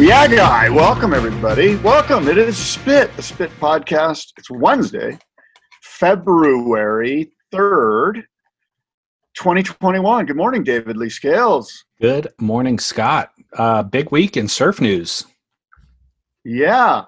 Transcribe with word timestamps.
Yeah, 0.00 0.26
guy. 0.26 0.70
Welcome, 0.70 1.12
everybody. 1.12 1.76
Welcome. 1.76 2.26
It 2.26 2.38
is 2.38 2.56
Spit, 2.56 3.14
the 3.14 3.22
Spit 3.22 3.50
podcast. 3.60 4.32
It's 4.38 4.50
Wednesday, 4.50 5.18
February 5.82 7.32
3rd, 7.52 8.22
2021. 9.34 10.26
Good 10.26 10.36
morning, 10.36 10.64
David 10.64 10.96
Lee 10.96 11.10
Scales. 11.10 11.84
Good 12.00 12.28
morning, 12.40 12.78
Scott. 12.78 13.32
Uh, 13.52 13.82
big 13.82 14.10
week 14.10 14.38
in 14.38 14.48
surf 14.48 14.80
news. 14.80 15.26
Yeah, 16.44 17.04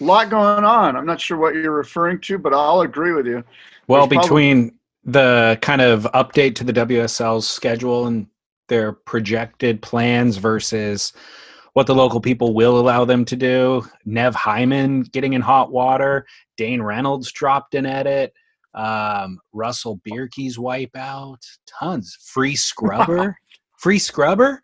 a 0.00 0.04
lot 0.04 0.30
going 0.30 0.64
on. 0.64 0.96
I'm 0.96 1.06
not 1.06 1.20
sure 1.20 1.36
what 1.36 1.54
you're 1.54 1.72
referring 1.72 2.20
to, 2.22 2.38
but 2.38 2.54
I'll 2.54 2.82
agree 2.82 3.12
with 3.12 3.26
you. 3.26 3.42
Well, 3.88 4.06
There's 4.06 4.22
between 4.22 4.78
the 5.04 5.58
kind 5.62 5.80
of 5.80 6.04
update 6.14 6.54
to 6.56 6.64
the 6.64 6.72
WSL's 6.72 7.48
schedule 7.48 8.06
and 8.06 8.28
their 8.68 8.92
projected 8.92 9.82
plans 9.82 10.36
versus 10.36 11.12
what 11.74 11.86
the 11.86 11.94
local 11.94 12.20
people 12.20 12.54
will 12.54 12.78
allow 12.78 13.04
them 13.04 13.24
to 13.26 13.36
do, 13.36 13.84
Nev 14.04 14.34
Hyman 14.34 15.02
getting 15.02 15.32
in 15.34 15.40
hot 15.40 15.70
water, 15.72 16.26
Dane 16.56 16.82
Reynolds 16.82 17.30
dropped 17.32 17.74
an 17.74 17.86
edit, 17.86 18.32
um, 18.74 19.38
Russell 19.52 20.00
Bierke's 20.04 20.56
wipeout, 20.56 21.38
tons. 21.66 22.16
Free 22.24 22.56
scrubber, 22.56 23.36
free 23.78 23.98
scrubber. 23.98 24.62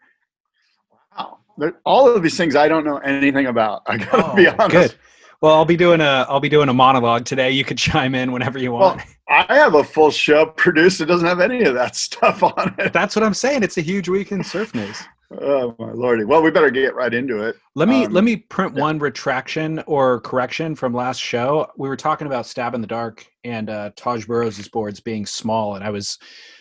Wow. 1.17 1.39
All 1.85 2.15
of 2.15 2.23
these 2.23 2.37
things 2.37 2.55
I 2.57 2.69
don't 2.69 2.85
know 2.85 2.99
anything 2.99 3.47
about. 3.47 3.83
I 3.87 3.97
gotta 3.99 4.35
be 4.37 4.47
honest. 4.49 4.61
Oh, 4.61 4.69
good. 4.69 4.95
Well, 5.43 5.55
I'll 5.55 5.65
be 5.65 5.77
doing 5.77 6.01
a 6.01 6.27
I'll 6.29 6.41
be 6.41 6.49
doing 6.49 6.69
a 6.69 6.75
monologue 6.75 7.25
today. 7.25 7.51
You 7.51 7.65
could 7.65 7.79
chime 7.89 8.15
in 8.15 8.33
whenever 8.33 8.59
you 8.59 8.73
Well, 8.73 8.97
want. 8.97 9.03
I 9.29 9.55
have 9.55 9.75
a 9.75 9.85
full 9.85 10.11
show 10.11 10.47
produced 10.57 10.99
that 10.99 11.07
doesn't 11.07 11.27
have 11.27 11.41
any 11.41 11.63
of 11.65 11.75
that 11.75 11.97
stuff 11.97 12.43
on 12.43 12.75
it. 12.79 12.93
That's 12.93 13.17
what 13.17 13.25
I'm 13.25 13.35
saying. 13.35 13.63
It's 13.63 13.77
a 13.79 13.83
huge 13.83 14.09
week 14.09 14.33
in 14.33 14.43
surf 14.45 14.75
news. 14.75 15.03
Oh 15.31 15.75
my 15.79 15.93
lordy! 15.93 16.25
Well, 16.25 16.43
we 16.43 16.51
better 16.51 16.71
get 16.71 16.95
right 16.95 17.13
into 17.13 17.43
it. 17.43 17.57
Let 17.75 17.89
me 17.89 18.05
Um, 18.05 18.13
let 18.13 18.23
me 18.23 18.37
print 18.37 18.75
yeah. 18.77 18.83
one 18.83 18.99
retraction 19.01 19.83
or 19.87 20.21
correction 20.21 20.77
from 20.77 20.95
last 20.95 21.19
show. 21.19 21.67
We 21.77 21.89
were 21.89 21.97
talking 21.97 22.29
about 22.29 22.47
stab 22.47 22.75
in 22.75 22.81
the 22.81 22.87
dark 22.87 23.27
and 23.43 23.69
uh, 23.69 23.91
Taj 23.97 24.27
Burrow's 24.27 24.69
boards 24.69 25.01
being 25.01 25.27
small, 25.27 25.75
and 25.75 25.85
I 25.85 25.91
was 25.91 26.19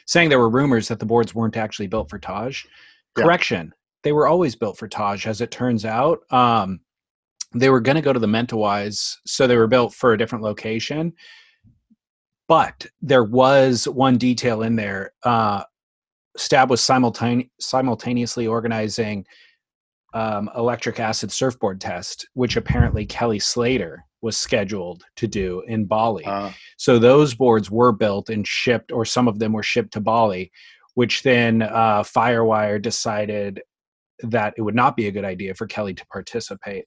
saying 0.07 0.29
there 0.29 0.39
were 0.39 0.49
rumors 0.49 0.87
that 0.87 0.99
the 0.99 1.05
boards 1.05 1.35
weren't 1.35 1.57
actually 1.57 1.87
built 1.87 2.09
for 2.09 2.17
Taj. 2.17 2.63
Yeah. 3.17 3.23
Correction: 3.23 3.71
they 4.03 4.11
were 4.11 4.27
always 4.27 4.55
built 4.55 4.77
for 4.77 4.87
Taj. 4.87 5.27
As 5.27 5.41
it 5.41 5.51
turns 5.51 5.85
out, 5.85 6.19
um, 6.31 6.79
they 7.53 7.69
were 7.69 7.81
going 7.81 7.95
to 7.95 8.01
go 8.01 8.13
to 8.13 8.19
the 8.19 8.27
Mentawais, 8.27 9.15
so 9.27 9.45
they 9.45 9.57
were 9.57 9.67
built 9.67 9.93
for 9.93 10.13
a 10.13 10.17
different 10.17 10.43
location. 10.43 11.13
But 12.47 12.85
there 13.01 13.23
was 13.23 13.87
one 13.87 14.17
detail 14.17 14.63
in 14.63 14.75
there. 14.75 15.13
Uh, 15.23 15.63
Stab 16.37 16.69
was 16.69 16.81
simultane- 16.81 17.49
simultaneously 17.59 18.47
organizing 18.47 19.25
um, 20.13 20.49
electric 20.55 20.99
acid 20.99 21.31
surfboard 21.31 21.81
test, 21.81 22.27
which 22.33 22.55
apparently 22.55 23.05
Kelly 23.05 23.39
Slater 23.39 24.05
was 24.21 24.37
scheduled 24.37 25.03
to 25.17 25.27
do 25.27 25.61
in 25.67 25.85
Bali. 25.85 26.25
Uh, 26.25 26.51
so 26.77 26.97
those 26.97 27.35
boards 27.35 27.69
were 27.69 27.91
built 27.91 28.29
and 28.29 28.47
shipped, 28.47 28.91
or 28.91 29.05
some 29.05 29.27
of 29.27 29.39
them 29.39 29.53
were 29.53 29.63
shipped 29.63 29.93
to 29.93 29.99
Bali, 29.99 30.51
which 30.95 31.23
then 31.23 31.61
uh, 31.61 32.01
Firewire 32.03 32.81
decided 32.81 33.61
that 34.21 34.53
it 34.57 34.61
would 34.61 34.75
not 34.75 34.95
be 34.95 35.07
a 35.07 35.11
good 35.11 35.25
idea 35.25 35.53
for 35.53 35.67
Kelly 35.67 35.93
to 35.93 36.07
participate. 36.07 36.85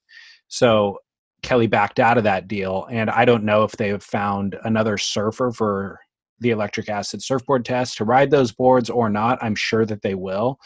So 0.48 0.98
Kelly 1.42 1.66
backed 1.66 2.00
out 2.00 2.18
of 2.18 2.24
that 2.24 2.48
deal, 2.48 2.88
and 2.90 3.10
I 3.10 3.24
don't 3.24 3.44
know 3.44 3.62
if 3.64 3.72
they 3.72 3.88
have 3.88 4.02
found 4.02 4.56
another 4.64 4.96
surfer 4.96 5.52
for 5.52 6.00
the 6.40 6.50
electric 6.50 6.88
acid 6.88 7.22
surfboard 7.22 7.64
test 7.64 7.96
to 7.98 8.04
ride 8.04 8.30
those 8.30 8.52
boards 8.52 8.90
or 8.90 9.08
not. 9.08 9.38
I'm 9.42 9.54
sure 9.54 9.84
that 9.86 10.02
they 10.02 10.14
will. 10.14 10.58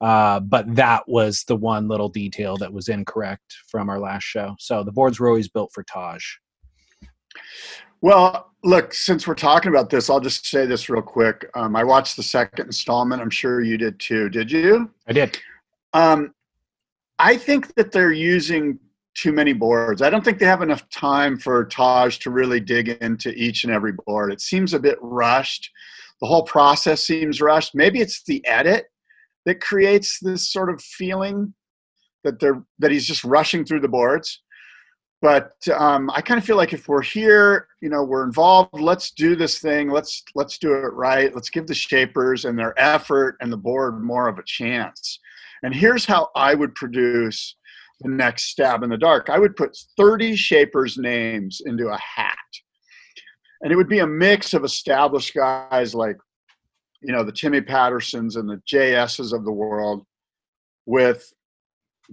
Uh, 0.00 0.40
but 0.40 0.74
that 0.74 1.06
was 1.06 1.44
the 1.44 1.56
one 1.56 1.86
little 1.86 2.08
detail 2.08 2.56
that 2.56 2.72
was 2.72 2.88
incorrect 2.88 3.54
from 3.68 3.90
our 3.90 4.00
last 4.00 4.24
show. 4.24 4.56
So 4.58 4.82
the 4.82 4.92
boards 4.92 5.20
were 5.20 5.28
always 5.28 5.48
built 5.48 5.72
for 5.74 5.82
Taj. 5.82 6.24
well, 8.00 8.52
look, 8.64 8.94
since 8.94 9.26
we're 9.26 9.34
talking 9.34 9.70
about 9.70 9.90
this, 9.90 10.08
I'll 10.08 10.20
just 10.20 10.46
say 10.46 10.64
this 10.64 10.88
real 10.88 11.02
quick. 11.02 11.48
Um, 11.54 11.76
I 11.76 11.84
watched 11.84 12.16
the 12.16 12.22
second 12.22 12.66
installment. 12.66 13.20
I'm 13.20 13.30
sure 13.30 13.60
you 13.60 13.76
did 13.76 14.00
too. 14.00 14.30
Did 14.30 14.50
you? 14.50 14.90
I 15.06 15.12
did. 15.12 15.38
Um, 15.92 16.34
I 17.18 17.36
think 17.36 17.74
that 17.74 17.92
they're 17.92 18.12
using 18.12 18.78
too 19.14 19.32
many 19.32 19.52
boards. 19.52 20.02
I 20.02 20.10
don't 20.10 20.24
think 20.24 20.38
they 20.38 20.46
have 20.46 20.62
enough 20.62 20.88
time 20.90 21.38
for 21.38 21.64
Taj 21.66 22.18
to 22.18 22.30
really 22.30 22.60
dig 22.60 22.88
into 22.88 23.30
each 23.32 23.64
and 23.64 23.72
every 23.72 23.92
board. 24.06 24.32
It 24.32 24.40
seems 24.40 24.72
a 24.72 24.78
bit 24.78 24.98
rushed. 25.00 25.70
The 26.20 26.26
whole 26.26 26.44
process 26.44 27.06
seems 27.06 27.40
rushed. 27.40 27.74
Maybe 27.74 28.00
it's 28.00 28.22
the 28.22 28.46
edit 28.46 28.86
that 29.46 29.60
creates 29.60 30.18
this 30.20 30.50
sort 30.50 30.70
of 30.70 30.80
feeling 30.80 31.54
that 32.24 32.38
they're 32.38 32.62
that 32.78 32.90
he's 32.90 33.06
just 33.06 33.24
rushing 33.24 33.64
through 33.64 33.80
the 33.80 33.88
boards. 33.88 34.42
But 35.22 35.52
um, 35.74 36.10
I 36.14 36.22
kind 36.22 36.38
of 36.38 36.44
feel 36.44 36.56
like 36.56 36.72
if 36.72 36.88
we're 36.88 37.02
here, 37.02 37.68
you 37.82 37.90
know, 37.90 38.02
we're 38.02 38.24
involved. 38.24 38.80
Let's 38.80 39.10
do 39.10 39.36
this 39.36 39.58
thing. 39.58 39.90
Let's 39.90 40.22
let's 40.34 40.58
do 40.58 40.72
it 40.72 40.92
right. 40.94 41.34
Let's 41.34 41.50
give 41.50 41.66
the 41.66 41.74
shapers 41.74 42.44
and 42.44 42.58
their 42.58 42.78
effort 42.80 43.36
and 43.40 43.52
the 43.52 43.56
board 43.56 44.02
more 44.02 44.28
of 44.28 44.38
a 44.38 44.44
chance. 44.44 45.18
And 45.62 45.74
here's 45.74 46.06
how 46.06 46.28
I 46.34 46.54
would 46.54 46.74
produce 46.74 47.56
the 48.00 48.08
next 48.08 48.44
stab 48.44 48.82
in 48.82 48.90
the 48.90 48.96
dark. 48.96 49.28
I 49.30 49.38
would 49.38 49.56
put 49.56 49.76
30 49.96 50.36
shapers' 50.36 50.96
names 50.96 51.60
into 51.64 51.88
a 51.88 51.98
hat. 51.98 52.36
And 53.62 53.72
it 53.72 53.76
would 53.76 53.88
be 53.88 53.98
a 53.98 54.06
mix 54.06 54.54
of 54.54 54.64
established 54.64 55.34
guys 55.34 55.94
like, 55.94 56.16
you 57.02 57.12
know, 57.12 57.22
the 57.22 57.32
Timmy 57.32 57.60
Pattersons 57.60 58.36
and 58.36 58.48
the 58.48 58.60
JSs 58.70 59.32
of 59.32 59.44
the 59.44 59.52
world 59.52 60.04
with 60.86 61.30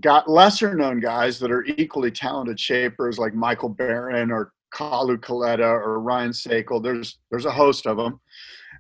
got 0.02 0.30
lesser 0.30 0.76
known 0.76 1.00
guys 1.00 1.40
that 1.40 1.52
are 1.52 1.66
equally 1.66 2.12
talented 2.12 2.60
shapers 2.60 3.18
like 3.18 3.34
Michael 3.34 3.70
Barron 3.70 4.32
or 4.32 4.52
Kalu 4.74 5.18
Kaleta 5.18 5.60
or 5.60 6.00
Ryan 6.00 6.32
Sakal. 6.32 6.84
There's 6.84 7.18
there's 7.32 7.46
a 7.46 7.52
host 7.52 7.88
of 7.88 7.98
them. 7.98 8.20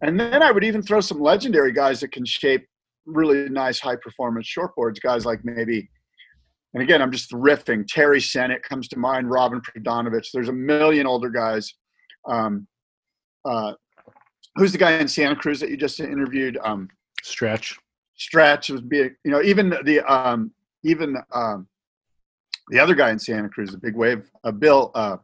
And 0.01 0.19
then 0.19 0.43
I 0.43 0.51
would 0.51 0.63
even 0.63 0.81
throw 0.81 1.01
some 1.01 1.19
legendary 1.19 1.71
guys 1.71 2.01
that 2.01 2.11
can 2.11 2.25
shape 2.25 2.67
really 3.05 3.49
nice 3.49 3.79
high 3.79 3.95
performance 3.95 4.47
shortboards, 4.47 5.01
guys 5.01 5.25
like 5.25 5.39
maybe 5.43 5.89
and 6.73 6.83
again, 6.83 7.01
I'm 7.01 7.11
just 7.11 7.31
riffing. 7.31 7.85
Terry 7.87 8.21
Senate 8.21 8.61
comes 8.63 8.87
to 8.89 8.99
mind, 8.99 9.29
Robin 9.29 9.61
Prodanovich. 9.61 10.31
There's 10.31 10.49
a 10.49 10.53
million 10.53 11.07
older 11.07 11.29
guys. 11.29 11.73
Um, 12.27 12.67
uh, 13.45 13.73
who's 14.55 14.73
the 14.73 14.77
guy 14.77 14.91
in 14.93 15.07
Santa 15.07 15.35
Cruz 15.35 15.59
that 15.61 15.69
you 15.69 15.77
just 15.77 15.99
interviewed? 15.99 16.57
Um, 16.63 16.89
Stretch. 17.23 17.77
Stretch 18.15 18.69
would 18.69 18.89
be, 18.89 18.97
you 18.97 19.31
know, 19.31 19.41
even 19.41 19.69
the 19.85 20.01
um, 20.11 20.51
even 20.83 21.15
um, 21.33 21.67
the 22.69 22.79
other 22.79 22.95
guy 22.95 23.11
in 23.11 23.19
Santa 23.19 23.49
Cruz, 23.49 23.71
the 23.71 23.77
big 23.77 23.95
wave, 23.95 24.29
uh, 24.43 24.51
Bill. 24.51 24.91
Uh, 24.93 25.17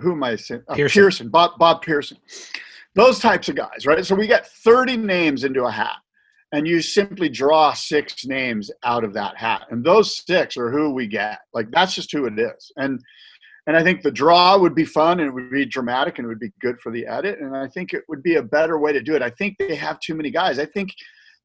who 0.00 0.12
am 0.12 0.22
I 0.22 0.36
saying? 0.36 0.62
Uh, 0.68 0.74
Pearson. 0.74 1.02
Pearson, 1.02 1.28
Bob, 1.28 1.58
Bob 1.58 1.82
Pearson. 1.82 2.16
Those 2.94 3.18
types 3.18 3.48
of 3.48 3.56
guys, 3.56 3.86
right? 3.86 4.04
So 4.04 4.14
we 4.14 4.26
got 4.26 4.46
30 4.46 4.96
names 4.98 5.44
into 5.44 5.64
a 5.64 5.70
hat 5.70 5.96
and 6.52 6.68
you 6.68 6.82
simply 6.82 7.30
draw 7.30 7.72
six 7.72 8.26
names 8.26 8.70
out 8.84 9.04
of 9.04 9.14
that 9.14 9.36
hat. 9.36 9.66
And 9.70 9.82
those 9.82 10.22
six 10.24 10.56
are 10.56 10.70
who 10.70 10.90
we 10.90 11.06
get. 11.06 11.38
Like 11.54 11.70
that's 11.70 11.94
just 11.94 12.12
who 12.12 12.26
it 12.26 12.38
is. 12.38 12.70
And 12.76 13.00
and 13.68 13.76
i 13.76 13.82
think 13.82 14.02
the 14.02 14.10
draw 14.10 14.58
would 14.58 14.74
be 14.74 14.84
fun 14.84 15.20
and 15.20 15.28
it 15.28 15.32
would 15.32 15.50
be 15.50 15.64
dramatic 15.64 16.18
and 16.18 16.24
it 16.24 16.28
would 16.28 16.40
be 16.40 16.52
good 16.60 16.80
for 16.80 16.92
the 16.92 17.06
edit. 17.06 17.38
And 17.40 17.56
i 17.56 17.66
think 17.66 17.94
it 17.94 18.02
would 18.08 18.22
be 18.22 18.36
a 18.36 18.42
better 18.42 18.78
way 18.78 18.92
to 18.92 19.02
do 19.02 19.14
it. 19.14 19.22
I 19.22 19.30
think 19.30 19.56
they 19.58 19.74
have 19.74 19.98
too 20.00 20.14
many 20.14 20.30
guys. 20.30 20.58
I 20.58 20.66
think 20.66 20.94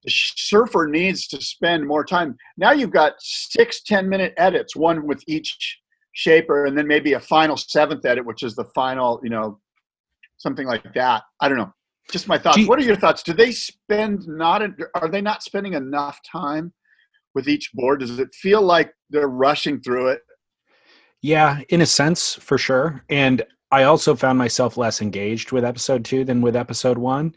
the 0.04 0.12
surfer 0.12 0.88
needs 0.88 1.28
to 1.28 1.42
spend 1.42 1.88
more 1.88 2.06
time. 2.06 2.36
Now 2.58 2.72
you've 2.72 2.92
got 2.92 3.14
six 3.20 3.82
ten 3.82 4.10
minute 4.10 4.34
edits 4.38 4.76
one 4.76 5.08
with 5.08 5.24
each 5.28 5.80
shaper 6.14 6.66
and 6.66 6.78
then 6.78 6.88
maybe 6.88 7.14
a 7.14 7.20
final 7.20 7.56
seventh 7.56 8.04
edit 8.04 8.26
which 8.26 8.42
is 8.42 8.56
the 8.56 8.66
final 8.74 9.22
you 9.24 9.30
know 9.30 9.60
something 10.38 10.68
like 10.68 10.94
that. 10.94 11.24
I 11.40 11.48
don't 11.48 11.58
know 11.58 11.74
just 12.12 12.28
my 12.28 12.38
thoughts. 12.38 12.58
Gee- 12.58 12.66
what 12.66 12.80
are 12.80 12.84
your 12.84 12.96
thoughts? 12.96 13.24
Do 13.24 13.34
they 13.34 13.52
spend 13.52 14.28
not? 14.28 14.62
Are 14.96 15.10
they 15.10 15.22
not 15.22 15.44
spending 15.44 15.74
enough 15.74 16.20
time 16.30 16.74
with 17.36 17.48
each 17.48 17.72
board? 17.74 18.00
Does 18.00 18.20
it 18.20 18.34
feel 18.34 18.62
like 18.62 18.94
they're 19.10 19.28
rushing 19.28 19.82
through 19.82 20.10
it? 20.10 20.22
Yeah, 21.22 21.62
in 21.70 21.82
a 21.82 21.86
sense, 21.86 22.36
for 22.36 22.58
sure. 22.58 23.04
And 23.10 23.44
I 23.72 23.84
also 23.84 24.16
found 24.16 24.38
myself 24.38 24.78
less 24.78 25.02
engaged 25.02 25.52
with 25.52 25.66
episode 25.66 26.06
two 26.06 26.24
than 26.24 26.42
with 26.42 26.56
episode 26.56 26.98
one. 26.98 27.36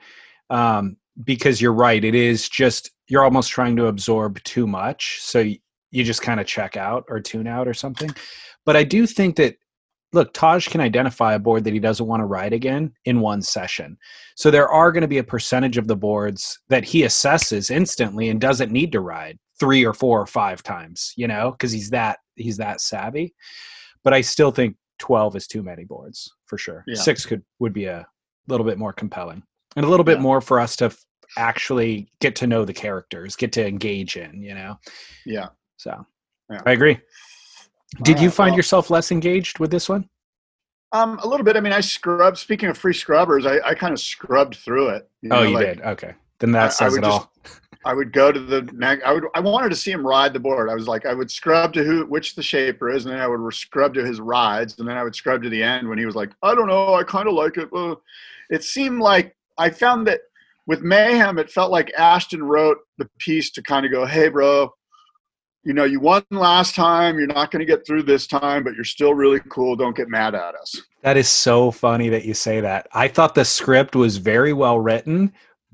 Um, 0.49 0.97
because 1.25 1.61
you're 1.61 1.73
right, 1.73 2.05
it 2.05 2.15
is 2.15 2.49
just, 2.49 2.91
you're 3.09 3.25
almost 3.25 3.51
trying 3.51 3.77
to 3.77 3.87
absorb 3.87 4.43
too 4.45 4.67
much. 4.67 5.19
So 5.21 5.41
you 5.91 6.05
just 6.05 6.23
kind 6.23 6.41
of 6.41 6.47
check 6.47 6.77
out 6.77 7.05
or 7.09 7.21
tune 7.21 7.47
out 7.47 7.67
or 7.67 7.75
something. 7.75 8.11
But 8.65 8.77
I 8.77 8.85
do 8.85 9.07
think 9.07 9.37
that 9.37 9.57
look, 10.13 10.33
Taj 10.35 10.69
can 10.69 10.81
identify 10.81 11.35
a 11.35 11.39
board 11.39 11.65
that 11.65 11.73
he 11.73 11.79
doesn't 11.79 12.07
want 12.07 12.21
to 12.21 12.27
ride 12.27 12.53
again 12.53 12.93
in 13.05 13.21
one 13.21 13.43
session. 13.43 13.97
So 14.37 14.51
there 14.51 14.69
are 14.69 14.91
going 14.93 15.03
to 15.03 15.09
be 15.09 15.19
a 15.19 15.25
percentage 15.25 15.79
of 15.79 15.87
the 15.87 15.97
boards 15.97 16.59
that 16.69 16.85
he 16.85 17.03
assesses 17.03 17.71
instantly 17.71 18.29
and 18.29 18.41
doesn't 18.41 18.73
need 18.73 18.93
to 18.93 19.01
ride 19.01 19.39
three 19.59 19.85
or 19.85 19.93
four 19.95 20.21
or 20.21 20.27
five 20.27 20.63
times, 20.63 21.13
you 21.17 21.29
know, 21.29 21.53
because 21.53 21.71
he's 21.73 21.91
that 21.91 22.19
he's 22.37 22.57
that 22.57 22.81
savvy. 22.81 23.35
But 24.03 24.15
I 24.15 24.21
still 24.23 24.51
think 24.51 24.77
12 24.99 25.37
is 25.37 25.47
too 25.47 25.63
many 25.63 25.85
boards 25.85 26.31
for 26.47 26.59
sure. 26.59 26.85
Yeah. 26.87 26.97
Six 27.01 27.25
could 27.27 27.43
would 27.59 27.73
be 27.73 27.85
a 27.85 28.07
little 28.49 28.67
bit 28.67 28.79
more 28.79 28.93
compelling 28.93 29.43
and 29.77 29.85
a 29.85 29.89
little 29.89 30.05
bit 30.05 30.17
Yeah. 30.19 30.23
more 30.23 30.41
for 30.41 30.59
us 30.59 30.75
to 30.77 30.87
f- 30.87 31.05
actually 31.39 32.11
get 32.21 32.35
to 32.37 32.47
know 32.47 32.65
the 32.65 32.73
characters, 32.73 33.37
get 33.37 33.53
to 33.53 33.65
engage 33.67 34.17
in, 34.17 34.43
you 34.43 34.55
know. 34.55 34.77
Yeah. 35.25 35.49
So 35.77 36.05
Yeah. 36.51 36.63
I 36.67 36.73
agree. 36.73 36.99
Did 38.03 38.21
you 38.21 38.31
find 38.31 38.53
well- 38.53 38.59
yourself 38.59 38.91
less 38.91 39.11
engaged 39.11 39.59
with 39.59 39.71
this 39.71 39.89
one? 39.89 40.09
Um, 40.93 41.21
a 41.23 41.27
little 41.27 41.45
bit. 41.45 41.57
I 41.57 41.61
mean, 41.61 41.73
I 41.73 41.81
scrubbed. 41.81 42.37
Speaking 42.37 42.69
of 42.69 42.77
free 42.77 42.95
scrubbers, 42.95 43.47
I, 43.47 43.61
I 43.65 43.75
kind 43.75 43.93
of 43.93 44.01
scrubbed 44.01 44.57
through 44.57 44.89
it. 44.89 45.09
oh, 45.27 45.29
know, 45.29 45.43
you 45.43 45.55
like, 45.55 45.67
did. 45.67 45.81
Okay. 45.83 46.15
Then 46.41 46.51
that 46.53 46.63
I- 46.63 46.67
I 46.67 46.69
says 46.71 46.93
would 46.93 47.05
it 47.05 47.07
just- 47.07 47.21
all. 47.21 47.33
I 47.87 47.95
would 47.95 48.13
go 48.13 48.31
to 48.31 48.39
the. 48.39 49.01
I 49.07 49.13
would. 49.13 49.25
I 49.35 49.41
wanted 49.41 49.71
to 49.71 49.77
see 49.77 49.91
him 49.91 50.07
ride 50.07 50.35
the 50.35 50.41
board. 50.41 50.69
I 50.69 50.75
was 50.75 50.87
like, 50.87 51.07
I 51.07 51.15
would 51.15 51.31
scrub 51.31 51.73
to 51.73 51.83
who, 51.83 52.05
which 52.05 52.35
the 52.35 52.43
shaper 52.43 52.91
is, 52.91 53.07
and 53.07 53.15
then 53.15 53.21
I 53.23 53.27
would 53.27 53.55
scrub 53.55 53.95
to 53.95 54.05
his 54.05 54.21
rides, 54.21 54.79
and 54.79 54.87
then 54.87 54.99
I 54.99 55.03
would 55.05 55.15
scrub 55.15 55.43
to 55.45 55.49
the 55.49 55.63
end 55.63 55.89
when 55.89 55.97
he 55.97 56.05
was 56.05 56.15
like, 56.15 56.31
I 56.43 56.55
don't 56.55 56.67
know, 56.67 56.93
I 56.95 57.05
kind 57.05 57.27
of 57.27 57.33
like 57.33 57.57
it. 57.57 57.71
Uh, 57.73 57.95
it 58.51 58.65
seemed 58.65 59.01
like 59.01 59.35
I 59.57 59.71
found 59.71 60.07
that 60.09 60.21
with 60.67 60.83
Mayhem, 60.83 61.39
it 61.39 61.51
felt 61.51 61.71
like 61.71 61.91
Ashton 61.97 62.43
wrote 62.43 62.77
the 62.99 63.09
piece 63.19 63.51
to 63.53 63.63
kind 63.63 63.87
of 63.87 63.93
go, 63.93 64.05
hey, 64.05 64.29
bro, 64.29 64.71
you 65.63 65.75
know, 65.75 65.85
you 65.85 66.01
won 66.01 66.25
last 66.31 66.75
time. 66.75 67.19
You're 67.19 67.27
not 67.27 67.51
going 67.51 67.61
to 67.61 67.67
get 67.67 67.87
through 67.87 68.05
this 68.05 68.27
time, 68.27 68.65
but 68.65 68.75
you're 68.75 68.85
still 68.85 69.15
really 69.15 69.41
cool. 69.51 69.77
Don't 69.77 69.97
get 69.97 70.09
mad 70.09 70.35
at 70.35 70.55
us. 70.55 70.81
That 71.03 71.17
is 71.17 71.29
so 71.29 71.71
funny 71.71 72.09
that 72.09 72.25
you 72.25 72.35
say 72.35 72.61
that. 72.61 72.89
I 72.93 73.09
thought 73.09 73.35
the 73.35 73.45
script 73.45 73.95
was 73.95 74.17
very 74.17 74.53
well 74.53 74.79
written, 74.79 75.33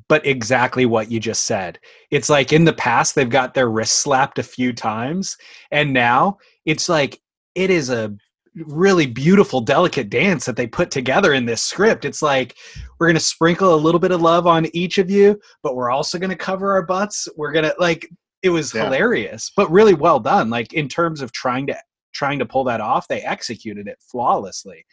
but 0.09 0.27
exactly 0.27 0.87
what 0.87 1.11
you 1.11 1.21
just 1.21 1.45
said. 1.45 1.79
It's 2.11 2.29
like 2.29 2.53
in 2.53 2.65
the 2.65 2.73
past 2.73 3.15
they've 3.15 3.29
got 3.29 3.55
their 3.55 3.71
wrist 3.71 3.99
slapped 3.99 4.39
a 4.39 4.45
few 4.45 4.73
times, 4.73 5.37
and 5.71 5.93
now 5.93 6.39
it's 6.65 6.89
like 6.89 7.21
it 7.55 7.71
is 7.71 7.91
a 7.91 8.15
really 8.55 9.07
beautiful, 9.07 9.61
delicate 9.61 10.09
dance 10.09 10.47
that 10.47 10.57
they 10.57 10.67
put 10.67 10.91
together 10.91 11.35
in 11.35 11.45
this 11.45 11.63
script. 11.63 12.05
It's 12.05 12.23
like 12.23 12.57
we're 12.99 13.09
gonna 13.09 13.21
sprinkle 13.21 13.75
a 13.75 13.77
little 13.77 14.01
bit 14.01 14.13
of 14.13 14.23
love 14.23 14.47
on 14.47 14.67
each 14.73 14.99
of 14.99 15.11
you, 15.11 15.39
but 15.63 15.77
we're 15.77 15.91
also 15.91 16.19
gonna 16.19 16.37
cover 16.37 16.73
our 16.73 16.83
butts. 16.83 17.29
We're 17.37 17.53
gonna 17.53 17.75
like 17.79 18.09
it 18.43 18.51
was 18.51 18.73
Yeah. 18.75 18.85
hilarious, 18.85 19.51
but 19.57 19.71
really 19.71 19.95
well 19.95 20.21
done. 20.21 20.51
Like 20.51 20.73
in 20.73 20.89
terms 20.89 21.21
of 21.21 21.33
trying 21.33 21.67
to 21.69 21.77
trying 22.13 22.39
to 22.39 22.47
pull 22.47 22.65
that 22.65 22.81
off, 22.81 23.09
they 23.09 23.21
executed 23.23 23.87
it 23.89 23.99
flawlessly. 24.01 24.87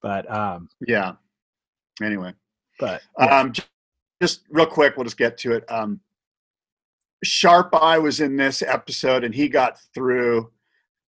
But 0.00 0.28
um, 0.30 0.68
Yeah. 0.86 1.12
Anyway. 2.02 2.34
but 2.80 3.02
yeah. 3.18 3.40
Um, 3.40 3.52
just 4.20 4.42
real 4.50 4.66
quick, 4.66 4.96
we'll 4.96 5.04
just 5.04 5.16
get 5.16 5.36
to 5.38 5.52
it. 5.52 5.64
Um, 5.70 6.00
Sharp 7.24 7.74
Eye 7.74 7.98
was 7.98 8.20
in 8.20 8.36
this 8.36 8.62
episode, 8.62 9.22
and 9.24 9.34
he 9.34 9.48
got 9.48 9.78
through 9.94 10.50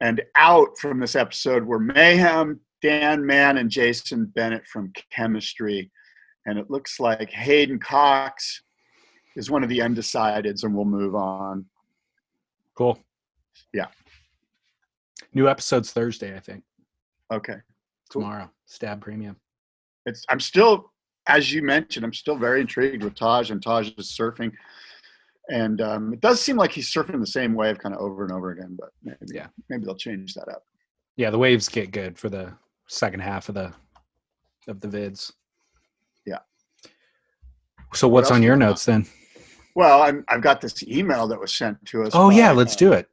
and 0.01 0.21
out 0.37 0.77
from 0.79 0.99
this 1.01 1.15
episode 1.17 1.65
were 1.65 1.79
Mayhem, 1.79 2.61
Dan 2.83 3.25
Mann, 3.25 3.57
and 3.59 3.71
Jason 3.71 4.27
Bennett 4.27 4.67
from 4.67 4.93
Chemistry. 5.11 5.91
And 6.45 6.59
it 6.59 6.71
looks 6.71 6.99
like 7.01 7.31
Hayden 7.31 7.79
Cox 7.79 8.63
is 9.37 9.51
one 9.51 9.63
of 9.63 9.69
the 9.69 9.79
undecideds, 9.79 10.65
and 10.65 10.75
we'll 10.75 10.85
move 10.85 11.15
on. 11.15 11.65
cool. 12.75 12.99
Yeah. 13.73 13.87
New 15.35 15.49
episodes 15.49 15.93
Thursday, 15.93 16.37
I 16.37 16.41
think. 16.41 16.63
Okay. 17.33 17.57
Cool. 18.11 18.23
Tomorrow, 18.23 18.51
Stab 18.67 19.01
Premium. 19.01 19.37
It's 20.07 20.25
I'm 20.29 20.41
still, 20.41 20.91
as 21.27 21.53
you 21.53 21.63
mentioned, 21.63 22.05
I'm 22.05 22.13
still 22.13 22.37
very 22.37 22.61
intrigued 22.61 23.03
with 23.05 23.15
Taj 23.15 23.51
and 23.51 23.63
Taj's 23.63 23.93
surfing. 24.19 24.53
And 25.49 25.81
um, 25.81 26.13
it 26.13 26.21
does 26.21 26.41
seem 26.41 26.57
like 26.57 26.73
he's 26.73 26.93
surfing 26.93 27.19
the 27.21 27.27
same 27.27 27.55
wave 27.55 27.79
kind 27.79 27.95
of 27.95 28.01
over 28.01 28.25
and 28.25 28.33
over 28.33 28.51
again, 28.53 28.77
but 28.79 28.91
maybe, 29.03 29.17
Yeah. 29.35 29.49
maybe 29.69 29.85
they'll 29.85 29.95
change 29.97 30.35
that 30.35 30.49
up. 30.49 30.63
Yeah, 31.17 31.31
the 31.31 31.39
waves 31.39 31.69
get 31.69 31.91
good 31.91 32.19
for 32.19 32.29
the 32.29 32.53
second 32.89 33.21
half 33.21 33.49
of 33.49 33.55
the 33.55 33.73
of 34.69 34.81
the 34.81 34.89
vids. 34.89 35.33
Yeah. 36.27 36.39
So 37.95 38.09
what's 38.09 38.31
else 38.31 38.37
on 38.37 38.43
your 38.43 38.57
notes 38.57 38.85
then? 38.85 39.07
Well, 39.75 40.03
I'm, 40.03 40.25
I've 40.29 40.43
got 40.43 40.61
this 40.61 40.83
email 40.83 41.27
that 41.29 41.41
was 41.41 41.53
sent 41.55 41.85
to 41.87 42.03
us. 42.03 42.13
Oh 42.15 42.31
yeah, 42.31 42.53
let's 42.53 42.75
uh, 42.75 42.79
do 42.79 42.93
it. 42.93 43.09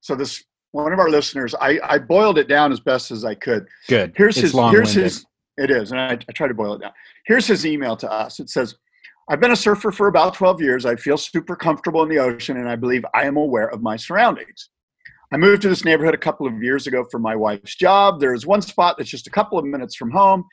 So 0.00 0.14
this 0.14 0.42
one 0.72 0.92
of 0.92 0.98
our 0.98 1.10
listeners, 1.10 1.54
I, 1.60 1.78
I 1.84 1.98
boiled 1.98 2.38
it 2.38 2.48
down 2.48 2.72
as 2.72 2.80
best 2.80 3.10
as 3.10 3.24
I 3.24 3.34
could. 3.34 3.66
Good. 3.88 4.14
Here's 4.16 4.36
it's 4.36 4.42
his. 4.42 4.54
long 4.54 4.72
Here's 4.72 4.92
his. 4.92 5.26
It 5.58 5.70
is, 5.70 5.92
and 5.92 6.00
I, 6.00 6.12
I 6.12 6.32
try 6.32 6.48
to 6.48 6.54
boil 6.54 6.74
it 6.74 6.80
down. 6.80 6.92
Here's 7.26 7.46
his 7.46 7.66
email 7.66 7.94
to 7.98 8.10
us. 8.10 8.40
It 8.40 8.48
says, 8.48 8.74
"I've 9.28 9.38
been 9.38 9.52
a 9.52 9.56
surfer 9.56 9.92
for 9.92 10.08
about 10.08 10.34
12 10.34 10.62
years. 10.62 10.86
I 10.86 10.96
feel 10.96 11.18
super 11.18 11.54
comfortable 11.54 12.02
in 12.02 12.08
the 12.08 12.18
ocean, 12.18 12.56
and 12.56 12.68
I 12.68 12.76
believe 12.76 13.04
I 13.14 13.24
am 13.24 13.36
aware 13.36 13.68
of 13.68 13.82
my 13.82 13.96
surroundings. 13.96 14.70
I 15.32 15.36
moved 15.36 15.62
to 15.62 15.68
this 15.68 15.84
neighborhood 15.84 16.14
a 16.14 16.18
couple 16.18 16.46
of 16.46 16.62
years 16.62 16.86
ago 16.86 17.06
for 17.10 17.18
my 17.18 17.34
wife's 17.34 17.74
job. 17.74 18.20
There 18.20 18.34
is 18.34 18.46
one 18.46 18.60
spot 18.60 18.96
that's 18.98 19.10
just 19.10 19.26
a 19.26 19.30
couple 19.30 19.58
of 19.58 19.64
minutes 19.64 19.94
from 19.94 20.10
home. 20.10 20.44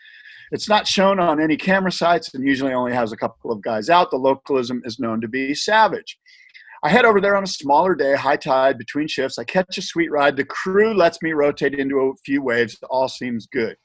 It's 0.51 0.69
not 0.69 0.87
shown 0.87 1.19
on 1.19 1.41
any 1.41 1.57
camera 1.57 1.91
sites 1.91 2.33
and 2.33 2.45
usually 2.45 2.73
only 2.73 2.93
has 2.93 3.11
a 3.11 3.17
couple 3.17 3.51
of 3.51 3.61
guys 3.61 3.89
out. 3.89 4.11
The 4.11 4.17
localism 4.17 4.81
is 4.85 4.99
known 4.99 5.21
to 5.21 5.27
be 5.27 5.53
savage. 5.53 6.17
I 6.81 6.89
head 6.89 7.05
over 7.05 7.19
there 7.19 7.35
on 7.35 7.43
a 7.43 7.47
smaller 7.47 7.93
day, 7.93 8.15
high 8.15 8.37
tide, 8.37 8.77
between 8.77 9.07
shifts. 9.07 9.37
I 9.37 9.43
catch 9.43 9.77
a 9.77 9.81
sweet 9.81 10.11
ride. 10.11 10.37
The 10.37 10.45
crew 10.45 10.93
lets 10.93 11.21
me 11.21 11.33
rotate 11.33 11.73
into 11.73 11.99
a 11.99 12.13
few 12.25 12.41
waves. 12.41 12.77
All 12.89 13.09
seems 13.09 13.47
good. 13.47 13.75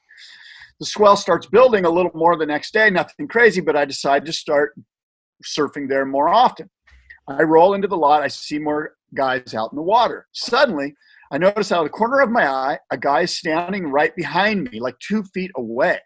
The 0.79 0.85
swell 0.85 1.17
starts 1.17 1.45
building 1.45 1.85
a 1.85 1.89
little 1.89 2.11
more 2.15 2.37
the 2.37 2.45
next 2.45 2.73
day. 2.73 2.89
Nothing 2.89 3.27
crazy, 3.27 3.61
but 3.61 3.75
I 3.75 3.85
decide 3.85 4.25
to 4.25 4.33
start 4.33 4.75
surfing 5.43 5.89
there 5.89 6.05
more 6.05 6.29
often. 6.29 6.69
I 7.27 7.43
roll 7.43 7.73
into 7.73 7.87
the 7.87 7.97
lot. 7.97 8.23
I 8.23 8.27
see 8.27 8.59
more 8.59 8.95
guys 9.13 9.53
out 9.53 9.71
in 9.71 9.75
the 9.75 9.81
water. 9.81 10.27
Suddenly, 10.31 10.95
I 11.31 11.37
notice 11.37 11.71
out 11.71 11.79
of 11.79 11.85
the 11.85 11.97
corner 11.97 12.21
of 12.21 12.29
my 12.29 12.47
eye, 12.47 12.79
a 12.91 12.97
guy 12.97 13.21
is 13.21 13.35
standing 13.35 13.91
right 13.91 14.15
behind 14.15 14.71
me, 14.71 14.79
like 14.79 14.97
two 14.99 15.23
feet 15.33 15.51
away. 15.55 15.99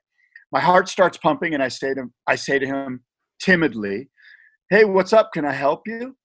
My 0.51 0.59
heart 0.59 0.89
starts 0.89 1.17
pumping, 1.17 1.53
and 1.53 1.61
I 1.61 1.67
say 1.67 1.93
to 1.93 2.11
I 2.27 2.35
say 2.35 2.59
to 2.59 2.65
him 2.65 3.03
timidly, 3.41 4.09
"Hey, 4.69 4.85
what's 4.85 5.13
up? 5.13 5.31
Can 5.33 5.45
I 5.45 5.53
help 5.53 5.87
you?" 5.87 6.15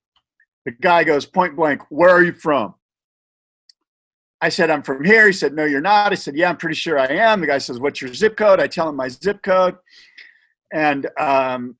The 0.64 0.72
guy 0.72 1.04
goes 1.04 1.26
point 1.26 1.56
blank, 1.56 1.82
"Where 1.90 2.10
are 2.10 2.22
you 2.22 2.32
from?" 2.32 2.74
I 4.44 4.50
said, 4.50 4.68
I'm 4.68 4.82
from 4.82 5.02
here. 5.02 5.26
He 5.26 5.32
said, 5.32 5.54
No, 5.54 5.64
you're 5.64 5.80
not. 5.80 6.12
I 6.12 6.16
said, 6.16 6.36
Yeah, 6.36 6.50
I'm 6.50 6.58
pretty 6.58 6.74
sure 6.74 6.98
I 6.98 7.06
am. 7.06 7.40
The 7.40 7.46
guy 7.46 7.56
says, 7.56 7.78
What's 7.81 8.02
your 8.02 8.12
zip 8.12 8.36
code? 8.36 8.60
I 8.60 8.66
tell 8.66 8.90
him 8.90 8.96
my 8.96 9.08
zip 9.08 9.43
code. 9.43 9.74
And 10.70 11.08
um, 11.19 11.76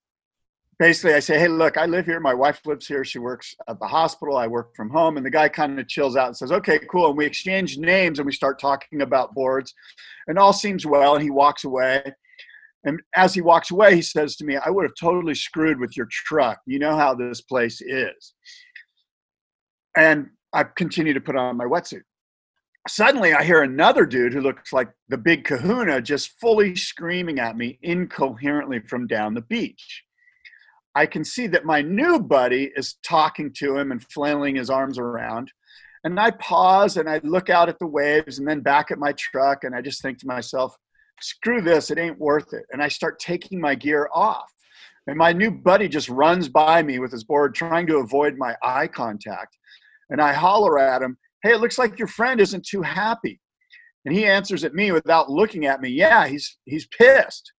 basically, 0.79 1.13
I 1.13 1.21
say, 1.21 1.39
Hey, 1.39 1.49
look, 1.49 1.77
I 1.77 1.85
live 1.85 2.07
here. 2.07 2.21
My 2.21 2.33
wife 2.33 2.63
lives 2.65 2.87
here. 2.87 3.05
She 3.05 3.19
works 3.19 3.55
at 3.69 3.79
the 3.81 3.87
hospital. 3.87 4.39
I 4.39 4.47
work 4.47 4.75
from 4.75 4.89
home. 4.89 5.19
And 5.19 5.27
the 5.27 5.31
guy 5.31 5.47
kind 5.47 5.79
of 5.79 5.89
chills 5.89 6.17
out 6.17 6.29
and 6.29 6.37
says, 6.39 6.53
Okay, 6.53 6.79
cool. 6.91 7.09
And 7.09 7.19
we 7.19 7.27
exchange 7.27 7.77
names 7.77 8.19
and 8.19 8.25
we 8.25 8.33
start 8.33 8.59
talking 8.59 9.03
about 9.03 9.35
boards. 9.35 9.75
And 10.29 10.39
all 10.39 10.55
seems 10.55 10.87
well. 10.87 11.17
And 11.17 11.23
he 11.23 11.29
walks 11.29 11.65
away. 11.65 12.03
And 12.85 13.01
as 13.15 13.35
he 13.35 13.41
walks 13.41 13.71
away, 13.71 13.97
he 13.97 14.03
says 14.03 14.37
to 14.37 14.45
me, 14.45 14.57
I 14.57 14.71
would 14.71 14.85
have 14.85 14.95
totally 15.01 15.35
screwed 15.35 15.81
with 15.81 15.97
your 15.97 16.07
truck. 16.11 16.61
You 16.67 16.79
know 16.79 16.97
how 16.97 17.15
this 17.15 17.41
place 17.41 17.81
is. 17.81 18.35
And 19.97 20.29
I 20.53 20.65
continue 20.65 21.15
to 21.15 21.21
put 21.21 21.37
on 21.37 21.57
my 21.57 21.65
wetsuit 21.65 22.03
suddenly 22.89 23.33
I 23.33 23.45
hear 23.45 23.63
another 23.63 24.05
dude 24.05 24.33
who 24.33 24.41
looks 24.41 24.73
like 24.73 24.91
the 25.09 25.17
big 25.17 25.45
kahuna 25.45 26.01
just 26.03 26.39
fully 26.41 26.77
screaming 26.77 27.39
at 27.39 27.57
me 27.57 27.79
incoherently 27.83 28.81
from 28.81 29.07
down 29.07 29.35
the 29.35 29.41
beach. 29.43 30.03
I 30.95 31.07
can 31.07 31.25
see 31.25 31.47
that 31.49 31.65
my 31.65 31.83
new 31.83 32.21
buddy 32.21 32.71
is 32.77 32.97
talking 33.05 33.53
to 33.55 33.77
him 33.77 33.91
and 33.91 34.05
flailing 34.13 34.57
his 34.57 34.71
arms 34.71 34.99
around. 34.99 35.51
And 36.05 36.21
I 36.21 36.31
pause 36.33 36.97
and 36.99 37.09
I 37.09 37.21
look 37.25 37.49
out 37.49 37.69
at 37.69 37.79
the 37.79 37.87
waves 37.87 38.39
and 38.39 38.47
then 38.47 38.61
back 38.61 38.91
at 38.91 38.99
my 38.99 39.13
truck 39.13 39.65
and 39.65 39.75
I 39.75 39.81
just 39.81 40.03
think 40.03 40.19
to 40.19 40.27
myself, 40.27 40.77
screw 41.21 41.61
this, 41.61 41.91
it 41.91 41.99
ain't 41.99 42.19
worth 42.19 42.53
it. 42.53 42.65
And 42.73 42.83
I 42.83 42.89
start 42.89 43.19
taking 43.19 43.61
my 43.61 43.75
gear 43.75 44.09
off. 44.15 44.51
And 45.07 45.19
my 45.19 45.33
new 45.33 45.51
buddy 45.51 45.89
just 45.89 46.09
runs 46.09 46.49
by 46.49 46.83
me 46.83 46.99
with 46.99 47.13
his 47.13 47.25
board 47.25 47.55
trying 47.55 47.87
to 47.89 47.99
avoid 47.99 48.37
my 48.37 48.57
eye 48.63 48.87
contact. 48.87 49.57
And 50.11 50.21
I 50.21 50.33
holler 50.33 50.79
at 50.79 51.03
him, 51.03 51.19
hey, 51.43 51.53
it 51.53 51.61
looks 51.61 51.79
like 51.79 51.99
your 51.99 52.09
friend 52.09 52.41
isn't 52.41 52.65
too 52.65 52.83
happy. 52.83 53.41
And 54.07 54.15
he 54.15 54.27
answers 54.27 54.65
at 54.65 54.75
me 54.75 54.93
without 54.93 55.31
looking 55.31 55.67
at 55.67 55.81
me, 55.81 55.89
yeah, 55.91 56.27
he's 56.27 56.59
he's 56.65 56.87
pissed. 56.87 57.53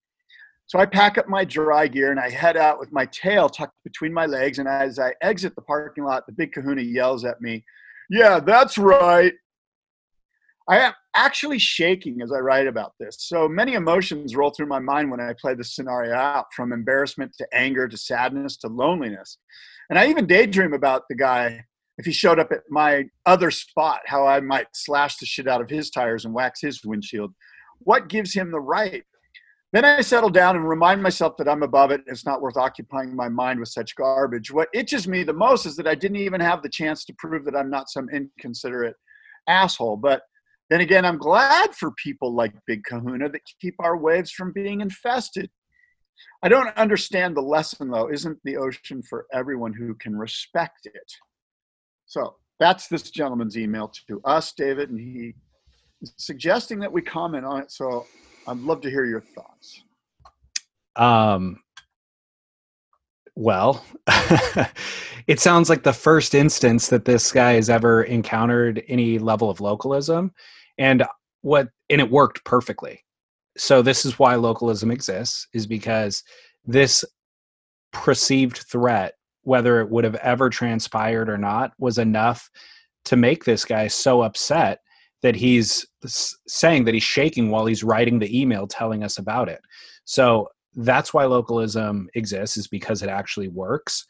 So 0.68 0.80
I 0.80 0.86
pack 0.86 1.18
up 1.18 1.28
my 1.28 1.46
dry 1.46 1.88
gear 1.88 2.10
and 2.12 2.20
I 2.20 2.30
head 2.30 2.58
out 2.58 2.80
with 2.80 2.92
my 2.92 3.06
tail 3.08 3.50
tucked 3.50 3.78
between 3.84 4.12
my 4.12 4.26
legs. 4.26 4.58
And 4.58 4.68
as 4.68 4.98
I 4.98 5.14
exit 5.22 5.54
the 5.56 5.62
parking 5.62 6.04
lot, 6.04 6.26
the 6.26 6.34
big 6.34 6.54
kahuna 6.54 6.82
yells 6.82 7.24
at 7.24 7.40
me, 7.42 7.64
yeah, 8.10 8.40
that's 8.40 8.78
right. 8.78 9.34
I 10.68 10.80
am 10.80 10.94
actually 11.16 11.60
shaking 11.60 12.22
as 12.22 12.32
I 12.32 12.40
write 12.40 12.68
about 12.68 12.94
this. 13.00 13.18
So 13.20 13.48
many 13.48 13.74
emotions 13.74 14.36
roll 14.36 14.50
through 14.50 14.66
my 14.66 14.80
mind 14.80 15.12
when 15.12 15.22
I 15.22 15.34
play 15.40 15.54
this 15.54 15.76
scenario 15.76 16.16
out 16.16 16.48
from 16.56 16.74
embarrassment 16.74 17.34
to 17.38 17.48
anger 17.54 17.88
to 17.88 17.98
sadness 17.98 18.58
to 18.58 18.68
loneliness. 18.68 19.38
And 19.90 20.00
I 20.00 20.08
even 20.08 20.26
daydream 20.26 20.74
about 20.74 21.04
the 21.08 21.16
guy 21.16 21.64
if 21.98 22.06
he 22.06 22.12
showed 22.12 22.40
up 22.40 22.52
at 22.52 22.62
my 22.70 23.06
other 23.26 23.52
spot, 23.52 24.02
how 24.06 24.28
I 24.28 24.40
might 24.42 24.68
slash 24.74 25.18
the 25.18 25.26
shit 25.26 25.48
out 25.48 25.62
of 25.62 25.70
his 25.70 25.90
tires 25.90 26.26
and 26.26 26.34
wax 26.34 26.62
his 26.62 26.84
windshield. 26.84 27.34
What 27.80 28.10
gives 28.10 28.34
him 28.34 28.52
the 28.52 28.60
right? 28.60 29.04
Then 29.72 29.86
I 29.86 30.02
settle 30.02 30.30
down 30.30 30.56
and 30.56 30.68
remind 30.68 31.04
myself 31.04 31.38
that 31.38 31.48
I'm 31.48 31.64
above 31.64 31.92
it. 31.92 32.02
It's 32.08 32.26
not 32.26 32.42
worth 32.42 32.58
occupying 32.58 33.16
my 33.16 33.30
mind 33.30 33.60
with 33.60 33.70
such 33.70 33.96
garbage. 33.96 34.52
What 34.52 34.70
itches 34.74 35.08
me 35.08 35.24
the 35.24 35.34
most 35.34 35.66
is 35.66 35.76
that 35.76 35.88
I 35.88 35.96
didn't 35.96 36.18
even 36.18 36.42
have 36.42 36.64
the 36.64 36.70
chance 36.70 37.06
to 37.06 37.16
prove 37.18 37.46
that 37.46 37.56
I'm 37.56 37.70
not 37.70 37.90
some 37.90 38.10
inconsiderate 38.10 38.96
asshole. 39.48 39.98
But 39.98 40.24
then 40.70 40.82
again, 40.82 41.06
I'm 41.06 41.18
glad 41.18 41.76
for 41.76 41.92
people 41.92 42.34
like 42.34 42.54
Big 42.66 42.84
Kahuna 42.84 43.30
that 43.30 43.42
keep 43.62 43.76
our 43.80 43.98
waves 43.98 44.32
from 44.32 44.52
being 44.52 44.82
infested. 44.82 45.50
I 46.42 46.50
don't 46.50 46.76
understand 46.78 47.36
the 47.36 47.42
lesson, 47.42 47.92
though. 47.92 48.12
Isn't 48.12 48.40
the 48.44 48.58
ocean 48.58 49.04
for 49.04 49.26
everyone 49.34 49.74
who 49.74 49.94
can 49.96 50.16
respect 50.16 50.86
it? 50.86 51.12
So 52.06 52.36
that's 52.60 52.88
this 52.88 53.12
gentleman's 53.12 53.58
email 53.58 53.92
to 54.08 54.22
us, 54.24 54.54
David, 54.54 54.90
and 54.90 55.00
he 55.00 55.34
is 56.02 56.14
suggesting 56.18 56.80
that 56.80 56.92
we 56.92 57.02
comment 57.02 57.46
on 57.46 57.62
it. 57.62 57.72
So 57.72 58.06
I'd 58.48 58.58
love 58.58 58.82
to 58.82 58.90
hear 58.90 59.06
your 59.06 59.22
thoughts. 59.22 59.84
Um, 60.96 61.58
well, 63.36 63.86
it 65.28 65.40
sounds 65.40 65.70
like 65.70 65.84
the 65.84 65.94
first 65.94 66.34
instance 66.34 66.88
that 66.88 67.06
this 67.06 67.32
guy 67.32 67.54
has 67.54 67.70
ever 67.70 68.04
encountered 68.04 68.84
any 68.88 69.20
level 69.20 69.50
of 69.50 69.62
localism, 69.62 70.32
and 70.78 71.06
what 71.42 71.70
and 71.90 72.02
it 72.02 72.10
worked 72.10 72.44
perfectly. 72.46 73.04
So 73.58 73.82
this 73.82 74.06
is 74.06 74.20
why 74.20 74.36
localism 74.36 74.92
exists, 74.92 75.48
is 75.54 75.68
because 75.68 76.24
this 76.66 77.04
perceived 77.92 78.58
threat, 78.58 79.14
whether 79.44 79.80
it 79.80 79.90
would 79.90 80.04
have 80.04 80.16
ever 80.16 80.50
transpired 80.50 81.30
or 81.30 81.38
not, 81.38 81.72
was 81.78 81.98
enough 81.98 82.50
to 83.06 83.16
make 83.16 83.46
this 83.46 83.64
guy 83.64 83.88
so 83.88 84.22
upset 84.22 84.80
that 85.22 85.36
he's 85.36 85.86
saying 86.06 86.86
that 86.86 86.94
he's 86.94 87.04
shaking 87.04 87.50
while 87.50 87.66
he's 87.66 87.84
writing 87.84 88.20
the 88.20 88.40
email 88.40 88.68
telling 88.68 89.04
us 89.04 89.18
about 89.18 89.50
it. 89.50 89.62
So 90.04 90.50
that's 90.76 91.14
why 91.14 91.26
localism 91.26 92.10
exists 92.16 92.58
is 92.58 92.68
because 92.68 93.02
it 93.02 93.10
actually 93.10 93.48
works. 93.48 94.06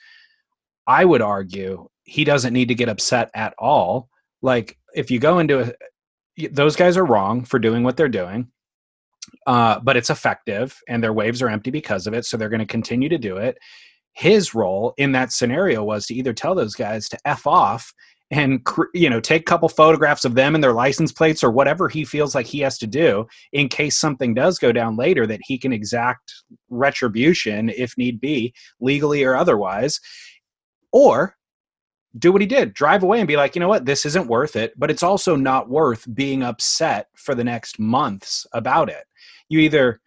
I 0.87 1.05
would 1.05 1.21
argue 1.21 1.87
he 2.03 2.23
doesn't 2.23 2.53
need 2.53 2.67
to 2.67 2.75
get 2.75 2.89
upset 2.89 3.31
at 3.33 3.53
all. 3.57 4.09
Like 4.41 4.77
if 4.93 5.09
you 5.09 5.19
go 5.19 5.39
into 5.39 5.73
a, 6.37 6.47
those 6.49 6.75
guys 6.75 6.97
are 6.97 7.05
wrong 7.05 7.43
for 7.43 7.59
doing 7.59 7.83
what 7.83 7.97
they're 7.97 8.09
doing. 8.09 8.49
Uh, 9.47 9.79
but 9.79 9.97
it's 9.97 10.11
effective 10.11 10.77
and 10.87 11.03
their 11.03 11.13
waves 11.13 11.41
are 11.41 11.49
empty 11.49 11.71
because 11.71 12.05
of 12.05 12.13
it. 12.13 12.25
So 12.25 12.37
they're 12.37 12.49
going 12.49 12.59
to 12.59 12.65
continue 12.65 13.09
to 13.09 13.17
do 13.17 13.37
it. 13.37 13.57
His 14.13 14.53
role 14.53 14.93
in 14.97 15.11
that 15.13 15.33
scenario 15.33 15.83
was 15.83 16.05
to 16.07 16.13
either 16.13 16.33
tell 16.33 16.55
those 16.55 16.75
guys 16.75 17.09
to 17.09 17.17
F 17.25 17.47
off 17.47 17.91
and 18.31 18.65
you 18.93 19.09
know 19.09 19.19
take 19.19 19.43
a 19.43 19.45
couple 19.45 19.69
photographs 19.69 20.25
of 20.25 20.35
them 20.35 20.55
and 20.55 20.63
their 20.63 20.73
license 20.73 21.11
plates 21.11 21.43
or 21.43 21.51
whatever 21.51 21.87
he 21.87 22.03
feels 22.03 22.33
like 22.33 22.45
he 22.45 22.59
has 22.59 22.77
to 22.77 22.87
do 22.87 23.25
in 23.53 23.69
case 23.69 23.97
something 23.97 24.33
does 24.33 24.57
go 24.57 24.71
down 24.71 24.95
later 24.95 25.27
that 25.27 25.41
he 25.43 25.57
can 25.57 25.71
exact 25.71 26.33
retribution 26.69 27.69
if 27.69 27.97
need 27.97 28.19
be 28.19 28.53
legally 28.79 29.23
or 29.23 29.35
otherwise. 29.35 29.99
Or 30.91 31.35
do 32.17 32.31
what 32.31 32.41
he 32.41 32.47
did 32.47 32.73
drive 32.73 33.03
away 33.03 33.19
and 33.19 33.27
be 33.27 33.35
like 33.35 33.55
you 33.55 33.59
know 33.59 33.67
what? 33.67 33.85
This 33.85 34.05
isn't 34.05 34.27
worth 34.27 34.55
it 34.55 34.73
but 34.77 34.89
it's 34.89 35.03
also 35.03 35.35
not 35.35 35.69
worth 35.69 36.07
being 36.15 36.41
upset 36.41 37.07
for 37.15 37.35
the 37.35 37.43
next 37.43 37.77
months 37.79 38.47
about 38.53 38.89
it. 38.89 39.05
You 39.49 39.59
either 39.59 39.99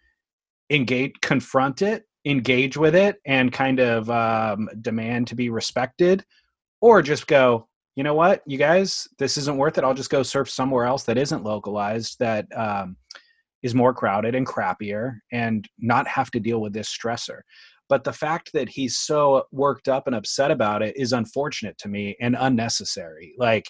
engage 0.69 1.13
confront 1.21 1.81
it 1.81 2.03
engage 2.25 2.75
with 2.75 2.95
it 2.95 3.15
and 3.25 3.53
kind 3.53 3.79
of 3.79 4.09
um, 4.09 4.69
demand 4.81 5.27
to 5.27 5.35
be 5.35 5.49
respected 5.49 6.25
or 6.81 7.01
just 7.01 7.27
go 7.27 7.68
you 7.99 8.03
know 8.03 8.13
what, 8.13 8.41
you 8.45 8.57
guys, 8.57 9.09
this 9.17 9.35
isn't 9.35 9.57
worth 9.57 9.77
it. 9.77 9.83
I'll 9.83 9.93
just 9.93 10.09
go 10.09 10.23
surf 10.23 10.49
somewhere 10.49 10.85
else 10.85 11.03
that 11.03 11.17
isn't 11.17 11.43
localized, 11.43 12.15
that 12.19 12.47
um, 12.55 12.95
is 13.61 13.75
more 13.75 13.93
crowded 13.93 14.35
and 14.35 14.47
crappier, 14.47 15.17
and 15.33 15.67
not 15.77 16.07
have 16.07 16.31
to 16.31 16.39
deal 16.39 16.61
with 16.61 16.71
this 16.71 16.87
stressor. 16.87 17.39
But 17.89 18.05
the 18.05 18.13
fact 18.13 18.51
that 18.53 18.69
he's 18.69 18.95
so 18.95 19.43
worked 19.51 19.89
up 19.89 20.07
and 20.07 20.15
upset 20.15 20.49
about 20.49 20.81
it 20.81 20.95
is 20.95 21.11
unfortunate 21.11 21.77
to 21.79 21.89
me 21.89 22.15
and 22.21 22.37
unnecessary. 22.39 23.33
Like, 23.37 23.65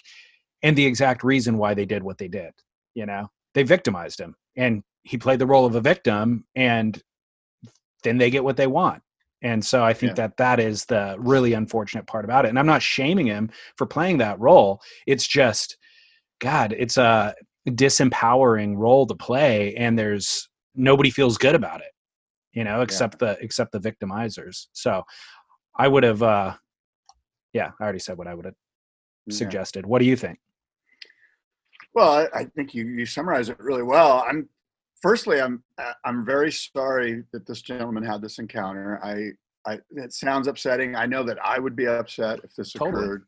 and 0.62 0.78
the 0.78 0.86
exact 0.86 1.24
reason 1.24 1.58
why 1.58 1.74
they 1.74 1.84
did 1.84 2.04
what 2.04 2.18
they 2.18 2.28
did. 2.28 2.52
You 2.94 3.06
know, 3.06 3.26
they 3.54 3.64
victimized 3.64 4.20
him, 4.20 4.36
and 4.56 4.84
he 5.02 5.18
played 5.18 5.40
the 5.40 5.46
role 5.48 5.66
of 5.66 5.74
a 5.74 5.80
victim, 5.80 6.44
and 6.54 7.02
then 8.04 8.16
they 8.16 8.30
get 8.30 8.44
what 8.44 8.56
they 8.56 8.68
want 8.68 9.02
and 9.42 9.64
so 9.64 9.82
I 9.84 9.92
think 9.92 10.10
yeah. 10.10 10.26
that 10.26 10.36
that 10.36 10.60
is 10.60 10.84
the 10.84 11.16
really 11.18 11.52
unfortunate 11.52 12.06
part 12.06 12.24
about 12.24 12.44
it. 12.44 12.48
And 12.48 12.58
I'm 12.58 12.66
not 12.66 12.82
shaming 12.82 13.26
him 13.26 13.50
for 13.76 13.86
playing 13.86 14.18
that 14.18 14.38
role. 14.38 14.80
It's 15.06 15.26
just, 15.26 15.78
God, 16.40 16.74
it's 16.76 16.96
a 16.96 17.34
disempowering 17.68 18.76
role 18.76 19.06
to 19.06 19.14
play, 19.14 19.74
and 19.76 19.98
there's 19.98 20.48
nobody 20.74 21.10
feels 21.10 21.38
good 21.38 21.54
about 21.54 21.80
it, 21.80 21.92
you 22.52 22.64
know, 22.64 22.80
except 22.80 23.20
yeah. 23.20 23.34
the 23.34 23.44
except 23.44 23.72
the 23.72 23.80
victimizers. 23.80 24.66
So 24.72 25.02
I 25.76 25.88
would 25.88 26.02
have, 26.02 26.22
uh, 26.22 26.54
yeah, 27.52 27.70
I 27.80 27.82
already 27.82 27.98
said 27.98 28.18
what 28.18 28.26
I 28.26 28.34
would 28.34 28.44
have 28.44 28.54
yeah. 29.26 29.36
suggested. 29.36 29.86
What 29.86 30.00
do 30.00 30.04
you 30.06 30.16
think? 30.16 30.38
Well, 31.94 32.10
I, 32.10 32.40
I 32.40 32.44
think 32.44 32.74
you 32.74 32.86
you 32.86 33.06
summarize 33.06 33.48
it 33.48 33.58
really 33.58 33.82
well. 33.82 34.24
I'm 34.28 34.48
firstly, 35.02 35.40
I'm 35.40 35.62
I'm 36.04 36.24
very 36.24 36.52
sorry 36.52 37.24
that 37.32 37.46
this 37.46 37.62
gentleman 37.62 38.02
had 38.02 38.22
this 38.22 38.38
encounter. 38.38 39.00
I, 39.02 39.30
I 39.70 39.78
it 39.90 40.12
sounds 40.12 40.46
upsetting. 40.46 40.94
I 40.96 41.06
know 41.06 41.22
that 41.24 41.38
I 41.44 41.58
would 41.58 41.76
be 41.76 41.86
upset 41.86 42.40
if 42.44 42.54
this 42.54 42.72
totally. 42.72 43.04
occurred. 43.04 43.24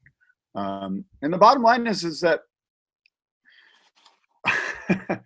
Um, 0.55 1.05
and 1.23 1.33
the 1.33 1.39
bottom 1.39 1.63
line 1.63 1.87
is 1.87 2.05
is 2.05 2.21
that 2.21 2.41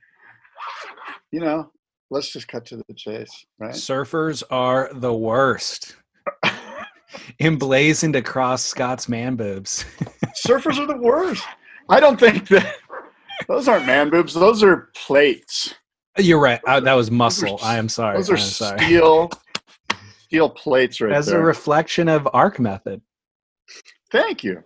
you 1.32 1.40
know, 1.40 1.70
let's 2.10 2.32
just 2.32 2.48
cut 2.48 2.64
to 2.66 2.76
the 2.76 2.94
chase, 2.94 3.44
right? 3.58 3.74
Surfers 3.74 4.42
are 4.50 4.90
the 4.92 5.12
worst. 5.12 5.96
Emblazoned 7.40 8.16
across 8.16 8.64
Scott's 8.64 9.08
man 9.08 9.36
boobs. 9.36 9.84
Surfers 10.46 10.78
are 10.78 10.86
the 10.86 10.98
worst. 10.98 11.44
I 11.88 12.00
don't 12.00 12.18
think 12.18 12.48
that 12.48 12.76
those 13.48 13.68
aren't 13.68 13.86
man 13.86 14.10
boobs. 14.10 14.34
Those 14.34 14.62
are 14.62 14.90
plates. 14.94 15.74
You're 16.18 16.40
right. 16.40 16.60
I, 16.66 16.80
that 16.80 16.94
was 16.94 17.10
muscle. 17.10 17.58
Are, 17.62 17.68
I 17.68 17.76
am 17.76 17.88
sorry. 17.88 18.16
Those 18.16 18.30
are 18.30 18.36
sorry. 18.36 18.78
steel 18.78 19.30
steel 20.26 20.50
plates 20.50 21.00
right 21.00 21.12
As 21.12 21.26
there. 21.26 21.40
a 21.40 21.44
reflection 21.44 22.08
of 22.08 22.28
arc 22.32 22.58
method. 22.58 23.00
Thank 24.10 24.42
you. 24.42 24.62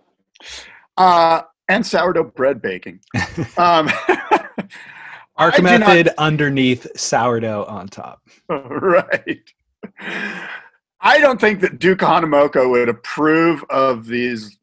Uh, 0.97 1.41
and 1.69 1.85
sourdough 1.85 2.31
bread 2.35 2.61
baking. 2.61 2.99
Um, 3.57 3.89
arc 5.37 5.61
method 5.61 6.07
not, 6.07 6.15
underneath 6.17 6.87
sourdough 6.97 7.65
on 7.65 7.87
top. 7.87 8.21
Right. 8.49 9.41
I 10.99 11.19
don't 11.19 11.39
think 11.41 11.61
that 11.61 11.79
Duke 11.79 11.99
Kahanamoku 11.99 12.69
would 12.69 12.89
approve 12.89 13.63
of 13.69 14.05
these 14.05 14.57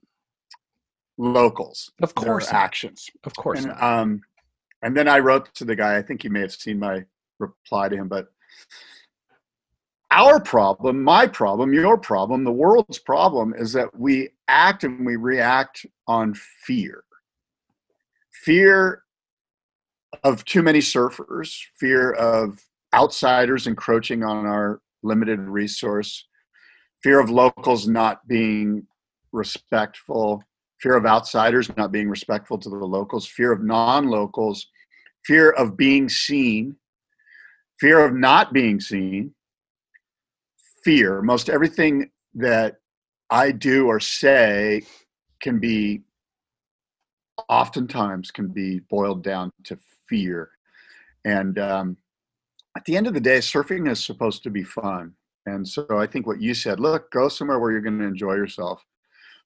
locals. 1.16 1.90
Of 2.02 2.14
course, 2.14 2.52
actions. 2.52 3.10
Of 3.24 3.34
course. 3.34 3.64
And, 3.64 3.72
um, 3.80 4.20
and 4.82 4.96
then 4.96 5.08
I 5.08 5.18
wrote 5.18 5.54
to 5.54 5.64
the 5.64 5.76
guy, 5.76 5.96
I 5.96 6.02
think 6.02 6.24
you 6.24 6.30
may 6.30 6.40
have 6.40 6.52
seen 6.52 6.78
my 6.78 7.04
reply 7.38 7.88
to 7.88 7.96
him, 7.96 8.08
but 8.08 8.28
our 10.10 10.40
problem, 10.40 11.02
my 11.02 11.26
problem, 11.26 11.72
your 11.72 11.98
problem, 11.98 12.44
the 12.44 12.52
world's 12.52 12.98
problem 12.98 13.54
is 13.56 13.72
that 13.74 13.98
we 13.98 14.30
act 14.48 14.84
and 14.84 15.04
we 15.04 15.16
react 15.16 15.84
on 16.06 16.34
fear. 16.34 17.04
Fear 18.32 19.02
of 20.24 20.44
too 20.44 20.62
many 20.62 20.78
surfers, 20.78 21.58
fear 21.78 22.12
of 22.12 22.64
outsiders 22.94 23.66
encroaching 23.66 24.24
on 24.24 24.46
our 24.46 24.80
limited 25.02 25.40
resource, 25.40 26.26
fear 27.02 27.20
of 27.20 27.30
locals 27.30 27.86
not 27.86 28.26
being 28.26 28.86
respectful, 29.32 30.42
fear 30.80 30.96
of 30.96 31.06
outsiders 31.06 31.74
not 31.76 31.92
being 31.92 32.08
respectful 32.08 32.58
to 32.58 32.68
the 32.68 32.76
locals, 32.76 33.26
fear 33.26 33.52
of 33.52 33.62
non 33.62 34.08
locals, 34.08 34.66
fear 35.24 35.50
of 35.50 35.76
being 35.76 36.08
seen, 36.08 36.76
fear 37.80 38.04
of 38.04 38.14
not 38.14 38.52
being 38.52 38.80
seen, 38.80 39.34
fear. 40.84 41.22
Most 41.22 41.48
everything 41.48 42.10
that 42.34 42.76
I 43.30 43.50
do 43.52 43.86
or 43.86 44.00
say 44.00 44.82
can 45.40 45.58
be 45.58 46.02
oftentimes 47.48 48.30
can 48.30 48.48
be 48.48 48.80
boiled 48.80 49.22
down 49.22 49.52
to 49.64 49.78
fear. 50.08 50.50
And 51.24 51.58
um, 51.58 51.96
at 52.76 52.84
the 52.84 52.96
end 52.96 53.06
of 53.06 53.14
the 53.14 53.20
day, 53.20 53.38
surfing 53.38 53.90
is 53.90 54.04
supposed 54.04 54.42
to 54.44 54.50
be 54.50 54.64
fun. 54.64 55.14
And 55.46 55.66
so 55.66 55.86
I 55.92 56.06
think 56.06 56.26
what 56.26 56.40
you 56.40 56.54
said, 56.54 56.80
look, 56.80 57.10
go 57.10 57.28
somewhere 57.28 57.58
where 57.58 57.70
you're 57.70 57.80
going 57.80 57.98
to 57.98 58.04
enjoy 58.04 58.34
yourself 58.34 58.84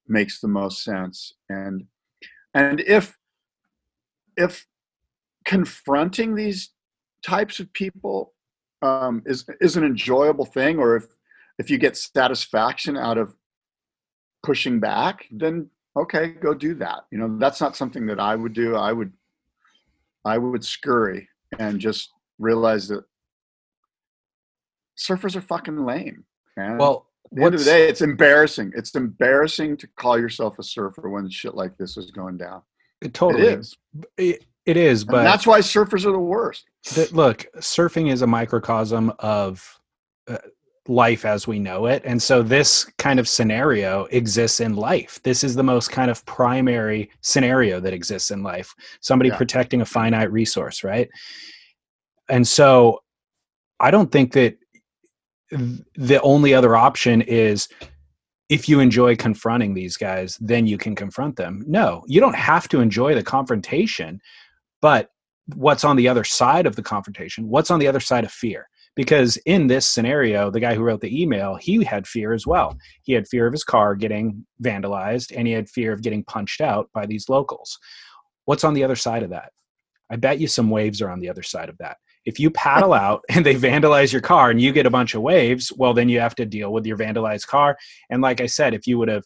makes 0.09 0.41
the 0.41 0.49
most 0.49 0.83
sense 0.83 1.35
and 1.49 1.85
and 2.55 2.81
if 2.81 3.17
if 4.37 4.67
confronting 5.45 6.35
these 6.35 6.71
types 7.25 7.61
of 7.61 7.73
people 7.73 8.35
um, 8.83 9.23
is 9.27 9.45
is 9.61 9.77
an 9.77 9.85
enjoyable 9.85 10.45
thing 10.45 10.79
or 10.79 10.97
if 10.97 11.05
if 11.59 11.71
you 11.71 11.79
get 11.79 11.97
satisfaction 11.97 12.97
out 12.97 13.19
of 13.19 13.35
pushing 14.43 14.81
back 14.81 15.27
then 15.31 15.71
okay, 15.97 16.29
go 16.29 16.55
do 16.55 16.75
that. 16.75 17.05
You 17.11 17.19
know, 17.19 17.39
that's 17.39 17.61
not 17.61 17.77
something 17.77 18.07
that 18.07 18.21
I 18.21 18.35
would 18.35 18.53
do. 18.53 18.77
I 18.77 18.93
would, 18.93 19.13
I 20.25 20.39
would 20.39 20.65
scurry 20.65 21.29
and 21.59 21.81
just 21.81 22.11
realize 22.39 22.89
that 22.89 23.05
surfers 24.99 25.37
are 25.37 25.43
fucking 25.43 25.85
lame. 25.85 26.25
Man. 26.57 26.79
Well, 26.79 27.07
the 27.35 27.43
end 27.45 27.55
of 27.55 27.61
the 27.61 27.65
day, 27.65 27.89
it's 27.89 28.01
embarrassing. 28.03 28.73
It's 28.77 28.95
embarrassing 28.95 29.77
to 29.79 29.87
call 29.97 30.19
yourself 30.19 30.59
a 30.59 30.63
surfer 30.63 31.09
when 31.09 31.29
shit 31.31 31.55
like 31.55 31.77
this 31.79 31.97
is 31.97 32.11
going 32.11 32.37
down. 32.37 32.63
it 33.01 33.15
totally 33.15 33.47
It 33.49 33.59
is. 33.59 33.77
It, 34.17 34.45
it 34.67 34.77
is, 34.77 35.03
And 35.03 35.11
but 35.11 35.23
that's 35.25 35.47
why 35.47 35.61
surfers 35.61 36.05
are 36.07 36.13
the 36.13 36.19
worst. 36.19 36.65
that 36.95 37.13
look 37.13 37.47
surfing 37.59 38.13
is 38.13 38.23
a 38.23 38.27
microcosm 38.27 39.13
of 39.19 39.81
uh, 40.29 40.39
life 40.89 41.25
as 41.25 41.47
we 41.47 41.61
know 41.61 41.87
it 41.87 42.03
and 42.05 42.21
so 42.21 42.43
this 42.43 42.85
kind 42.99 43.21
of 43.21 43.29
scenario 43.29 44.05
exists 44.07 44.59
in 44.59 44.75
life 44.75 45.21
this 45.23 45.45
is 45.45 45.55
the 45.55 45.63
most 45.63 45.93
kind 45.93 46.11
of 46.11 46.25
primary 46.27 47.09
scenario 47.21 47.79
that 47.79 47.93
exists 47.93 48.33
in 48.33 48.43
life 48.43 48.75
somebody 49.01 49.31
Yeah. 49.31 49.37
protecting 49.37 49.81
a 49.81 49.85
finite 49.85 50.33
resource 50.33 50.83
right 50.83 51.09
and 52.29 52.47
so 52.47 53.01
i 53.79 53.91
don't 53.93 54.11
think 54.11 54.33
that 54.33 54.51
th- 54.51 54.59
the 55.53 56.21
only 56.23 56.55
other 56.55 56.77
option 56.77 57.21
is 57.23 57.69
if 58.49 58.69
you 58.69 58.81
enjoy 58.81 59.17
confronting 59.17 59.75
these 59.75 59.97
guys 59.97 60.39
then 60.41 60.67
you 60.67 60.79
can 60.79 60.95
confront 60.95 61.37
them. 61.37 61.63
No 61.67 62.05
you 62.07 62.21
don't 62.21 62.37
have 62.37 62.69
to 62.69 62.81
enjoy 62.81 63.15
the 63.15 63.23
confrontation 63.23 64.21
but 64.81 65.11
what's 65.55 65.85
on 65.85 65.97
the 65.97 66.09
other 66.09 66.25
side 66.25 66.67
of 66.67 66.77
the 66.77 66.83
confrontation 66.83 67.49
what's 67.49 67.71
on 67.71 67.79
the 67.79 67.87
other 67.87 68.01
side 68.01 68.25
of 68.25 68.33
fear? 68.33 68.69
Because 68.95 69.37
in 69.47 69.67
this 69.67 69.87
scenario 69.87 70.51
the 70.51 70.61
guy 70.61 70.75
who 70.75 70.83
wrote 70.83 71.01
the 71.01 71.23
email 71.23 71.57
he 71.57 71.85
had 71.85 72.07
fear 72.07 72.33
as 72.33 72.47
well. 72.47 72.77
He 73.03 73.13
had 73.13 73.29
fear 73.29 73.47
of 73.47 73.53
his 73.53 73.65
car 73.65 73.95
getting 73.95 74.47
vandalized 74.63 75.33
and 75.37 75.47
he 75.47 75.53
had 75.53 75.69
fear 75.69 75.93
of 75.93 76.03
getting 76.03 76.25
punched 76.25 76.61
out 76.61 76.89
by 76.95 77.07
these 77.07 77.29
locals. 77.29 77.79
What's 78.47 78.65
on 78.65 78.75
the 78.75 78.85
other 78.85 78.97
side 78.97 79.23
of 79.23 79.31
that? 79.31 79.53
I 80.11 80.17
bet 80.17 80.41
you 80.41 80.47
some 80.47 80.71
waves 80.71 81.03
are 81.03 81.11
on 81.11 81.21
the 81.21 81.31
other 81.31 81.43
side 81.43 81.69
of 81.69 81.79
that 81.79 81.97
if 82.25 82.39
you 82.39 82.51
paddle 82.51 82.93
out 82.93 83.23
and 83.29 83.45
they 83.45 83.55
vandalize 83.55 84.13
your 84.13 84.23
car 84.23 84.51
and 84.51 84.61
you 84.61 84.73
get 84.73 84.87
a 84.87 84.91
bunch 84.91 85.15
of 85.15 85.23
waves 85.23 85.73
well 85.77 85.95
then 85.95 86.09
you 86.09 86.21
have 86.21 86.35
to 86.35 86.47
deal 86.47 86.73
with 86.73 86.87
your 86.87 86.97
vandalized 86.97 87.47
car. 87.47 87.77
And 88.11 88.23
like 88.23 88.41
i 88.41 88.47
said 88.47 88.75
if 88.75 88.87
you 88.87 88.99
would 88.99 89.09
have 89.09 89.25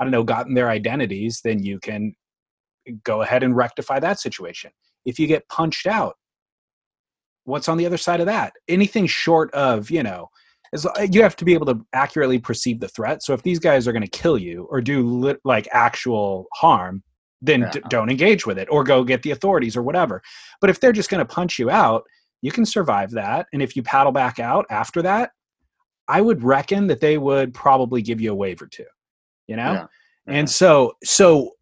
i 0.00 0.04
don't 0.04 0.10
know 0.10 0.24
gotten 0.24 0.54
their 0.54 0.70
identities 0.70 1.40
then 1.42 1.62
you 1.62 1.78
can 1.80 2.14
go 3.04 3.20
ahead 3.22 3.42
and 3.42 3.54
rectify 3.54 4.00
that 4.00 4.18
situation. 4.18 4.70
If 5.04 5.18
you 5.18 5.26
get 5.26 5.48
punched 5.48 5.86
out 5.86 6.16
what's 7.44 7.68
on 7.68 7.78
the 7.78 7.86
other 7.86 7.96
side 7.96 8.20
of 8.20 8.26
that? 8.26 8.52
Anything 8.68 9.06
short 9.06 9.52
of 9.54 9.90
you 9.90 10.02
know 10.02 10.28
as, 10.72 10.86
you 11.10 11.22
have 11.22 11.36
to 11.36 11.44
be 11.44 11.54
able 11.54 11.66
to 11.66 11.80
accurately 11.94 12.38
perceive 12.38 12.78
the 12.78 12.88
threat. 12.88 13.22
So 13.22 13.32
if 13.32 13.42
these 13.42 13.58
guys 13.58 13.88
are 13.88 13.92
going 13.92 14.02
to 14.02 14.08
kill 14.08 14.36
you 14.36 14.68
or 14.70 14.82
do 14.82 15.02
lit, 15.02 15.40
like 15.44 15.66
actual 15.72 16.46
harm 16.54 17.02
then 17.40 17.68
d- 17.72 17.80
don't 17.88 18.10
engage 18.10 18.46
with 18.46 18.58
it 18.58 18.68
or 18.70 18.82
go 18.84 19.04
get 19.04 19.22
the 19.22 19.30
authorities 19.30 19.76
or 19.76 19.82
whatever. 19.82 20.22
But 20.60 20.70
if 20.70 20.80
they're 20.80 20.92
just 20.92 21.10
going 21.10 21.24
to 21.24 21.34
punch 21.34 21.58
you 21.58 21.70
out 21.70 22.04
you 22.42 22.52
can 22.52 22.64
survive 22.64 23.10
that. 23.12 23.46
And 23.52 23.62
if 23.62 23.74
you 23.76 23.82
paddle 23.82 24.12
back 24.12 24.38
out 24.38 24.66
after 24.70 25.02
that 25.02 25.30
i 26.08 26.20
would 26.20 26.42
reckon 26.42 26.86
that 26.86 27.00
they 27.00 27.18
would 27.18 27.54
probably 27.54 28.02
give 28.02 28.20
you 28.20 28.32
a 28.32 28.34
wave 28.34 28.60
or 28.60 28.66
two 28.66 28.84
you 29.46 29.56
know? 29.56 29.72
Yeah. 29.72 29.86
and 30.26 30.48
so 30.48 30.94
so 31.04 31.52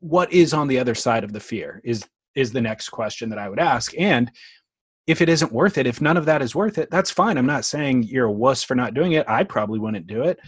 what 0.00 0.32
is 0.32 0.52
on 0.52 0.68
the 0.68 0.78
other 0.78 0.94
side 0.94 1.24
of 1.24 1.32
the 1.32 1.40
fear 1.40 1.80
is 1.84 2.04
is 2.34 2.52
the 2.52 2.60
next 2.60 2.88
question 2.88 3.28
that 3.30 3.38
i 3.38 3.48
would 3.48 3.58
ask. 3.58 3.92
And 3.98 4.30
if 5.06 5.20
it 5.20 5.28
isn't 5.28 5.52
worth 5.52 5.78
it 5.78 5.86
if 5.86 6.00
none 6.00 6.16
of 6.16 6.26
that 6.26 6.42
is 6.42 6.54
worth 6.54 6.78
it 6.78 6.90
that's 6.90 7.10
fine. 7.10 7.36
I'm 7.36 7.46
not 7.46 7.64
saying 7.64 8.04
you're 8.04 8.26
a 8.26 8.32
wuss 8.32 8.62
for 8.62 8.74
not 8.74 8.94
doing 8.94 9.12
it. 9.12 9.28
I 9.28 9.42
probably 9.44 9.78
wouldn't 9.78 10.06
do 10.06 10.22
it. 10.22 10.38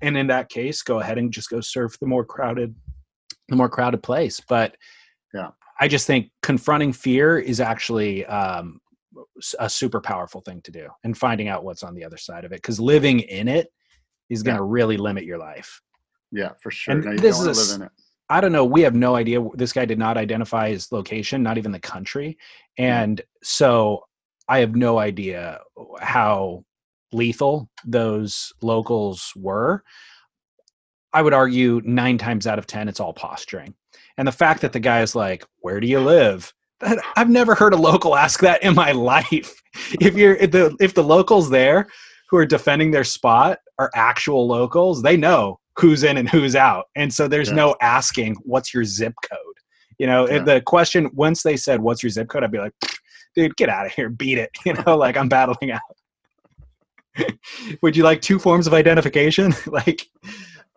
And 0.00 0.16
in 0.16 0.26
that 0.28 0.48
case 0.48 0.82
go 0.82 1.00
ahead 1.00 1.18
and 1.18 1.32
just 1.32 1.50
go 1.50 1.60
surf 1.60 1.98
the 1.98 2.06
more 2.06 2.24
crowded 2.24 2.74
the 3.48 3.56
more 3.56 3.68
crowded 3.68 4.02
place. 4.02 4.40
But 4.48 4.76
Yeah. 5.32 5.50
I 5.80 5.88
just 5.88 6.06
think 6.06 6.30
confronting 6.42 6.92
fear 6.92 7.38
is 7.38 7.60
actually 7.60 8.24
um, 8.26 8.80
a 9.58 9.68
super 9.68 10.00
powerful 10.00 10.40
thing 10.40 10.60
to 10.62 10.70
do 10.70 10.88
and 11.04 11.16
finding 11.16 11.48
out 11.48 11.64
what's 11.64 11.82
on 11.82 11.94
the 11.94 12.04
other 12.04 12.16
side 12.16 12.44
of 12.44 12.52
it 12.52 12.56
because 12.56 12.80
living 12.80 13.20
in 13.20 13.48
it 13.48 13.68
is 14.30 14.42
going 14.42 14.56
to 14.56 14.62
really 14.62 14.96
limit 14.96 15.24
your 15.24 15.38
life 15.38 15.80
Yeah, 16.32 16.50
for 16.60 16.70
sure. 16.70 16.94
And 16.94 17.04
No, 17.04 17.16
this 17.16 17.40
is 17.40 17.46
a 17.46 17.72
live 17.72 17.80
in 17.80 17.86
it. 17.86 17.92
I 18.28 18.40
don't 18.40 18.52
know. 18.52 18.64
We 18.64 18.80
have 18.82 18.94
no 18.94 19.14
idea. 19.14 19.46
This 19.54 19.72
guy 19.72 19.84
did 19.84 19.98
not 19.98 20.16
identify 20.16 20.70
his 20.70 20.90
location, 20.90 21.42
not 21.42 21.58
even 21.58 21.72
the 21.72 21.78
country. 21.78 22.38
And 22.78 23.20
so 23.42 24.04
I 24.48 24.58
have 24.58 24.74
no 24.74 24.98
idea 24.98 25.60
how 26.00 26.64
lethal 27.12 27.68
those 27.84 28.52
locals 28.62 29.32
were. 29.36 29.84
I 31.12 31.22
would 31.22 31.34
argue 31.34 31.80
nine 31.84 32.18
times 32.18 32.46
out 32.46 32.58
of 32.58 32.66
10, 32.66 32.88
it's 32.88 32.98
all 32.98 33.12
posturing. 33.12 33.74
And 34.18 34.28
the 34.28 34.32
fact 34.32 34.60
that 34.62 34.72
the 34.72 34.80
guy 34.80 35.02
is 35.02 35.14
like, 35.14 35.44
Where 35.60 35.80
do 35.80 35.86
you 35.86 36.00
live? 36.00 36.52
That, 36.80 36.98
I've 37.16 37.30
never 37.30 37.54
heard 37.54 37.72
a 37.72 37.76
local 37.76 38.16
ask 38.16 38.40
that 38.40 38.62
in 38.62 38.74
my 38.74 38.92
life. 39.12 39.54
If 40.00 40.14
you're 40.16 40.34
if 40.36 40.50
the 40.50 40.76
if 40.80 40.94
the 40.94 41.04
locals 41.04 41.50
there 41.50 41.86
who 42.30 42.36
are 42.36 42.46
defending 42.46 42.90
their 42.90 43.04
spot 43.04 43.58
are 43.78 43.90
actual 43.94 44.46
locals, 44.46 45.02
they 45.02 45.16
know 45.16 45.58
who's 45.78 46.04
in 46.04 46.16
and 46.16 46.28
who's 46.28 46.54
out. 46.56 46.86
And 46.96 47.12
so 47.12 47.26
there's 47.28 47.48
Yeah. 47.48 47.56
no 47.56 47.76
asking 47.80 48.36
what's 48.42 48.72
your 48.72 48.84
zip 48.84 49.14
code. 49.28 49.38
You 49.98 50.06
know, 50.06 50.28
Yeah. 50.28 50.38
the 50.40 50.60
question 50.60 51.10
once 51.14 51.42
they 51.42 51.56
said 51.56 51.80
what's 51.80 52.02
your 52.02 52.10
zip 52.10 52.28
code, 52.28 52.44
I'd 52.44 52.52
be 52.52 52.58
like, 52.58 52.72
dude, 53.34 53.56
get 53.56 53.68
out 53.68 53.86
of 53.86 53.92
here, 53.92 54.08
beat 54.08 54.38
it. 54.38 54.50
You 54.64 54.74
know, 54.74 54.96
like 54.96 55.16
I'm 55.16 55.28
battling 55.28 55.72
out. 55.72 55.80
Would 57.82 57.96
you 57.96 58.02
like 58.04 58.20
two 58.20 58.38
forms 58.38 58.66
of 58.66 58.74
identification? 58.74 59.54
like 59.66 60.06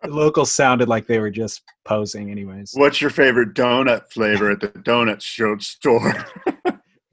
the 0.02 0.08
locals 0.08 0.52
sounded 0.52 0.88
like 0.88 1.06
they 1.06 1.18
were 1.18 1.30
just 1.30 1.62
posing 1.84 2.30
anyways. 2.30 2.72
What's 2.74 3.00
your 3.00 3.10
favorite 3.10 3.54
donut 3.54 4.10
flavor 4.12 4.50
at 4.50 4.60
the 4.60 4.68
donut 4.68 5.20
show 5.20 5.58
store? 5.58 6.14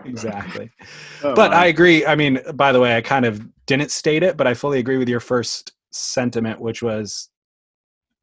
Exactly. 0.06 0.70
Oh, 1.24 1.34
but. 1.34 1.54
I 1.54 1.66
agree. 1.66 2.06
I 2.06 2.16
mean, 2.16 2.40
by 2.54 2.72
the 2.72 2.80
way, 2.80 2.96
I 2.96 3.02
kind 3.02 3.26
of 3.26 3.48
didn't 3.66 3.92
state 3.92 4.24
it, 4.24 4.38
but 4.38 4.48
I 4.48 4.54
fully 4.54 4.80
agree 4.80 4.98
with 4.98 5.10
your 5.10 5.20
first 5.20 5.74
sentiment, 5.92 6.60
which 6.62 6.84
was 6.84 7.30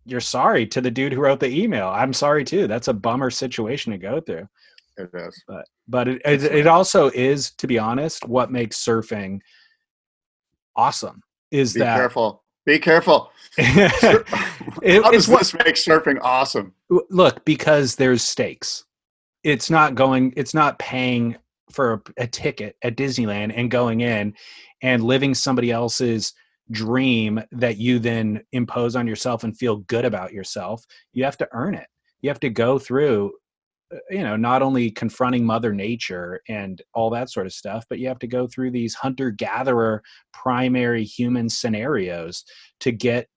you're 0.05 0.21
sorry 0.21 0.67
to 0.69 0.81
the 0.81 0.91
dude 0.91 1.13
who 1.13 1.21
wrote 1.21 1.41
the 1.41 1.49
email. 1.49 1.89
I'm 1.89 2.13
sorry 2.13 2.45
too. 2.45 2.67
That's 2.67 2.89
a 2.89 2.93
bummer 2.93 3.31
situation 3.31 3.93
to 3.93 3.99
go 3.99 4.21
through. 4.21 4.49
it 4.97 5.11
is. 5.13 5.43
But 5.47 5.65
but 5.89 6.09
it 6.09 6.23
it, 6.25 6.45
it 6.45 6.67
also 6.67 7.11
is, 7.11 7.51
to 7.53 7.67
be 7.67 7.79
honest, 7.79 8.27
what 8.27 8.51
makes 8.51 8.85
surfing 8.85 9.41
awesome 10.77 11.23
is 11.51 11.75
Be 11.75 11.81
that 11.81 11.97
careful. 11.97 12.42
Be 12.65 12.79
careful. 12.79 13.31
it, 13.59 15.03
How 15.03 15.11
does 15.11 15.29
what 15.29 15.41
this 15.41 15.55
make 15.55 15.75
surfing 15.75 16.19
awesome? 16.23 16.73
look 16.89 17.45
because 17.45 17.97
there's 17.97 18.23
stakes. 18.23 18.85
It's 19.43 19.71
not 19.71 19.95
going. 19.95 20.33
It's 20.37 20.55
not 20.55 20.79
paying 20.79 21.37
for 21.71 21.95
a, 21.95 22.23
a 22.23 22.27
ticket 22.27 22.77
at 22.83 22.97
Disneyland 22.97 23.53
and 23.57 23.71
going 23.71 24.01
in 24.01 24.35
and 24.83 25.03
living 25.03 25.35
somebody 25.35 25.71
else's 25.71 26.35
dream 26.71 27.41
that 27.53 27.77
you 27.77 27.99
then 27.99 28.43
impose 28.53 28.97
on 28.97 29.07
yourself 29.07 29.45
and 29.45 29.57
feel 29.57 29.77
good 29.79 30.05
about 30.05 30.33
yourself. 30.33 30.85
You 31.13 31.25
have 31.25 31.37
to 31.39 31.49
earn 31.53 31.75
it. 31.75 31.87
You 32.21 32.31
have 32.31 32.41
to 32.41 32.51
go 32.51 32.79
through, 32.79 33.33
Uh, 33.93 33.99
you 34.11 34.23
know, 34.23 34.37
not 34.37 34.63
only 34.63 34.91
confronting 34.91 35.45
Mother 35.45 35.73
Nature 35.73 36.41
and 36.49 36.81
all 36.95 37.11
that 37.11 37.31
sort 37.31 37.47
of 37.47 37.53
stuff, 37.53 37.85
but 37.89 37.99
you 37.99 38.09
have 38.09 38.19
to 38.21 38.27
go 38.27 38.47
through 38.47 38.71
these 38.71 38.95
hunter 38.95 39.31
gatherer 39.31 40.03
primary 40.33 41.05
human 41.05 41.49
scenarios 41.49 42.45
to 42.81 42.93
get 42.93 43.29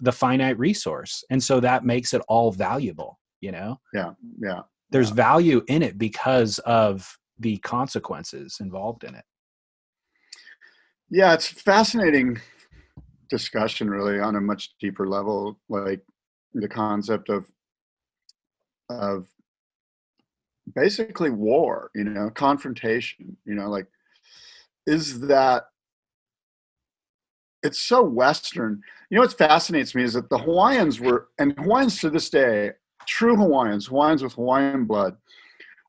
the 0.00 0.12
finite 0.12 0.58
resource. 0.58 1.24
And 1.30 1.42
so 1.42 1.60
that 1.60 1.84
makes 1.84 2.12
it 2.12 2.22
all 2.28 2.52
valuable, 2.52 3.20
you 3.40 3.52
know? 3.52 3.80
Yeah, 3.94 4.12
yeah. 4.40 4.62
There's 4.90 5.10
Yeah. 5.10 5.14
value 5.14 5.64
in 5.68 5.82
it 5.82 5.96
because 5.96 6.58
of 6.60 7.16
the 7.38 7.58
consequences 7.58 8.58
involved 8.60 9.04
in 9.04 9.14
it. 9.14 9.24
Yeah, 11.10 11.34
it's 11.34 11.46
fascinating 11.46 12.40
discussion 13.28 13.88
really 13.88 14.18
on 14.18 14.36
a 14.36 14.40
much 14.40 14.74
deeper 14.80 15.08
level, 15.08 15.58
like 15.68 16.04
the 16.54 16.68
concept 16.68 17.28
of 17.28 17.50
of 18.90 19.28
basically 20.74 21.30
war, 21.30 21.90
you 21.94 22.04
know, 22.04 22.30
confrontation, 22.30 23.36
you 23.44 23.54
know, 23.54 23.68
like 23.68 23.86
is 24.86 25.20
that 25.20 25.64
it's 27.62 27.80
so 27.80 28.02
western. 28.02 28.82
You 29.10 29.16
know 29.16 29.22
what 29.22 29.38
fascinates 29.38 29.94
me 29.94 30.02
is 30.02 30.14
that 30.14 30.30
the 30.30 30.38
Hawaiians 30.38 31.00
were 31.00 31.28
and 31.38 31.56
Hawaiians 31.58 32.00
to 32.00 32.10
this 32.10 32.28
day, 32.30 32.72
true 33.06 33.36
Hawaiians, 33.36 33.86
Hawaiians 33.86 34.22
with 34.22 34.34
Hawaiian 34.34 34.84
blood, 34.84 35.16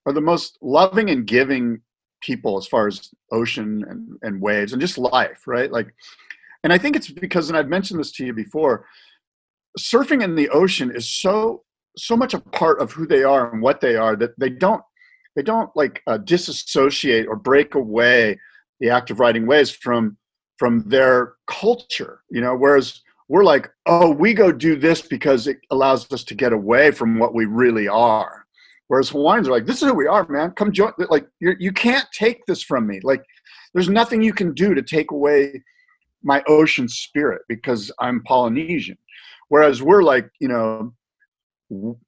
are 0.06 0.14
the 0.14 0.22
most 0.22 0.58
loving 0.62 1.10
and 1.10 1.26
giving 1.26 1.82
people 2.22 2.58
as 2.58 2.68
far 2.68 2.88
as 2.88 3.10
ocean 3.32 3.84
and, 3.90 4.18
and 4.22 4.42
waves 4.42 4.72
and 4.72 4.82
just 4.82 4.98
life, 4.98 5.46
right? 5.48 5.72
Like, 5.72 5.94
and 6.64 6.72
I 6.72 6.78
think 6.78 6.96
it's 6.96 7.10
because, 7.10 7.50
and 7.50 7.58
I've 7.58 7.68
mentioned 7.68 8.00
this 8.00 8.12
to 8.14 8.26
you 8.26 8.34
before, 8.34 8.86
surfing 9.78 10.24
in 10.24 10.36
the 10.36 10.50
ocean 10.50 10.96
is 10.96 11.10
so 11.10 11.64
so 11.98 12.16
much 12.16 12.34
a 12.34 12.40
part 12.40 12.80
of 12.80 12.92
who 12.92 13.06
they 13.06 13.24
are 13.24 13.52
and 13.52 13.62
what 13.62 13.82
they 13.82 13.96
are 13.96 14.16
that 14.16 14.38
they 14.40 14.50
don't 14.50 14.82
they 15.36 15.42
don't 15.42 15.70
like 15.76 16.02
uh, 16.08 16.18
disassociate 16.18 17.28
or 17.28 17.36
break 17.36 17.76
away 17.76 18.40
the 18.80 18.90
act 18.90 19.10
of 19.10 19.20
writing 19.20 19.46
ways 19.46 19.70
from 19.70 20.18
from 20.58 20.84
their 20.88 21.34
culture. 21.48 22.22
You 22.30 22.42
know, 22.42 22.56
whereas 22.56 23.02
we're 23.30 23.44
like, 23.44 23.70
oh, 23.86 24.12
we 24.12 24.34
go 24.34 24.52
do 24.52 24.76
this 24.76 25.02
because 25.02 25.48
it 25.48 25.58
allows 25.72 26.12
us 26.12 26.24
to 26.26 26.36
get 26.36 26.54
away 26.54 26.92
from 26.92 27.18
what 27.20 27.34
we 27.34 27.46
really 27.46 27.88
are. 27.88 28.46
Whereas 28.88 29.10
Hawaiians 29.10 29.48
are 29.48 29.52
like, 29.52 29.66
this 29.66 29.82
is 29.82 29.88
who 29.88 29.94
we 29.94 30.08
are, 30.08 30.28
man. 30.28 30.52
Come 30.52 30.72
join. 30.72 30.92
Like, 31.10 31.28
you're, 31.40 31.56
you 31.60 31.72
can't 31.72 32.06
take 32.14 32.46
this 32.46 32.62
from 32.62 32.86
me. 32.86 33.00
Like, 33.02 33.24
there's 33.74 33.90
nothing 33.90 34.22
you 34.22 34.34
can 34.34 34.54
do 34.54 34.76
to 34.76 34.84
take 34.84 35.12
away 35.12 35.64
my 36.22 36.44
ocean 36.48 36.88
spirit 36.88 37.42
because 37.48 37.92
I'm 38.00 38.24
Polynesian. 38.24 38.98
Whereas 39.50 39.82
we're 39.82 40.04
like, 40.04 40.30
you 40.40 40.48
know, 40.48 40.94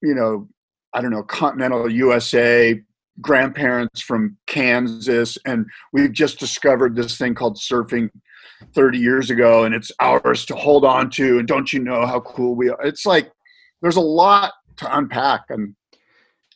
you 0.02 0.16
know, 0.16 0.48
I 0.94 1.02
don't 1.02 1.12
know, 1.12 1.24
continental 1.24 1.90
USA, 1.90 2.82
grandparents 3.22 4.02
from 4.02 4.38
Kansas, 4.48 5.38
and 5.46 5.66
we've 5.94 6.12
just 6.12 6.40
discovered 6.40 6.96
this 6.96 7.18
thing 7.18 7.36
called 7.36 7.58
surfing 7.58 8.10
30 8.74 8.98
years 8.98 9.30
ago, 9.30 9.64
and 9.66 9.76
it's 9.76 9.92
ours 10.00 10.46
to 10.46 10.56
hold 10.56 10.86
on 10.86 11.10
to. 11.12 11.40
And 11.40 11.48
don't 11.48 11.72
you 11.72 11.80
know 11.80 12.06
how 12.06 12.22
cool 12.22 12.56
we 12.56 12.70
are? 12.70 12.82
It's 12.84 13.06
like 13.06 13.32
there's 13.82 13.98
a 13.98 14.02
lot 14.02 14.54
to 14.78 14.98
unpack, 14.98 15.46
and 15.50 15.76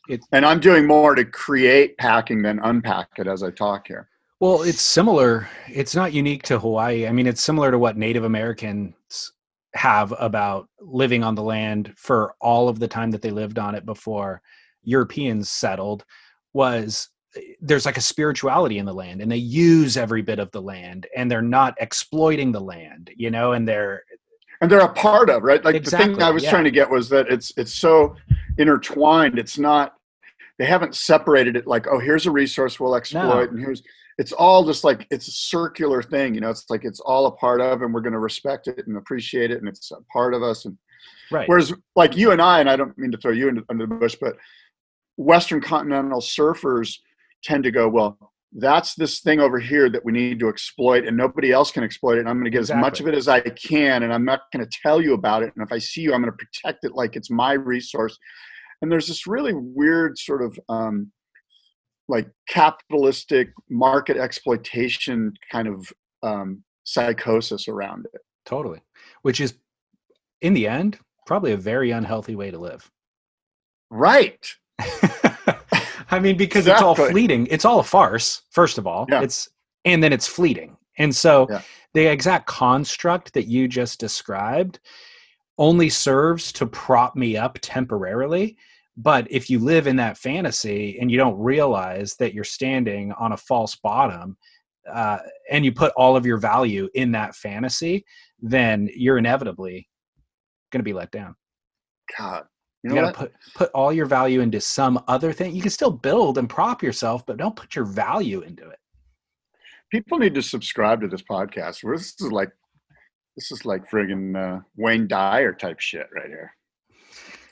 it, 0.08 0.20
and 0.32 0.44
I'm 0.44 0.60
doing 0.60 0.86
more 0.86 1.14
to 1.14 1.24
create 1.24 1.96
packing 1.98 2.42
than 2.42 2.58
unpack 2.60 3.08
it 3.18 3.26
as 3.26 3.42
I 3.42 3.50
talk 3.50 3.86
here. 3.86 4.08
Well, 4.40 4.62
it's 4.62 4.80
similar. 4.80 5.48
It's 5.68 5.94
not 5.94 6.14
unique 6.14 6.42
to 6.44 6.58
Hawaii. 6.58 7.06
I 7.06 7.12
mean, 7.12 7.26
it's 7.26 7.42
similar 7.42 7.70
to 7.70 7.78
what 7.78 7.98
Native 7.98 8.24
Americans 8.24 8.94
have 9.74 10.14
about 10.18 10.68
living 10.80 11.22
on 11.22 11.34
the 11.34 11.42
land 11.42 11.92
for 11.96 12.34
all 12.40 12.68
of 12.68 12.78
the 12.78 12.88
time 12.88 13.10
that 13.10 13.22
they 13.22 13.30
lived 13.30 13.58
on 13.58 13.74
it 13.74 13.86
before 13.86 14.42
Europeans 14.82 15.50
settled 15.50 16.04
was 16.52 17.08
eh, 17.36 17.40
there's 17.60 17.86
like 17.86 17.96
a 17.96 18.02
spirituality 18.02 18.78
in 18.78 18.86
the 18.86 18.92
land 18.92 19.20
and 19.20 19.30
they 19.30 19.36
use 19.36 19.96
every 19.96 20.22
bit 20.22 20.38
of 20.38 20.50
the 20.50 20.62
land 20.62 21.06
and 21.16 21.30
they're 21.30 21.42
not 21.42 21.74
exploiting 21.80 22.50
the 22.50 22.60
land, 22.60 23.10
you 23.16 23.30
know, 23.30 23.52
and 23.52 23.66
they're 23.66 24.02
and 24.60 24.70
they're 24.70 24.80
a 24.80 24.92
part 24.92 25.30
of, 25.30 25.42
right? 25.42 25.64
Like 25.64 25.74
exactly, 25.74 26.10
the 26.10 26.14
thing 26.16 26.22
I 26.22 26.30
was 26.30 26.44
yeah. 26.44 26.50
trying 26.50 26.64
to 26.64 26.70
get 26.70 26.90
was 26.90 27.08
that 27.10 27.28
it's 27.28 27.52
it's 27.56 27.74
so 27.74 28.16
intertwined. 28.58 29.38
It's 29.38 29.58
not 29.58 29.94
they 30.58 30.66
haven't 30.66 30.94
separated 30.94 31.56
it 31.56 31.66
like, 31.66 31.86
oh, 31.86 31.98
here's 31.98 32.26
a 32.26 32.30
resource 32.30 32.78
we'll 32.78 32.94
exploit 32.94 33.22
no. 33.22 33.50
and 33.50 33.58
here's 33.58 33.82
it's 34.20 34.32
all 34.32 34.66
just 34.66 34.84
like 34.84 35.06
it's 35.10 35.28
a 35.28 35.32
circular 35.32 36.02
thing 36.02 36.34
you 36.34 36.42
know 36.42 36.50
it's 36.50 36.68
like 36.68 36.84
it's 36.84 37.00
all 37.00 37.24
a 37.24 37.32
part 37.32 37.58
of 37.58 37.80
and 37.80 37.92
we're 37.92 38.02
going 38.02 38.12
to 38.12 38.18
respect 38.18 38.68
it 38.68 38.86
and 38.86 38.98
appreciate 38.98 39.50
it 39.50 39.58
and 39.58 39.66
it's 39.66 39.90
a 39.92 40.00
part 40.12 40.34
of 40.34 40.42
us 40.42 40.66
and 40.66 40.76
right 41.32 41.48
whereas 41.48 41.72
like 41.96 42.14
you 42.16 42.30
and 42.30 42.42
i 42.42 42.60
and 42.60 42.68
i 42.68 42.76
don't 42.76 42.96
mean 42.98 43.10
to 43.10 43.16
throw 43.16 43.32
you 43.32 43.48
into, 43.48 43.64
under 43.70 43.86
the 43.86 43.94
bush 43.94 44.14
but 44.20 44.36
western 45.16 45.60
continental 45.60 46.20
surfers 46.20 46.98
tend 47.42 47.64
to 47.64 47.70
go 47.70 47.88
well 47.88 48.18
that's 48.58 48.94
this 48.94 49.20
thing 49.20 49.40
over 49.40 49.58
here 49.58 49.88
that 49.88 50.04
we 50.04 50.12
need 50.12 50.38
to 50.38 50.48
exploit 50.48 51.06
and 51.06 51.16
nobody 51.16 51.50
else 51.50 51.70
can 51.70 51.82
exploit 51.82 52.16
it 52.16 52.20
and 52.20 52.28
i'm 52.28 52.36
going 52.36 52.44
to 52.44 52.50
get 52.50 52.60
exactly. 52.60 52.78
as 52.78 52.84
much 52.84 53.00
of 53.00 53.08
it 53.08 53.14
as 53.14 53.26
i 53.26 53.40
can 53.40 54.02
and 54.02 54.12
i'm 54.12 54.24
not 54.24 54.40
going 54.52 54.62
to 54.64 54.78
tell 54.82 55.00
you 55.00 55.14
about 55.14 55.42
it 55.42 55.50
and 55.56 55.64
if 55.64 55.72
i 55.72 55.78
see 55.78 56.02
you 56.02 56.12
i'm 56.12 56.20
going 56.20 56.30
to 56.30 56.44
protect 56.44 56.84
it 56.84 56.92
like 56.92 57.16
it's 57.16 57.30
my 57.30 57.52
resource 57.54 58.18
and 58.82 58.92
there's 58.92 59.06
this 59.06 59.26
really 59.26 59.54
weird 59.54 60.18
sort 60.18 60.42
of 60.42 60.58
um, 60.68 61.10
like 62.10 62.28
capitalistic 62.48 63.48
market 63.70 64.16
exploitation 64.16 65.32
kind 65.50 65.68
of 65.68 65.92
um, 66.22 66.62
psychosis 66.84 67.68
around 67.68 68.06
it. 68.12 68.20
Totally, 68.44 68.80
which 69.22 69.40
is 69.40 69.54
in 70.42 70.54
the 70.54 70.66
end 70.66 70.98
probably 71.26 71.52
a 71.52 71.56
very 71.56 71.90
unhealthy 71.92 72.34
way 72.34 72.50
to 72.50 72.58
live. 72.58 72.90
Right. 73.90 74.44
I 76.10 76.18
mean, 76.18 76.36
because 76.36 76.66
exactly. 76.66 76.90
it's 76.90 77.00
all 77.00 77.10
fleeting. 77.10 77.46
It's 77.50 77.64
all 77.64 77.78
a 77.80 77.84
farce. 77.84 78.42
First 78.50 78.78
of 78.78 78.86
all, 78.86 79.06
yeah. 79.08 79.22
it's 79.22 79.48
and 79.84 80.02
then 80.02 80.12
it's 80.12 80.26
fleeting. 80.26 80.76
And 80.98 81.14
so 81.14 81.46
yeah. 81.48 81.62
the 81.94 82.06
exact 82.06 82.46
construct 82.46 83.32
that 83.34 83.46
you 83.46 83.68
just 83.68 84.00
described 84.00 84.80
only 85.58 85.88
serves 85.88 86.52
to 86.52 86.66
prop 86.66 87.14
me 87.16 87.36
up 87.36 87.58
temporarily 87.62 88.56
but 88.96 89.26
if 89.30 89.48
you 89.48 89.58
live 89.58 89.86
in 89.86 89.96
that 89.96 90.18
fantasy 90.18 90.98
and 91.00 91.10
you 91.10 91.16
don't 91.16 91.38
realize 91.38 92.16
that 92.16 92.34
you're 92.34 92.44
standing 92.44 93.12
on 93.12 93.32
a 93.32 93.36
false 93.36 93.76
bottom 93.76 94.36
uh, 94.90 95.18
and 95.50 95.64
you 95.64 95.72
put 95.72 95.92
all 95.96 96.16
of 96.16 96.26
your 96.26 96.38
value 96.38 96.88
in 96.94 97.12
that 97.12 97.34
fantasy 97.34 98.04
then 98.40 98.88
you're 98.94 99.18
inevitably 99.18 99.88
going 100.70 100.80
to 100.80 100.84
be 100.84 100.92
let 100.92 101.10
down. 101.10 101.34
God. 102.18 102.44
You, 102.82 102.94
you 102.94 103.00
got 103.00 103.12
to 103.12 103.18
put 103.18 103.32
put 103.54 103.70
all 103.74 103.92
your 103.92 104.06
value 104.06 104.40
into 104.40 104.60
some 104.60 105.02
other 105.06 105.34
thing. 105.34 105.54
You 105.54 105.60
can 105.60 105.70
still 105.70 105.90
build 105.90 106.38
and 106.38 106.48
prop 106.48 106.82
yourself 106.82 107.26
but 107.26 107.36
don't 107.36 107.54
put 107.54 107.74
your 107.74 107.84
value 107.84 108.40
into 108.40 108.68
it. 108.68 108.78
People 109.90 110.18
need 110.18 110.34
to 110.34 110.42
subscribe 110.42 111.02
to 111.02 111.08
this 111.08 111.22
podcast. 111.22 111.80
This 111.82 112.14
is 112.20 112.32
like 112.32 112.50
this 113.36 113.52
is 113.52 113.66
like 113.66 113.90
friggin 113.90 114.34
uh, 114.34 114.60
wayne 114.76 115.06
dyer 115.06 115.52
type 115.52 115.78
shit 115.78 116.06
right 116.14 116.28
here 116.28 116.54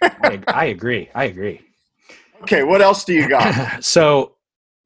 I, 0.02 0.42
I 0.48 0.64
agree. 0.66 1.08
I 1.14 1.24
agree. 1.24 1.60
Okay, 2.42 2.62
what 2.62 2.80
else 2.80 3.04
do 3.04 3.12
you 3.12 3.28
got? 3.28 3.82
so 3.84 4.36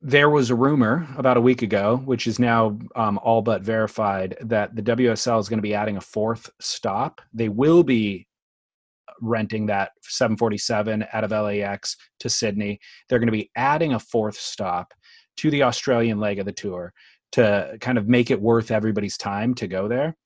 there 0.01 0.31
was 0.31 0.51
a 0.51 0.55
rumor 0.55 1.07
about 1.16 1.37
a 1.37 1.40
week 1.40 1.62
ago, 1.62 2.03
which 2.05 2.27
is 2.27 2.38
now 2.38 2.79
um, 2.96 3.18
all 3.22 3.42
but 3.42 3.62
verified, 3.62 4.37
that 4.40 4.75
the 4.75 4.83
WSL 4.83 5.38
is 5.38 5.48
going 5.48 5.59
to 5.59 5.62
be 5.62 5.75
adding 5.75 5.96
a 5.96 6.01
fourth 6.01 6.51
stop. 6.61 7.20
They 7.33 7.48
will 7.48 7.85
be 7.85 8.27
renting 9.20 9.66
that 9.66 9.92
747 10.03 11.07
out 11.12 11.25
of 11.25 11.31
LAX 11.31 11.96
to 12.20 12.29
Sydney. 12.29 12.81
They're 13.09 13.20
going 13.20 13.29
to 13.29 13.33
be 13.33 13.51
adding 13.57 13.94
a 13.94 13.98
fourth 14.01 14.37
stop 14.37 14.92
to 15.37 15.51
the 15.51 15.62
Australian 15.62 16.18
leg 16.18 16.40
of 16.40 16.46
the 16.46 16.53
tour 16.53 16.92
to 17.33 17.77
kind 17.81 17.96
of 17.96 18.09
make 18.09 18.31
it 18.31 18.40
worth 18.40 18.70
everybody's 18.70 19.16
time 19.16 19.55
to 19.55 19.68
go 19.68 19.88
there. 19.88 20.16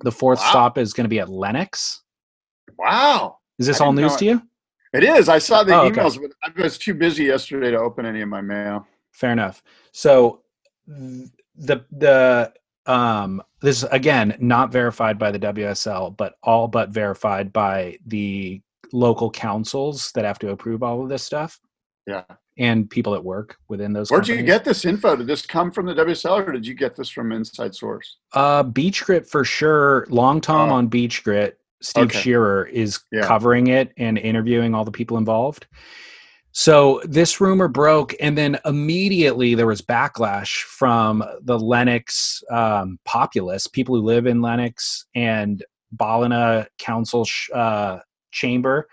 The 0.00 0.12
fourth 0.12 0.40
wow. 0.40 0.50
stop 0.50 0.78
is 0.78 0.92
going 0.92 1.04
to 1.04 1.08
be 1.08 1.20
at 1.20 1.28
Lennox. 1.28 2.02
Wow. 2.78 3.38
Is 3.58 3.66
this 3.66 3.80
all 3.80 3.92
news 3.92 4.16
to 4.16 4.24
you? 4.24 4.42
It 4.92 5.02
is. 5.02 5.28
I 5.28 5.38
saw 5.38 5.64
the 5.64 5.74
oh, 5.74 5.90
emails, 5.90 6.16
okay. 6.16 6.28
but 6.28 6.56
I 6.60 6.62
was 6.62 6.78
too 6.78 6.94
busy 6.94 7.24
yesterday 7.24 7.72
to 7.72 7.78
open 7.78 8.06
any 8.06 8.20
of 8.20 8.28
my 8.28 8.40
mail. 8.40 8.86
Fair 9.10 9.32
enough. 9.32 9.62
So 9.92 10.42
the 10.86 11.84
the 11.90 12.52
um 12.86 13.42
this 13.60 13.82
again 13.84 14.36
not 14.40 14.70
verified 14.70 15.18
by 15.18 15.32
the 15.32 15.38
WSL, 15.38 16.16
but 16.16 16.34
all 16.42 16.68
but 16.68 16.90
verified 16.90 17.52
by 17.52 17.98
the 18.06 18.60
local 18.92 19.30
councils 19.30 20.12
that 20.12 20.24
have 20.24 20.38
to 20.38 20.50
approve 20.50 20.82
all 20.82 21.02
of 21.02 21.08
this 21.08 21.24
stuff. 21.24 21.58
Yeah. 22.06 22.22
And 22.56 22.88
people 22.88 23.16
at 23.16 23.24
work 23.24 23.56
within 23.68 23.92
those. 23.92 24.10
Where'd 24.10 24.26
companies. 24.26 24.42
you 24.42 24.46
get 24.46 24.64
this 24.64 24.84
info? 24.84 25.16
Did 25.16 25.26
this 25.26 25.44
come 25.44 25.72
from 25.72 25.86
the 25.86 25.94
WSL 25.94 26.46
or 26.46 26.52
did 26.52 26.64
you 26.64 26.74
get 26.74 26.94
this 26.94 27.08
from 27.08 27.32
inside 27.32 27.74
source? 27.74 28.18
Uh 28.32 28.62
Beach 28.62 29.04
Grit 29.04 29.26
for 29.26 29.44
sure. 29.44 30.06
Long 30.08 30.40
Tom 30.40 30.70
oh. 30.70 30.74
on 30.74 30.86
Beach 30.86 31.24
Grit 31.24 31.58
Steve 31.80 32.04
okay. 32.04 32.20
Shearer 32.20 32.66
is 32.66 33.00
yeah. 33.12 33.26
covering 33.26 33.66
it 33.68 33.92
and 33.98 34.18
interviewing 34.18 34.74
all 34.74 34.84
the 34.84 34.90
people 34.90 35.16
involved. 35.16 35.66
So 36.52 37.00
this 37.04 37.40
rumor 37.40 37.66
broke, 37.66 38.14
and 38.20 38.38
then 38.38 38.58
immediately 38.64 39.56
there 39.56 39.66
was 39.66 39.82
backlash 39.82 40.62
from 40.62 41.24
the 41.42 41.58
Lennox 41.58 42.42
um, 42.48 42.98
populace, 43.04 43.66
people 43.66 43.96
who 43.96 44.02
live 44.02 44.26
in 44.26 44.40
Lennox 44.40 45.04
and 45.16 45.64
Ballina 45.90 46.68
Council 46.78 47.26
uh, 47.52 47.98
Chamber, 48.30 48.88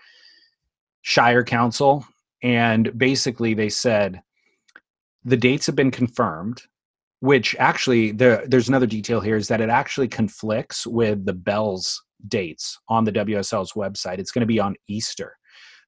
Shire 1.02 1.44
Council, 1.44 2.04
and 2.42 2.98
basically 2.98 3.54
they 3.54 3.68
said 3.68 4.20
the 5.24 5.36
dates 5.36 5.66
have 5.66 5.76
been 5.76 5.92
confirmed. 5.92 6.62
Which 7.20 7.54
actually, 7.60 8.10
there, 8.10 8.44
there's 8.48 8.68
another 8.68 8.84
detail 8.84 9.20
here 9.20 9.36
is 9.36 9.46
that 9.46 9.60
it 9.60 9.68
actually 9.68 10.08
conflicts 10.08 10.88
with 10.88 11.24
the 11.24 11.32
Bells 11.32 12.02
dates 12.28 12.78
on 12.88 13.04
the 13.04 13.12
WSL's 13.12 13.72
website. 13.72 14.18
It's 14.18 14.30
going 14.30 14.40
to 14.40 14.46
be 14.46 14.60
on 14.60 14.76
Easter. 14.88 15.36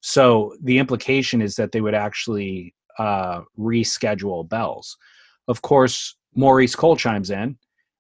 So 0.01 0.55
the 0.63 0.79
implication 0.79 1.41
is 1.41 1.55
that 1.57 1.73
they 1.73 1.81
would 1.81 1.95
actually 1.95 2.75
uh, 2.99 3.43
reschedule 3.59 4.49
bells. 4.49 4.97
Of 5.49 5.63
course, 5.63 6.17
Maurice 6.35 6.75
Cole 6.75 6.97
chimes 6.97 7.31
in 7.31 7.57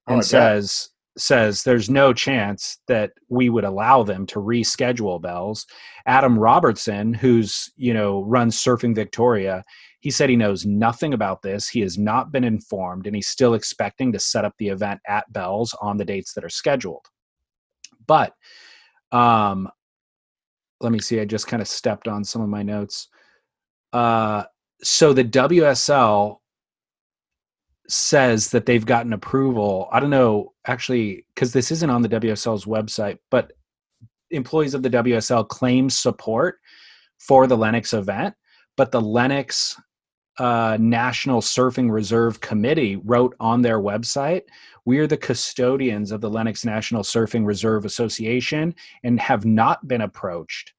and 0.06 0.18
oh, 0.18 0.20
says 0.20 0.90
says 1.16 1.62
there's 1.62 1.88
no 1.88 2.12
chance 2.12 2.78
that 2.88 3.12
we 3.28 3.48
would 3.48 3.64
allow 3.64 4.02
them 4.02 4.26
to 4.26 4.40
reschedule 4.40 5.22
bells. 5.22 5.64
Adam 6.06 6.38
Robertson, 6.38 7.14
who's 7.14 7.72
you 7.76 7.94
know 7.94 8.22
runs 8.24 8.56
Surfing 8.56 8.94
Victoria, 8.94 9.62
he 10.00 10.10
said 10.10 10.28
he 10.28 10.36
knows 10.36 10.66
nothing 10.66 11.14
about 11.14 11.40
this. 11.42 11.68
He 11.68 11.80
has 11.80 11.96
not 11.96 12.32
been 12.32 12.44
informed, 12.44 13.06
and 13.06 13.16
he's 13.16 13.28
still 13.28 13.54
expecting 13.54 14.12
to 14.12 14.18
set 14.18 14.44
up 14.44 14.54
the 14.58 14.68
event 14.68 15.00
at 15.06 15.32
Bells 15.32 15.74
on 15.80 15.96
the 15.96 16.04
dates 16.04 16.34
that 16.34 16.44
are 16.44 16.50
scheduled. 16.50 17.06
But 18.06 18.34
um, 19.12 19.68
let 20.80 20.92
me 20.92 21.00
see. 21.00 21.20
I 21.20 21.24
just 21.24 21.46
kind 21.46 21.62
of 21.62 21.68
stepped 21.68 22.08
on 22.08 22.24
some 22.24 22.42
of 22.42 22.48
my 22.48 22.62
notes. 22.62 23.08
Uh, 23.92 24.44
so 24.82 25.12
the 25.12 25.24
WSL 25.24 26.38
says 27.88 28.50
that 28.50 28.66
they've 28.66 28.84
gotten 28.84 29.12
approval. 29.12 29.88
I 29.92 30.00
don't 30.00 30.10
know 30.10 30.52
actually 30.66 31.26
because 31.34 31.52
this 31.52 31.70
isn't 31.70 31.90
on 31.90 32.02
the 32.02 32.08
WSL's 32.08 32.64
website, 32.64 33.18
but 33.30 33.52
employees 34.30 34.74
of 34.74 34.82
the 34.82 34.90
WSL 34.90 35.46
claim 35.48 35.90
support 35.90 36.58
for 37.18 37.46
the 37.46 37.56
Lennox 37.56 37.92
event, 37.92 38.34
but 38.76 38.90
the 38.90 39.00
Lennox 39.00 39.76
uh, 40.38 40.76
National 40.80 41.40
Surfing 41.40 41.90
Reserve 41.90 42.40
Committee 42.40 42.96
wrote 42.96 43.36
on 43.38 43.62
their 43.62 43.78
website 43.78 44.42
We 44.86 44.98
are 44.98 45.06
the 45.06 45.16
custodians 45.16 46.12
of 46.12 46.20
the 46.20 46.28
Lennox 46.28 46.64
National 46.64 47.02
Surfing 47.02 47.46
Reserve 47.46 47.84
Association 47.84 48.74
and 49.02 49.18
have 49.18 49.44
not 49.44 49.86
been 49.88 50.02
approached 50.02 50.74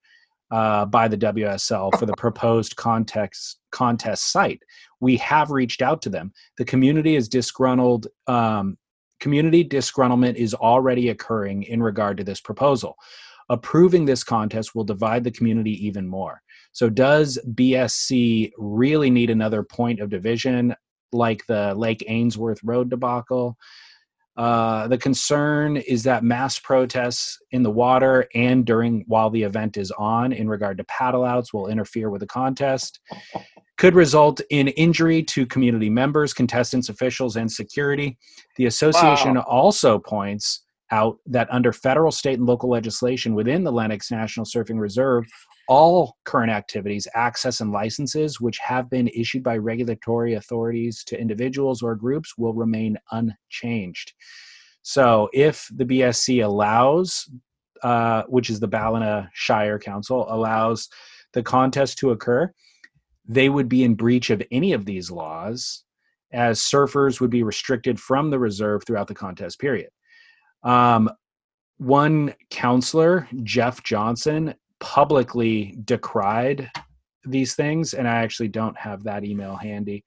uh, 0.52 0.86
by 0.86 1.08
the 1.08 1.18
WSL 1.18 1.98
for 1.98 2.06
the 2.06 2.15
proposed 2.18 2.76
context, 2.76 3.60
contest 3.72 4.32
site. 4.32 4.62
We 5.00 5.18
have 5.18 5.50
reached 5.50 5.82
out 5.82 6.02
to 6.04 6.10
them. 6.10 6.34
The 6.58 6.65
community 6.65 7.15
is 7.15 7.28
disgruntled. 7.28 8.08
Um, 8.28 8.78
community 9.20 9.68
disgruntlement 9.68 10.36
is 10.36 10.54
already 10.54 11.10
occurring 11.10 11.63
in 11.63 11.82
regard 11.82 12.18
to 12.18 12.24
this 12.24 12.41
proposal. 12.41 12.96
Approving 13.50 14.06
this 14.06 14.24
contest 14.24 14.76
will 14.76 14.84
divide 14.84 15.24
the 15.24 15.32
community 15.32 15.86
even 15.86 16.08
more. 16.08 16.41
So, 16.72 16.89
does 16.89 17.39
BSC 17.54 18.52
really 18.58 19.10
need 19.10 19.30
another 19.30 19.63
point 19.63 20.00
of 20.00 20.10
division 20.10 20.76
like 21.12 21.46
the 21.46 21.74
Lake 21.76 22.04
Ainsworth 22.08 22.60
Road 22.63 22.89
debacle? 22.89 23.58
Uh, 24.38 24.88
the 24.89 24.98
concern 24.98 25.78
is 25.78 26.04
that 26.04 26.24
mass 26.24 26.60
protests 26.60 27.39
in 27.52 27.63
the 27.63 27.71
water 27.71 28.28
and 28.36 28.65
during 28.65 29.06
while 29.08 29.30
the 29.30 29.41
event 29.41 29.78
is 29.78 29.91
on 29.91 30.34
in 30.34 30.50
regard 30.50 30.78
to 30.78 30.84
paddle 30.86 31.24
outs 31.24 31.54
will 31.54 31.67
interfere 31.67 32.10
with 32.10 32.19
the 32.19 32.28
contest 32.28 33.00
could 33.78 33.95
result 33.95 34.41
in 34.50 34.67
injury 34.69 35.24
to 35.24 35.45
community 35.45 35.89
members 35.89 36.34
contestants 36.34 36.89
officials 36.89 37.38
and 37.38 37.50
security 37.50 38.17
the 38.58 38.65
association 38.65 39.36
wow. 39.36 39.45
also 39.48 39.98
points 39.98 40.65
out 40.91 41.17
that 41.26 41.48
under 41.50 41.71
federal 41.71 42.12
state 42.12 42.38
and 42.38 42.45
local 42.45 42.69
legislation 42.69 43.36
within 43.36 43.63
the 43.63 43.71
lennox 43.71 44.12
national 44.12 44.45
surfing 44.45 44.80
reserve 44.80 45.24
all 45.67 46.17
current 46.25 46.51
activities, 46.51 47.08
access, 47.15 47.62
and 47.62 47.71
licenses 47.71 48.39
which 48.39 48.58
have 48.60 48.89
been 48.89 49.08
issued 49.10 49.43
by 49.43 49.58
regulatory 49.58 50.36
authorities 50.36 51.04
to 51.06 51.19
individuals 51.19 51.82
or 51.82 51.95
groups 51.95 52.38
will 52.38 52.54
remain 52.54 52.97
unchanged. 53.12 54.13
So, 54.82 55.30
if 55.34 55.67
the 55.73 55.86
BSC 55.86 56.43
allows, 56.43 57.30
uh, 57.82 58.23
which 58.28 58.49
is 58.49 58.60
the 58.60 58.67
Ballina 58.67 59.30
Shire 59.34 59.80
Council, 59.80 60.28
allows 60.30 60.88
the 61.34 61.41
contest 61.41 61.97
to 61.99 62.12
occur, 62.12 62.51
they 63.28 63.49
would 63.49 63.67
be 63.67 63.84
in 63.84 63.95
breach 63.95 64.30
of 64.30 64.43
any 64.51 64.73
of 64.73 64.86
these 64.86 65.10
laws, 65.10 65.84
as 66.32 66.60
surfers 66.60 67.19
would 67.19 67.32
be 67.32 67.43
restricted 67.43 67.99
from 67.99 68.30
the 68.30 68.38
reserve 68.39 68.84
throughout 68.86 69.08
the 69.08 69.15
contest 69.15 69.60
period. 69.60 69.89
Um, 70.63 71.10
one 71.78 72.34
counselor, 72.49 73.28
Jeff 73.43 73.84
Johnson, 73.84 74.54
publicly 74.79 75.77
decried 75.83 76.69
these 77.25 77.55
things, 77.55 77.93
and 77.93 78.07
I 78.07 78.15
actually 78.17 78.49
don't 78.49 78.77
have 78.77 79.03
that 79.03 79.23
email 79.23 79.55
handy. 79.55 80.05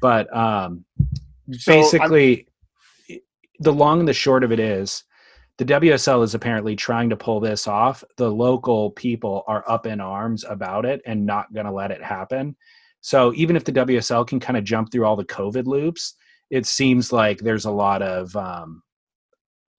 But 0.00 0.34
um, 0.34 0.84
so 1.52 1.72
basically, 1.72 2.46
I'm... 3.10 3.18
the 3.60 3.72
long 3.72 4.00
and 4.00 4.08
the 4.08 4.12
short 4.12 4.44
of 4.44 4.52
it 4.52 4.60
is, 4.60 5.04
the 5.58 5.64
WSL 5.64 6.22
is 6.22 6.34
apparently 6.34 6.76
trying 6.76 7.10
to 7.10 7.16
pull 7.16 7.40
this 7.40 7.66
off. 7.66 8.04
The 8.16 8.30
local 8.30 8.92
people 8.92 9.42
are 9.48 9.64
up 9.68 9.86
in 9.86 10.00
arms 10.00 10.44
about 10.48 10.86
it 10.86 11.02
and 11.04 11.26
not 11.26 11.52
going 11.52 11.66
to 11.66 11.72
let 11.72 11.90
it 11.90 12.02
happen. 12.02 12.56
So 13.00 13.32
even 13.34 13.56
if 13.56 13.64
the 13.64 13.72
WSL 13.72 14.26
can 14.26 14.38
kind 14.40 14.56
of 14.56 14.64
jump 14.64 14.92
through 14.92 15.04
all 15.04 15.16
the 15.16 15.24
COVID 15.24 15.66
loops, 15.66 16.14
it 16.50 16.66
seems 16.66 17.12
like 17.12 17.38
there's 17.38 17.64
a 17.64 17.70
lot 17.70 18.02
of 18.02 18.34
um, 18.36 18.82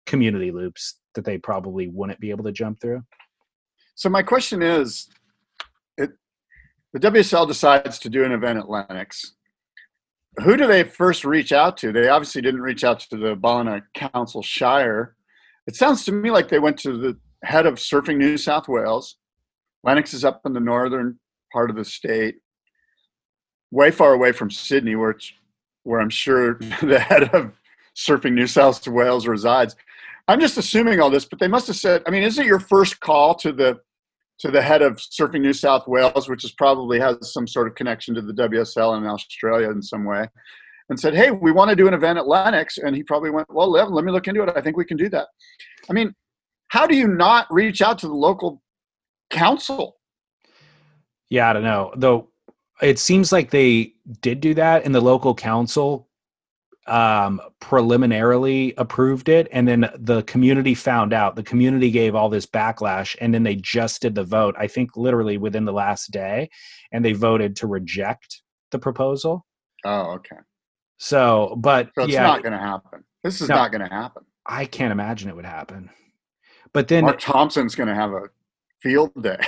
community 0.05 0.51
loops 0.51 0.95
that 1.15 1.23
they 1.23 1.37
probably 1.37 1.87
wouldn't 1.87 2.19
be 2.19 2.29
able 2.29 2.43
to 2.43 2.51
jump 2.51 2.79
through. 2.81 3.01
So 3.99 4.07
my 4.07 4.23
question 4.23 4.61
is, 4.61 5.09
it, 5.97 6.11
the 6.93 7.01
WSL 7.01 7.45
decides 7.45 7.99
to 7.99 8.09
do 8.09 8.23
an 8.23 8.31
event 8.31 8.57
at 8.57 8.69
Lennox. 8.69 9.33
Who 10.41 10.55
do 10.55 10.67
they 10.67 10.85
first 10.85 11.25
reach 11.25 11.51
out 11.51 11.75
to? 11.79 11.91
They 11.91 12.07
obviously 12.07 12.41
didn't 12.41 12.61
reach 12.61 12.85
out 12.85 13.01
to 13.01 13.17
the 13.17 13.35
Ballina 13.35 13.81
Council 13.93 14.41
Shire. 14.41 15.17
It 15.67 15.75
sounds 15.75 16.05
to 16.05 16.13
me 16.13 16.31
like 16.31 16.47
they 16.47 16.59
went 16.59 16.79
to 16.79 16.97
the 16.97 17.17
head 17.43 17.65
of 17.65 17.73
Surfing 17.73 18.15
New 18.15 18.37
South 18.37 18.69
Wales. 18.69 19.17
Lennox 19.83 20.13
is 20.13 20.23
up 20.23 20.43
in 20.45 20.53
the 20.53 20.61
northern 20.61 21.19
part 21.51 21.69
of 21.69 21.75
the 21.75 21.83
state, 21.83 22.35
way 23.69 23.91
far 23.91 24.13
away 24.13 24.31
from 24.31 24.49
Sydney, 24.49 24.95
where 24.95 25.17
where 25.83 25.99
I'm 25.99 26.09
sure 26.09 26.53
the 26.81 27.01
head 27.01 27.35
of 27.35 27.51
Surfing 27.97 28.31
New 28.31 28.47
South 28.47 28.87
Wales 28.87 29.27
resides. 29.27 29.75
I'm 30.29 30.39
just 30.39 30.57
assuming 30.57 31.01
all 31.01 31.09
this, 31.09 31.25
but 31.25 31.39
they 31.39 31.49
must 31.49 31.67
have 31.67 31.75
said. 31.75 32.01
I 32.07 32.11
mean, 32.11 32.23
is 32.23 32.39
it 32.39 32.45
your 32.45 32.61
first 32.61 33.01
call 33.01 33.35
to 33.35 33.51
the 33.51 33.81
to 34.39 34.51
the 34.51 34.61
head 34.61 34.81
of 34.81 34.97
Surfing 34.97 35.41
New 35.41 35.53
South 35.53 35.87
Wales, 35.87 36.29
which 36.29 36.43
is 36.43 36.51
probably 36.51 36.99
has 36.99 37.33
some 37.33 37.47
sort 37.47 37.67
of 37.67 37.75
connection 37.75 38.15
to 38.15 38.21
the 38.21 38.33
WSL 38.33 38.97
in 38.97 39.05
Australia 39.05 39.69
in 39.69 39.81
some 39.81 40.05
way, 40.05 40.27
and 40.89 40.99
said, 40.99 41.13
"Hey, 41.13 41.31
we 41.31 41.51
want 41.51 41.69
to 41.69 41.75
do 41.75 41.87
an 41.87 41.93
event 41.93 42.17
at 42.17 42.27
Lennox," 42.27 42.77
and 42.77 42.95
he 42.95 43.03
probably 43.03 43.29
went, 43.29 43.47
"Well, 43.53 43.69
let, 43.69 43.91
let 43.91 44.05
me 44.05 44.11
look 44.11 44.27
into 44.27 44.43
it. 44.43 44.53
I 44.55 44.61
think 44.61 44.77
we 44.77 44.85
can 44.85 44.97
do 44.97 45.09
that." 45.09 45.27
I 45.89 45.93
mean, 45.93 46.13
how 46.69 46.87
do 46.87 46.95
you 46.95 47.07
not 47.07 47.47
reach 47.51 47.81
out 47.81 47.99
to 47.99 48.07
the 48.07 48.13
local 48.13 48.61
council? 49.29 49.97
Yeah, 51.29 51.49
I 51.49 51.53
don't 51.53 51.63
know. 51.63 51.93
Though 51.95 52.29
it 52.81 52.99
seems 52.99 53.31
like 53.31 53.51
they 53.51 53.93
did 54.21 54.39
do 54.39 54.53
that, 54.55 54.85
and 54.85 54.95
the 54.95 55.01
local 55.01 55.35
council 55.35 56.08
um, 56.89 57.41
preliminarily 57.59 58.73
approved 58.77 59.29
it, 59.29 59.47
and 59.51 59.67
then 59.67 59.89
the 59.97 60.23
community 60.23 60.73
found 60.73 61.13
out. 61.13 61.35
The 61.35 61.43
community 61.43 61.91
gave 61.91 62.15
all 62.15 62.29
this 62.29 62.45
backlash, 62.45 63.15
and 63.21 63.33
then 63.33 63.43
they 63.43 63.55
just 63.55 64.01
did 64.01 64.15
the 64.15 64.23
vote. 64.23 64.55
I 64.57 64.67
think 64.67 64.97
literally 64.97 65.37
within 65.37 65.65
the 65.65 65.73
last 65.73 66.11
day, 66.11 66.49
and 66.91 67.03
they 67.03 67.13
voted 67.13 67.55
to 67.57 67.67
reject 67.67 68.41
the 68.71 68.79
proposal. 68.79 69.45
Oh, 69.85 70.13
okay. 70.15 70.37
So, 70.97 71.55
but 71.57 71.89
so 71.95 72.03
it's 72.03 72.13
yeah, 72.13 72.23
not 72.23 72.43
going 72.43 72.53
to 72.53 72.59
happen. 72.59 73.03
This 73.23 73.41
is 73.41 73.49
no, 73.49 73.55
not 73.55 73.71
going 73.71 73.87
to 73.87 73.93
happen. 73.93 74.23
I 74.45 74.65
can't 74.65 74.91
imagine 74.91 75.29
it 75.29 75.35
would 75.35 75.45
happen. 75.45 75.89
But 76.73 76.87
then 76.87 77.05
Mark 77.05 77.19
Thompson's 77.19 77.75
going 77.75 77.87
to 77.87 77.95
have 77.95 78.11
a 78.11 78.23
field 78.81 79.11
day. 79.21 79.39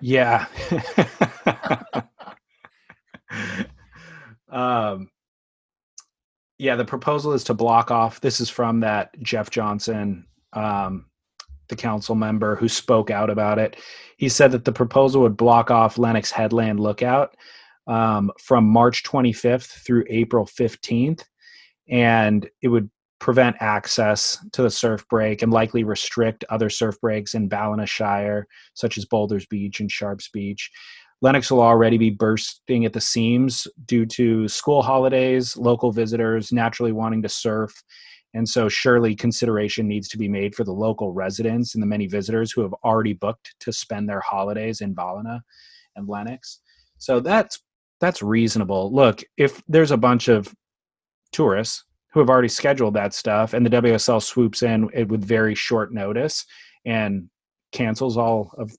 yeah. 0.00 0.46
um 4.50 5.08
yeah, 6.64 6.76
the 6.76 6.84
proposal 6.84 7.34
is 7.34 7.44
to 7.44 7.52
block 7.52 7.90
off. 7.90 8.22
This 8.22 8.40
is 8.40 8.48
from 8.48 8.80
that 8.80 9.10
Jeff 9.20 9.50
Johnson, 9.50 10.26
um, 10.54 11.04
the 11.68 11.76
council 11.76 12.14
member 12.14 12.56
who 12.56 12.68
spoke 12.70 13.10
out 13.10 13.28
about 13.28 13.58
it. 13.58 13.76
He 14.16 14.30
said 14.30 14.50
that 14.52 14.64
the 14.64 14.72
proposal 14.72 15.20
would 15.20 15.36
block 15.36 15.70
off 15.70 15.98
Lennox 15.98 16.30
Headland 16.30 16.80
Lookout 16.80 17.36
um, 17.86 18.32
from 18.40 18.64
March 18.64 19.02
25th 19.02 19.84
through 19.84 20.06
April 20.08 20.46
15th, 20.46 21.24
and 21.86 22.48
it 22.62 22.68
would 22.68 22.88
prevent 23.18 23.56
access 23.60 24.38
to 24.52 24.62
the 24.62 24.70
surf 24.70 25.06
break 25.08 25.42
and 25.42 25.52
likely 25.52 25.84
restrict 25.84 26.44
other 26.48 26.70
surf 26.70 26.98
breaks 26.98 27.34
in 27.34 27.46
Ballina 27.46 27.84
Shire, 27.84 28.46
such 28.72 28.96
as 28.96 29.04
Boulders 29.04 29.44
Beach 29.44 29.80
and 29.80 29.92
Sharps 29.92 30.30
Beach. 30.30 30.70
Lennox 31.24 31.50
will 31.50 31.62
already 31.62 31.96
be 31.96 32.10
bursting 32.10 32.84
at 32.84 32.92
the 32.92 33.00
seams 33.00 33.66
due 33.86 34.04
to 34.04 34.46
school 34.46 34.82
holidays, 34.82 35.56
local 35.56 35.90
visitors 35.90 36.52
naturally 36.52 36.92
wanting 36.92 37.22
to 37.22 37.30
surf. 37.30 37.72
And 38.34 38.46
so, 38.46 38.68
surely 38.68 39.16
consideration 39.16 39.88
needs 39.88 40.06
to 40.08 40.18
be 40.18 40.28
made 40.28 40.54
for 40.54 40.64
the 40.64 40.74
local 40.74 41.12
residents 41.14 41.72
and 41.72 41.82
the 41.82 41.86
many 41.86 42.06
visitors 42.06 42.52
who 42.52 42.60
have 42.60 42.74
already 42.84 43.14
booked 43.14 43.54
to 43.60 43.72
spend 43.72 44.06
their 44.06 44.20
holidays 44.20 44.82
in 44.82 44.92
Ballina 44.92 45.42
and 45.96 46.06
Lennox. 46.06 46.60
So, 46.98 47.20
that's 47.20 47.58
that's 48.02 48.20
reasonable. 48.20 48.94
Look, 48.94 49.24
if 49.38 49.62
there's 49.66 49.92
a 49.92 49.96
bunch 49.96 50.28
of 50.28 50.54
tourists 51.32 51.84
who 52.12 52.20
have 52.20 52.28
already 52.28 52.48
scheduled 52.48 52.92
that 52.94 53.14
stuff 53.14 53.54
and 53.54 53.64
the 53.64 53.70
WSL 53.70 54.22
swoops 54.22 54.62
in 54.62 54.90
eh, 54.92 55.04
with 55.04 55.24
very 55.24 55.54
short 55.54 55.90
notice 55.90 56.44
and 56.84 57.30
cancels 57.72 58.18
all 58.18 58.52
of 58.58 58.76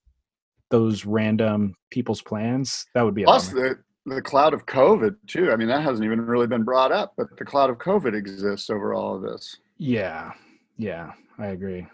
those 0.69 1.05
random 1.05 1.75
people's 1.91 2.21
plans, 2.21 2.85
that 2.93 3.03
would 3.03 3.15
be 3.15 3.23
plus 3.23 3.49
the 3.49 3.77
the 4.05 4.21
cloud 4.21 4.53
of 4.53 4.65
COVID 4.65 5.15
too. 5.27 5.51
I 5.51 5.55
mean, 5.55 5.67
that 5.67 5.83
hasn't 5.83 6.05
even 6.05 6.21
really 6.21 6.47
been 6.47 6.63
brought 6.63 6.91
up, 6.91 7.13
but 7.17 7.27
the 7.37 7.45
cloud 7.45 7.69
of 7.69 7.77
COVID 7.77 8.13
exists 8.13 8.69
over 8.69 8.93
all 8.93 9.15
of 9.15 9.21
this. 9.21 9.57
Yeah, 9.77 10.31
yeah, 10.77 11.13
I 11.39 11.47
agree. 11.47 11.87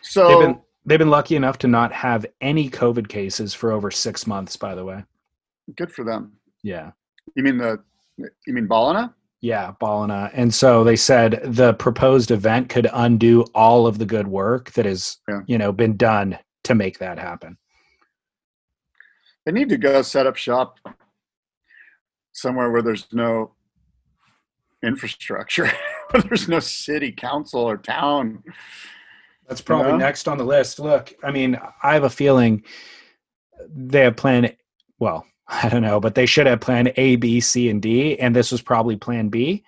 So 0.00 0.28
they've 0.28 0.48
been 0.48 0.60
they've 0.84 0.98
been 0.98 1.10
lucky 1.10 1.36
enough 1.36 1.58
to 1.58 1.68
not 1.68 1.92
have 1.92 2.26
any 2.40 2.70
COVID 2.70 3.08
cases 3.08 3.54
for 3.54 3.72
over 3.72 3.90
six 3.90 4.26
months. 4.26 4.56
By 4.56 4.74
the 4.74 4.84
way, 4.84 5.04
good 5.76 5.92
for 5.92 6.04
them. 6.04 6.32
Yeah. 6.62 6.92
You 7.34 7.42
mean 7.42 7.58
the 7.58 7.82
you 8.18 8.52
mean 8.52 8.66
Ballina? 8.66 9.14
Yeah, 9.40 9.72
Ballina. 9.80 10.30
And 10.32 10.54
so 10.54 10.84
they 10.84 10.96
said 10.96 11.40
the 11.44 11.74
proposed 11.74 12.30
event 12.30 12.68
could 12.68 12.88
undo 12.92 13.42
all 13.54 13.86
of 13.88 13.98
the 13.98 14.06
good 14.06 14.28
work 14.28 14.70
that 14.72 14.86
has, 14.86 15.16
yeah. 15.28 15.40
you 15.46 15.58
know, 15.58 15.72
been 15.72 15.96
done 15.96 16.38
to 16.64 16.76
make 16.76 16.98
that 17.00 17.18
happen. 17.18 17.58
They 19.44 19.52
need 19.52 19.68
to 19.70 19.76
go 19.76 20.02
set 20.02 20.26
up 20.26 20.36
shop 20.36 20.78
somewhere 22.32 22.70
where 22.70 22.82
there's 22.82 23.06
no 23.12 23.52
infrastructure, 24.82 25.70
where 26.10 26.22
there's 26.22 26.48
no 26.48 26.60
city 26.60 27.12
council 27.12 27.60
or 27.60 27.76
town. 27.76 28.42
That's 29.48 29.60
probably 29.60 29.92
you 29.92 29.98
know? 29.98 30.04
next 30.04 30.28
on 30.28 30.38
the 30.38 30.44
list. 30.44 30.78
Look, 30.78 31.12
I 31.22 31.30
mean, 31.30 31.58
I 31.82 31.94
have 31.94 32.04
a 32.04 32.10
feeling 32.10 32.62
they 33.68 34.00
have 34.00 34.16
planned. 34.16 34.56
Well, 34.98 35.26
I 35.48 35.68
don't 35.68 35.82
know, 35.82 36.00
but 36.00 36.14
they 36.14 36.26
should 36.26 36.46
have 36.46 36.60
plan 36.60 36.92
A, 36.96 37.16
B, 37.16 37.40
C, 37.40 37.68
and 37.68 37.82
D, 37.82 38.18
and 38.18 38.34
this 38.34 38.52
was 38.52 38.62
probably 38.62 38.96
plan 38.96 39.28
B. 39.28 39.64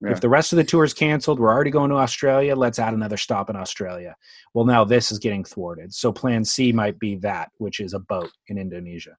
Yeah. 0.00 0.10
If 0.10 0.20
the 0.20 0.28
rest 0.28 0.52
of 0.52 0.56
the 0.56 0.64
tour 0.64 0.84
is 0.84 0.92
canceled, 0.92 1.38
we're 1.38 1.52
already 1.52 1.70
going 1.70 1.90
to 1.90 1.96
Australia. 1.96 2.54
Let's 2.54 2.78
add 2.78 2.94
another 2.94 3.16
stop 3.16 3.48
in 3.48 3.56
Australia. 3.56 4.16
Well, 4.52 4.64
now 4.64 4.84
this 4.84 5.10
is 5.10 5.18
getting 5.18 5.44
thwarted. 5.44 5.94
So 5.94 6.12
plan 6.12 6.44
C 6.44 6.72
might 6.72 6.98
be 6.98 7.16
that, 7.16 7.50
which 7.58 7.80
is 7.80 7.94
a 7.94 8.00
boat 8.00 8.30
in 8.48 8.58
Indonesia. 8.58 9.16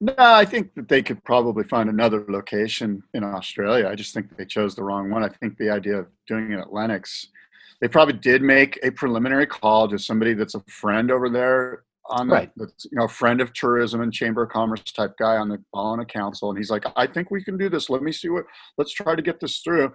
No, 0.00 0.14
I 0.18 0.44
think 0.44 0.74
that 0.74 0.88
they 0.88 1.02
could 1.02 1.22
probably 1.24 1.64
find 1.64 1.88
another 1.88 2.24
location 2.28 3.02
in 3.14 3.24
Australia. 3.24 3.88
I 3.88 3.94
just 3.94 4.12
think 4.12 4.36
they 4.36 4.44
chose 4.44 4.74
the 4.74 4.82
wrong 4.82 5.08
one. 5.08 5.24
I 5.24 5.28
think 5.28 5.56
the 5.56 5.70
idea 5.70 5.98
of 6.00 6.08
doing 6.26 6.52
it 6.52 6.58
at 6.58 6.72
Lennox, 6.72 7.28
they 7.80 7.88
probably 7.88 8.14
did 8.14 8.42
make 8.42 8.78
a 8.82 8.90
preliminary 8.90 9.46
call 9.46 9.88
to 9.88 9.98
somebody 9.98 10.34
that's 10.34 10.56
a 10.56 10.64
friend 10.68 11.10
over 11.10 11.30
there 11.30 11.84
on 12.10 12.28
the, 12.28 12.34
Right. 12.34 12.50
that's 12.56 12.84
you 12.84 12.98
know 12.98 13.08
friend 13.08 13.40
of 13.40 13.52
tourism 13.54 14.00
and 14.02 14.12
chamber 14.12 14.42
of 14.42 14.50
commerce 14.50 14.82
type 14.84 15.14
guy 15.18 15.36
on 15.36 15.48
the 15.48 15.62
on 15.72 16.00
a 16.00 16.04
council, 16.04 16.50
and 16.50 16.58
he's 16.58 16.70
like, 16.70 16.84
I 16.96 17.06
think 17.06 17.30
we 17.30 17.42
can 17.42 17.56
do 17.56 17.68
this. 17.68 17.88
Let 17.90 18.02
me 18.02 18.12
see 18.12 18.28
what. 18.28 18.44
Let's 18.78 18.92
try 18.92 19.14
to 19.14 19.22
get 19.22 19.40
this 19.40 19.60
through. 19.60 19.92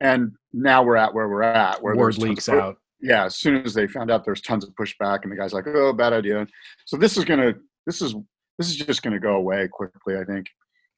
And 0.00 0.32
now 0.52 0.82
we're 0.84 0.96
at 0.96 1.12
where 1.12 1.28
we're 1.28 1.42
at. 1.42 1.82
Where 1.82 1.96
Word 1.96 2.18
leaks 2.18 2.48
of- 2.48 2.54
out. 2.58 2.76
yeah, 3.00 3.24
as 3.24 3.36
soon 3.36 3.64
as 3.64 3.74
they 3.74 3.86
found 3.86 4.10
out 4.10 4.24
there's 4.24 4.40
tons 4.40 4.64
of 4.64 4.70
pushback, 4.74 5.20
and 5.22 5.32
the 5.32 5.36
guy's 5.36 5.52
like, 5.52 5.66
"Oh, 5.66 5.92
bad 5.92 6.12
idea." 6.12 6.46
So 6.84 6.96
this 6.96 7.16
is 7.16 7.24
gonna, 7.24 7.54
this 7.86 8.00
is 8.02 8.14
this 8.58 8.68
is 8.68 8.76
just 8.76 9.02
gonna 9.02 9.18
go 9.20 9.34
away 9.36 9.68
quickly, 9.68 10.16
I 10.16 10.24
think. 10.24 10.46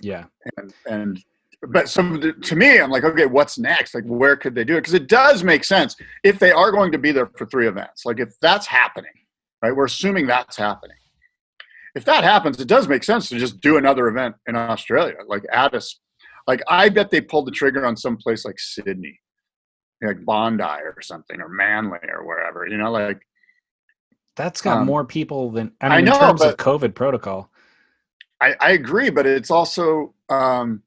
Yeah. 0.00 0.24
And 0.56 0.74
and 0.86 1.24
but 1.68 1.90
some 1.90 2.14
of 2.14 2.22
the- 2.22 2.32
to 2.32 2.56
me, 2.56 2.78
I'm 2.80 2.90
like, 2.90 3.04
okay, 3.04 3.26
what's 3.26 3.58
next? 3.58 3.94
Like, 3.94 4.04
where 4.04 4.34
could 4.34 4.54
they 4.54 4.64
do 4.64 4.76
it? 4.76 4.80
Because 4.80 4.94
it 4.94 5.08
does 5.08 5.44
make 5.44 5.62
sense 5.64 5.94
if 6.24 6.38
they 6.38 6.50
are 6.52 6.70
going 6.72 6.90
to 6.92 6.96
be 6.98 7.12
there 7.12 7.26
for 7.36 7.44
three 7.44 7.68
events. 7.68 8.06
Like, 8.06 8.18
if 8.18 8.32
that's 8.40 8.66
happening, 8.66 9.12
right? 9.62 9.74
We're 9.74 9.86
assuming 9.86 10.26
that's 10.26 10.56
happening. 10.56 10.96
If 11.94 12.04
that 12.04 12.22
happens, 12.22 12.60
it 12.60 12.68
does 12.68 12.86
make 12.86 13.02
sense 13.02 13.28
to 13.28 13.38
just 13.38 13.60
do 13.60 13.76
another 13.76 14.08
event 14.08 14.36
in 14.46 14.54
Australia, 14.56 15.16
like 15.26 15.44
add 15.52 15.74
us. 15.74 15.98
Like, 16.46 16.62
I 16.68 16.88
bet 16.88 17.10
they 17.10 17.20
pulled 17.20 17.46
the 17.46 17.52
trigger 17.52 17.84
on 17.84 17.96
some 17.96 18.16
place 18.16 18.44
like 18.44 18.58
Sydney, 18.58 19.20
like 20.02 20.24
Bondi 20.24 20.62
or 20.62 21.02
something, 21.02 21.40
or 21.40 21.48
Manly 21.48 21.98
or 22.12 22.26
wherever. 22.26 22.66
You 22.66 22.76
know, 22.78 22.90
like 22.90 23.20
That's 24.36 24.62
got 24.62 24.78
Um, 24.78 24.86
more 24.86 25.04
people 25.04 25.50
than 25.50 25.72
I 25.80 25.98
I 25.98 26.00
know, 26.00 26.14
in 26.14 26.20
terms 26.20 26.42
of 26.42 26.56
COVID 26.56 26.94
protocol. 26.94 27.50
I, 28.40 28.54
I 28.60 28.70
agree, 28.70 29.10
but 29.10 29.26
it's 29.26 29.50
also 29.50 30.14
um, 30.28 30.82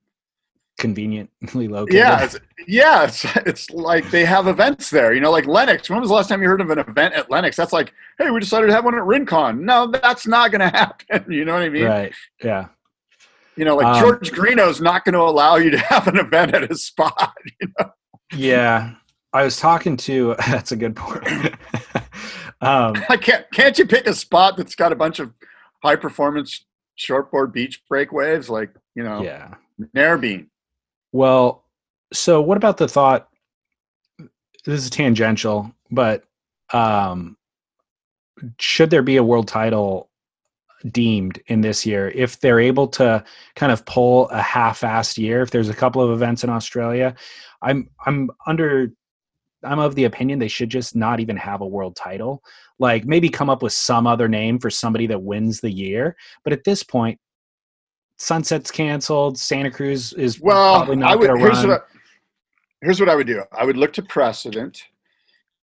Conveniently 0.83 1.67
located. 1.69 1.95
yeah, 1.95 2.23
it's, 2.23 2.37
yeah. 2.67 3.03
It's 3.05 3.25
it's 3.37 3.69
like 3.71 4.09
they 4.11 4.25
have 4.25 4.47
events 4.47 4.89
there. 4.89 5.13
You 5.13 5.21
know, 5.21 5.31
like 5.31 5.45
Lennox. 5.47 5.89
When 5.89 5.99
was 6.01 6.09
the 6.09 6.15
last 6.15 6.27
time 6.27 6.41
you 6.41 6.49
heard 6.49 6.59
of 6.59 6.69
an 6.71 6.79
event 6.79 7.13
at 7.13 7.31
Lennox? 7.31 7.55
That's 7.55 7.71
like, 7.71 7.93
hey, 8.17 8.29
we 8.31 8.39
decided 8.41 8.67
to 8.67 8.73
have 8.73 8.83
one 8.83 8.95
at 8.95 9.03
Rincon. 9.05 9.63
No, 9.63 9.87
that's 9.87 10.27
not 10.27 10.51
going 10.51 10.59
to 10.69 10.69
happen. 10.69 11.31
You 11.31 11.45
know 11.45 11.53
what 11.53 11.61
I 11.63 11.69
mean? 11.69 11.85
Right. 11.85 12.13
Yeah. 12.43 12.67
You 13.55 13.63
know, 13.63 13.77
like 13.77 13.85
Um, 13.85 14.01
George 14.01 14.31
Greenough's 14.33 14.81
not 14.81 15.05
going 15.05 15.13
to 15.13 15.21
allow 15.21 15.55
you 15.55 15.69
to 15.71 15.77
have 15.89 16.07
an 16.09 16.17
event 16.17 16.53
at 16.53 16.69
his 16.69 16.83
spot. 16.83 17.33
You 17.61 17.67
know? 17.79 17.91
Yeah. 18.35 18.95
I 19.31 19.45
was 19.45 19.55
talking 19.57 19.95
to 19.97 20.35
that's 20.47 20.71
a 20.73 20.75
good 20.75 20.95
point. 20.97 21.55
um 22.61 22.93
I 23.09 23.17
can't. 23.17 23.45
Can't 23.53 23.77
you 23.79 23.87
pick 23.87 24.05
a 24.05 24.13
spot 24.13 24.57
that's 24.57 24.75
got 24.75 24.91
a 24.91 24.95
bunch 24.95 25.19
of 25.19 25.33
high 25.81 25.95
performance 25.95 26.65
shortboard 26.99 27.53
beach 27.53 27.81
break 27.89 28.11
waves, 28.11 28.49
like 28.49 28.69
you 28.95 29.03
know, 29.03 29.23
yeah. 29.23 29.53
Narrabeen? 29.95 30.47
Well, 31.13 31.63
so 32.11 32.41
what 32.41 32.57
about 32.57 32.77
the 32.77 32.87
thought? 32.87 33.29
This 34.65 34.83
is 34.83 34.89
tangential, 34.89 35.71
but 35.91 36.23
um, 36.73 37.37
should 38.59 38.89
there 38.89 39.03
be 39.03 39.17
a 39.17 39.23
world 39.23 39.47
title 39.47 40.09
deemed 40.91 41.41
in 41.47 41.61
this 41.61 41.85
year 41.85 42.09
if 42.09 42.39
they're 42.39 42.59
able 42.59 42.87
to 42.87 43.23
kind 43.55 43.71
of 43.71 43.85
pull 43.85 44.27
a 44.29 44.41
half-assed 44.41 45.17
year? 45.17 45.41
If 45.41 45.51
there's 45.51 45.69
a 45.69 45.73
couple 45.73 46.01
of 46.01 46.11
events 46.11 46.43
in 46.43 46.49
Australia, 46.49 47.15
I'm 47.61 47.89
I'm 48.05 48.29
under. 48.45 48.91
I'm 49.65 49.79
of 49.79 49.95
the 49.95 50.03
opinion 50.03 50.39
they 50.39 50.49
should 50.49 50.69
just 50.69 50.93
not 50.93 51.21
even 51.21 51.37
have 51.37 51.61
a 51.61 51.67
world 51.67 51.95
title. 51.95 52.43
Like 52.79 53.05
maybe 53.05 53.29
come 53.29 53.49
up 53.49 53.63
with 53.63 53.71
some 53.71 54.05
other 54.05 54.27
name 54.27 54.59
for 54.59 54.69
somebody 54.69 55.07
that 55.07 55.23
wins 55.23 55.61
the 55.61 55.71
year. 55.71 56.17
But 56.43 56.51
at 56.51 56.65
this 56.65 56.83
point, 56.83 57.17
Sunset's 58.17 58.71
canceled. 58.71 59.37
Santa 59.37 59.71
Cruz 59.71 60.13
is 60.13 60.39
Well, 60.39 60.77
probably 60.77 60.95
not 60.97 61.11
I 61.11 61.15
would. 61.15 61.27
going 61.27 61.39
to 61.39 61.45
Here's 61.45 61.57
run. 61.59 61.69
what, 61.69 61.81
I, 61.81 61.97
here's 62.81 62.99
what 62.99 63.09
I 63.09 63.15
would 63.15 63.27
do. 63.27 63.43
I 63.51 63.65
would 63.65 63.77
look 63.77 63.93
to 63.93 64.03
precedent, 64.03 64.83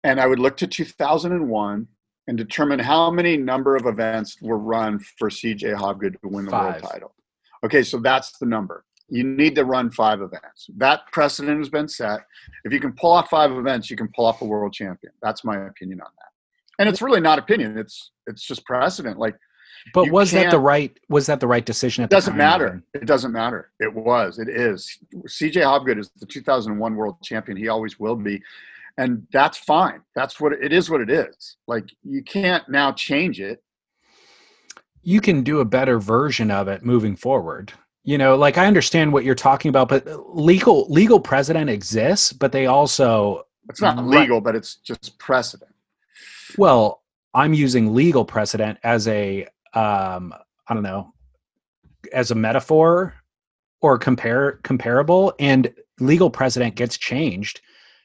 and 0.03 0.19
I 0.19 0.27
would 0.27 0.39
look 0.39 0.57
to 0.57 0.67
2001 0.67 1.87
and 2.29 2.37
determine 2.37 2.79
how 2.79 3.09
many 3.11 3.37
number 3.37 3.75
of 3.75 3.85
events 3.85 4.37
were 4.41 4.57
run 4.57 4.99
for 5.17 5.29
CJ 5.29 5.75
Hobgood 5.75 6.19
to 6.21 6.27
win 6.27 6.45
the 6.45 6.51
Five. 6.51 6.81
world 6.81 6.91
title. 6.91 7.15
Okay, 7.65 7.83
so 7.83 7.99
that's 7.99 8.37
the 8.37 8.45
number. 8.45 8.83
You 9.09 9.23
need 9.23 9.55
to 9.55 9.63
run 9.63 9.89
five 9.89 10.21
events. 10.21 10.69
That 10.75 11.01
precedent 11.13 11.59
has 11.59 11.69
been 11.69 11.87
set. 11.87 12.19
If 12.65 12.73
you 12.73 12.79
can 12.81 12.91
pull 12.93 13.13
off 13.13 13.29
five 13.29 13.51
events, 13.51 13.89
you 13.89 13.95
can 13.95 14.09
pull 14.13 14.25
off 14.25 14.41
a 14.41 14.45
world 14.45 14.73
champion. 14.73 15.13
That's 15.21 15.45
my 15.45 15.55
opinion 15.67 16.01
on 16.01 16.09
that. 16.17 16.27
And 16.79 16.89
it's 16.89 17.01
really 17.01 17.21
not 17.21 17.39
opinion. 17.39 17.77
It's 17.77 18.11
it's 18.27 18.43
just 18.45 18.65
precedent. 18.65 19.17
Like 19.17 19.35
But 19.93 20.05
You 20.05 20.11
was 20.11 20.31
that 20.31 20.51
the 20.51 20.59
right 20.59 20.97
was 21.09 21.25
that 21.27 21.39
the 21.39 21.47
right 21.47 21.65
decision 21.65 22.03
it 22.03 22.09
doesn't 22.09 22.35
matter. 22.35 22.83
It 22.93 23.05
doesn't 23.05 23.31
matter. 23.31 23.71
It 23.79 23.93
was. 23.93 24.39
It 24.39 24.49
is. 24.49 24.97
CJ 25.13 25.63
Hobgood 25.63 25.99
is 25.99 26.09
the 26.19 26.25
2001 26.25 26.95
world 26.95 27.15
champion. 27.23 27.57
He 27.57 27.67
always 27.67 27.99
will 27.99 28.15
be, 28.15 28.41
and 28.97 29.25
that's 29.31 29.57
fine. 29.57 30.01
That's 30.15 30.39
what 30.39 30.53
it 30.53 30.73
is. 30.73 30.89
What 30.89 31.01
it 31.01 31.09
is. 31.09 31.57
Like 31.67 31.85
you 32.03 32.23
can't 32.23 32.67
now 32.69 32.91
change 32.91 33.39
it. 33.39 33.63
You 35.03 35.21
can 35.21 35.41
do 35.43 35.59
a 35.59 35.65
better 35.65 35.99
version 35.99 36.51
of 36.51 36.67
it 36.67 36.83
moving 36.83 37.15
forward. 37.15 37.71
You 38.03 38.17
know, 38.17 38.35
like 38.35 38.57
I 38.57 38.67
understand 38.67 39.11
what 39.11 39.23
you're 39.25 39.35
talking 39.35 39.69
about, 39.69 39.89
but 39.89 40.05
legal 40.35 40.87
legal 40.89 41.19
precedent 41.19 41.69
exists, 41.69 42.33
but 42.33 42.51
they 42.51 42.65
also 42.65 43.43
It's 43.69 43.81
not 43.81 44.05
legal, 44.05 44.41
but 44.41 44.55
it's 44.55 44.75
just 44.75 45.17
precedent. 45.19 45.71
well, 46.57 47.03
I'm 47.33 47.53
using 47.53 47.93
legal 47.93 48.25
precedent 48.25 48.79
as 48.83 49.07
a 49.07 49.47
um 49.77 50.33
I 50.69 50.73
don't 50.73 50.83
know, 50.83 51.13
as 52.11 52.31
a 52.31 52.35
metaphor 52.35 53.13
or 53.81 53.97
compare 53.97 54.59
comparable 54.63 55.33
and 55.39 55.73
legal 55.99 56.29
precedent 56.29 56.75
gets 56.75 56.97
changed 56.97 57.61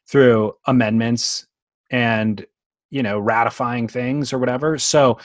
through 0.07 0.55
amendments 0.67 1.47
and 1.91 2.45
you 2.91 3.03
know 3.03 3.19
ratifying 3.19 3.89
things 3.89 4.33
or 4.33 4.39
whatever. 4.39 4.79
So 4.79 5.19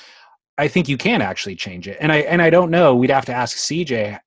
i 0.57 0.67
think 0.67 0.89
you 0.89 0.97
can 0.97 1.21
actually 1.21 1.55
change 1.55 1.87
it. 1.87 1.97
And 1.99 2.11
i 2.11 2.17
and 2.17 2.41
i 2.41 2.49
don't 2.49 2.71
know 2.71 2.95
we'd 2.95 3.09
have 3.09 3.25
to 3.25 3.33
ask 3.33 3.57
cj 3.57 4.19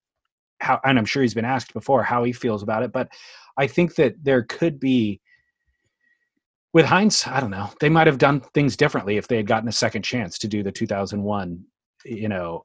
how 0.60 0.80
and 0.84 0.98
i'm 0.98 1.04
sure 1.04 1.22
he's 1.22 1.34
been 1.34 1.44
asked 1.44 1.72
before 1.72 2.02
how 2.02 2.24
he 2.24 2.32
feels 2.32 2.62
about 2.62 2.82
it 2.82 2.92
but 2.92 3.08
i 3.56 3.66
think 3.66 3.94
that 3.96 4.14
there 4.22 4.42
could 4.42 4.78
be 4.78 5.20
with 6.72 6.86
heinz 6.86 7.26
i 7.26 7.40
don't 7.40 7.50
know 7.50 7.70
they 7.80 7.88
might 7.88 8.06
have 8.06 8.18
done 8.18 8.40
things 8.54 8.76
differently 8.76 9.16
if 9.16 9.26
they 9.28 9.36
had 9.36 9.46
gotten 9.46 9.68
a 9.68 9.72
second 9.72 10.02
chance 10.02 10.38
to 10.38 10.48
do 10.48 10.62
the 10.62 10.72
2001 10.72 11.64
you 12.04 12.28
know 12.28 12.64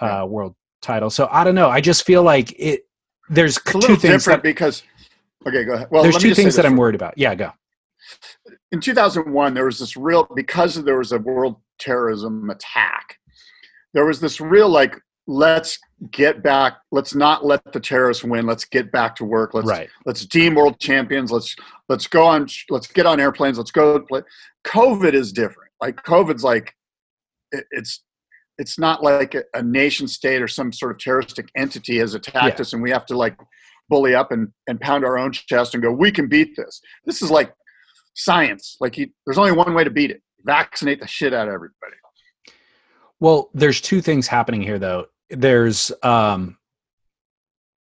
uh 0.00 0.24
world 0.28 0.54
title. 0.80 1.10
So 1.10 1.28
i 1.30 1.44
don't 1.44 1.54
know 1.54 1.68
i 1.68 1.80
just 1.80 2.04
feel 2.04 2.22
like 2.22 2.52
it 2.58 2.82
there's 3.28 3.56
It's 3.56 3.72
two 3.72 3.80
things 3.96 4.00
different 4.00 4.42
that, 4.42 4.42
because. 4.42 4.82
Okay, 5.46 5.64
go 5.64 5.72
ahead. 5.74 5.88
Well, 5.90 6.02
there's 6.02 6.18
two 6.18 6.34
things 6.34 6.56
that 6.56 6.66
i'm 6.66 6.76
worried 6.76 6.94
about. 6.94 7.16
Yeah 7.16 7.34
go. 7.34 7.50
In 8.70 8.80
2001 8.80 9.54
there 9.54 9.64
was 9.64 9.78
this 9.78 9.96
real 9.96 10.28
because 10.34 10.82
there 10.82 10.98
was 10.98 11.12
a 11.12 11.18
world 11.18 11.56
terrorism 11.78 12.50
attack 12.50 13.18
there 13.94 14.06
was 14.06 14.20
this 14.20 14.40
real 14.40 14.68
like 14.68 14.98
let's 15.26 15.78
get 16.10 16.42
back 16.42 16.78
let's 16.90 17.14
not 17.14 17.44
let 17.44 17.60
the 17.72 17.78
terrorists 17.78 18.24
win 18.24 18.44
let's 18.44 18.64
get 18.64 18.90
back 18.90 19.14
to 19.14 19.24
work 19.24 19.54
let's 19.54 19.68
right. 19.68 19.88
let's 20.04 20.26
deem 20.26 20.54
world 20.54 20.78
champions 20.80 21.30
let's 21.30 21.54
let's 21.88 22.08
go 22.08 22.24
on 22.24 22.46
let's 22.70 22.88
get 22.88 23.06
on 23.06 23.20
airplanes 23.20 23.56
let's 23.56 23.70
go 23.70 24.00
play 24.00 24.20
covid 24.64 25.14
is 25.14 25.32
different. 25.32 25.70
Like 25.80 26.02
covid's 26.02 26.44
like 26.44 26.74
it, 27.50 27.64
it's 27.70 28.02
it's 28.58 28.78
not 28.78 29.02
like 29.02 29.34
a, 29.34 29.42
a 29.54 29.62
nation 29.62 30.06
state 30.06 30.42
or 30.42 30.48
some 30.48 30.72
sort 30.72 30.92
of 30.92 30.98
terroristic 30.98 31.48
entity 31.56 31.98
has 31.98 32.14
attacked 32.14 32.58
Yeah. 32.58 32.62
us 32.62 32.72
and 32.72 32.82
we 32.82 32.90
have 32.90 33.06
to 33.06 33.16
like 33.16 33.36
bully 33.88 34.14
up 34.14 34.30
and, 34.32 34.48
and 34.68 34.80
pound 34.80 35.04
our 35.04 35.18
own 35.18 35.32
chest 35.32 35.74
and 35.74 35.82
go 35.82 35.90
we 35.90 36.10
can 36.10 36.28
beat 36.28 36.54
this 36.56 36.80
this 37.04 37.22
is 37.22 37.30
like 37.30 37.52
science 38.14 38.76
like 38.80 38.96
you, 38.98 39.08
there's 39.26 39.38
only 39.38 39.52
one 39.52 39.74
way 39.74 39.84
to 39.84 39.90
beat 39.90 40.10
it 40.10 40.22
vaccinate 40.44 41.00
the 41.00 41.06
shit 41.06 41.32
out 41.32 41.48
of 41.48 41.54
everybody 41.54 41.96
Well, 43.20 43.50
there's 43.54 43.80
two 43.80 44.00
things 44.00 44.26
happening 44.26 44.60
here 44.62 44.78
though. 44.78 45.06
There's 45.30 45.92
um 46.02 46.58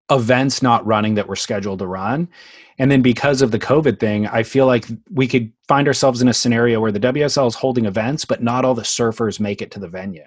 events 0.09 0.61
not 0.61 0.85
running 0.85 1.15
that 1.15 1.27
were 1.27 1.35
scheduled 1.35 1.79
to 1.79 1.85
run. 1.87 2.29
And 2.79 2.89
then 2.89 3.01
because 3.01 3.41
of 3.41 3.51
the 3.51 3.59
COVID 3.59 3.99
thing, 3.99 4.25
I 4.27 4.41
feel 4.43 4.65
like 4.65 4.85
we 5.11 5.27
could 5.27 5.51
find 5.67 5.87
ourselves 5.87 6.21
in 6.21 6.29
a 6.29 6.33
scenario 6.33 6.79
where 6.79 6.91
the 6.93 6.99
WSL 6.99 7.47
is 7.47 7.55
holding 7.55 7.85
events, 7.85 8.23
but 8.23 8.41
not 8.41 8.63
all 8.63 8.73
the 8.73 8.83
surfers 8.83 9.39
make 9.39 9.61
it 9.61 9.69
to 9.71 9.79
the 9.79 9.87
venue. 9.89 10.23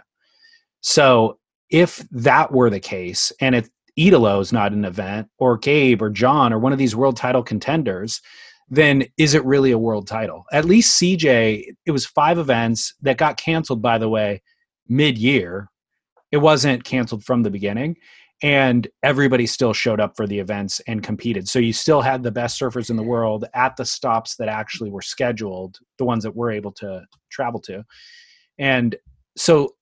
So 0.80 1.38
if 1.70 2.04
that 2.10 2.52
were 2.52 2.70
the 2.70 2.80
case, 2.80 3.32
and 3.40 3.54
if 3.54 3.68
Italo 3.96 4.40
is 4.40 4.52
not 4.52 4.72
an 4.72 4.84
event, 4.84 5.28
or 5.38 5.58
Gabe 5.58 6.02
or 6.02 6.10
John 6.10 6.52
or 6.52 6.58
one 6.58 6.72
of 6.72 6.78
these 6.78 6.96
world 6.96 7.16
title 7.16 7.42
contenders, 7.42 8.20
then 8.68 9.04
is 9.18 9.34
it 9.34 9.44
really 9.44 9.72
a 9.72 9.78
world 9.78 10.06
title? 10.06 10.44
At 10.52 10.64
least 10.64 11.00
CJ, 11.00 11.64
it 11.86 11.90
was 11.90 12.06
five 12.06 12.38
events 12.38 12.94
that 13.02 13.18
got 13.18 13.36
canceled, 13.36 13.82
by 13.82 13.98
the 13.98 14.08
way, 14.08 14.42
mid-year. 14.88 15.68
It 16.30 16.38
wasn't 16.38 16.84
canceled 16.84 17.24
from 17.24 17.42
the 17.42 17.50
beginning 17.50 17.96
and 18.42 18.88
everybody 19.02 19.46
still 19.46 19.72
showed 19.72 20.00
up 20.00 20.16
for 20.16 20.26
the 20.26 20.38
events 20.38 20.80
and 20.86 21.02
competed. 21.02 21.46
So 21.48 21.58
you 21.58 21.72
still 21.72 22.00
had 22.00 22.22
the 22.22 22.30
best 22.30 22.58
surfers 22.58 22.88
in 22.88 22.96
the 22.96 23.02
world 23.02 23.44
at 23.54 23.76
the 23.76 23.84
stops 23.84 24.36
that 24.36 24.48
actually 24.48 24.90
were 24.90 25.02
scheduled 25.02 25.78
the 25.98 26.04
ones 26.04 26.24
that 26.24 26.34
we're 26.34 26.52
able 26.52 26.72
to 26.72 27.04
travel 27.30 27.60
to. 27.62 27.84
And 28.58 28.96
so 29.36 29.74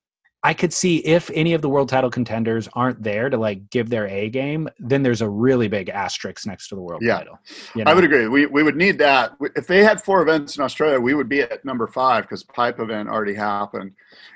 i 0.44 0.54
could 0.54 0.72
see 0.72 0.98
if 0.98 1.30
any 1.34 1.52
of 1.54 1.62
the 1.62 1.68
world 1.68 1.88
title 1.88 2.10
contenders 2.10 2.68
aren't 2.74 3.02
there 3.02 3.28
to 3.28 3.36
like 3.36 3.68
give 3.70 3.90
their 3.90 4.06
a 4.08 4.28
game 4.30 4.68
then 4.78 5.02
there's 5.02 5.20
a 5.20 5.28
really 5.28 5.68
big 5.68 5.88
asterisk 5.88 6.46
next 6.46 6.68
to 6.68 6.74
the 6.74 6.80
world 6.80 7.02
Yeah. 7.02 7.18
title 7.18 7.38
you 7.74 7.82
I 7.86 7.94
would 7.94 8.04
agree. 8.04 8.26
We 8.28 8.46
we 8.46 8.62
would 8.62 8.76
need 8.76 8.98
that. 8.98 9.32
If 9.56 9.66
they 9.66 9.82
had 9.82 10.02
four 10.02 10.22
events 10.22 10.56
in 10.56 10.62
Australia, 10.64 10.98
we 11.00 11.14
would 11.14 11.28
be 11.28 11.40
at 11.42 11.64
number 11.64 11.86
five 11.86 12.24
because 12.24 12.42
pipe 12.44 12.78
event 12.80 13.08
already 13.08 13.34
happened. 13.34 13.92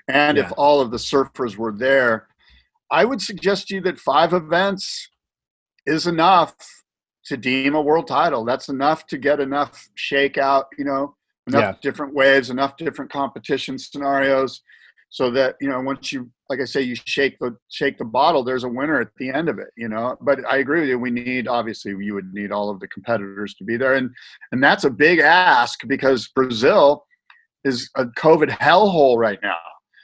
And 0.09 0.39
if 0.39 0.51
all 0.57 0.81
of 0.81 0.91
the 0.91 0.97
surfers 0.97 1.57
were 1.57 1.73
there, 1.73 2.29
I 2.91 3.05
would 3.05 3.21
suggest 3.23 3.69
to 3.69 3.77
you 3.77 3.81
that 3.83 3.99
five 3.99 4.33
events 4.33 5.09
is 5.87 6.07
enough 6.07 6.55
to 7.27 7.37
deem 7.37 7.75
a 7.75 7.81
world 7.83 8.07
title. 8.09 8.45
That's 8.45 8.69
enough 8.69 9.07
to 9.09 9.19
get 9.19 9.41
enough 9.41 9.89
shakeout, 9.97 10.65
you 10.79 10.85
know, 10.85 11.17
enough 11.47 11.63
Yeah. 11.63 11.75
different 11.83 12.15
waves, 12.15 12.51
enough 12.51 12.77
different 12.77 13.11
competition 13.13 13.79
scenarios, 13.79 14.63
so 15.13 15.31
that 15.31 15.57
you 15.61 15.69
know 15.69 15.79
once 15.83 16.11
you, 16.11 16.31
like 16.49 16.59
I 16.59 16.65
say, 16.65 16.81
you 16.81 16.97
shake 16.97 17.39
the 17.39 17.55
shake 17.69 17.99
the 17.99 18.05
bottle, 18.05 18.43
there's 18.43 18.65
a 18.65 18.69
winner 18.69 18.99
at 18.99 19.09
the 19.19 19.29
end 19.29 19.51
of 19.51 19.59
it, 19.59 19.69
you 19.77 19.89
know. 19.89 20.17
But 20.23 20.39
I 20.49 20.57
agree 20.57 20.81
with 20.81 20.89
you. 20.89 20.99
We 20.99 21.11
need 21.11 21.47
obviously 21.47 21.95
you 22.01 22.15
would 22.15 22.33
need 22.33 22.51
all 22.51 22.71
of 22.71 22.81
the 22.81 22.89
competitors 22.89 23.53
to 23.57 23.65
be 23.65 23.77
there, 23.77 23.95
and 23.95 24.11
and 24.53 24.65
that's 24.65 24.85
a 24.85 24.91
big 24.91 25.19
ask 25.19 25.87
because 25.87 26.29
Brazil 26.29 27.05
is 27.63 27.91
a 27.95 28.07
COVID 28.07 28.49
hellhole 28.49 29.19
right 29.19 29.39
now. 29.43 29.59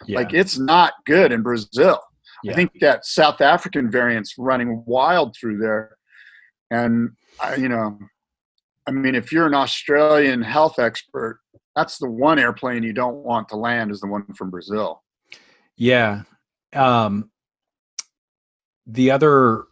yeah. 0.07 0.19
Like 0.19 0.35
it's 0.35 0.59
not 0.59 0.93
good 1.07 1.33
in 1.33 1.43
Brazil. 1.43 2.01
Yeah. 2.45 2.53
I 2.53 2.55
think 2.55 2.73
that 2.83 3.07
South 3.07 3.41
African 3.41 3.91
variant's 3.91 4.35
running 4.37 4.85
wild 4.87 5.35
through 5.35 5.57
there, 5.57 5.97
and 6.71 7.13
I, 7.41 7.55
you 7.55 7.71
know, 7.71 7.99
I 8.87 8.91
mean, 8.91 9.15
if 9.15 9.33
you're 9.33 9.47
an 9.47 9.55
Australian 9.55 10.43
health 10.43 10.79
expert, 10.79 11.41
that's 11.79 11.99
the 11.99 12.11
one 12.11 12.41
airplane 12.41 12.83
you 12.83 12.93
don't 12.93 13.19
want 13.19 13.49
to 13.49 13.57
land 13.57 13.93
is 13.93 14.01
the 14.01 14.07
one 14.09 14.25
from 14.35 14.51
Brazil. 14.51 15.03
Yeah. 15.77 16.23
Um 16.73 17.31
the 18.87 19.13
other 19.13 19.65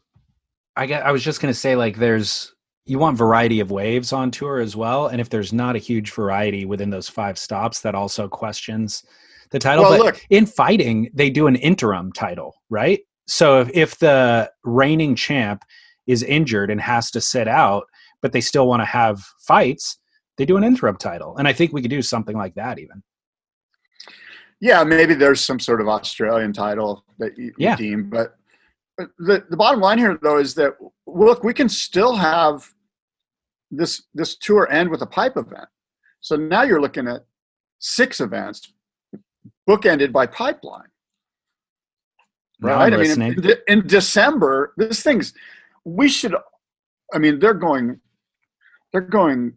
I 0.76 0.86
get 0.86 1.04
I 1.04 1.10
was 1.10 1.24
just 1.24 1.40
going 1.40 1.52
to 1.52 1.58
say 1.58 1.74
like 1.74 1.96
there's 1.96 2.54
you 2.84 3.00
want 3.00 3.18
variety 3.18 3.58
of 3.58 3.72
waves 3.72 4.12
on 4.12 4.30
tour 4.30 4.60
as 4.60 4.76
well 4.76 5.08
and 5.08 5.20
if 5.20 5.30
there's 5.30 5.52
not 5.52 5.74
a 5.74 5.80
huge 5.80 6.12
variety 6.12 6.64
within 6.64 6.90
those 6.90 7.08
five 7.08 7.36
stops 7.38 7.80
that 7.80 7.96
also 7.96 8.28
questions 8.28 9.04
the 9.50 9.58
title 9.58 9.82
Well, 9.82 9.98
but 9.98 10.04
look. 10.04 10.20
in 10.30 10.46
fighting 10.46 11.10
they 11.12 11.28
do 11.28 11.48
an 11.48 11.56
interim 11.56 12.12
title, 12.12 12.54
right? 12.70 13.00
So 13.26 13.60
if, 13.62 13.70
if 13.74 13.98
the 13.98 14.48
reigning 14.62 15.16
champ 15.16 15.62
is 16.06 16.22
injured 16.22 16.70
and 16.70 16.80
has 16.80 17.10
to 17.10 17.20
sit 17.20 17.48
out 17.48 17.84
but 18.22 18.30
they 18.30 18.40
still 18.40 18.68
want 18.68 18.80
to 18.80 18.86
have 18.86 19.24
fights, 19.40 19.98
they 20.36 20.44
do 20.44 20.56
an 20.56 20.64
interim 20.64 20.96
title. 20.96 21.36
And 21.36 21.48
I 21.48 21.52
think 21.52 21.72
we 21.72 21.82
could 21.82 21.90
do 21.90 22.02
something 22.02 22.36
like 22.36 22.54
that 22.54 22.78
even. 22.78 23.02
Yeah, 24.60 24.84
maybe 24.84 25.14
there's 25.14 25.40
some 25.40 25.60
sort 25.60 25.80
of 25.80 25.88
Australian 25.88 26.52
title 26.52 27.04
that 27.18 27.36
you, 27.36 27.52
Yeah. 27.58 27.76
deem, 27.76 28.08
but 28.08 28.36
the 29.18 29.44
the 29.50 29.56
bottom 29.56 29.80
line 29.80 29.98
here 29.98 30.18
though 30.22 30.38
is 30.38 30.54
that 30.54 30.72
look, 31.06 31.44
we 31.44 31.52
can 31.52 31.68
still 31.68 32.16
have 32.16 32.66
this 33.70 34.04
this 34.14 34.36
tour 34.36 34.70
end 34.70 34.90
with 34.90 35.02
a 35.02 35.06
pipe 35.06 35.36
event. 35.36 35.68
So 36.20 36.36
now 36.36 36.62
you're 36.62 36.80
looking 36.80 37.06
at 37.06 37.24
six 37.78 38.20
events 38.20 38.72
bookended 39.68 40.12
by 40.12 40.26
pipeline. 40.26 40.88
Right? 42.60 42.92
I 42.92 42.96
mean, 42.96 43.20
in, 43.20 43.52
in 43.68 43.86
December, 43.86 44.72
this 44.78 45.02
thing's. 45.02 45.34
We 45.84 46.08
should. 46.08 46.34
I 47.12 47.18
mean, 47.18 47.38
they're 47.38 47.54
going. 47.54 48.00
They're 48.92 49.02
going 49.02 49.52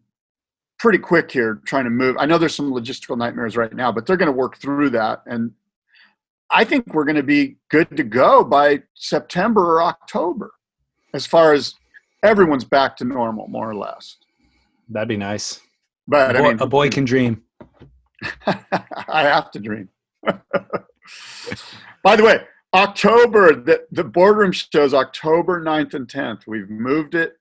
pretty 0.80 0.98
quick 0.98 1.30
here, 1.30 1.62
trying 1.66 1.84
to 1.84 1.90
move. 1.90 2.16
I 2.18 2.26
know 2.26 2.38
there's 2.38 2.56
some 2.56 2.72
logistical 2.72 3.18
nightmares 3.18 3.56
right 3.58 3.74
now, 3.74 3.92
but 3.92 4.06
they're 4.06 4.18
going 4.18 4.32
to 4.32 4.38
work 4.38 4.58
through 4.58 4.90
that, 4.92 5.24
and 5.26 5.52
I 6.50 6.64
think 6.64 6.94
we're 6.94 7.06
going 7.06 7.16
to 7.16 7.24
be 7.24 7.58
good 7.70 7.96
to 7.96 8.04
go 8.04 8.44
by 8.44 8.82
September 8.96 9.76
or 9.76 9.84
October, 9.84 10.52
as 11.14 11.28
far 11.28 11.54
as 11.54 11.76
everyone's 12.24 12.64
back 12.64 12.98
to 12.98 13.06
normal, 13.06 13.48
more 13.48 13.70
or 13.70 13.76
less. 13.76 14.18
That'd 14.90 15.10
be 15.10 15.18
nice. 15.18 15.60
But 16.08 16.36
a, 16.36 16.40
I 16.40 16.42
boy, 16.42 16.48
mean, 16.48 16.60
a 16.62 16.68
boy 16.68 16.90
can 16.90 17.06
dream. 17.06 17.44
I 18.48 19.22
have 19.24 19.52
to 19.52 19.60
dream. 19.60 19.90
By 22.04 22.16
the 22.16 22.24
way, 22.24 22.42
October, 22.74 23.54
the, 23.56 23.86
the 23.92 24.04
boardroom 24.04 24.52
shows 24.52 24.94
October 24.94 25.64
9th 25.64 25.94
and 25.94 26.08
10th. 26.08 26.48
We've 26.48 26.70
moved 26.70 27.16
it. 27.16 27.39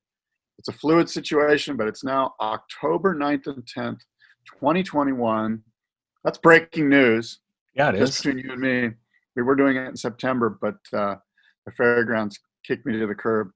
It's 0.58 0.68
a 0.68 0.72
fluid 0.72 1.08
situation, 1.08 1.76
but 1.76 1.86
it's 1.86 2.02
now 2.04 2.34
October 2.40 3.14
9th 3.14 3.46
and 3.46 3.64
10th, 3.64 4.00
2021. 4.46 5.62
That's 6.24 6.38
breaking 6.38 6.88
news. 6.88 7.38
Yeah, 7.74 7.90
it 7.90 7.98
Just 7.98 8.14
is. 8.14 8.22
between 8.22 8.44
you 8.44 8.52
and 8.52 8.60
me. 8.60 8.90
We 9.36 9.42
were 9.42 9.54
doing 9.54 9.76
it 9.76 9.86
in 9.86 9.96
September, 9.96 10.58
but 10.60 10.78
uh, 10.92 11.14
the 11.64 11.72
fairgrounds 11.76 12.40
kicked 12.66 12.84
me 12.86 12.98
to 12.98 13.06
the 13.06 13.14
curb. 13.14 13.50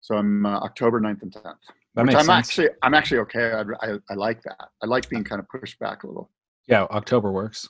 So 0.00 0.16
I'm 0.16 0.44
uh, 0.44 0.58
October 0.58 1.00
9th 1.00 1.22
and 1.22 1.32
10th. 1.32 1.54
That 1.94 2.04
makes 2.04 2.18
I'm 2.18 2.26
sense. 2.26 2.48
actually 2.48 2.68
I'm 2.82 2.94
actually 2.94 3.18
okay. 3.20 3.52
I, 3.52 3.62
I, 3.82 3.98
I 4.10 4.14
like 4.14 4.42
that. 4.42 4.68
I 4.82 4.86
like 4.86 5.08
being 5.08 5.24
kind 5.24 5.40
of 5.40 5.48
pushed 5.48 5.78
back 5.78 6.02
a 6.02 6.06
little. 6.06 6.30
Yeah, 6.68 6.82
October 6.84 7.32
works. 7.32 7.68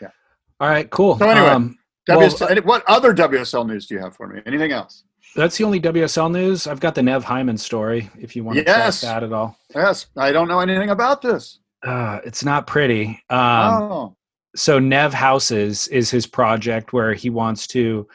Yeah. 0.00 0.08
All 0.58 0.68
right, 0.68 0.90
cool. 0.90 1.16
So 1.18 1.28
anyway, 1.28 1.46
um, 1.48 1.78
WSL, 2.08 2.50
and 2.50 2.64
what 2.64 2.82
other 2.88 3.14
WSL 3.14 3.66
news 3.66 3.86
do 3.86 3.94
you 3.94 4.00
have 4.00 4.16
for 4.16 4.26
me? 4.26 4.40
Anything 4.46 4.72
else? 4.72 5.04
That's 5.34 5.58
the 5.58 5.64
only 5.64 5.80
WSL 5.80 6.30
news. 6.30 6.66
I've 6.66 6.80
got 6.80 6.94
the 6.94 7.02
Nev 7.02 7.24
Hyman 7.24 7.58
story. 7.58 8.08
If 8.18 8.36
you 8.36 8.44
want 8.44 8.58
to 8.58 8.64
Yes. 8.64 9.00
track 9.00 9.12
that 9.14 9.22
at 9.24 9.32
all, 9.32 9.58
Yes, 9.74 10.06
I 10.16 10.32
don't 10.32 10.48
know 10.48 10.60
anything 10.60 10.90
about 10.90 11.22
this. 11.22 11.58
uh, 11.84 12.20
it's 12.24 12.44
not 12.44 12.66
pretty. 12.66 13.22
Um, 13.30 13.72
oh, 13.82 14.16
so 14.56 14.78
Nev 14.78 15.12
Houses 15.12 15.86
is 15.88 16.10
his 16.10 16.26
project 16.26 16.92
where 16.92 17.12
he 17.14 17.28
wants 17.30 17.66
to 17.68 18.08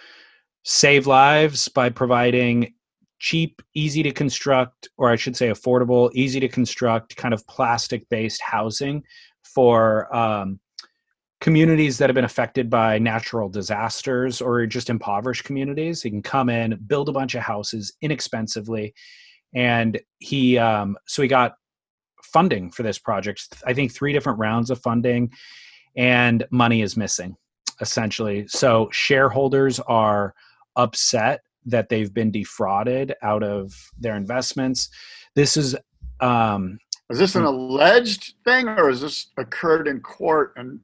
save 0.63 1.07
lives 1.07 1.67
by 1.67 1.89
providing 1.89 2.73
cheap, 3.19 3.61
easy 3.75 4.01
to 4.03 4.11
construct, 4.11 4.89
or 4.97 5.09
I 5.11 5.15
should 5.15 5.37
say 5.37 5.49
affordable, 5.49 6.11
easy 6.13 6.39
to 6.39 6.47
construct 6.47 7.15
kind 7.15 7.33
of 7.35 7.45
plastic 7.47 8.07
based 8.09 8.41
housing 8.41 9.03
for 9.43 10.13
um, 10.15 10.59
communities 11.41 11.97
that 11.97 12.07
have 12.07 12.15
been 12.15 12.23
affected 12.23 12.69
by 12.69 12.99
natural 12.99 13.49
disasters 13.49 14.41
or 14.41 14.65
just 14.67 14.89
impoverished 14.89 15.43
communities. 15.43 16.01
He 16.01 16.09
can 16.09 16.21
come 16.21 16.49
in, 16.49 16.79
build 16.85 17.09
a 17.09 17.11
bunch 17.11 17.35
of 17.35 17.41
houses 17.41 17.91
inexpensively. 18.01 18.93
And 19.53 19.99
he, 20.19 20.57
um, 20.59 20.97
so 21.07 21.23
he 21.23 21.27
got 21.27 21.55
funding 22.23 22.69
for 22.69 22.83
this 22.83 22.99
project. 22.99 23.55
I 23.65 23.73
think 23.73 23.91
three 23.91 24.13
different 24.13 24.39
rounds 24.39 24.69
of 24.69 24.79
funding 24.81 25.31
and 25.97 26.45
money 26.51 26.83
is 26.83 26.95
missing 26.95 27.35
essentially. 27.81 28.47
So 28.47 28.87
shareholders 28.91 29.79
are 29.79 30.35
upset 30.75 31.41
that 31.65 31.89
they've 31.89 32.13
been 32.13 32.31
defrauded 32.31 33.15
out 33.23 33.43
of 33.43 33.73
their 33.99 34.15
investments. 34.15 34.89
This 35.35 35.57
is 35.57 35.75
um, 36.19 36.77
is 37.09 37.17
this 37.17 37.35
an 37.35 37.43
alleged 37.43 38.35
thing, 38.45 38.69
or 38.69 38.89
is 38.89 39.01
this 39.01 39.27
occurred 39.37 39.87
in 39.87 39.99
court 39.99 40.53
and 40.55 40.79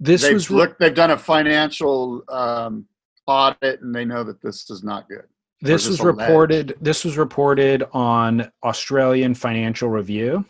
this 0.00 0.22
they've 0.22 0.34
was 0.34 0.50
looked? 0.50 0.78
They've 0.78 0.94
done 0.94 1.10
a 1.10 1.18
financial 1.18 2.22
um, 2.28 2.86
audit 3.26 3.80
and 3.82 3.94
they 3.94 4.04
know 4.04 4.24
that 4.24 4.40
this 4.42 4.68
is 4.70 4.82
not 4.82 5.08
good. 5.08 5.24
this 5.60 5.88
was 5.88 6.00
reported 6.00 6.74
this 6.80 7.04
was 7.04 7.16
reported 7.18 7.84
on 7.92 8.50
Australian 8.64 9.34
Financial 9.34 9.88
Review 9.88 10.44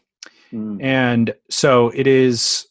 Hmm. 0.51 0.79
and 0.81 1.35
so 1.51 1.91
it 1.95 2.07
is 2.07 2.67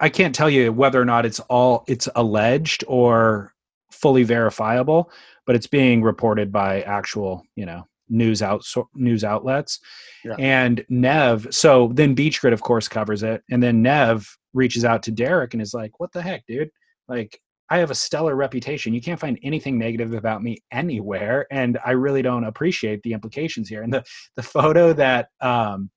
I 0.00 0.08
can't 0.08 0.34
tell 0.34 0.48
you 0.48 0.72
whether 0.72 1.00
or 1.00 1.04
not 1.04 1.26
it's 1.26 1.38
all 1.40 1.84
it's 1.86 2.08
alleged 2.16 2.82
or 2.88 3.52
fully 3.90 4.22
verifiable 4.22 5.10
but 5.46 5.54
it's 5.54 5.66
being 5.66 6.02
reported 6.02 6.50
by 6.52 6.80
actual 6.82 7.44
you 7.56 7.66
know 7.66 7.86
news 8.08 8.40
out 8.40 8.64
news 8.94 9.22
outlets 9.24 9.80
Yeah. 10.24 10.36
and 10.38 10.82
Nev 10.88 11.46
so 11.50 11.90
then 11.92 12.14
Beach 12.14 12.40
Grit 12.40 12.52
of 12.54 12.62
course 12.62 12.88
covers 12.88 13.22
it 13.22 13.42
and 13.50 13.62
then 13.62 13.82
Nev 13.82 14.26
reaches 14.56 14.84
out 14.84 15.02
to 15.04 15.12
Derek 15.12 15.52
and 15.52 15.62
is 15.62 15.74
like 15.74 16.00
what 16.00 16.12
the 16.12 16.22
heck 16.22 16.44
dude 16.46 16.70
like 17.08 17.40
I 17.68 17.78
have 17.78 17.90
a 17.90 17.96
stellar 17.96 18.36
reputation. 18.36 18.94
You 18.94 19.00
can't 19.00 19.18
find 19.18 19.38
anything 19.42 19.76
negative 19.76 20.14
about 20.14 20.42
me 20.42 20.58
anywhere, 20.70 21.46
and 21.50 21.78
I 21.84 21.92
really 21.92 22.22
don't 22.22 22.44
appreciate 22.44 23.02
the 23.02 23.12
implications 23.12 23.68
here. 23.68 23.82
And 23.82 23.92
the 23.92 24.04
the 24.36 24.42
photo 24.42 24.92
that 24.92 25.30
um, 25.40 25.90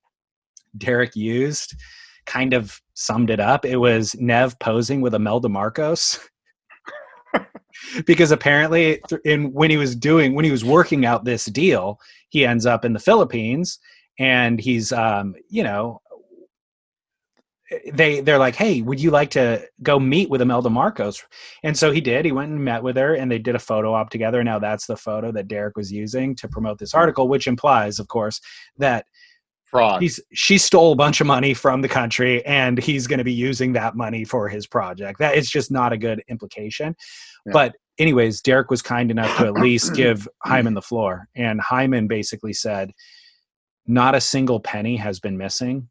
Derek 0.76 1.14
used 1.14 1.74
kind 2.26 2.54
of 2.54 2.80
summed 2.94 3.30
it 3.30 3.40
up. 3.40 3.64
It 3.64 3.76
was 3.76 4.16
Nev 4.18 4.58
posing 4.58 5.00
with 5.00 5.14
Imelda 5.14 5.48
Marcos. 5.48 6.18
because 8.04 8.32
apparently 8.32 9.00
in 9.24 9.52
when 9.52 9.70
he 9.70 9.76
was 9.76 9.94
doing 9.94 10.34
when 10.34 10.44
he 10.44 10.50
was 10.50 10.64
working 10.64 11.06
out 11.06 11.24
this 11.24 11.44
deal 11.46 11.98
he 12.28 12.44
ends 12.44 12.66
up 12.66 12.84
in 12.84 12.92
the 12.92 12.98
philippines 12.98 13.78
and 14.18 14.60
he's 14.60 14.92
um 14.92 15.34
you 15.48 15.62
know 15.62 16.00
they 17.92 18.20
they're 18.20 18.38
like, 18.38 18.56
"Hey, 18.56 18.82
would 18.82 19.00
you 19.00 19.10
like 19.10 19.30
to 19.30 19.66
go 19.82 19.98
meet 19.98 20.28
with 20.28 20.40
Imelda 20.40 20.70
Marcos?" 20.70 21.24
And 21.62 21.76
so 21.76 21.90
he 21.92 22.00
did. 22.00 22.24
He 22.24 22.32
went 22.32 22.50
and 22.50 22.64
met 22.64 22.82
with 22.82 22.96
her, 22.96 23.14
and 23.14 23.30
they 23.30 23.38
did 23.38 23.54
a 23.54 23.60
photo 23.60 23.94
op 23.94 24.10
together. 24.10 24.42
Now 24.42 24.58
that's 24.58 24.86
the 24.86 24.96
photo 24.96 25.30
that 25.32 25.48
Derek 25.48 25.76
was 25.76 25.92
using 25.92 26.34
to 26.36 26.48
promote 26.48 26.78
this 26.78 26.92
hmm. 26.92 26.98
article, 26.98 27.28
which 27.28 27.46
implies, 27.46 27.98
of 27.98 28.08
course, 28.08 28.40
that 28.78 29.06
Fraud. 29.64 30.02
he's 30.02 30.18
she 30.32 30.58
stole 30.58 30.92
a 30.92 30.96
bunch 30.96 31.20
of 31.20 31.26
money 31.26 31.54
from 31.54 31.80
the 31.80 31.88
country, 31.88 32.44
and 32.44 32.78
he's 32.78 33.06
going 33.06 33.18
to 33.18 33.24
be 33.24 33.32
using 33.32 33.72
that 33.74 33.94
money 33.94 34.24
for 34.24 34.48
his 34.48 34.66
project. 34.66 35.18
That 35.20 35.36
is 35.36 35.48
just 35.48 35.70
not 35.70 35.92
a 35.92 35.98
good 35.98 36.22
implication. 36.28 36.96
Yeah. 37.46 37.52
But 37.52 37.76
anyways, 37.98 38.40
Derek 38.42 38.70
was 38.70 38.82
kind 38.82 39.10
enough 39.10 39.36
to 39.38 39.46
at 39.46 39.54
least 39.54 39.94
give 39.94 40.26
Hyman 40.44 40.74
the 40.74 40.82
floor, 40.82 41.28
and 41.36 41.60
Hyman 41.60 42.08
basically 42.08 42.52
said, 42.52 42.92
"Not 43.86 44.16
a 44.16 44.20
single 44.20 44.58
penny 44.58 44.96
has 44.96 45.20
been 45.20 45.38
missing." 45.38 45.88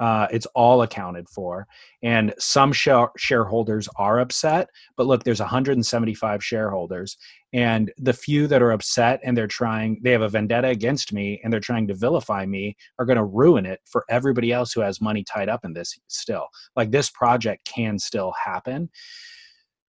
Uh, 0.00 0.26
it's 0.30 0.46
all 0.54 0.82
accounted 0.82 1.28
for, 1.28 1.66
and 2.02 2.32
some 2.38 2.72
share- 2.72 3.10
shareholders 3.16 3.88
are 3.96 4.20
upset. 4.20 4.68
But 4.96 5.06
look, 5.06 5.24
there's 5.24 5.40
175 5.40 6.44
shareholders, 6.44 7.16
and 7.52 7.90
the 7.98 8.12
few 8.12 8.46
that 8.46 8.62
are 8.62 8.72
upset 8.72 9.20
and 9.24 9.36
they're 9.36 9.46
trying, 9.46 10.00
they 10.02 10.12
have 10.12 10.22
a 10.22 10.28
vendetta 10.28 10.68
against 10.68 11.12
me, 11.12 11.40
and 11.42 11.52
they're 11.52 11.60
trying 11.60 11.86
to 11.88 11.94
vilify 11.94 12.44
me, 12.44 12.76
are 12.98 13.06
going 13.06 13.16
to 13.16 13.24
ruin 13.24 13.66
it 13.66 13.80
for 13.86 14.04
everybody 14.10 14.52
else 14.52 14.72
who 14.72 14.80
has 14.80 15.00
money 15.00 15.24
tied 15.24 15.48
up 15.48 15.64
in 15.64 15.72
this. 15.72 15.98
Still, 16.08 16.46
like 16.76 16.90
this 16.90 17.10
project 17.10 17.64
can 17.64 17.98
still 17.98 18.32
happen. 18.32 18.90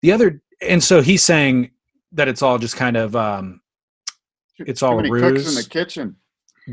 The 0.01 0.11
other, 0.11 0.41
and 0.61 0.83
so 0.83 1.01
he's 1.01 1.23
saying 1.23 1.71
that 2.11 2.27
it's 2.27 2.41
all 2.41 2.57
just 2.57 2.75
kind 2.75 2.95
of, 2.95 3.15
um, 3.15 3.61
it's 4.59 4.83
all 4.83 4.99
a 4.99 5.03
cooks 5.03 5.49
in 5.49 5.55
the 5.55 5.67
kitchen. 5.69 6.15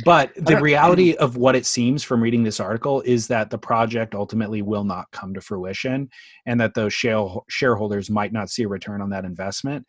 But 0.05 0.33
the 0.35 0.61
reality 0.61 1.15
of 1.15 1.37
what 1.37 1.55
it 1.55 1.67
seems 1.67 2.03
from 2.03 2.23
reading 2.23 2.43
this 2.43 2.59
article 2.59 3.01
is 3.03 3.29
that 3.29 3.51
the 3.51 3.59
project 3.59 4.15
ultimately 4.15 4.61
will 4.63 4.85
not 4.85 5.11
come 5.13 5.35
to 5.35 5.41
fruition 5.41 6.09
and 6.47 6.61
that 6.61 6.75
those 6.75 6.93
shareholders 6.93 8.11
might 8.11 8.33
not 8.33 8.51
see 8.51 8.65
a 8.65 8.69
return 8.69 9.01
on 9.01 9.11
that 9.11 9.25
investment. 9.25 9.87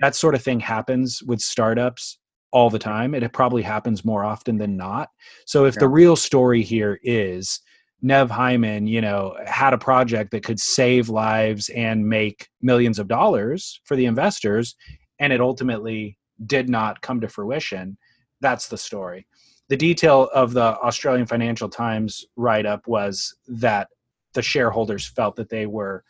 That 0.00 0.14
sort 0.14 0.34
of 0.34 0.42
thing 0.42 0.60
happens 0.60 1.22
with 1.22 1.40
startups 1.40 2.18
all 2.52 2.68
the 2.68 2.78
time. 2.78 3.14
It 3.14 3.32
probably 3.32 3.62
happens 3.62 4.04
more 4.04 4.22
often 4.24 4.58
than 4.58 4.76
not. 4.76 5.08
So 5.46 5.64
if 5.64 5.76
the 5.76 5.88
real 5.88 6.16
story 6.16 6.62
here 6.62 7.00
is 7.02 7.60
Nev 8.02 8.30
Hyman, 8.30 8.86
you 8.86 9.00
know, 9.00 9.34
had 9.46 9.72
a 9.72 9.78
project 9.78 10.32
that 10.32 10.44
could 10.44 10.60
save 10.60 11.08
lives 11.08 11.68
and 11.70 12.06
make 12.06 12.48
millions 12.60 12.98
of 12.98 13.08
dollars 13.08 13.80
for 13.84 13.96
the 13.96 14.06
investors, 14.06 14.76
and 15.20 15.32
it 15.32 15.40
ultimately 15.40 16.18
did 16.46 16.68
not 16.68 17.00
come 17.00 17.20
to 17.20 17.28
fruition, 17.28 17.96
that's 18.42 18.68
the 18.68 18.76
story. 18.76 19.26
The 19.68 19.76
detail 19.76 20.28
of 20.34 20.52
the 20.52 20.76
Australian 20.80 21.26
Financial 21.26 21.68
Times 21.68 22.26
write 22.36 22.66
up 22.66 22.86
was 22.86 23.34
that 23.48 23.88
the 24.34 24.42
shareholders 24.42 25.06
felt 25.06 25.36
that 25.36 25.48
they 25.48 25.66
were 25.66 26.04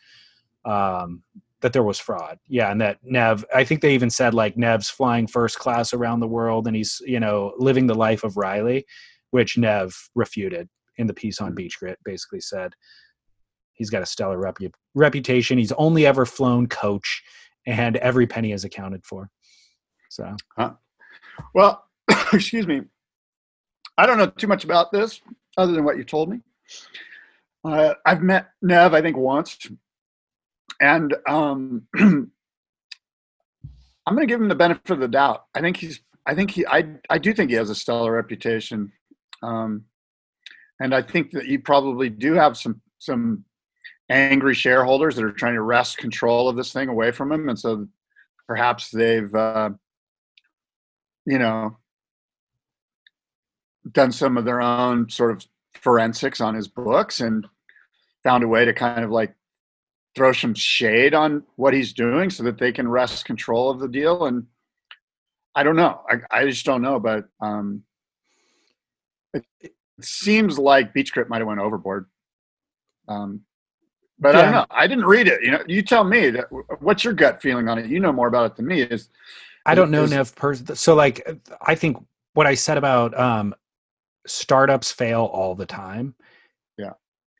um, 0.65 1.23
that 1.61 1.71
there 1.71 1.83
was 1.83 1.99
fraud. 1.99 2.39
Yeah, 2.47 2.71
and 2.71 2.81
that 2.81 2.99
Nev, 3.03 3.45
I 3.55 3.63
think 3.63 3.81
they 3.81 3.93
even 3.93 4.09
said 4.09 4.33
like 4.33 4.57
Nev's 4.57 4.89
flying 4.89 5.27
first 5.27 5.59
class 5.59 5.93
around 5.93 6.19
the 6.19 6.27
world 6.27 6.67
and 6.67 6.75
he's 6.75 7.01
you 7.05 7.19
know 7.19 7.53
living 7.57 7.87
the 7.87 7.95
life 7.95 8.23
of 8.23 8.35
Riley, 8.35 8.85
which 9.31 9.57
Nev 9.57 9.95
refuted 10.15 10.67
in 10.97 11.07
the 11.07 11.13
piece 11.13 11.39
on 11.39 11.55
Beach 11.55 11.79
Grit. 11.79 11.99
Basically 12.03 12.41
said 12.41 12.73
he's 13.73 13.89
got 13.89 14.01
a 14.01 14.05
stellar 14.05 14.37
repu- 14.37 14.73
reputation. 14.93 15.57
He's 15.57 15.71
only 15.73 16.05
ever 16.05 16.25
flown 16.25 16.67
coach, 16.67 17.23
and 17.65 17.95
every 17.97 18.27
penny 18.27 18.51
is 18.51 18.65
accounted 18.65 19.05
for. 19.05 19.29
So 20.09 20.35
huh. 20.57 20.73
Well, 21.55 21.85
excuse 22.33 22.67
me. 22.67 22.81
I 23.97 24.05
don't 24.05 24.17
know 24.17 24.27
too 24.27 24.47
much 24.47 24.63
about 24.63 24.91
this 24.91 25.21
other 25.57 25.71
than 25.71 25.83
what 25.83 25.97
you 25.97 26.03
told 26.03 26.29
me. 26.29 26.39
Uh, 27.63 27.93
I've 28.05 28.21
met 28.21 28.49
Nev, 28.61 28.93
I 28.93 29.01
think, 29.01 29.15
once, 29.15 29.57
and 30.81 31.15
um, 31.27 31.87
I'm 31.95 32.31
going 34.07 34.19
to 34.21 34.25
give 34.25 34.41
him 34.41 34.49
the 34.49 34.55
benefit 34.55 34.89
of 34.89 34.99
the 34.99 35.07
doubt. 35.07 35.45
I 35.55 35.61
think 35.61 35.77
he's. 35.77 36.01
I 36.25 36.35
think 36.35 36.51
he. 36.51 36.65
I. 36.65 36.85
I 37.09 37.17
do 37.17 37.33
think 37.33 37.51
he 37.51 37.55
has 37.55 37.69
a 37.69 37.75
stellar 37.75 38.11
reputation, 38.11 38.91
um, 39.41 39.85
and 40.81 40.93
I 40.93 41.01
think 41.01 41.31
that 41.31 41.45
you 41.45 41.59
probably 41.59 42.09
do 42.09 42.33
have 42.33 42.57
some 42.57 42.81
some 42.99 43.45
angry 44.09 44.55
shareholders 44.55 45.15
that 45.15 45.23
are 45.23 45.31
trying 45.31 45.53
to 45.53 45.61
wrest 45.61 45.97
control 45.97 46.49
of 46.49 46.57
this 46.57 46.73
thing 46.73 46.89
away 46.89 47.11
from 47.11 47.31
him, 47.31 47.47
and 47.47 47.59
so 47.59 47.87
perhaps 48.47 48.89
they've. 48.89 49.33
Uh, 49.33 49.69
you 51.25 51.39
know, 51.39 51.77
done 53.91 54.11
some 54.11 54.37
of 54.37 54.45
their 54.45 54.61
own 54.61 55.09
sort 55.09 55.31
of 55.31 55.45
forensics 55.73 56.39
on 56.39 56.55
his 56.55 56.67
books 56.67 57.19
and 57.19 57.45
found 58.23 58.43
a 58.43 58.47
way 58.47 58.65
to 58.65 58.73
kind 58.73 59.03
of 59.03 59.11
like 59.11 59.33
throw 60.15 60.31
some 60.31 60.53
shade 60.53 61.13
on 61.13 61.43
what 61.55 61.73
he's 61.73 61.93
doing 61.93 62.29
so 62.29 62.43
that 62.43 62.57
they 62.57 62.71
can 62.71 62.87
wrest 62.87 63.25
control 63.25 63.69
of 63.69 63.79
the 63.79 63.87
deal. 63.87 64.25
And 64.25 64.45
I 65.55 65.63
don't 65.63 65.75
know. 65.75 66.01
I, 66.09 66.39
I 66.39 66.45
just 66.47 66.65
don't 66.65 66.81
know. 66.81 66.99
But 66.99 67.25
um, 67.41 67.83
it, 69.33 69.45
it 69.59 69.73
seems 70.01 70.57
like 70.57 70.93
Beach 70.93 71.11
Grit 71.11 71.29
might 71.29 71.39
have 71.39 71.47
went 71.47 71.59
overboard. 71.59 72.05
Um, 73.07 73.41
but 74.19 74.35
I 74.35 74.41
don't 74.43 74.51
know. 74.51 74.65
I 74.69 74.87
didn't 74.87 75.05
read 75.05 75.27
it. 75.27 75.43
You 75.43 75.51
know, 75.51 75.63
you 75.67 75.81
tell 75.81 76.03
me 76.03 76.29
that. 76.29 76.45
What's 76.79 77.03
your 77.03 77.13
gut 77.13 77.41
feeling 77.41 77.67
on 77.67 77.77
it? 77.77 77.87
You 77.87 77.99
know 77.99 78.13
more 78.13 78.27
about 78.27 78.45
it 78.45 78.55
than 78.55 78.67
me. 78.67 78.83
Is 78.83 79.09
I 79.65 79.75
don't 79.75 79.91
know 79.91 80.03
is- 80.03 80.11
Nev 80.11 80.33
person. 80.35 80.75
So 80.75 80.95
like, 80.95 81.27
I 81.61 81.75
think 81.75 81.97
what 82.33 82.47
I 82.47 82.53
said 82.53 82.77
about 82.77 83.17
um, 83.19 83.53
startups 84.27 84.91
fail 84.91 85.25
all 85.25 85.55
the 85.55 85.65
time. 85.65 86.15
Yeah. 86.77 86.91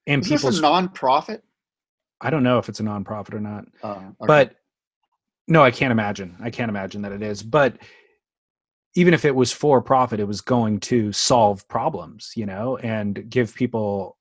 and 0.07 0.21
is 0.21 0.29
this 0.29 0.43
a 0.43 0.61
nonprofit? 0.61 1.41
I 2.21 2.29
don't 2.29 2.43
know 2.43 2.57
if 2.57 2.69
it's 2.69 2.79
a 2.79 2.83
nonprofit 2.83 3.33
or 3.33 3.39
not, 3.39 3.65
Uh, 3.81 3.87
okay. 3.89 4.11
but 4.19 4.55
no, 5.47 5.61
I 5.63 5.71
can't 5.71 5.91
imagine. 5.91 6.37
I 6.41 6.49
can't 6.49 6.69
imagine 6.69 7.01
that 7.01 7.11
it 7.11 7.21
is. 7.21 7.43
But 7.43 7.77
even 8.95 9.13
if 9.13 9.25
it 9.25 9.35
was 9.35 9.51
for 9.51 9.81
profit, 9.81 10.19
it 10.19 10.27
was 10.27 10.39
going 10.41 10.79
to 10.81 11.11
solve 11.11 11.67
problems, 11.67 12.31
you 12.35 12.45
know, 12.45 12.77
and 12.77 13.29
give 13.29 13.53
people 13.55 14.17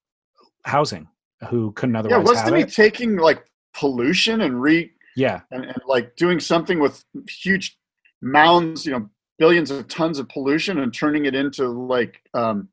housing 0.65 1.07
who 1.49 1.73
couldn't 1.73 1.95
otherwise. 1.97 2.19
yeah, 2.19 2.25
wasn't 2.25 2.57
he 2.57 2.63
it. 2.63 2.73
taking 2.73 3.17
like 3.17 3.45
pollution 3.75 4.41
and 4.43 4.61
re 4.61 4.91
yeah, 5.17 5.41
and, 5.51 5.65
and 5.67 5.77
like 5.87 6.17
doing 6.17 6.41
something 6.41 6.81
with 6.81 7.05
huge 7.29 7.79
mounds, 8.23 8.87
you 8.87 8.93
know, 8.93 9.11
billions 9.43 9.71
of 9.73 9.89
tons 9.89 10.21
of 10.21 10.29
pollution 10.29 10.79
and 10.83 10.95
turning 10.95 11.25
it 11.25 11.35
into 11.35 11.67
like 11.67 12.15
um, 12.35 12.69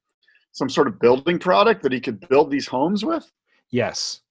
some 0.51 0.70
sort 0.70 0.88
of 0.88 0.99
building 0.99 1.39
product 1.39 1.82
that 1.82 1.91
he 1.91 1.99
could 1.99 2.20
build 2.30 2.51
these 2.51 2.67
homes 2.67 3.03
with? 3.03 3.26
yes, 3.72 4.22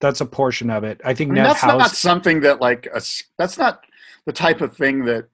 that's 0.00 0.20
a 0.20 0.26
portion 0.26 0.70
of 0.70 0.84
it. 0.84 1.00
I 1.04 1.12
think 1.12 1.30
I 1.32 1.34
mean, 1.34 1.42
that's 1.42 1.64
not 1.64 1.90
something 1.90 2.40
that 2.42 2.60
like 2.60 2.86
a, 2.94 3.00
that's 3.38 3.58
not 3.58 3.74
the 4.26 4.32
type 4.32 4.60
of 4.60 4.76
thing 4.76 5.04
that 5.06 5.24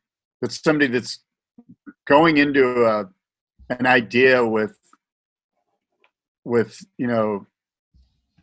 that 0.41 0.53
somebody 0.53 0.87
that's 0.87 1.19
going 2.07 2.39
into 2.39 2.65
a, 2.87 2.97
an 3.79 3.87
idea 3.87 4.45
with 4.57 4.75
with 6.45 6.73
you 6.97 7.07
know 7.13 7.47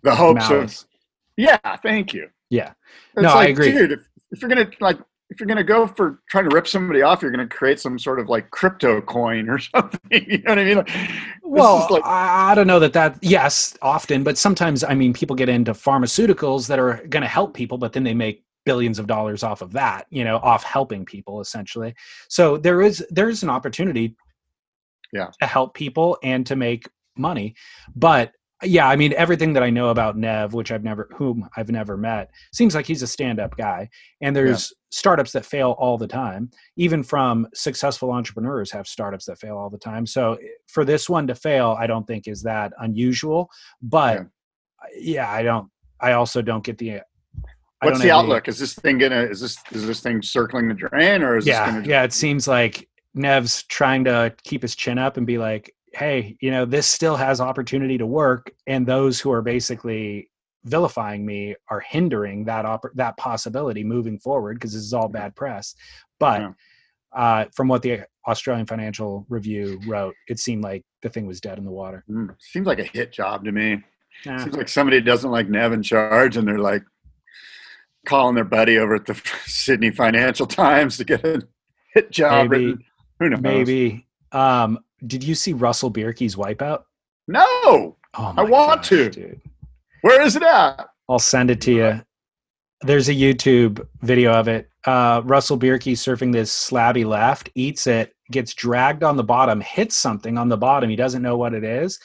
the 0.03 0.13
hopes 0.13 0.49
malice. 0.49 0.82
of 0.84 0.88
yeah 1.38 1.78
thank 1.78 2.13
you 2.13 2.28
Yeah. 2.49 2.74
It's 3.15 3.24
No, 3.24 3.30
I 3.30 3.34
like, 3.45 3.49
agree. 3.49 3.72
dude 3.72 3.91
if, 3.97 4.01
if 4.32 4.41
you're 4.41 4.49
gonna 4.49 4.69
like 4.80 4.99
if 5.32 5.39
you're 5.39 5.47
gonna 5.47 5.63
go 5.63 5.88
for 5.88 6.19
trying 6.29 6.47
to 6.47 6.53
rip 6.53 6.67
somebody 6.67 7.01
off 7.01 7.21
you're 7.21 7.32
gonna 7.32 7.47
create 7.47 7.79
some 7.79 7.97
sort 7.97 8.19
of 8.19 8.29
like 8.29 8.51
crypto 8.51 9.01
coin 9.01 9.49
or 9.49 9.57
something 9.73 9.99
you 10.27 10.38
know 10.39 10.51
what 10.51 10.59
i 10.59 10.63
mean 10.63 10.77
like, 10.77 10.91
Well, 11.41 11.88
like 11.89 12.05
I 12.05 12.51
I 12.51 12.55
don't 12.55 12.67
know 12.67 12.79
that 12.79 12.93
that 12.93 13.17
yes, 13.21 13.75
often, 13.82 14.23
but 14.23 14.38
sometimes 14.38 14.84
I 14.84 14.93
mean 14.93 15.11
people 15.13 15.36
get 15.36 15.49
into 15.49 15.73
pharmaceuticals 15.73 16.67
that 16.67 16.79
are 16.79 17.05
going 17.09 17.23
to 17.23 17.27
help 17.27 17.53
people, 17.53 17.77
but 17.77 17.91
then 17.93 18.03
they 18.03 18.13
make 18.13 18.43
billions 18.65 18.99
of 18.99 19.07
dollars 19.07 19.43
off 19.43 19.61
of 19.61 19.71
that, 19.73 20.05
you 20.11 20.23
know, 20.23 20.38
off 20.38 20.63
helping 20.63 21.03
people 21.05 21.41
essentially. 21.41 21.93
So 22.29 22.57
there 22.57 22.82
is 22.82 23.05
there 23.09 23.29
is 23.29 23.43
an 23.43 23.49
opportunity, 23.49 24.15
Yeah. 25.11 25.29
to 25.41 25.45
help 25.47 25.73
people 25.73 26.17
and 26.23 26.45
to 26.47 26.55
make 26.55 26.88
money, 27.17 27.55
but 27.95 28.32
yeah, 28.64 28.88
I 28.88 28.95
mean 28.95 29.14
everything 29.18 29.53
that 29.53 29.64
I 29.64 29.70
know 29.70 29.89
about 29.89 30.18
Nev, 30.18 30.53
which 30.53 30.72
I've 30.72 30.84
never 30.84 31.09
whom 31.16 31.47
I've 31.57 31.70
never 31.70 31.97
met, 31.97 32.30
seems 32.53 32.76
like 32.76 32.86
he's 32.86 33.01
a 33.01 33.07
stand-up 33.07 33.57
guy. 33.57 33.89
And 34.22 34.36
there's 34.36 34.72
startups 34.91 35.32
that 35.32 35.45
fail 35.45 35.72
all 35.80 35.97
the 35.97 36.07
time. 36.07 36.51
Even 36.76 37.01
from 37.01 37.47
successful 37.53 38.12
entrepreneurs 38.12 38.72
have 38.72 38.88
startups 38.88 39.26
that 39.26 39.39
fail 39.39 39.57
all 39.57 39.70
the 39.70 39.78
time. 39.78 40.05
So 40.05 40.34
eh, 40.34 40.47
for 40.68 40.86
this 40.86 41.09
one 41.09 41.28
to 41.28 41.36
fail, 41.36 41.76
I 41.80 41.88
don't 41.88 42.05
think 42.05 42.28
is 42.28 42.43
that 42.43 42.74
unusual. 42.80 43.49
But 43.82 44.28
Yeah. 44.95 45.26
yeah, 45.26 45.32
I 45.32 45.43
don't. 45.43 45.70
I 45.99 46.14
also 46.14 46.41
don't 46.41 46.64
get 46.64 46.78
the. 46.78 46.91
Eh, 46.91 46.99
I 47.82 47.86
what's 47.88 48.01
the 48.01 48.12
outlook 48.12 48.47
is 48.47 48.59
this 48.59 48.76
thing 48.76 48.99
gonna 48.99 49.22
is 49.22 49.39
this 49.41 49.57
is 49.72 49.88
this 49.88 50.01
thing 50.01 50.22
circling 50.22 50.68
the 50.68 50.76
drain 50.76 51.24
or 51.24 51.38
is 51.38 51.47
Yeah, 51.47 51.66
this 51.66 51.74
gonna 51.74 51.88
yeah. 51.88 52.03
It 52.03 52.14
seems 52.14 52.47
like 52.47 52.88
Nev's 53.16 53.64
trying 53.64 54.03
to 54.05 54.34
keep 54.43 54.62
his 54.62 54.76
chin 54.76 54.99
up 54.99 55.18
and 55.18 55.26
be 55.26 55.38
like, 55.38 55.74
"Hey, 55.94 56.38
you 56.42 56.52
know, 56.52 56.66
this 56.66 56.88
still 56.88 57.16
has 57.16 57.42
opportunity 57.42 57.98
to 57.98 58.06
work," 58.06 58.52
and 58.68 58.86
those 58.86 59.20
who 59.20 59.32
are 59.32 59.42
basically 59.42 60.30
vilifying 60.66 61.26
me 61.26 61.56
are 61.70 61.80
hindering 61.80 62.46
that 62.46 62.66
oppor- 62.66 62.94
that 62.96 63.18
possibility 63.18 63.84
moving 63.84 64.20
forward 64.20 64.56
because 64.56 64.74
this 64.74 64.84
is 64.84 64.94
all 64.94 65.08
bad 65.08 65.36
press. 65.36 65.76
But 66.20 66.42
Yeah. 66.42 66.52
uh, 67.14 67.46
from 67.56 67.68
what 67.68 67.82
the 67.82 68.02
Australian 68.28 68.68
Financial 68.68 69.26
Review 69.28 69.80
wrote, 69.88 70.14
it 70.28 70.39
seemed 70.39 70.64
like 70.64 70.84
the 71.02 71.10
thing 71.10 71.26
was 71.26 71.42
dead 71.42 71.58
in 71.58 71.66
the 71.66 71.72
water. 71.72 72.04
Mm, 72.10 72.36
seems 72.39 72.68
like 72.68 72.78
a 72.80 72.84
hit 72.84 73.12
job 73.12 73.44
to 73.46 73.52
me 73.52 73.84
Nah. 74.26 74.38
Seems 74.38 74.56
like 74.56 74.68
somebody 74.68 75.02
doesn't 75.02 75.32
like 75.32 75.50
Nev 75.50 75.74
in 75.74 75.82
charge, 75.84 76.38
and 76.38 76.48
they're 76.48 76.60
like 76.60 76.84
calling 78.06 78.36
their 78.36 78.44
buddy 78.44 78.78
over 78.78 78.96
at 78.96 79.06
the 79.06 79.16
Sydney 79.46 79.92
Financial 79.92 80.46
Times 80.46 80.98
to 80.98 81.06
get 81.06 81.24
a 81.26 81.42
hit 81.94 82.12
job 82.12 82.50
Maybe. 82.52 82.78
Who 83.20 83.30
knows? 83.30 83.42
Maybe. 83.42 84.08
Um, 84.32 84.80
did 85.08 85.24
you 85.24 85.36
see 85.36 85.54
Russell 85.54 85.91
Bierke's 85.91 86.36
wipeout? 86.36 86.84
No. 87.28 87.43
Oh, 88.14 88.34
I 88.38 88.43
want 88.43 88.82
gosh, 88.82 88.89
to. 88.89 89.10
dude. 89.10 89.41
Where 90.02 90.22
is 90.22 90.36
it 90.36 90.43
at? 90.43 90.88
I'll 91.10 91.20
send 91.20 91.49
it 91.52 91.62
to 91.62 91.72
you. 91.74 92.02
There's 92.82 93.10
a 93.10 93.14
YouTube 93.14 93.86
video 94.02 94.32
of 94.34 94.47
it. 94.47 94.70
Uh, 94.86 95.22
Russell 95.24 95.58
Bierke 95.60 95.93
surfing 95.93 96.32
this 96.34 96.52
slabby 96.52 97.06
left, 97.06 97.49
eats 97.54 97.86
it, 97.86 98.16
gets 98.32 98.54
dragged 98.56 99.04
on 99.04 99.16
the 99.16 99.24
bottom, 99.24 99.62
hits 99.62 99.95
something 99.95 100.38
on 100.38 100.49
the 100.49 100.58
bottom. 100.58 100.89
He 100.89 100.95
doesn't 100.95 101.22
know 101.22 101.38
what 101.38 101.54
it 101.54 101.64
is. 101.64 101.99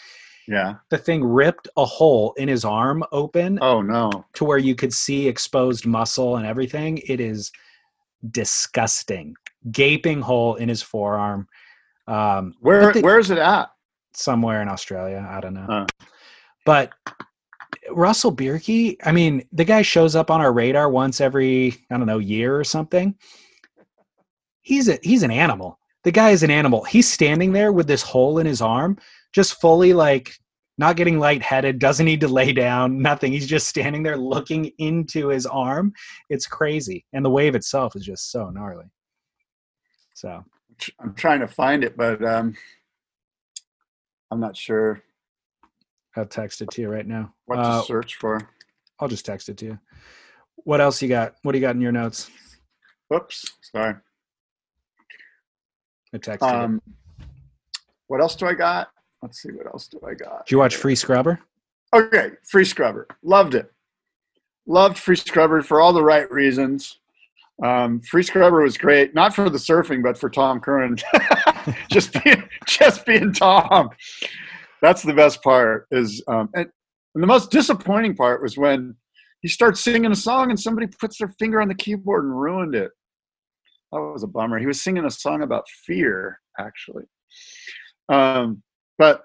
Yeah. 0.47 0.75
The 0.91 0.99
thing 0.99 1.25
ripped 1.25 1.67
a 1.77 1.85
hole 1.85 2.35
in 2.37 2.47
his 2.49 2.65
arm 2.65 3.03
open 3.11 3.59
Oh 3.63 3.81
no. 3.83 4.11
to 4.35 4.45
where 4.45 4.59
you 4.59 4.75
could 4.75 4.93
see 4.93 5.27
exposed 5.27 5.87
muscle 5.87 6.37
and 6.37 6.47
everything. 6.47 6.99
It 7.09 7.19
is 7.21 7.51
disgusting. 8.31 9.35
Gaping 9.73 10.21
hole 10.21 10.55
in 10.57 10.69
his 10.69 10.83
forearm. 10.83 11.49
Um, 12.07 12.55
Where 12.61 12.93
Where 12.93 13.19
is 13.19 13.31
it 13.31 13.39
at? 13.39 13.71
somewhere 14.15 14.63
in 14.63 14.69
Australia. 14.69 15.27
I 15.29 15.41
don't 15.41 15.55
know. 15.55 15.87
But 16.65 16.93
Russell 17.91 18.35
Bierke, 18.35 18.97
I 19.05 19.13
mean, 19.13 19.47
the 19.53 19.65
guy 19.65 19.83
shows 19.83 20.17
up 20.17 20.31
on 20.31 20.41
our 20.41 20.53
radar 20.53 20.89
once 20.91 21.21
every, 21.21 21.75
I 21.91 21.97
don't 21.97 22.07
know, 22.07 22.19
year 22.19 22.59
or 22.59 22.65
something. 22.65 23.15
He's 24.63 24.89
a 24.89 24.99
he's 25.03 25.23
an 25.23 25.31
animal. 25.31 25.79
The 26.03 26.13
guy 26.13 26.31
is 26.31 26.43
an 26.43 26.51
animal. 26.51 26.85
He's 26.85 27.11
standing 27.11 27.53
there 27.53 27.73
with 27.73 27.87
this 27.87 28.03
hole 28.03 28.39
in 28.39 28.47
his 28.47 28.61
arm, 28.61 28.99
just 29.33 29.61
fully 29.61 29.93
like 29.93 30.37
not 30.79 30.97
getting 30.97 31.19
lightheaded, 31.19 31.79
doesn't 31.79 32.05
need 32.05 32.21
to 32.21 32.29
lay 32.29 32.53
down, 32.53 33.01
nothing. 33.01 33.33
He's 33.33 33.47
just 33.47 33.67
standing 33.67 34.03
there 34.03 34.17
looking 34.17 34.71
into 34.79 35.29
his 35.29 35.47
arm. 35.47 35.93
It's 36.29 36.47
crazy. 36.47 37.05
And 37.13 37.25
the 37.25 37.31
wave 37.31 37.55
itself 37.55 37.97
is 37.97 38.05
just 38.05 38.31
so 38.31 38.51
gnarly. 38.51 38.87
So 40.15 40.45
I'm 41.01 41.15
trying 41.15 41.41
to 41.41 41.49
find 41.49 41.85
it, 41.85 41.97
but 41.97 42.25
um, 42.25 42.55
I'm 44.31 44.41
not 44.41 44.57
sure 44.57 45.03
I'll 46.17 46.27
text 46.27 46.63
it 46.63 46.71
to 46.73 46.83
you 46.83 46.89
right 46.89 47.07
now. 47.07 47.33
what 47.47 47.59
Uh, 47.59 47.81
to 47.81 47.87
search 47.87 48.17
for. 48.17 48.49
I'll 48.99 49.09
just 49.09 49.27
text 49.27 49.49
it 49.49 49.57
to 49.59 49.65
you. 49.67 49.79
What 50.57 50.81
else 50.81 51.03
you 51.03 51.09
got? 51.09 51.35
What 51.43 51.53
do 51.53 51.59
you 51.59 51.63
got 51.63 51.75
in 51.75 51.81
your 51.81 51.93
notes? 51.93 52.31
Whoops. 53.09 53.53
Sorry. 53.61 53.95
I 56.13 56.19
texted. 56.19 56.53
Um, 56.53 56.83
what 58.07 58.21
else 58.21 58.37
do 58.37 58.47
I 58.47 58.55
got? 58.55 58.91
Let's 59.23 59.43
see. 59.43 59.51
What 59.51 59.67
else 59.67 59.89
do 59.89 60.01
I 60.07 60.15
got? 60.15 60.47
Did 60.47 60.53
you 60.53 60.59
watch 60.59 60.77
Free 60.77 60.95
Scrubber? 60.95 61.41
Okay, 61.95 62.31
Free 62.43 62.65
Scrubber. 62.65 63.07
Loved 63.23 63.55
it. 63.55 63.73
Loved 64.67 64.99
Free 64.99 65.17
Scrubber 65.17 65.63
for 65.63 65.81
all 65.81 65.93
the 65.93 66.03
right 66.03 66.31
reasons. 66.31 66.99
Um, 67.65 68.01
Free 68.03 68.23
Scrubber 68.23 68.63
was 68.63 68.77
great, 68.77 69.15
not 69.15 69.35
for 69.35 69.49
the 69.49 69.59
surfing, 69.59 70.03
but 70.03 70.19
for 70.19 70.29
Tom 70.29 70.61
Curren. 70.61 70.97
just 71.91 72.13
being, 72.23 72.49
just 72.67 73.07
being 73.07 73.33
Tom. 73.33 73.89
That's 74.83 75.03
the 75.03 75.15
best 75.15 75.43
part. 75.43 75.87
Is 75.91 76.23
um, 76.29 76.51
and, 76.55 76.69
and 77.15 77.23
the 77.23 77.27
most 77.27 77.51
disappointing 77.51 78.15
part 78.15 78.43
was 78.43 78.59
when 78.59 78.95
he 79.41 79.49
starts 79.49 79.81
singing 79.81 80.13
a 80.13 80.17
song 80.17 80.51
and 80.51 80.61
somebody 80.61 80.87
puts 80.87 81.19
their 81.19 81.33
finger 81.39 81.61
on 81.61 81.69
the 81.69 81.75
keyboard 81.75 82.25
and 82.25 82.39
ruined 82.39 82.75
it. 82.75 82.91
That 83.93 84.01
was 84.01 84.23
a 84.23 84.27
bummer. 84.27 84.59
He 84.59 84.67
was 84.67 84.83
singing 84.83 85.05
a 85.05 85.11
song 85.11 85.43
about 85.43 85.69
fear, 85.69 86.41
actually. 86.59 87.05
Um, 88.09 88.63
but 88.99 89.25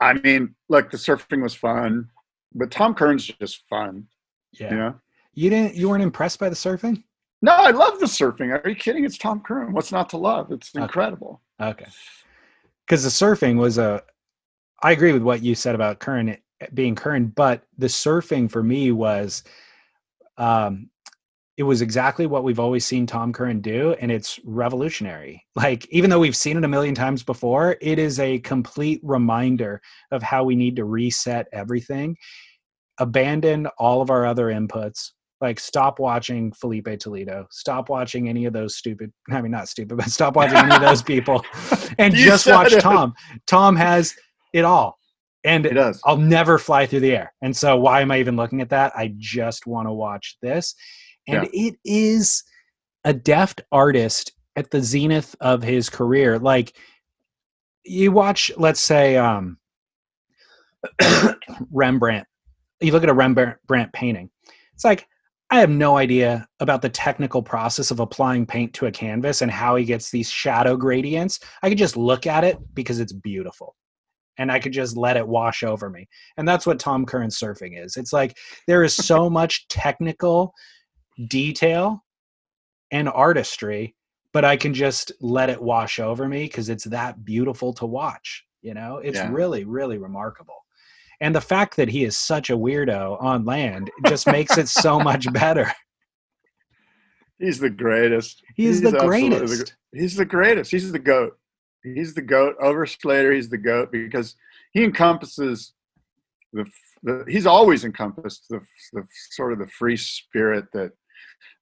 I 0.00 0.14
mean, 0.14 0.54
look, 0.68 0.90
the 0.90 0.96
surfing 0.96 1.42
was 1.42 1.54
fun, 1.54 2.08
but 2.54 2.70
Tom 2.70 2.94
Curren's 2.94 3.26
just 3.26 3.64
fun. 3.68 4.06
Yeah. 4.52 4.70
You 4.70 4.76
know? 4.76 4.94
You 5.34 5.50
didn't. 5.50 5.74
You 5.76 5.88
weren't 5.88 6.02
impressed 6.02 6.40
by 6.40 6.48
the 6.48 6.56
surfing? 6.56 7.04
No, 7.40 7.52
I 7.52 7.70
love 7.70 8.00
the 8.00 8.06
surfing. 8.06 8.50
Are 8.52 8.68
you 8.68 8.74
kidding? 8.74 9.04
It's 9.04 9.18
Tom 9.18 9.40
Curren. 9.40 9.72
What's 9.72 9.92
not 9.92 10.08
to 10.10 10.16
love? 10.16 10.50
It's 10.50 10.74
incredible. 10.74 11.40
Okay. 11.60 11.86
Because 12.86 13.04
the 13.04 13.10
surfing 13.10 13.56
was 13.58 13.78
a. 13.78 14.02
I 14.82 14.92
agree 14.92 15.12
with 15.12 15.22
what 15.22 15.42
you 15.42 15.54
said 15.54 15.74
about 15.74 15.98
Curren 15.98 16.36
being 16.74 16.94
Curren, 16.94 17.28
but 17.28 17.62
the 17.76 17.86
surfing 17.86 18.50
for 18.50 18.62
me 18.62 18.92
was, 18.92 19.42
um, 20.36 20.88
it 21.56 21.64
was 21.64 21.82
exactly 21.82 22.26
what 22.26 22.44
we've 22.44 22.60
always 22.60 22.84
seen 22.84 23.04
Tom 23.04 23.32
Curren 23.32 23.60
do, 23.60 23.96
and 24.00 24.12
it's 24.12 24.38
revolutionary. 24.44 25.44
Like 25.56 25.86
even 25.90 26.10
though 26.10 26.20
we've 26.20 26.36
seen 26.36 26.56
it 26.56 26.64
a 26.64 26.68
million 26.68 26.94
times 26.94 27.24
before, 27.24 27.76
it 27.80 27.98
is 27.98 28.20
a 28.20 28.38
complete 28.40 29.00
reminder 29.02 29.80
of 30.12 30.22
how 30.22 30.44
we 30.44 30.54
need 30.54 30.76
to 30.76 30.84
reset 30.84 31.48
everything, 31.52 32.16
abandon 32.98 33.66
all 33.78 34.00
of 34.00 34.10
our 34.10 34.24
other 34.24 34.46
inputs. 34.46 35.10
Like 35.40 35.60
stop 35.60 35.98
watching 36.00 36.52
Filipe 36.52 36.98
Toledo, 36.98 37.46
stop 37.50 37.88
watching 37.88 38.28
any 38.28 38.46
of 38.46 38.52
those 38.52 38.76
stupid. 38.76 39.12
I 39.30 39.40
mean, 39.40 39.52
not 39.52 39.68
stupid, 39.68 39.96
but 39.96 40.10
stop 40.10 40.36
watching 40.36 40.56
any 40.56 40.74
of 40.74 40.80
those 40.80 41.02
people, 41.12 41.44
and 41.98 42.14
You 42.14 42.24
just 42.24 42.46
watch 42.46 42.72
it. 42.72 42.80
Tom. 42.80 43.14
Tom 43.46 43.76
has 43.76 44.14
it 44.52 44.64
all, 44.64 44.98
and 45.44 45.66
it 45.66 45.74
does. 45.74 46.00
I'll 46.04 46.16
never 46.16 46.58
fly 46.58 46.86
through 46.86 47.00
the 47.00 47.14
air. 47.14 47.32
And 47.42 47.56
so 47.56 47.76
why 47.76 48.00
am 48.00 48.10
I 48.10 48.18
even 48.18 48.36
looking 48.36 48.60
at 48.60 48.70
that? 48.70 48.92
I 48.96 49.14
just 49.18 49.66
want 49.66 49.86
to 49.86 49.92
watch 49.92 50.36
this. 50.42 50.74
And 51.28 51.46
it 51.52 51.76
is 51.84 52.42
a 53.04 53.12
deft 53.12 53.60
artist 53.70 54.32
at 54.56 54.70
the 54.70 54.82
zenith 54.82 55.36
of 55.40 55.62
his 55.62 55.90
career. 55.90 56.38
Like 56.38 56.74
you 57.84 58.12
watch, 58.12 58.50
let's 58.56 58.80
say, 58.80 59.16
um 59.16 59.58
Rembrandt. 61.70 62.26
You 62.80 62.92
look 62.92 63.02
at 63.02 63.08
a 63.08 63.14
Rembrandt 63.14 63.92
painting. 63.92 64.30
It's 64.74 64.84
like 64.84 65.06
I 65.50 65.60
have 65.60 65.70
no 65.70 65.96
idea 65.96 66.46
about 66.60 66.82
the 66.82 66.90
technical 66.90 67.42
process 67.42 67.90
of 67.90 68.00
applying 68.00 68.44
paint 68.44 68.74
to 68.74 68.86
a 68.86 68.92
canvas 68.92 69.40
and 69.40 69.50
how 69.50 69.76
he 69.76 69.84
gets 69.84 70.10
these 70.10 70.30
shadow 70.30 70.76
gradients. 70.76 71.40
I 71.62 71.70
could 71.70 71.78
just 71.78 71.96
look 71.96 72.26
at 72.26 72.44
it 72.44 72.58
because 72.74 73.00
it's 73.00 73.14
beautiful. 73.14 73.74
And 74.36 74.52
I 74.52 74.60
could 74.60 74.72
just 74.72 74.96
let 74.96 75.16
it 75.16 75.26
wash 75.26 75.62
over 75.62 75.88
me. 75.90 76.06
And 76.36 76.46
that's 76.46 76.66
what 76.66 76.78
Tom 76.78 77.06
Curren 77.06 77.30
surfing 77.30 77.82
is. 77.82 77.96
It's 77.96 78.12
like 78.12 78.36
there 78.66 78.84
is 78.84 78.94
so 78.94 79.28
much 79.40 79.66
technical 79.68 80.52
detail 81.28 82.04
and 82.90 83.08
artistry, 83.08 83.96
but 84.32 84.44
I 84.44 84.56
can 84.56 84.74
just 84.74 85.12
let 85.20 85.50
it 85.50 85.60
wash 85.60 85.98
over 85.98 86.28
me 86.28 86.44
because 86.44 86.68
it's 86.68 86.84
that 86.84 87.24
beautiful 87.24 87.72
to 87.74 87.86
watch. 87.86 88.44
You 88.60 88.74
know, 88.74 88.98
it's 88.98 89.16
Yeah. 89.16 89.32
really, 89.32 89.64
really 89.64 89.98
remarkable. 89.98 90.64
And 91.20 91.34
the 91.34 91.40
fact 91.40 91.76
that 91.76 91.88
he 91.88 92.04
is 92.04 92.16
such 92.16 92.50
a 92.50 92.56
weirdo 92.56 93.20
on 93.22 93.44
land 93.44 93.90
just 94.06 94.26
makes 94.26 94.56
it 94.56 94.68
so 94.68 95.00
much 95.10 95.30
better. 95.32 95.72
He's 97.38 97.58
the 97.58 97.70
greatest. 97.70 98.42
He 98.56 98.66
is 98.66 98.80
the 98.80 98.92
greatest. 98.92 99.74
he's 99.92 100.16
the 100.16 100.24
greatest. 100.24 100.70
He's 100.70 100.90
the 100.90 100.98
goat. 100.98 101.38
He's 101.82 102.14
the 102.14 102.22
goat 102.22 102.56
over 102.60 102.84
Slater. 102.86 103.32
He's 103.32 103.48
the 103.48 103.58
goat 103.58 103.92
because 103.92 104.34
he 104.72 104.84
encompasses 104.84 105.72
the. 106.52 106.66
the 107.04 107.24
he's 107.28 107.46
always 107.46 107.84
encompassed 107.84 108.46
the, 108.50 108.60
the 108.92 109.04
sort 109.30 109.52
of 109.52 109.60
the 109.60 109.68
free 109.68 109.96
spirit 109.96 110.66
that 110.72 110.92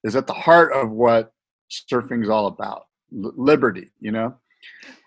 is 0.05 0.17
at 0.17 0.27
the 0.27 0.33
heart 0.33 0.73
of 0.73 0.91
what 0.91 1.33
surfing's 1.69 2.31
all 2.31 2.47
about. 2.47 2.87
Liberty, 3.13 3.91
you 4.01 4.13
know. 4.13 4.35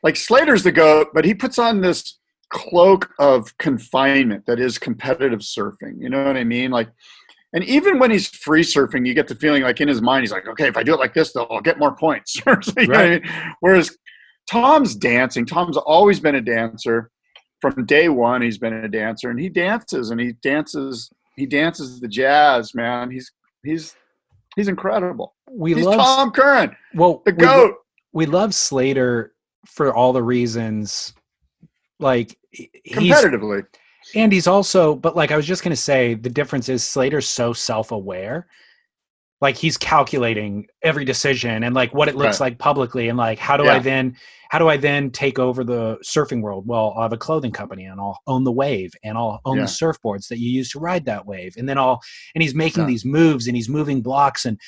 Like 0.03 0.15
Slater's 0.15 0.63
the 0.63 0.71
goat, 0.71 1.09
but 1.13 1.25
he 1.25 1.33
puts 1.33 1.57
on 1.57 1.81
this 1.81 2.18
cloak 2.49 3.13
of 3.19 3.57
confinement 3.57 4.45
that 4.45 4.59
is 4.59 4.77
competitive 4.77 5.39
surfing. 5.39 5.99
You 5.99 6.09
know 6.09 6.23
what 6.23 6.37
I 6.37 6.43
mean? 6.43 6.71
Like 6.71 6.89
and 7.53 7.63
even 7.63 7.97
when 7.97 8.11
he's 8.11 8.27
free 8.27 8.61
surfing, 8.61 9.07
you 9.07 9.13
get 9.13 9.27
the 9.27 9.35
feeling 9.35 9.63
like 9.63 9.81
in 9.81 9.87
his 9.87 10.01
mind, 10.01 10.21
he's 10.21 10.31
like, 10.31 10.47
okay, 10.47 10.67
if 10.67 10.77
I 10.77 10.83
do 10.83 10.93
it 10.93 10.99
like 10.99 11.15
this, 11.15 11.33
though, 11.33 11.45
I'll 11.45 11.61
get 11.61 11.79
more 11.79 11.95
points. 11.95 12.35
You 12.45 12.53
know 12.53 12.59
what 12.87 12.99
I 12.99 13.09
mean? 13.09 13.23
Whereas 13.59 13.97
Tom's 14.49 14.95
dancing. 14.95 15.45
Tom's 15.45 15.77
always 15.77 16.19
been 16.19 16.35
a 16.35 16.41
dancer. 16.41 17.11
From 17.61 17.85
day 17.85 18.07
one, 18.07 18.41
he's 18.41 18.57
been 18.57 18.73
a 18.73 18.87
dancer, 18.87 19.29
and 19.29 19.39
he 19.39 19.49
dances, 19.49 20.11
and 20.11 20.19
he 20.19 20.33
dances. 20.41 21.09
He 21.35 21.45
dances 21.45 21.99
the 21.99 22.07
jazz, 22.07 22.73
man. 22.73 23.11
He's 23.11 23.29
he's 23.65 23.95
he's 24.55 24.69
incredible. 24.69 25.35
We 25.51 25.73
he's 25.73 25.85
love 25.85 25.97
Tom 25.97 26.31
Curren, 26.31 26.73
well, 26.93 27.21
the 27.25 27.33
we 27.33 27.37
goat. 27.37 27.75
we 28.13 28.25
love 28.27 28.55
Slater 28.55 29.33
for 29.65 29.93
all 29.93 30.13
the 30.13 30.23
reasons. 30.23 31.13
Like 31.99 32.37
he's 32.51 32.67
competitively. 32.91 33.65
and 34.15 34.31
he's 34.31 34.47
also, 34.47 34.95
but 34.95 35.15
like 35.15 35.31
I 35.31 35.35
was 35.37 35.45
just 35.45 35.63
gonna 35.63 35.75
say, 35.75 36.13
the 36.15 36.29
difference 36.29 36.69
is 36.69 36.83
Slater's 36.83 37.27
so 37.27 37.53
self-aware. 37.53 38.47
Like 39.41 39.55
he's 39.55 39.77
calculating 39.77 40.67
every 40.81 41.05
decision 41.05 41.63
and 41.63 41.73
like 41.73 41.93
what 41.93 42.09
it 42.09 42.15
looks 42.15 42.39
Right. 42.41 42.47
like 42.51 42.57
publicly, 42.59 43.07
and 43.09 43.17
like 43.17 43.39
how 43.39 43.55
do 43.57 43.67
I 43.67 43.79
then 43.79 44.15
how 44.49 44.57
do 44.59 44.67
I 44.67 44.77
then 44.77 45.11
take 45.11 45.37
over 45.39 45.63
the 45.63 45.97
surfing 46.03 46.41
world? 46.41 46.65
Well, 46.67 46.93
I'll 46.95 47.03
have 47.03 47.13
a 47.13 47.17
clothing 47.17 47.51
company 47.51 47.85
and 47.85 48.01
I'll 48.01 48.19
own 48.27 48.43
the 48.43 48.51
wave 48.51 48.91
and 49.03 49.17
I'll 49.17 49.39
own 49.45 49.57
Yeah. 49.57 49.63
the 49.63 49.67
surfboards 49.69 50.27
that 50.29 50.39
you 50.39 50.49
use 50.49 50.69
to 50.71 50.79
ride 50.79 51.05
that 51.05 51.25
wave, 51.25 51.53
and 51.57 51.69
then 51.69 51.77
I'll 51.77 52.01
and 52.35 52.41
he's 52.41 52.55
making 52.55 52.83
Yeah. 52.83 52.87
these 52.87 53.05
moves 53.05 53.47
and 53.47 53.55
he's 53.55 53.69
moving 53.69 54.01
blocks 54.01 54.45
and 54.45 54.59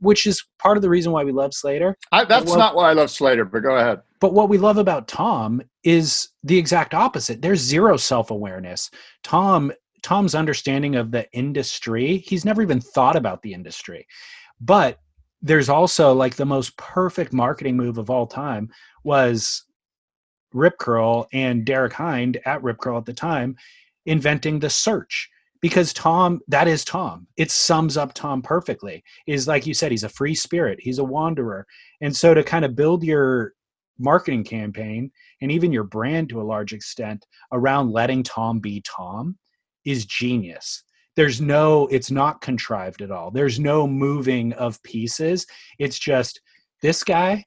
which 0.00 0.26
is 0.26 0.42
part 0.58 0.76
of 0.76 0.82
the 0.82 0.88
reason 0.90 1.12
why 1.12 1.24
we 1.24 1.32
love 1.32 1.52
Slater. 1.54 1.96
I, 2.12 2.24
that's 2.24 2.46
Well- 2.46 2.58
not 2.58 2.74
why 2.74 2.90
I 2.90 2.92
love 2.94 3.10
Slater, 3.10 3.44
but 3.44 3.60
go 3.60 3.76
ahead. 3.76 4.00
But 4.20 4.32
what 4.34 4.48
we 4.48 4.58
love 4.58 4.76
about 4.78 5.06
Tom 5.08 5.62
is 5.84 6.28
the 6.42 6.58
exact 6.58 6.94
opposite. 6.94 7.42
There's 7.42 7.60
zero 7.60 7.96
self 7.96 8.30
awareness. 8.30 8.90
Tom 9.22 9.72
Tom's 10.02 10.34
understanding 10.34 10.96
of 10.96 11.10
the 11.10 11.30
industry, 11.32 12.18
he's 12.18 12.44
never 12.44 12.60
even 12.60 12.80
thought 12.80 13.16
about 13.16 13.40
the 13.42 13.54
industry. 13.54 14.06
But 14.60 14.98
there's 15.40 15.68
also 15.68 16.12
like 16.12 16.36
the 16.36 16.44
most 16.44 16.76
perfect 16.76 17.32
marketing 17.32 17.76
move 17.76 17.98
of 17.98 18.10
all 18.10 18.26
time 18.26 18.70
was 19.02 19.64
Rip 20.52 20.78
Curl 20.78 21.26
and 21.32 21.64
Derek 21.64 21.92
Hynd 21.92 22.38
at 22.44 22.62
Rip 22.62 22.78
Curl 22.78 22.98
at 22.98 23.06
the 23.06 23.12
time 23.12 23.56
inventing 24.06 24.58
the 24.58 24.70
search 24.70 25.30
because 25.60 25.94
Tom, 25.94 26.40
that 26.48 26.68
is 26.68 26.84
Tom. 26.84 27.26
It 27.38 27.50
sums 27.50 27.96
up 27.96 28.12
Tom 28.12 28.42
perfectly. 28.42 29.02
Is 29.26 29.48
like 29.48 29.66
you 29.66 29.72
said, 29.72 29.90
he's 29.90 30.04
a 30.04 30.08
free 30.10 30.34
spirit, 30.34 30.78
he's 30.80 30.98
a 30.98 31.04
wanderer. 31.04 31.66
And 32.02 32.14
so 32.14 32.34
to 32.34 32.42
kind 32.42 32.66
of 32.66 32.76
build 32.76 33.02
your 33.02 33.54
marketing 33.98 34.44
campaign 34.44 35.10
and 35.44 35.52
even 35.52 35.72
your 35.72 35.84
brand 35.84 36.30
to 36.30 36.40
a 36.40 36.42
large 36.42 36.72
extent 36.72 37.26
around 37.52 37.92
letting 37.92 38.22
Tom 38.22 38.60
be 38.60 38.80
Tom 38.80 39.36
is 39.84 40.06
genius. 40.06 40.82
There's 41.16 41.38
no, 41.38 41.86
it's 41.88 42.10
not 42.10 42.40
contrived 42.40 43.02
at 43.02 43.10
all. 43.10 43.30
There's 43.30 43.60
no 43.60 43.86
moving 43.86 44.54
of 44.54 44.82
pieces. 44.82 45.46
It's 45.78 45.98
just 45.98 46.40
this 46.80 47.04
guy 47.04 47.44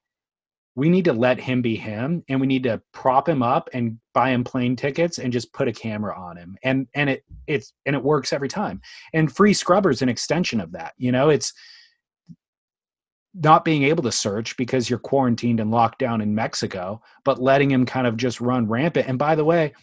we 0.75 0.89
need 0.89 1.05
to 1.05 1.13
let 1.13 1.39
him 1.39 1.63
be 1.63 1.75
him 1.75 2.23
and 2.29 2.39
we 2.39 2.45
need 2.45 2.61
to 2.61 2.79
prop 2.93 3.27
him 3.27 3.41
up 3.41 3.67
and 3.73 3.97
buy 4.13 4.29
him 4.29 4.43
plane 4.43 4.75
tickets 4.75 5.17
and 5.17 5.33
just 5.33 5.51
put 5.51 5.67
a 5.67 5.73
camera 5.73 6.15
on 6.15 6.37
him 6.37 6.55
and 6.63 6.87
and 6.93 7.09
it 7.09 7.23
it's 7.47 7.73
and 7.87 7.95
it 7.95 8.03
works 8.03 8.31
every 8.31 8.47
time 8.47 8.79
and 9.13 9.35
free 9.35 9.55
scrubber's 9.55 10.03
an 10.03 10.09
extension 10.09 10.61
of 10.61 10.71
that 10.71 10.93
you 10.97 11.11
know 11.11 11.29
it's 11.29 11.51
not 13.43 13.65
being 13.65 13.83
able 13.83 14.03
to 14.03 14.11
search 14.11 14.57
because 14.57 14.89
you're 14.89 14.99
quarantined 14.99 15.59
and 15.59 15.71
locked 15.71 15.99
down 15.99 16.21
in 16.21 16.33
mexico 16.33 17.01
but 17.23 17.41
letting 17.41 17.69
him 17.71 17.85
kind 17.85 18.07
of 18.07 18.17
just 18.17 18.41
run 18.41 18.67
rampant 18.67 19.07
and 19.07 19.19
by 19.19 19.35
the 19.35 19.45
way 19.45 19.73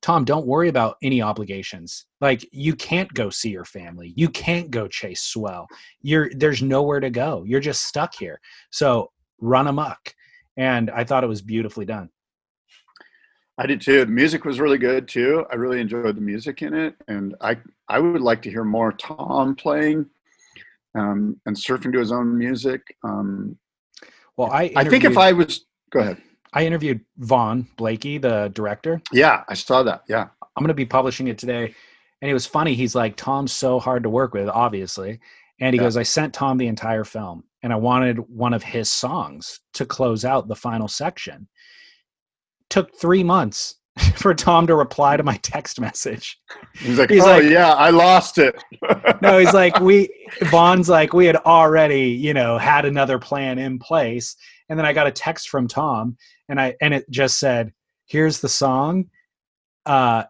tom 0.00 0.24
don't 0.24 0.46
worry 0.46 0.68
about 0.68 0.96
any 1.02 1.20
obligations 1.20 2.06
like 2.20 2.46
you 2.52 2.74
can't 2.74 3.12
go 3.12 3.28
see 3.28 3.50
your 3.50 3.64
family 3.64 4.12
you 4.16 4.28
can't 4.28 4.70
go 4.70 4.88
chase 4.88 5.22
swell 5.22 5.66
you're 6.00 6.30
there's 6.36 6.62
nowhere 6.62 7.00
to 7.00 7.10
go 7.10 7.44
you're 7.46 7.60
just 7.60 7.84
stuck 7.84 8.14
here 8.14 8.40
so 8.70 9.10
run 9.42 9.66
amok. 9.66 10.14
And 10.56 10.90
I 10.90 11.04
thought 11.04 11.24
it 11.24 11.28
was 11.28 11.42
beautifully 11.42 11.84
done. 11.84 12.08
I 13.58 13.66
did 13.66 13.82
too. 13.82 14.04
The 14.04 14.10
music 14.10 14.44
was 14.46 14.60
really 14.60 14.78
good 14.78 15.06
too. 15.06 15.44
I 15.50 15.56
really 15.56 15.80
enjoyed 15.80 16.16
the 16.16 16.22
music 16.22 16.62
in 16.62 16.72
it, 16.72 16.94
and 17.06 17.34
I 17.42 17.58
I 17.88 17.98
would 17.98 18.22
like 18.22 18.40
to 18.42 18.50
hear 18.50 18.64
more 18.64 18.92
Tom 18.92 19.54
playing 19.54 20.06
um, 20.94 21.40
and 21.46 21.56
surfing 21.56 21.92
to 21.92 21.98
his 21.98 22.12
own 22.12 22.36
music. 22.36 22.80
Um, 23.04 23.56
well, 24.36 24.50
I 24.50 24.72
I 24.76 24.84
think 24.84 25.04
if 25.04 25.18
I 25.18 25.32
was 25.32 25.66
go 25.90 26.00
ahead, 26.00 26.18
I 26.52 26.66
interviewed 26.66 27.00
Vaughan 27.18 27.66
Blakey, 27.76 28.18
the 28.18 28.50
director. 28.54 29.00
Yeah, 29.12 29.44
I 29.48 29.54
saw 29.54 29.82
that. 29.82 30.02
Yeah, 30.08 30.28
I'm 30.42 30.62
going 30.62 30.68
to 30.68 30.74
be 30.74 30.86
publishing 30.86 31.28
it 31.28 31.38
today, 31.38 31.74
and 32.20 32.30
it 32.30 32.34
was 32.34 32.46
funny. 32.46 32.74
He's 32.74 32.94
like, 32.94 33.16
Tom's 33.16 33.52
so 33.52 33.78
hard 33.78 34.02
to 34.02 34.10
work 34.10 34.34
with, 34.34 34.48
obviously, 34.48 35.20
and 35.60 35.74
he 35.74 35.78
yeah. 35.78 35.86
goes, 35.86 35.96
I 35.96 36.02
sent 36.02 36.34
Tom 36.34 36.58
the 36.58 36.66
entire 36.66 37.04
film, 37.04 37.44
and 37.62 37.72
I 37.72 37.76
wanted 37.76 38.18
one 38.18 38.54
of 38.54 38.62
his 38.62 38.90
songs 38.90 39.60
to 39.74 39.86
close 39.86 40.24
out 40.24 40.48
the 40.48 40.56
final 40.56 40.88
section. 40.88 41.48
Took 42.70 42.98
three 42.98 43.22
months 43.22 43.76
for 44.16 44.34
Tom 44.34 44.66
to 44.66 44.74
reply 44.74 45.16
to 45.16 45.22
my 45.22 45.36
text 45.38 45.80
message. 45.80 46.38
He's 46.78 46.98
like, 46.98 47.10
he's 47.10 47.24
"Oh 47.24 47.26
like, 47.26 47.44
yeah, 47.44 47.72
I 47.74 47.90
lost 47.90 48.38
it." 48.38 48.54
no, 49.20 49.38
he's 49.38 49.52
like, 49.52 49.78
"We." 49.80 50.08
Vaughan's 50.44 50.88
like, 50.88 51.12
"We 51.12 51.26
had 51.26 51.36
already, 51.36 52.08
you 52.08 52.32
know, 52.32 52.56
had 52.58 52.84
another 52.84 53.18
plan 53.18 53.58
in 53.58 53.78
place." 53.78 54.36
And 54.68 54.78
then 54.78 54.86
I 54.86 54.92
got 54.92 55.06
a 55.06 55.12
text 55.12 55.50
from 55.50 55.68
Tom, 55.68 56.16
and 56.48 56.60
I 56.60 56.74
and 56.80 56.94
it 56.94 57.08
just 57.10 57.38
said, 57.38 57.72
"Here's 58.06 58.40
the 58.40 58.48
song. 58.48 59.10
Uh, 59.84 60.24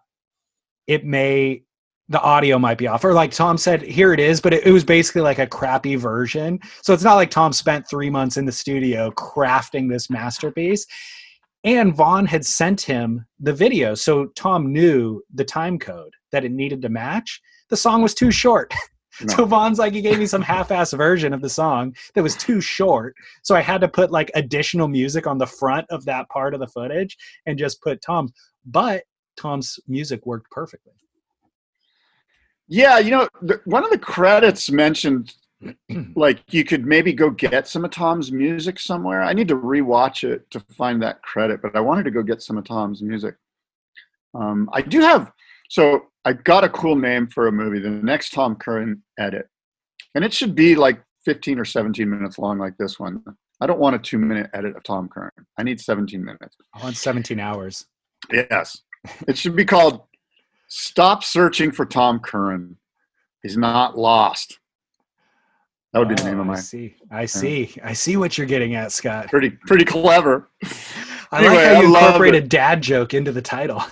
it 0.86 1.04
may 1.04 1.62
the 2.08 2.20
audio 2.20 2.58
might 2.58 2.76
be 2.76 2.86
off 2.86 3.04
or 3.04 3.14
like 3.14 3.30
tom 3.30 3.56
said 3.56 3.80
here 3.80 4.12
it 4.12 4.20
is 4.20 4.40
but 4.40 4.52
it, 4.52 4.66
it, 4.66 4.72
was 4.72 4.84
basically 4.84 5.22
like 5.22 5.38
a 5.38 5.46
crappy 5.46 5.94
version 5.94 6.58
so 6.82 6.92
it's 6.92 7.04
not 7.04 7.14
like 7.14 7.30
tom 7.30 7.52
spent 7.52 7.88
three 7.88 8.10
months 8.10 8.36
in 8.36 8.44
the 8.44 8.52
studio 8.52 9.10
crafting 9.12 9.88
this 9.88 10.10
masterpiece 10.10 10.84
and 11.64 11.94
vaughan 11.94 12.26
had 12.26 12.44
sent 12.44 12.80
him 12.80 13.24
the 13.40 13.52
video 13.52 13.94
so 13.94 14.26
tom 14.34 14.72
knew 14.72 15.22
the 15.34 15.44
time 15.44 15.78
code 15.78 16.12
that 16.32 16.44
it 16.44 16.50
needed 16.50 16.82
to 16.82 16.88
match. 16.88 17.40
The 17.68 17.76
song 17.76 18.02
was 18.02 18.14
too 18.14 18.32
short. 18.32 18.74
No. 19.20 19.34
so 19.34 19.44
vaughan's 19.44 19.78
like 19.78 19.92
he 19.92 20.00
gave 20.00 20.18
me 20.18 20.24
some 20.24 20.40
half-ass 20.54 20.94
version 20.94 21.34
of 21.34 21.42
the 21.42 21.50
song 21.50 21.94
that 22.14 22.22
was 22.22 22.34
too 22.34 22.62
short. 22.62 23.14
So 23.42 23.54
i 23.54 23.60
had 23.60 23.82
to 23.82 23.88
put 23.88 24.10
like 24.10 24.30
additional 24.34 24.88
music 24.88 25.26
on 25.26 25.36
the 25.36 25.46
front 25.46 25.86
of 25.90 26.06
that 26.06 26.30
part 26.30 26.54
of 26.54 26.60
the 26.60 26.66
footage 26.66 27.18
and 27.44 27.58
just 27.58 27.82
put 27.82 28.00
tom's 28.00 28.32
but 28.64 29.02
tom's 29.36 29.78
music 29.86 30.24
worked 30.24 30.50
perfectly. 30.50 30.94
Yeah, 32.68 33.00
you 33.00 33.10
know, 33.10 33.28
the, 33.42 33.60
one 33.66 33.84
of 33.84 33.90
the 33.90 33.98
credits 33.98 34.70
mentioned 34.70 35.34
like 36.16 36.42
you 36.50 36.64
could 36.64 36.86
maybe 36.86 37.12
go 37.12 37.30
get 37.30 37.68
some 37.68 37.84
of 37.84 37.90
Tom's 37.90 38.32
music 38.32 38.78
somewhere. 38.78 39.22
I 39.22 39.32
need 39.32 39.48
to 39.48 39.56
rewatch 39.56 40.28
it 40.28 40.50
to 40.50 40.60
find 40.76 41.02
that 41.02 41.22
credit, 41.22 41.62
but 41.62 41.76
I 41.76 41.80
wanted 41.80 42.04
to 42.04 42.10
go 42.10 42.22
get 42.22 42.42
some 42.42 42.58
of 42.58 42.64
Tom's 42.64 43.02
music. 43.02 43.34
Um, 44.34 44.68
I 44.72 44.82
do 44.82 45.00
have, 45.00 45.30
so 45.68 46.06
I 46.24 46.32
got 46.32 46.64
a 46.64 46.68
cool 46.68 46.96
name 46.96 47.26
for 47.28 47.48
a 47.48 47.52
movie, 47.52 47.78
the 47.78 47.90
next 47.90 48.30
Tom 48.30 48.56
Curren 48.56 49.02
edit, 49.18 49.48
and 50.14 50.24
it 50.24 50.32
should 50.32 50.54
be 50.54 50.74
like 50.74 51.02
15 51.24 51.58
or 51.58 51.64
17 51.64 52.08
minutes 52.08 52.38
long, 52.38 52.58
like 52.58 52.76
this 52.78 52.98
one. 52.98 53.22
I 53.60 53.66
don't 53.66 53.78
want 53.78 53.94
a 53.94 53.98
two 53.98 54.18
minute 54.18 54.50
edit 54.54 54.76
of 54.76 54.82
Tom 54.82 55.08
Curren. 55.08 55.30
I 55.58 55.62
need 55.62 55.80
17 55.80 56.24
minutes. 56.24 56.56
I 56.74 56.82
want 56.82 56.96
17 56.96 57.38
hours. 57.38 57.86
Yes. 58.32 58.82
it 59.28 59.36
should 59.36 59.56
be 59.56 59.64
called 59.64 60.02
Stop 60.74 61.22
searching 61.22 61.70
for 61.70 61.84
Tom 61.84 62.18
Curren. 62.18 62.78
He's 63.42 63.58
not 63.58 63.98
lost. 63.98 64.58
That 65.92 65.98
would 65.98 66.08
be 66.08 66.14
the 66.14 66.24
name 66.24 66.40
of 66.40 66.46
oh, 66.46 66.50
my. 66.50 66.54
I 66.54 66.60
see. 66.60 66.94
I 67.10 67.26
see. 67.26 67.74
I 67.84 67.92
see 67.92 68.16
what 68.16 68.38
you're 68.38 68.46
getting 68.46 68.74
at, 68.74 68.92
Scott. 68.92 69.28
Pretty, 69.28 69.50
pretty 69.50 69.84
clever. 69.84 70.50
I 71.30 71.44
anyway, 71.44 71.54
like 71.54 71.66
how 71.66 71.80
you 71.80 71.96
incorporate 71.96 72.34
a 72.34 72.40
dad 72.40 72.82
joke 72.82 73.14
into 73.14 73.32
the 73.32 73.42
title. 73.42 73.82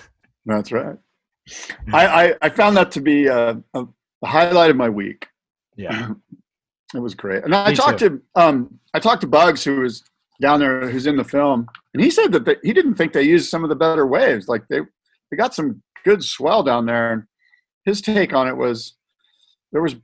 That's 0.45 0.71
right. 0.71 0.97
I, 1.93 2.07
I, 2.07 2.33
I 2.41 2.49
found 2.49 2.77
that 2.77 2.91
to 2.91 3.01
be 3.01 3.27
a, 3.27 3.51
a, 3.73 3.85
a, 4.23 4.27
highlight 4.27 4.69
of 4.69 4.75
my 4.75 4.89
week. 4.89 5.27
Yeah, 5.75 6.11
it 6.95 6.99
was 6.99 7.15
great. 7.15 7.43
And 7.43 7.53
I 7.53 7.69
Me 7.69 7.75
talked 7.75 7.99
too. 7.99 8.21
to 8.35 8.41
um 8.41 8.79
I 8.93 8.99
talked 8.99 9.21
to 9.21 9.27
Bugs, 9.27 9.63
who 9.63 9.81
was 9.81 10.03
down 10.39 10.59
there, 10.59 10.89
who's 10.89 11.07
in 11.07 11.17
the 11.17 11.23
film, 11.23 11.67
and 11.93 12.03
he 12.03 12.09
said 12.09 12.31
that 12.31 12.45
they, 12.45 12.55
he 12.63 12.73
didn't 12.73 12.95
think 12.95 13.13
they 13.13 13.23
used 13.23 13.49
some 13.49 13.63
of 13.63 13.69
the 13.69 13.75
better 13.75 14.05
waves. 14.07 14.47
Like 14.47 14.63
they 14.69 14.79
they 15.29 15.37
got 15.37 15.53
some 15.55 15.81
good 16.03 16.23
swell 16.23 16.63
down 16.63 16.85
there. 16.85 17.13
And 17.13 17.23
his 17.85 18.01
take 18.01 18.33
on 18.33 18.47
it 18.47 18.55
was 18.55 18.95
there 19.71 19.81
was 19.81 19.95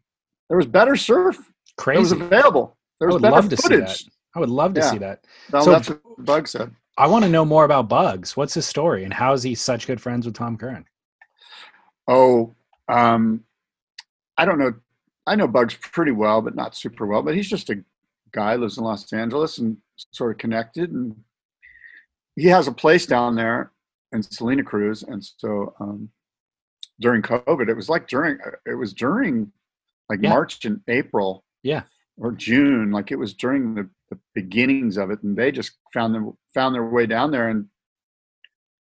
there 0.49 0.57
was 0.57 0.67
better 0.67 0.95
surf. 0.95 1.37
Crazy. 1.77 1.97
It 1.97 2.01
was 2.01 2.11
available. 2.11 2.77
There 2.99 3.09
was 3.09 3.21
better 3.21 3.55
footage. 3.55 4.05
I 4.35 4.39
would 4.39 4.49
love 4.49 4.73
to 4.75 4.81
yeah. 4.81 4.91
see 4.91 4.97
that. 4.99 5.25
No, 5.51 5.61
so 5.61 5.71
that's 5.71 5.89
what 5.89 6.25
Bug 6.25 6.47
said. 6.47 6.75
I 6.97 7.07
want 7.07 7.23
to 7.25 7.29
know 7.29 7.45
more 7.45 7.63
about 7.63 7.89
Bugs. 7.89 8.35
What's 8.35 8.55
his 8.55 8.65
story 8.65 9.03
and 9.03 9.13
how 9.13 9.33
is 9.33 9.43
he 9.43 9.53
such 9.55 9.85
good 9.85 10.01
friends 10.01 10.25
with 10.25 10.35
Tom 10.35 10.57
Curren? 10.57 10.85
Oh, 12.07 12.55
um, 12.87 13.43
I 14.37 14.45
don't 14.45 14.59
know. 14.59 14.73
I 15.25 15.35
know 15.35 15.47
Bugs 15.47 15.75
pretty 15.75 16.11
well, 16.11 16.41
but 16.41 16.55
not 16.55 16.75
super 16.75 17.05
well. 17.05 17.21
But 17.21 17.35
he's 17.35 17.49
just 17.49 17.69
a 17.69 17.83
guy 18.31 18.55
lives 18.55 18.77
in 18.77 18.83
Los 18.83 19.11
Angeles 19.13 19.57
and 19.57 19.77
sort 20.11 20.31
of 20.31 20.37
connected, 20.37 20.91
and 20.91 21.15
he 22.35 22.45
has 22.47 22.67
a 22.67 22.71
place 22.71 23.05
down 23.05 23.35
there 23.35 23.71
in 24.11 24.23
Salina 24.23 24.63
Cruz, 24.63 25.03
and 25.03 25.23
so 25.23 25.73
um, 25.79 26.09
during 26.99 27.21
COVID, 27.21 27.67
it 27.67 27.75
was 27.75 27.89
like 27.89 28.07
during 28.07 28.37
it 28.65 28.75
was 28.75 28.93
during 28.93 29.51
like 30.09 30.19
yeah. 30.21 30.29
March 30.29 30.63
and 30.65 30.81
April, 30.87 31.43
yeah, 31.67 31.83
or 32.17 32.31
June, 32.31 32.91
like 32.91 33.11
it 33.11 33.17
was 33.17 33.33
during 33.33 33.75
the, 33.75 33.89
the 34.09 34.17
beginnings 34.33 34.97
of 34.97 35.11
it, 35.11 35.21
and 35.21 35.35
they 35.35 35.51
just 35.51 35.73
found 35.93 36.15
them 36.15 36.31
found 36.53 36.73
their 36.73 36.85
way 36.85 37.05
down 37.05 37.29
there, 37.29 37.49
and 37.49 37.65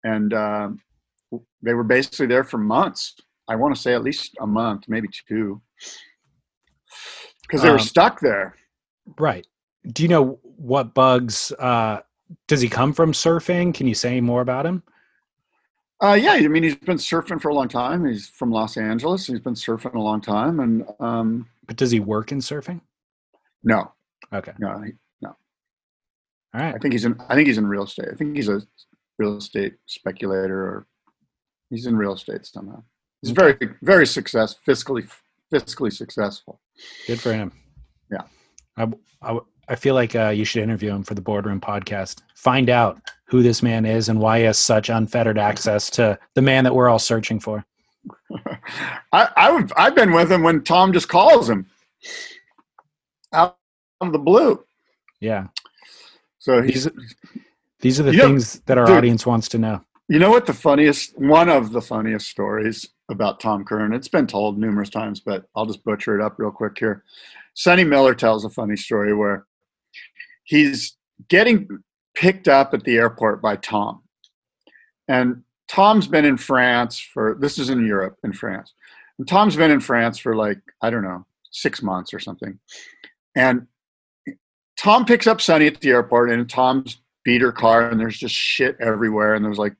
and 0.03 0.33
uh, 0.33 0.69
they 1.63 1.73
were 1.73 1.83
basically 1.83 2.27
there 2.27 2.43
for 2.43 2.59
months. 2.59 3.15
I 3.47 3.55
want 3.55 3.75
to 3.75 3.81
say 3.81 3.95
at 3.95 4.03
least 4.03 4.35
a 4.39 4.45
month, 4.45 4.83
maybe 4.87 5.07
two, 5.27 5.59
because 7.41 7.63
they 7.63 7.69
were 7.69 7.79
um, 7.79 7.83
stuck 7.83 8.19
there. 8.19 8.55
Right. 9.17 9.47
Do 9.91 10.03
you 10.03 10.09
know 10.09 10.39
what 10.43 10.93
bugs? 10.93 11.51
Uh, 11.57 12.01
does 12.47 12.61
he 12.61 12.69
come 12.69 12.93
from 12.93 13.13
surfing? 13.13 13.73
Can 13.73 13.87
you 13.87 13.95
say 13.95 14.21
more 14.21 14.41
about 14.41 14.67
him? 14.67 14.83
Uh, 16.01 16.13
yeah, 16.13 16.33
I 16.33 16.47
mean, 16.47 16.63
he's 16.63 16.75
been 16.75 16.97
surfing 16.97 17.41
for 17.41 17.49
a 17.49 17.53
long 17.53 17.67
time. 17.67 18.05
He's 18.05 18.29
from 18.29 18.51
Los 18.51 18.77
Angeles. 18.77 19.25
He's 19.25 19.39
been 19.39 19.55
surfing 19.55 19.95
a 19.95 19.99
long 19.99 20.21
time, 20.21 20.59
and 20.59 20.85
um, 20.99 21.47
but 21.69 21.77
does 21.77 21.91
he 21.91 21.99
work 21.99 22.31
in 22.31 22.39
surfing? 22.39 22.81
No. 23.63 23.91
Okay. 24.33 24.53
No, 24.57 24.81
he, 24.81 24.93
no. 25.21 25.35
All 26.55 26.61
right. 26.61 26.73
I 26.73 26.79
think 26.79 26.93
he's 26.93 27.05
in. 27.05 27.15
I 27.29 27.35
think 27.35 27.45
he's 27.45 27.59
in 27.59 27.67
real 27.67 27.83
estate. 27.83 28.07
I 28.11 28.15
think 28.15 28.35
he's 28.35 28.49
a 28.49 28.63
real 29.19 29.37
estate 29.37 29.75
speculator, 29.85 30.63
or 30.63 30.87
he's 31.69 31.85
in 31.85 31.95
real 31.95 32.13
estate 32.13 32.47
somehow. 32.47 32.81
He's 33.21 33.29
very, 33.29 33.55
very 33.83 34.07
success, 34.07 34.55
fiscally, 34.67 35.07
fiscally 35.53 35.93
successful. 35.93 36.59
Good 37.05 37.19
for 37.19 37.33
him. 37.33 37.51
Yeah. 38.11 38.23
I, 38.75 38.87
I, 39.21 39.37
I 39.67 39.75
feel 39.75 39.93
like 39.93 40.15
uh, 40.15 40.29
you 40.29 40.45
should 40.45 40.63
interview 40.63 40.89
him 40.89 41.03
for 41.03 41.13
the 41.13 41.21
Boardroom 41.21 41.61
podcast. 41.61 42.23
Find 42.33 42.71
out 42.71 42.99
who 43.25 43.43
this 43.43 43.61
man 43.61 43.85
is 43.85 44.09
and 44.09 44.19
why 44.19 44.39
he 44.39 44.45
has 44.45 44.57
such 44.57 44.89
unfettered 44.89 45.37
access 45.37 45.91
to 45.91 46.17
the 46.33 46.41
man 46.41 46.63
that 46.63 46.73
we're 46.73 46.89
all 46.89 46.97
searching 46.97 47.39
for. 47.39 47.63
I, 49.11 49.29
I 49.35 49.51
would, 49.51 49.71
I've 49.75 49.95
been 49.95 50.11
with 50.11 50.31
him 50.31 50.43
when 50.43 50.63
Tom 50.63 50.93
just 50.93 51.07
calls 51.09 51.49
him 51.49 51.65
out 53.33 53.57
of 54.01 54.11
the 54.11 54.19
blue. 54.19 54.63
Yeah. 55.19 55.47
So 56.39 56.61
he's, 56.61 56.85
These, 56.85 57.15
these 57.81 57.99
are 57.99 58.03
the 58.03 58.11
You 58.11 58.17
know, 58.19 58.27
things 58.27 58.61
that 58.61 58.77
our 58.77 58.85
dude. 58.85 58.97
audience 58.97 59.25
wants 59.25 59.47
to 59.49 59.57
know. 59.57 59.83
you 60.07 60.19
know 60.19 60.29
what 60.29 60.45
the 60.45 60.53
funniest, 60.53 61.17
one 61.19 61.49
of 61.49 61.71
the 61.71 61.81
funniest 61.81 62.27
stories 62.29 62.87
about 63.11 63.39
Tom 63.39 63.65
Curren, 63.65 63.93
it's 63.93 64.07
been 64.07 64.27
told 64.27 64.57
numerous 64.57 64.89
times, 64.89 65.19
but 65.19 65.45
I'll 65.55 65.65
just 65.65 65.83
butcher 65.83 66.19
it 66.19 66.23
up 66.23 66.37
real 66.39 66.51
quick 66.51 66.77
here. 66.77 67.03
Sonny 67.55 67.83
Miller 67.83 68.13
tells 68.15 68.45
a 68.45 68.49
funny 68.49 68.75
story 68.75 69.13
where 69.13 69.45
he's 70.43 70.95
getting 71.27 71.67
picked 72.15 72.47
up 72.47 72.73
at 72.73 72.83
the 72.83 72.95
airport 72.97 73.41
by 73.41 73.55
Tom. 73.57 74.03
And 75.07 75.43
Tom's 75.79 76.07
been 76.07 76.25
in 76.25 76.35
France 76.35 76.99
for, 76.99 77.37
this 77.39 77.57
is 77.57 77.69
in 77.69 77.87
Europe, 77.87 78.17
in 78.25 78.33
France. 78.33 78.73
And 79.17 79.25
Tom's 79.25 79.55
been 79.55 79.71
in 79.71 79.79
France 79.79 80.17
for 80.17 80.35
like, 80.35 80.59
I 80.81 80.89
don't 80.89 81.05
know, 81.05 81.25
six 81.51 81.81
months 81.81 82.13
or 82.13 82.19
something. 82.19 82.59
And 83.33 83.65
Tom 84.77 85.05
picks 85.05 85.25
up 85.25 85.39
Sonny 85.39 85.67
at 85.67 85.79
the 85.79 85.91
airport 85.91 86.31
and 86.31 86.49
Tom's 86.49 87.01
beater 87.23 87.53
car 87.53 87.89
and 87.89 87.97
there's 87.97 88.17
just 88.17 88.35
shit 88.35 88.75
everywhere. 88.81 89.35
And 89.35 89.45
there's 89.45 89.57
like 89.57 89.73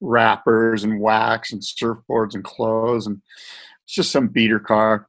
wrappers 0.00 0.82
and 0.82 0.98
wax 0.98 1.52
and 1.52 1.62
surfboards 1.62 2.34
and 2.34 2.42
clothes. 2.42 3.06
And 3.06 3.22
it's 3.84 3.94
just 3.94 4.10
some 4.10 4.26
beater 4.26 4.58
car. 4.58 5.06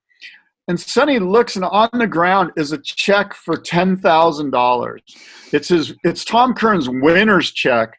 And 0.67 0.79
Sonny 0.79 1.17
looks 1.17 1.55
and 1.55 1.65
on 1.65 1.89
the 1.93 2.05
ground 2.05 2.51
is 2.57 2.71
a 2.71 2.77
check 2.77 3.33
for 3.33 3.57
ten 3.57 3.97
thousand 3.97 4.51
dollars. 4.51 5.01
It's 5.51 5.69
his 5.69 5.95
it's 6.03 6.23
Tom 6.23 6.53
Curren's 6.53 6.89
winner's 6.89 7.49
check 7.49 7.97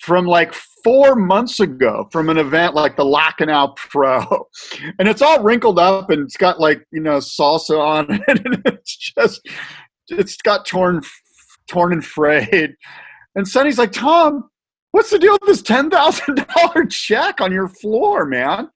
from 0.00 0.26
like 0.26 0.52
four 0.84 1.16
months 1.16 1.58
ago 1.60 2.08
from 2.12 2.28
an 2.28 2.38
event 2.38 2.74
like 2.74 2.96
the 2.96 3.04
Lacanau 3.04 3.74
Pro. 3.76 4.22
And 4.98 5.08
it's 5.08 5.22
all 5.22 5.42
wrinkled 5.42 5.78
up 5.78 6.10
and 6.10 6.22
it's 6.22 6.36
got 6.36 6.60
like, 6.60 6.86
you 6.92 7.00
know, 7.00 7.18
salsa 7.18 7.78
on 7.78 8.06
it. 8.28 8.46
And 8.46 8.62
it's 8.66 8.96
just 8.96 9.48
it's 10.08 10.36
got 10.36 10.66
torn 10.66 11.02
torn 11.68 11.92
and 11.92 12.04
frayed. 12.04 12.74
And 13.34 13.46
Sonny's 13.46 13.78
like, 13.78 13.92
Tom, 13.92 14.48
what's 14.92 15.10
the 15.10 15.18
deal 15.18 15.32
with 15.32 15.46
this 15.46 15.62
ten 15.62 15.90
thousand 15.90 16.46
dollar 16.54 16.86
check 16.90 17.40
on 17.40 17.52
your 17.52 17.68
floor, 17.68 18.24
man? 18.24 18.70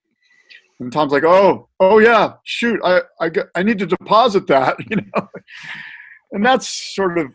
And 0.81 0.91
Tom's 0.91 1.12
like, 1.12 1.25
oh, 1.25 1.68
oh 1.79 1.99
yeah, 1.99 2.35
shoot, 2.45 2.81
I, 2.83 3.03
I, 3.21 3.29
got, 3.29 3.49
I 3.55 3.62
need 3.62 3.79
to 3.81 3.87
deposit 3.87 4.47
that, 4.47 4.77
you 4.91 4.97
know. 4.97 5.29
And 6.33 6.45
that's 6.45 6.95
sort 6.95 7.18
of 7.18 7.33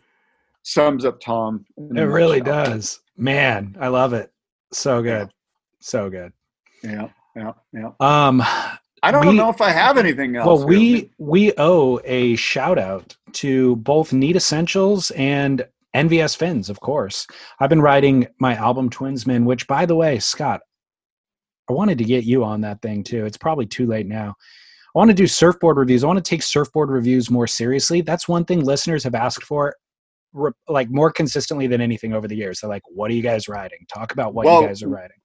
sums 0.64 1.04
up 1.04 1.20
Tom. 1.20 1.64
It 1.94 2.02
really 2.02 2.40
does. 2.40 3.00
Man, 3.16 3.76
I 3.80 3.88
love 3.88 4.12
it. 4.12 4.30
So 4.72 5.02
good. 5.02 5.30
So 5.80 6.10
good. 6.10 6.32
Yeah, 6.82 7.08
yeah, 7.34 7.52
yeah. 7.72 7.90
Um 8.00 8.42
I 9.02 9.10
don't 9.12 9.26
We- 9.28 9.36
know 9.36 9.50
if 9.50 9.60
I 9.60 9.70
have 9.70 9.98
anything 9.98 10.36
else. 10.36 10.46
well 10.46 10.66
we 10.66 11.10
we 11.18 11.52
owe 11.58 12.00
a 12.04 12.36
shout 12.36 12.78
out 12.78 13.16
to 13.34 13.76
both 13.76 14.12
Neat 14.12 14.36
Essentials 14.36 15.10
and 15.12 15.66
NVS 15.94 16.36
Fins, 16.36 16.68
of 16.68 16.80
course. 16.80 17.26
I've 17.60 17.70
been 17.70 17.80
writing 17.82 18.26
my 18.38 18.54
album 18.54 18.90
Twinsman, 18.90 19.44
which 19.46 19.66
by 19.66 19.86
the 19.86 19.94
way, 19.96 20.18
Scott, 20.18 20.60
I 21.70 21.72
wanted 21.72 21.98
to 21.98 22.04
get 22.04 22.24
you 22.24 22.44
on 22.44 22.60
that 22.62 22.82
thing 22.82 23.02
too. 23.02 23.24
It's 23.24 23.38
probably 23.38 23.66
too 23.66 23.86
late 23.86 24.06
now. 24.06 24.34
I 24.94 24.98
want 24.98 25.10
to 25.10 25.14
do 25.14 25.26
surfboard 25.26 25.76
reviews. 25.78 26.04
I 26.04 26.06
want 26.06 26.22
to 26.22 26.28
take 26.28 26.42
surfboard 26.42 26.90
reviews 26.90 27.30
more 27.30 27.46
seriously. 27.46 28.00
That's 28.02 28.28
one 28.28 28.44
thing 28.44 28.64
listeners 28.64 29.04
have 29.04 29.14
asked 29.14 29.44
for 29.44 29.74
re- 30.36 30.52
like 30.68 30.90
more 30.90 31.10
consistently 31.10 31.66
than 31.66 31.80
anything 31.80 32.12
over 32.12 32.28
the 32.28 32.36
years. 32.36 32.60
They're 32.60 32.70
like, 32.70 32.82
"What 32.88 33.10
are 33.10 33.14
you 33.14 33.22
guys 33.22 33.48
riding? 33.48 33.78
Talk 33.92 34.12
about 34.12 34.34
what 34.34 34.46
Well, 34.46 34.60
you 34.62 34.68
guys 34.68 34.82
are 34.82 34.88
riding." 34.88 35.16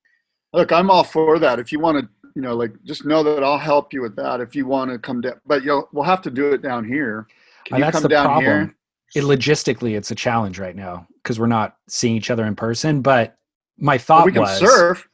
Look, 0.53 0.72
I'm 0.72 0.89
all 0.89 1.03
for 1.03 1.38
that. 1.39 1.59
If 1.59 1.72
you 1.72 1.80
want 1.80 1.99
to, 1.99 2.09
you 2.36 2.41
know, 2.41 2.55
like 2.55 2.72
just 2.84 3.05
know 3.05 3.24
that 3.24 3.43
I'll 3.43 3.57
help 3.57 3.93
you 3.93 4.01
with 4.01 4.16
that. 4.16 4.41
If 4.41 4.55
you 4.55 4.66
want 4.66 4.91
to 4.91 4.97
come 4.99 5.22
down, 5.22 5.39
but 5.45 5.64
you'll 5.64 5.88
we'll 5.93 6.03
have 6.05 6.22
to 6.24 6.32
do 6.32 6.51
it 6.53 6.62
down 6.62 6.84
here. 6.86 7.28
Can 7.66 7.76
Uh, 7.76 7.78
you 7.78 7.84
that's 7.84 7.93
come 7.95 8.03
the 8.03 8.09
down 8.09 8.26
problem. 8.26 8.43
here? 8.45 8.76
It, 9.14 9.24
logistically, 9.26 9.97
it's 9.97 10.12
a 10.12 10.16
challenge 10.16 10.57
right 10.57 10.76
now 10.76 11.05
because 11.22 11.39
we're 11.39 11.47
not 11.47 11.76
seeing 11.89 12.16
each 12.16 12.32
other 12.32 12.45
in 12.45 12.55
person. 12.55 13.01
But 13.01 13.36
my 13.78 13.93
Well, 13.93 13.99
thought 13.99 14.26
we 14.26 14.32
can 14.32 14.41
was, 14.41 14.57
surf. 14.59 15.07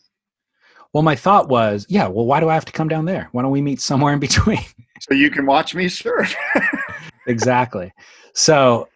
well, 0.94 1.02
my 1.04 1.16
thought 1.16 1.50
was, 1.50 1.86
yeah, 1.90 2.08
well, 2.08 2.26
why 2.26 2.40
do 2.40 2.48
I 2.50 2.54
have 2.54 2.66
to 2.66 2.72
come 2.72 2.88
down 2.88 3.06
there? 3.06 3.28
Why 3.32 3.42
don't 3.42 3.52
we 3.52 3.62
meet 3.62 3.82
somewhere 3.82 4.14
in 4.14 4.20
between? 4.20 4.60
so 5.02 5.14
you 5.16 5.32
can 5.32 5.46
watch 5.48 5.74
me 5.74 5.88
surf. 5.88 6.36
exactly. 7.28 7.92
So 8.34 8.88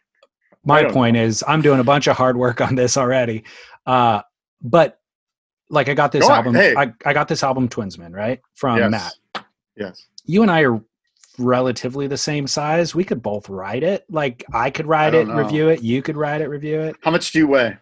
my 0.63 0.85
point 0.85 1.17
is, 1.17 1.43
I'm 1.47 1.61
doing 1.61 1.79
a 1.79 1.83
bunch 1.83 2.07
of 2.07 2.15
hard 2.15 2.37
work 2.37 2.61
on 2.61 2.75
this 2.75 2.97
already. 2.97 3.43
Uh, 3.85 4.21
but 4.61 4.99
like, 5.69 5.89
I 5.89 5.93
got 5.93 6.11
this 6.11 6.27
Go 6.27 6.33
album. 6.33 6.53
hey. 6.53 6.75
I, 6.77 6.93
I 7.05 7.13
got 7.13 7.27
this 7.27 7.43
album, 7.43 7.67
Twinsman, 7.67 8.13
right 8.13 8.41
from 8.55 8.77
yes. 8.77 8.91
Matt. 8.91 9.45
Yes. 9.75 10.05
You 10.25 10.41
and 10.41 10.51
I 10.51 10.63
are 10.63 10.81
relatively 11.39 12.07
the 12.07 12.17
same 12.17 12.45
size. 12.45 12.93
We 12.93 13.03
could 13.03 13.21
both 13.21 13.49
ride 13.49 13.83
it. 13.83 14.05
Like, 14.09 14.43
I 14.53 14.69
could 14.69 14.85
ride 14.85 15.13
it, 15.13 15.27
know. 15.27 15.35
review 15.35 15.69
it. 15.69 15.81
You 15.81 16.01
could 16.01 16.17
ride 16.17 16.41
it, 16.41 16.47
review 16.47 16.81
it. 16.81 16.95
How 17.01 17.11
much 17.11 17.31
do 17.31 17.39
you 17.39 17.47
weigh? 17.47 17.77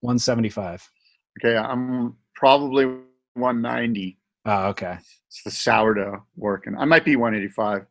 175. 0.00 0.90
Okay, 1.38 1.56
I'm 1.56 2.16
probably 2.34 2.86
190. 3.34 4.18
Oh, 4.46 4.66
okay. 4.68 4.98
It's 5.28 5.42
the 5.42 5.50
sourdough 5.50 6.24
working. 6.36 6.76
I 6.76 6.84
might 6.84 7.04
be 7.04 7.16
185. 7.16 7.86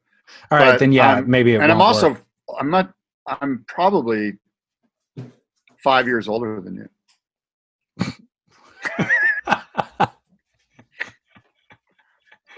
All 0.52 0.58
right, 0.58 0.80
then 0.80 0.92
yeah, 0.92 1.18
um, 1.18 1.30
maybe. 1.30 1.54
It 1.54 1.62
and 1.62 1.72
I'm 1.72 1.82
also 1.82 2.10
work. 2.10 2.26
I'm 2.60 2.70
not 2.70 2.94
I'm 3.28 3.64
probably 3.68 4.34
five 5.84 6.08
years 6.08 6.28
older 6.28 6.62
than 6.62 6.76
you. 6.76 6.90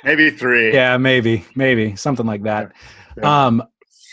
Maybe 0.03 0.29
three. 0.29 0.71
yeah, 0.71 0.97
maybe, 0.97 1.43
maybe 1.55 1.95
something 1.95 2.27
like 2.27 2.43
that. 2.43 2.71
Yeah. 3.17 3.45
Um, 3.47 3.63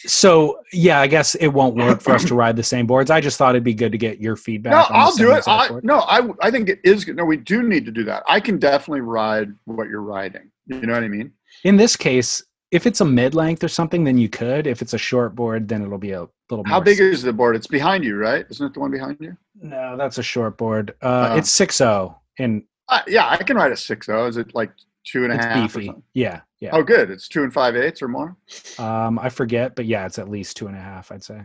so 0.06 0.58
yeah, 0.72 1.00
I 1.00 1.06
guess 1.06 1.34
it 1.36 1.48
won't 1.48 1.76
work 1.76 2.00
for 2.00 2.14
us 2.14 2.24
to 2.24 2.34
ride 2.34 2.56
the 2.56 2.62
same 2.62 2.86
boards. 2.86 3.10
I 3.10 3.20
just 3.20 3.36
thought 3.36 3.54
it'd 3.54 3.62
be 3.62 3.74
good 3.74 3.92
to 3.92 3.98
get 3.98 4.18
your 4.18 4.36
feedback. 4.36 4.72
No, 4.72 4.86
I'll 4.88 5.14
do 5.14 5.32
it. 5.32 5.44
I, 5.46 5.68
no, 5.82 6.00
I 6.00 6.28
I 6.40 6.50
think 6.50 6.68
it 6.68 6.80
is. 6.82 7.06
No, 7.06 7.24
we 7.24 7.36
do 7.36 7.62
need 7.62 7.84
to 7.84 7.92
do 7.92 8.04
that. 8.04 8.22
I 8.28 8.40
can 8.40 8.58
definitely 8.58 9.02
ride 9.02 9.52
what 9.66 9.88
you're 9.88 10.02
riding. 10.02 10.50
You 10.66 10.80
know 10.80 10.94
what 10.94 11.04
I 11.04 11.08
mean? 11.08 11.32
In 11.64 11.76
this 11.76 11.94
case, 11.94 12.42
if 12.72 12.86
it's 12.86 13.00
a 13.00 13.04
mid 13.04 13.34
length 13.34 13.62
or 13.62 13.68
something, 13.68 14.02
then 14.04 14.18
you 14.18 14.28
could. 14.28 14.66
If 14.66 14.82
it's 14.82 14.94
a 14.94 14.98
short 14.98 15.34
board, 15.36 15.68
then 15.68 15.82
it'll 15.82 15.98
be 15.98 16.12
a 16.12 16.26
little. 16.50 16.64
How 16.64 16.76
more 16.78 16.84
big 16.84 16.94
s- 16.94 17.00
is 17.00 17.22
the 17.22 17.32
board? 17.32 17.54
It's 17.54 17.66
behind 17.68 18.02
you, 18.02 18.16
right? 18.16 18.44
Isn't 18.50 18.66
it 18.66 18.74
the 18.74 18.80
one 18.80 18.90
behind 18.90 19.18
you? 19.20 19.36
No, 19.60 19.96
that's 19.96 20.18
a 20.18 20.22
short 20.22 20.56
board. 20.58 20.94
Uh, 21.02 21.28
Oh. 21.32 21.36
It's 21.36 21.50
six 21.50 21.76
zero, 21.76 22.20
and 22.38 22.64
Uh, 22.88 23.02
yeah, 23.06 23.28
I 23.28 23.36
can 23.44 23.56
ride 23.56 23.70
a 23.72 23.76
six 23.76 24.06
zero. 24.06 24.26
Is 24.26 24.36
it 24.36 24.54
like 24.54 24.72
two 25.04 25.24
and 25.24 25.32
a 25.32 25.36
it's 25.36 25.44
half? 25.44 25.74
beefy. 25.74 25.92
Yeah, 26.14 26.40
yeah. 26.60 26.70
Oh, 26.72 26.82
good. 26.82 27.10
It's 27.10 27.28
two 27.28 27.42
and 27.44 27.52
five 27.52 27.76
eighths 27.76 28.02
or 28.02 28.08
more. 28.08 28.36
Um, 28.78 29.18
I 29.18 29.28
forget, 29.28 29.76
but 29.76 29.84
yeah, 29.86 30.06
it's 30.06 30.18
at 30.18 30.28
least 30.28 30.56
two 30.56 30.66
and 30.66 30.76
a 30.76 30.80
half. 30.80 31.12
I'd 31.12 31.22
say. 31.22 31.42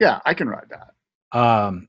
Yeah, 0.00 0.20
I 0.24 0.34
can 0.34 0.48
ride 0.48 0.68
that. 0.70 1.38
Um, 1.38 1.88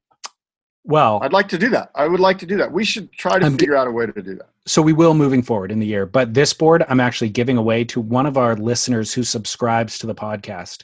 well, 0.85 1.19
I'd 1.21 1.33
like 1.33 1.49
to 1.49 1.57
do 1.57 1.69
that. 1.69 1.91
I 1.95 2.07
would 2.07 2.19
like 2.19 2.39
to 2.39 2.45
do 2.45 2.57
that. 2.57 2.71
We 2.71 2.83
should 2.83 3.11
try 3.11 3.37
to 3.37 3.45
I'm 3.45 3.57
figure 3.57 3.75
out 3.75 3.87
a 3.87 3.91
way 3.91 4.05
to 4.07 4.11
do 4.21 4.35
that. 4.35 4.49
So 4.69 4.81
we 4.81 4.93
will 4.93 5.13
moving 5.13 5.41
forward 5.41 5.71
in 5.71 5.79
the 5.79 5.85
year 5.85 6.05
but 6.05 6.33
this 6.33 6.53
board 6.53 6.83
i'm 6.89 6.99
actually 6.99 7.29
giving 7.29 7.57
away 7.57 7.83
to 7.83 7.99
one 7.99 8.25
of 8.25 8.37
our 8.37 8.55
listeners 8.55 9.13
who 9.13 9.23
subscribes 9.23 9.97
to 9.97 10.05
the 10.07 10.15
podcast 10.15 10.83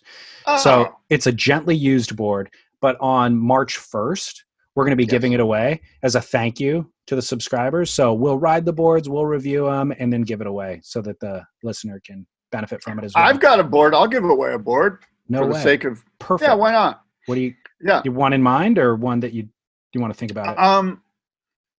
so 0.60 0.72
Oh, 0.88 0.96
it's 1.10 1.28
a 1.28 1.32
gently 1.32 1.76
used 1.76 2.16
board 2.16 2.50
but 2.82 2.98
on 3.00 3.38
march 3.38 3.78
1st 3.78 4.42
we're 4.76 4.84
going 4.84 4.92
to 4.92 4.96
be 4.98 5.04
Yes. 5.04 5.12
giving 5.12 5.34
it 5.34 5.40
away 5.40 5.82
as 6.04 6.16
a 6.16 6.22
thank 6.22 6.60
you 6.60 6.92
to 7.08 7.16
the 7.16 7.22
subscribers 7.22 7.90
so 7.92 8.14
we'll 8.14 8.38
ride 8.40 8.66
the 8.66 8.74
boards 8.74 9.08
we'll 9.08 9.26
review 9.26 9.66
them 9.66 9.94
and 10.00 10.12
then 10.12 10.22
give 10.24 10.42
it 10.42 10.48
away 10.48 10.80
so 10.84 11.02
that 11.02 11.20
the 11.20 11.44
listener 11.64 12.02
can 12.06 12.26
benefit 12.52 12.82
from 12.82 12.98
it 13.00 13.06
as 13.06 13.14
well 13.16 13.24
I've 13.26 13.40
got 13.40 13.60
a 13.60 13.64
board. 13.64 13.94
I'll 13.94 14.08
give 14.08 14.24
away 14.24 14.54
a 14.54 14.60
board 14.60 15.04
no 15.30 15.40
for 15.40 15.48
way 15.48 15.54
the 15.54 15.60
sake 15.62 15.84
of. 15.84 16.04
perfect 16.20 16.48
Yeah, 16.48 16.54
why 16.56 16.72
not? 16.72 17.02
what 17.28 17.36
do 17.36 17.42
you 17.42 17.54
Yeah. 17.82 18.02
you 18.06 18.12
want 18.12 18.34
in 18.34 18.42
mind 18.42 18.78
or 18.80 18.96
one 18.96 19.20
that 19.22 19.34
you 19.34 19.44
do 19.44 19.50
you 19.94 20.02
want 20.02 20.14
to 20.14 20.18
think 20.18 20.32
about 20.32 20.54
it 20.58 20.60
Um, 20.60 21.02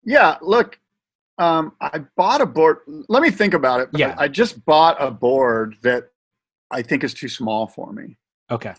yeah. 0.03 0.37
Look, 0.41 0.79
um, 1.37 1.73
I 1.81 1.99
bought 2.15 2.41
a 2.41 2.45
board. 2.45 2.79
Let 3.09 3.21
me 3.21 3.29
think 3.31 3.53
about 3.53 3.81
it. 3.81 3.89
Yeah. 3.93 4.15
I 4.17 4.27
just 4.27 4.63
bought 4.65 4.97
a 4.99 5.11
board 5.11 5.75
that 5.83 6.09
I 6.71 6.81
think 6.81 7.03
is 7.03 7.13
too 7.13 7.29
small 7.29 7.67
for 7.67 7.91
me. 7.93 8.17
okay 8.51 8.73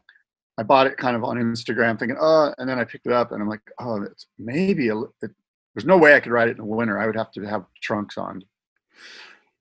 I 0.58 0.64
bought 0.64 0.88
it 0.88 0.96
kind 0.96 1.14
of 1.14 1.22
on 1.22 1.36
Instagram, 1.36 1.96
thinking, 1.98 2.16
oh, 2.20 2.52
and 2.58 2.68
then 2.68 2.80
I 2.80 2.84
picked 2.84 3.06
it 3.06 3.12
up, 3.12 3.30
and 3.30 3.40
I'm 3.40 3.48
like, 3.48 3.60
oh, 3.78 4.02
it's 4.02 4.26
maybe 4.40 4.88
a. 4.88 4.98
It, 4.98 5.30
there's 5.72 5.86
no 5.86 5.96
way 5.96 6.14
I 6.16 6.20
could 6.20 6.32
ride 6.32 6.48
it 6.48 6.52
in 6.52 6.56
the 6.56 6.64
winter. 6.64 6.98
I 6.98 7.06
would 7.06 7.14
have 7.14 7.30
to 7.32 7.42
have 7.42 7.64
trunks 7.80 8.18
on. 8.18 8.42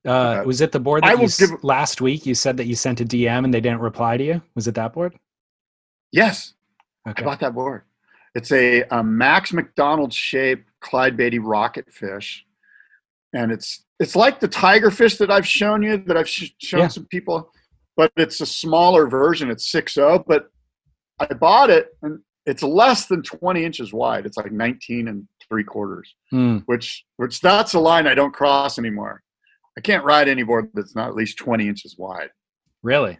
uh, 0.04 0.10
Uh, 0.10 0.42
was 0.44 0.60
it 0.60 0.72
the 0.72 0.80
board 0.80 1.04
I 1.04 1.10
that 1.10 1.12
you 1.12 1.18
will 1.20 1.24
s- 1.26 1.38
give- 1.38 1.62
last 1.62 2.00
week 2.00 2.26
you 2.26 2.34
said 2.34 2.56
that 2.56 2.66
you 2.66 2.74
sent 2.74 3.00
a 3.00 3.04
dm 3.04 3.44
and 3.44 3.54
they 3.54 3.60
didn't 3.60 3.78
reply 3.80 4.16
to 4.16 4.24
you 4.24 4.42
was 4.56 4.66
it 4.66 4.74
that 4.74 4.92
board 4.92 5.14
Yes, 6.10 6.54
okay 7.08 7.22
I 7.22 7.24
bought 7.24 7.40
that 7.40 7.54
board. 7.54 7.82
It's 8.34 8.50
a, 8.52 8.82
a 8.90 9.02
Max 9.02 9.52
McDonald 9.52 10.12
shaped 10.12 10.68
Clyde 10.80 11.16
Beatty 11.16 11.38
rocket 11.38 11.92
fish, 11.92 12.44
and 13.32 13.52
it's 13.52 13.84
it's 14.00 14.14
like 14.16 14.40
the 14.40 14.48
tiger 14.48 14.90
fish 14.90 15.16
that 15.18 15.30
I've 15.30 15.46
shown 15.46 15.82
you 15.82 15.96
that 16.06 16.16
I've 16.16 16.28
sh- 16.28 16.50
shown 16.62 16.80
Yeah. 16.82 16.88
some 16.88 17.06
people, 17.06 17.50
but 17.96 18.12
it's 18.16 18.40
a 18.40 18.46
smaller 18.46 19.06
version. 19.08 19.50
It's 19.50 19.70
6.0, 19.72 20.24
but 20.26 20.50
I 21.18 21.26
bought 21.34 21.68
it 21.70 21.88
and 22.02 22.20
it's 22.46 22.62
less 22.62 23.06
than 23.06 23.22
20 23.22 23.64
inches 23.64 23.92
wide. 23.92 24.24
It's 24.24 24.36
like 24.36 24.52
19 24.52 25.08
and 25.08 25.26
three 25.48 25.64
quarters, 25.64 26.14
Hmm. 26.30 26.58
which 26.66 27.04
which 27.16 27.40
that's 27.40 27.74
a 27.74 27.80
line 27.80 28.06
I 28.06 28.14
don't 28.14 28.32
cross 28.32 28.78
anymore. 28.78 29.22
I 29.76 29.80
can't 29.80 30.04
ride 30.04 30.28
any 30.28 30.42
board 30.44 30.70
that's 30.74 30.94
not 30.96 31.08
at 31.08 31.14
least 31.14 31.38
20 31.38 31.68
inches 31.68 31.96
wide. 31.98 32.30
Really? 32.82 33.18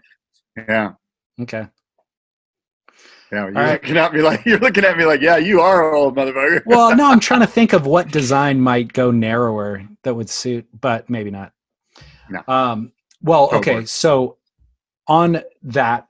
Yeah. 0.57 0.93
Okay. 1.41 1.67
Yeah. 3.31 3.45
You're 3.45 3.53
right. 3.53 3.83
looking 3.83 3.97
at 3.99 4.13
me 4.15 4.23
like 4.23 4.45
you're 4.47 4.59
looking 4.59 4.85
at 4.85 4.97
me 4.97 5.05
like, 5.05 5.21
yeah, 5.21 5.37
you 5.37 5.61
are 5.61 5.93
old 5.95 6.17
motherfucker. 6.17 6.63
Well, 6.67 6.97
no, 6.97 7.07
I'm 7.11 7.21
trying 7.21 7.41
to 7.41 7.47
think 7.59 7.73
of 7.73 7.87
what 7.87 8.11
design 8.11 8.61
might 8.61 8.93
go 8.93 9.11
narrower 9.11 9.83
that 10.09 10.15
would 10.15 10.31
suit, 10.31 10.67
but 10.81 11.09
maybe 11.11 11.31
not. 11.31 11.53
No. 12.31 12.43
Um, 12.49 12.93
well, 13.23 13.49
Go 13.51 13.59
okay. 13.59 13.85
So 13.85 14.39
on 15.07 15.43
that 15.63 16.09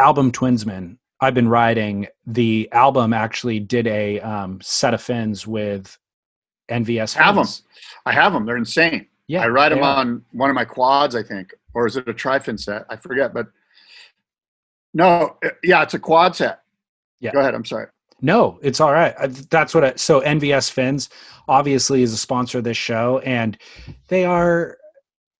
album 0.00 0.32
Twinsman, 0.32 0.98
I've 1.20 1.32
been 1.34 1.48
riding. 1.48 2.08
The 2.26 2.68
album 2.72 3.12
actually 3.12 3.60
did 3.60 3.86
a 3.86 4.18
um, 4.20 4.58
set 4.60 4.94
of 4.94 5.00
fins 5.00 5.46
with 5.46 5.96
NVS. 6.68 6.98
Fins. 6.98 7.14
Have 7.14 7.36
them. 7.36 7.46
I 8.04 8.12
have 8.12 8.32
them. 8.32 8.46
They're 8.46 8.56
insane. 8.56 9.06
Yeah, 9.28 9.42
I 9.42 9.48
ride 9.48 9.70
them 9.70 9.84
are. 9.84 9.98
on 9.98 10.24
one 10.32 10.50
of 10.50 10.54
my 10.54 10.64
quads, 10.64 11.14
I 11.14 11.22
think, 11.22 11.54
or 11.72 11.86
is 11.86 11.96
it 11.96 12.08
a 12.08 12.12
trifin 12.12 12.58
set? 12.58 12.84
I 12.90 12.96
forget, 12.96 13.32
but 13.32 13.46
no, 14.92 15.36
uh, 15.44 15.50
yeah, 15.62 15.84
it's 15.84 15.94
a 15.94 16.00
quad 16.00 16.34
set. 16.34 16.62
Yeah. 17.20 17.30
Go 17.30 17.38
ahead. 17.38 17.54
I'm 17.54 17.64
sorry. 17.64 17.86
No, 18.20 18.58
it's 18.62 18.80
all 18.80 18.92
right. 18.92 19.14
That's 19.50 19.74
what 19.74 19.84
I, 19.84 19.94
so 19.96 20.20
NVS 20.20 20.70
Fins 20.70 21.10
obviously 21.48 22.02
is 22.02 22.12
a 22.12 22.16
sponsor 22.16 22.58
of 22.58 22.64
this 22.64 22.76
show 22.76 23.18
and 23.18 23.58
they 24.08 24.24
are 24.24 24.78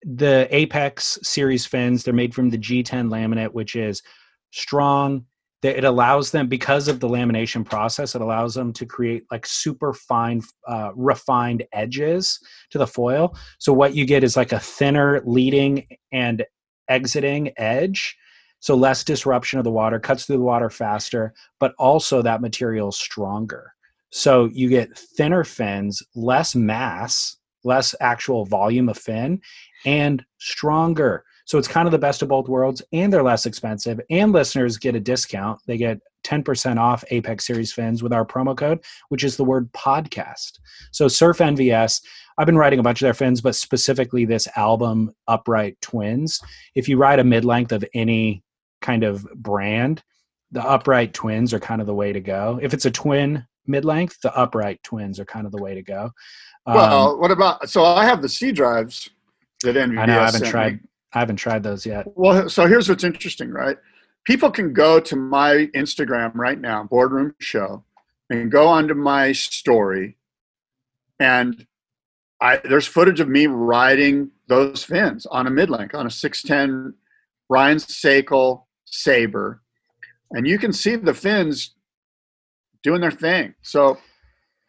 the 0.05 0.47
Apex 0.51 1.19
series 1.23 1.67
fins. 1.67 2.05
They're 2.05 2.15
made 2.15 2.35
from 2.35 2.51
the 2.51 2.59
G10 2.59 3.09
laminate, 3.09 3.53
which 3.53 3.75
is 3.75 4.03
strong. 4.51 5.25
It 5.63 5.85
allows 5.85 6.31
them 6.31 6.47
because 6.47 6.89
of 6.89 7.01
the 7.01 7.09
lamination 7.09 7.65
process, 7.65 8.15
it 8.15 8.21
allows 8.21 8.53
them 8.53 8.71
to 8.75 8.85
create 8.85 9.25
like 9.31 9.47
super 9.47 9.95
fine, 9.95 10.43
uh, 10.69 10.91
refined 10.95 11.65
edges 11.73 12.39
to 12.69 12.77
the 12.77 12.87
foil. 12.87 13.35
So 13.59 13.73
what 13.73 13.95
you 13.95 14.05
get 14.05 14.25
is 14.25 14.37
like 14.37 14.53
a 14.53 14.61
thinner 14.61 15.23
leading 15.25 15.87
and 16.13 16.45
exiting 16.91 17.53
edge. 17.57 18.15
So 18.65 18.75
less 18.75 19.05
disruption 19.05 19.59
of 19.59 19.65
the 19.65 19.71
water, 19.71 20.01
cuts 20.01 20.25
through 20.25 20.39
the 20.39 20.43
water 20.43 20.71
faster 20.71 21.35
but 21.61 21.75
also 21.79 22.23
that 22.23 22.41
material 22.41 22.89
is 22.89 22.97
stronger. 22.97 23.75
So 24.11 24.47
you 24.55 24.71
get 24.71 24.97
thinner 24.97 25.45
fins, 25.45 26.03
less 26.15 26.55
mass, 26.55 27.37
less 27.63 27.95
actual 28.01 28.47
volume 28.47 28.89
of 28.89 28.97
fin, 28.97 29.43
and 29.85 30.25
stronger. 30.39 31.25
So 31.45 31.59
it's 31.59 31.69
kind 31.69 31.87
of 31.87 31.93
the 31.93 31.99
best 31.99 32.23
of 32.23 32.29
both 32.29 32.49
worlds, 32.49 32.81
and 32.91 33.13
they're 33.13 33.23
less 33.23 33.45
expensive. 33.45 34.01
And 34.09 34.33
listeners 34.33 34.79
get 34.79 34.95
a 34.95 35.01
discount. 35.01 35.61
They 35.67 35.77
get 35.77 36.01
10% 36.25 36.79
off 36.79 37.05
Apex 37.11 37.47
Series 37.47 37.71
fins 37.71 38.03
with 38.03 38.15
our 38.15 38.25
promo 38.25 38.57
code, 38.57 38.83
which 39.11 39.25
is 39.25 39.37
the 39.37 39.45
word 39.45 39.71
podcast. 39.75 40.59
So 40.91 41.07
Surf 41.07 41.37
NVS, 41.37 42.01
I've 42.39 42.47
been 42.47 42.57
writing 42.57 42.79
a 42.79 42.83
bunch 42.83 43.03
of 43.03 43.05
their 43.05 43.13
fins, 43.13 43.43
but 43.43 43.57
specifically 43.57 44.25
this 44.25 44.49
album, 44.57 45.13
Upright 45.29 45.79
Twins. 45.83 46.41
If 46.75 46.89
you 46.89 46.97
ride 46.97 47.19
a 47.19 47.25
mid 47.25 47.45
length 47.45 47.71
of 47.71 47.85
any 47.93 48.43
kind 48.85 49.03
of 49.03 49.27
brand, 49.35 50.03
the 50.53 50.63
upright 50.63 51.15
twins 51.15 51.53
are 51.53 51.59
kind 51.59 51.81
of 51.81 51.87
the 51.87 51.95
way 51.95 52.13
to 52.13 52.21
go. 52.21 52.61
If 52.63 52.75
it's 52.75 52.85
a 52.85 52.91
twin 52.91 53.47
mid 53.67 53.85
length, 53.85 54.21
the 54.21 54.37
upright 54.37 54.83
twins 54.83 55.19
are 55.19 55.25
kind 55.25 55.47
of 55.47 55.53
the 55.53 55.63
way 55.63 55.75
to 55.75 55.83
go. 55.83 56.11
Um, 56.67 56.75
well, 56.77 57.19
what 57.19 57.31
about? 57.31 57.69
So 57.69 57.85
I 57.85 58.05
have 58.05 58.23
the 58.23 58.29
C 58.29 58.53
drives 58.53 59.11
that 59.63 59.75
NVIDIA 59.75 59.99
I 59.99 60.07
know 60.07 60.21
I 60.21 60.25
haven't 60.27 60.47
tried. 60.47 60.73
me. 60.75 60.81
I 61.15 61.19
haven't 61.21 61.37
tried 61.37 61.63
those 61.63 61.87
yet. 61.87 62.07
Well, 62.15 62.49
so 62.49 62.67
here's 62.67 62.89
what's 62.89 63.05
interesting, 63.05 63.51
right? 63.51 63.77
People 64.25 64.51
can 64.51 64.73
go 64.73 65.01
to 65.01 65.17
my 65.17 65.69
Instagram 65.75 66.33
right 66.35 66.61
now, 66.61 66.85
Boardroom 66.85 67.35
Show, 67.41 67.85
and 68.31 68.51
go 68.51 68.67
onto 68.67 68.95
my 68.95 69.33
story, 69.33 70.17
and 71.19 71.67
I 72.41 72.59
there's 72.59 72.87
footage 72.87 73.21
of 73.21 73.29
me 73.29 73.47
riding 73.47 74.31
those 74.47 74.85
fins 74.85 75.27
on 75.27 75.47
a 75.47 75.51
mid 75.51 75.71
length 75.71 75.95
on 75.95 76.07
a 76.07 76.11
610 76.11 76.95
Ryan 77.49 77.79
Sakal 77.79 78.65
Saber, 78.95 79.61
and 80.31 80.47
you 80.47 80.59
can 80.59 80.73
see 80.73 80.97
the 80.97 81.15
fins 81.15 81.75
doing 82.83 83.01
their 83.01 83.11
thing. 83.11 83.55
So, 83.63 83.99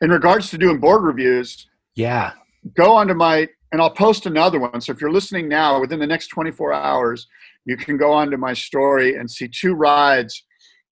in 0.01 0.09
regards 0.09 0.49
to 0.49 0.57
doing 0.57 0.80
board 0.80 1.03
reviews, 1.03 1.67
Yeah, 1.95 2.32
go 2.76 2.93
onto 2.93 3.13
my 3.13 3.47
and 3.71 3.82
I'll 3.82 3.91
post 3.91 4.26
another 4.26 4.59
one. 4.59 4.80
So 4.82 4.91
if 4.93 5.01
you're 5.01 5.11
listening 5.11 5.49
now, 5.49 5.82
within 5.82 5.99
the 5.99 6.07
next 6.07 6.28
24 6.28 6.71
hours, 6.71 7.28
you 7.65 7.76
can 7.76 7.97
go 7.97 8.11
onto 8.13 8.38
my 8.38 8.53
story 8.53 9.15
and 9.15 9.30
see 9.30 9.47
two 9.49 9.73
rides. 9.73 10.43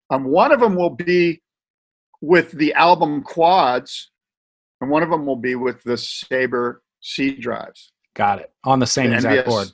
Um, 0.10 0.26
one 0.26 0.52
of 0.52 0.60
them 0.60 0.76
will 0.76 0.90
be 0.90 1.42
with 2.22 2.52
the 2.52 2.74
album 2.74 3.22
quads, 3.24 4.12
and 4.82 4.90
one 4.90 5.04
of 5.04 5.10
them 5.10 5.26
will 5.26 5.36
be 5.38 5.56
with 5.56 5.84
the 5.84 5.96
Saber 5.98 6.82
C 7.02 7.36
drives. 7.36 7.92
got 8.14 8.40
it. 8.40 8.52
On 8.66 8.80
the 8.80 8.88
same 8.88 9.12
The 9.12 9.16
exact 9.18 9.48
NVS. 9.48 9.50
board. 9.50 9.68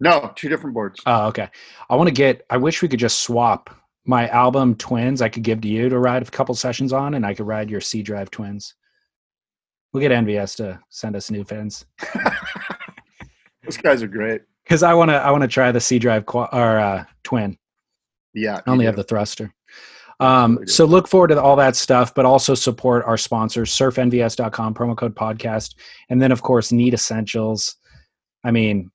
No, 0.00 0.32
two 0.36 0.48
different 0.48 0.74
boards. 0.74 1.00
Oh, 1.06 1.26
okay. 1.28 1.48
I 1.88 1.96
want 1.96 2.08
to 2.08 2.14
get. 2.14 2.44
I 2.50 2.56
wish 2.58 2.82
we 2.82 2.88
could 2.88 3.00
just 3.00 3.20
swap 3.20 3.70
my 4.04 4.28
album 4.28 4.74
twins. 4.76 5.22
I 5.22 5.28
could 5.28 5.42
give 5.42 5.60
to 5.62 5.68
you 5.68 5.88
to 5.88 5.98
ride 5.98 6.22
a 6.22 6.30
couple 6.30 6.54
sessions 6.54 6.92
on, 6.92 7.14
and 7.14 7.24
I 7.24 7.32
could 7.34 7.46
ride 7.46 7.70
your 7.70 7.80
C 7.80 8.02
drive 8.02 8.30
twins. 8.30 8.74
We'll 9.92 10.02
get 10.02 10.12
NVS 10.12 10.56
to 10.56 10.78
send 10.90 11.16
us 11.16 11.30
new 11.30 11.42
fins 11.44 11.86
Those 13.64 13.78
guys 13.78 14.02
are 14.02 14.08
great. 14.08 14.42
because 14.64 14.82
I 14.82 14.92
want 14.94 15.10
to. 15.10 15.14
I 15.16 15.30
want 15.30 15.42
to 15.42 15.48
try 15.48 15.72
the 15.72 15.80
C 15.80 15.98
drive 15.98 16.26
qua- 16.26 16.48
or 16.52 16.78
uh, 16.78 17.04
twin. 17.24 17.56
Yeah, 18.34 18.60
I 18.66 18.70
only 18.70 18.84
have 18.84 18.96
the 18.96 19.04
thruster. 19.04 19.52
Um, 20.20 20.66
so 20.66 20.84
look 20.84 21.08
forward 21.08 21.28
to 21.28 21.40
all 21.42 21.56
that 21.56 21.76
stuff, 21.76 22.14
but 22.14 22.24
also 22.24 22.54
support 22.54 23.04
our 23.06 23.16
sponsors, 23.18 23.70
surfnvs.com, 23.70 24.74
promo 24.74 24.96
code 24.96 25.14
podcast. 25.14 25.74
And 26.08 26.20
then, 26.22 26.32
of 26.32 26.42
course, 26.42 26.72
Need 26.72 26.94
Essentials. 26.94 27.76
I 28.44 28.50
mean, 28.50 28.90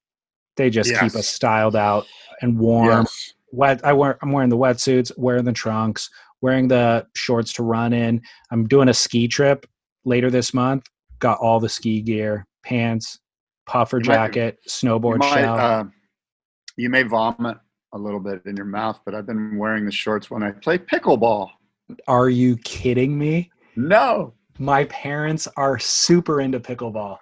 they 0.57 0.69
just 0.69 0.89
keep 0.89 1.15
us 1.15 1.27
styled 1.27 1.75
out 1.75 2.05
and 2.41 2.57
warm. 2.59 2.89
Yes. 3.03 3.33
Wet. 3.51 3.81
I 3.83 3.93
wear, 3.93 4.17
I'm 4.21 4.31
wearing 4.31 4.49
the 4.49 4.57
wetsuits, 4.57 5.11
wearing 5.17 5.43
the 5.45 5.51
trunks, 5.53 6.09
wearing 6.41 6.67
the 6.67 7.05
shorts 7.15 7.53
to 7.53 7.63
run 7.63 7.93
in. 7.93 8.21
I'm 8.51 8.67
doing 8.67 8.89
a 8.89 8.93
ski 8.93 9.27
trip 9.27 9.65
later 10.05 10.29
this 10.31 10.53
month. 10.53 10.87
Got 11.19 11.39
all 11.39 11.59
the 11.59 11.69
ski 11.69 12.01
gear, 12.01 12.45
pants, 12.63 13.19
puffer 13.65 13.97
You 13.99 14.05
might- 14.07 14.13
jacket, 14.15 14.59
You 14.63 14.69
snowboard 14.69 15.17
might, 15.19 15.33
shell. 15.41 15.55
uh, 15.59 15.83
you 16.77 16.89
may 16.89 17.03
vomit 17.03 17.57
a 17.93 17.97
little 17.97 18.19
bit 18.21 18.41
in 18.45 18.55
your 18.55 18.65
mouth, 18.65 18.99
but 19.05 19.13
I've 19.13 19.25
been 19.27 19.57
wearing 19.57 19.85
the 19.85 19.91
shorts 19.91 20.31
when 20.31 20.41
I 20.43 20.51
play 20.51 20.77
pickleball. 20.77 21.49
Are 22.07 22.29
you 22.29 22.55
kidding 22.57 23.17
me? 23.17 23.51
No, 23.75 24.33
My 24.59 24.85
parents 24.85 25.47
are 25.57 25.77
super 25.79 26.39
into 26.41 26.59
pickleball. 26.59 27.17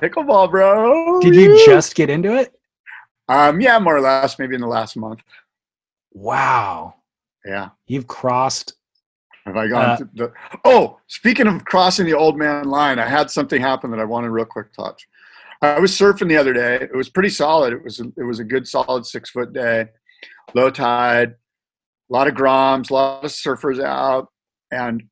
Pickleball, 0.00 0.50
bro. 0.50 1.20
Did 1.20 1.34
you 1.34 1.64
just 1.64 1.94
get 1.94 2.10
into 2.10 2.36
it? 2.36 2.54
Um, 3.28 3.60
yeah, 3.60 3.78
more 3.78 3.96
or 3.96 4.00
less, 4.00 4.38
maybe 4.38 4.54
in 4.54 4.60
the 4.60 4.66
last 4.66 4.96
month. 4.96 5.20
Wow. 6.12 6.94
Yeah. 7.44 7.70
You've 7.86 8.06
crossed. 8.06 8.74
Have 9.46 9.56
I 9.56 9.68
gone? 9.68 9.84
Uh, 9.84 9.96
to 9.96 10.08
the, 10.14 10.32
oh, 10.64 10.98
speaking 11.06 11.46
of 11.46 11.64
crossing 11.64 12.06
the 12.06 12.14
old 12.14 12.38
man 12.38 12.64
line, 12.64 12.98
I 12.98 13.06
had 13.06 13.30
something 13.30 13.60
happen 13.60 13.90
that 13.90 14.00
I 14.00 14.04
wanted 14.04 14.30
real 14.30 14.46
quick 14.46 14.72
touch. 14.72 15.06
I 15.60 15.80
was 15.80 15.92
surfing 15.92 16.28
the 16.28 16.36
other 16.36 16.52
day. 16.52 16.76
It 16.76 16.94
was 16.94 17.08
pretty 17.08 17.28
solid. 17.30 17.72
It 17.72 17.82
was 17.82 18.00
it 18.00 18.22
was 18.22 18.38
a 18.38 18.44
good 18.44 18.66
solid 18.66 19.06
six 19.06 19.30
foot 19.30 19.52
day, 19.52 19.88
low 20.54 20.70
tide, 20.70 21.34
a 22.10 22.12
lot 22.12 22.28
of 22.28 22.34
groms, 22.34 22.90
a 22.90 22.94
lot 22.94 23.24
of 23.24 23.30
surfers 23.30 23.82
out, 23.82 24.28
and 24.70 25.02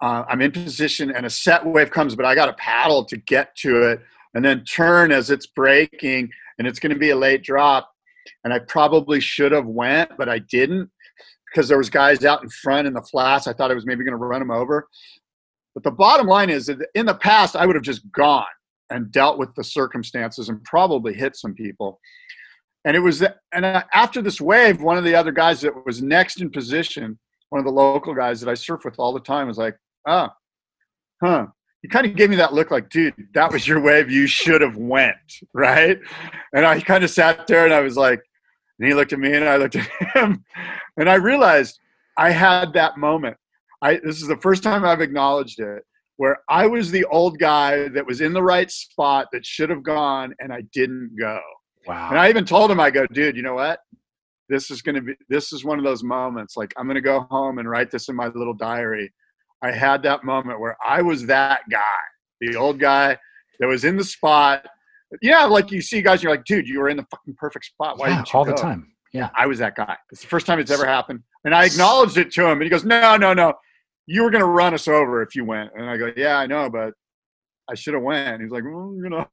uh, 0.00 0.24
I'm 0.28 0.40
in 0.40 0.52
position, 0.52 1.10
and 1.10 1.26
a 1.26 1.30
set 1.30 1.64
wave 1.64 1.90
comes, 1.90 2.14
but 2.14 2.24
I 2.24 2.34
got 2.34 2.48
a 2.48 2.54
paddle 2.54 3.04
to 3.06 3.16
get 3.16 3.54
to 3.56 3.82
it, 3.90 4.00
and 4.34 4.44
then 4.44 4.64
turn 4.64 5.12
as 5.12 5.30
it's 5.30 5.46
breaking, 5.46 6.30
and 6.58 6.66
it's 6.66 6.78
going 6.78 6.92
to 6.92 6.98
be 6.98 7.10
a 7.10 7.16
late 7.16 7.42
drop, 7.42 7.90
and 8.44 8.52
I 8.52 8.58
probably 8.60 9.20
should 9.20 9.52
have 9.52 9.66
went, 9.66 10.10
but 10.18 10.28
I 10.28 10.38
didn't 10.38 10.90
because 11.50 11.68
there 11.68 11.78
was 11.78 11.90
guys 11.90 12.24
out 12.24 12.42
in 12.42 12.50
front 12.50 12.86
in 12.86 12.92
the 12.92 13.02
flats. 13.02 13.46
I 13.46 13.52
thought 13.52 13.70
I 13.70 13.74
was 13.74 13.86
maybe 13.86 14.04
going 14.04 14.12
to 14.12 14.24
run 14.24 14.40
them 14.40 14.50
over. 14.50 14.86
But 15.74 15.82
the 15.82 15.90
bottom 15.90 16.26
line 16.26 16.50
is 16.50 16.66
that 16.66 16.78
in 16.94 17.06
the 17.06 17.14
past, 17.14 17.56
I 17.56 17.64
would 17.64 17.76
have 17.76 17.84
just 17.84 18.10
gone 18.12 18.44
and 18.90 19.12
dealt 19.12 19.38
with 19.38 19.54
the 19.54 19.64
circumstances 19.64 20.48
and 20.48 20.62
probably 20.64 21.14
hit 21.14 21.36
some 21.36 21.54
people. 21.54 22.00
And 22.84 22.96
it 22.96 23.00
was, 23.00 23.22
and 23.52 23.64
uh, 23.64 23.84
after 23.92 24.22
this 24.22 24.40
wave, 24.40 24.80
one 24.80 24.98
of 24.98 25.04
the 25.04 25.14
other 25.14 25.32
guys 25.32 25.60
that 25.60 25.84
was 25.84 26.02
next 26.02 26.40
in 26.40 26.50
position, 26.50 27.18
one 27.50 27.58
of 27.58 27.64
the 27.64 27.72
local 27.72 28.14
guys 28.14 28.40
that 28.40 28.50
I 28.50 28.54
surf 28.54 28.84
with 28.84 28.98
all 28.98 29.12
the 29.12 29.20
time, 29.20 29.46
was 29.46 29.58
like, 29.58 29.76
"Oh, 30.06 30.28
huh." 31.22 31.46
He 31.82 31.88
kind 31.88 32.06
of 32.06 32.16
gave 32.16 32.30
me 32.30 32.36
that 32.36 32.52
look, 32.52 32.70
like, 32.70 32.88
"Dude, 32.90 33.14
that 33.34 33.52
was 33.52 33.66
your 33.68 33.80
wave. 33.80 34.10
You 34.10 34.26
should 34.26 34.60
have 34.60 34.76
went, 34.76 35.16
right?" 35.54 35.98
And 36.52 36.66
I 36.66 36.80
kind 36.80 37.04
of 37.04 37.10
sat 37.10 37.46
there 37.46 37.64
and 37.64 37.74
I 37.74 37.80
was 37.80 37.96
like, 37.96 38.20
and 38.78 38.88
he 38.88 38.94
looked 38.94 39.12
at 39.12 39.18
me 39.18 39.34
and 39.34 39.48
I 39.48 39.56
looked 39.56 39.76
at 39.76 39.88
him, 40.14 40.44
and 40.96 41.08
I 41.08 41.14
realized 41.14 41.78
I 42.16 42.30
had 42.30 42.72
that 42.74 42.96
moment. 42.96 43.36
I 43.82 44.00
this 44.04 44.20
is 44.20 44.28
the 44.28 44.36
first 44.38 44.62
time 44.62 44.84
I've 44.84 45.00
acknowledged 45.00 45.60
it, 45.60 45.82
where 46.16 46.38
I 46.48 46.66
was 46.66 46.90
the 46.90 47.04
old 47.06 47.38
guy 47.38 47.88
that 47.88 48.06
was 48.06 48.20
in 48.20 48.32
the 48.32 48.42
right 48.42 48.70
spot 48.70 49.28
that 49.32 49.46
should 49.46 49.70
have 49.70 49.82
gone, 49.82 50.34
and 50.40 50.52
I 50.52 50.62
didn't 50.72 51.16
go. 51.18 51.40
Wow. 51.86 52.10
And 52.10 52.18
I 52.18 52.28
even 52.28 52.44
told 52.44 52.70
him, 52.70 52.80
I 52.80 52.90
go, 52.90 53.06
dude, 53.06 53.36
you 53.36 53.42
know 53.42 53.54
what? 53.54 53.80
This 54.48 54.70
is 54.70 54.82
gonna 54.82 55.02
be 55.02 55.14
this 55.28 55.52
is 55.52 55.64
one 55.64 55.78
of 55.78 55.84
those 55.84 56.02
moments. 56.02 56.56
Like 56.56 56.72
I'm 56.76 56.86
gonna 56.86 57.00
go 57.00 57.20
home 57.30 57.58
and 57.58 57.68
write 57.68 57.90
this 57.90 58.08
in 58.08 58.16
my 58.16 58.28
little 58.28 58.54
diary. 58.54 59.12
I 59.62 59.72
had 59.72 60.02
that 60.04 60.24
moment 60.24 60.60
where 60.60 60.76
I 60.84 61.02
was 61.02 61.26
that 61.26 61.62
guy, 61.70 61.80
the 62.40 62.56
old 62.56 62.78
guy 62.78 63.18
that 63.60 63.66
was 63.66 63.84
in 63.84 63.96
the 63.96 64.04
spot 64.04 64.66
Yeah, 65.22 65.44
like 65.44 65.70
you 65.70 65.80
see 65.80 66.02
guys, 66.02 66.22
you're 66.22 66.32
like, 66.32 66.44
dude, 66.44 66.68
you 66.68 66.80
were 66.80 66.88
in 66.88 66.96
the 66.96 67.06
fucking 67.10 67.34
perfect 67.36 67.64
spot. 67.64 67.98
Why 67.98 68.08
yeah, 68.08 68.16
didn't 68.16 68.32
you 68.32 68.38
all 68.38 68.44
the 68.44 68.52
time. 68.52 68.92
Yeah. 69.12 69.30
I 69.34 69.46
was 69.46 69.58
that 69.58 69.74
guy. 69.74 69.96
It's 70.12 70.20
the 70.20 70.28
first 70.28 70.46
time 70.46 70.58
it's 70.58 70.70
ever 70.70 70.86
happened. 70.86 71.20
And 71.44 71.54
I 71.54 71.64
acknowledged 71.64 72.18
it 72.18 72.30
to 72.32 72.44
him. 72.44 72.52
And 72.52 72.62
he 72.62 72.68
goes, 72.68 72.84
No, 72.84 73.16
no, 73.16 73.32
no. 73.32 73.54
You 74.06 74.22
were 74.22 74.30
going 74.30 74.42
to 74.42 74.48
run 74.48 74.74
us 74.74 74.88
over 74.88 75.22
if 75.22 75.34
you 75.34 75.44
went. 75.44 75.70
And 75.74 75.88
I 75.88 75.96
go, 75.96 76.10
Yeah, 76.16 76.38
I 76.38 76.46
know, 76.46 76.68
but 76.68 76.92
I 77.70 77.74
should 77.74 77.94
have 77.94 78.02
went. 78.02 78.42
He's 78.42 78.50
like, 78.50 78.64
Well, 78.64 78.94
you 78.96 79.08
know. 79.08 79.26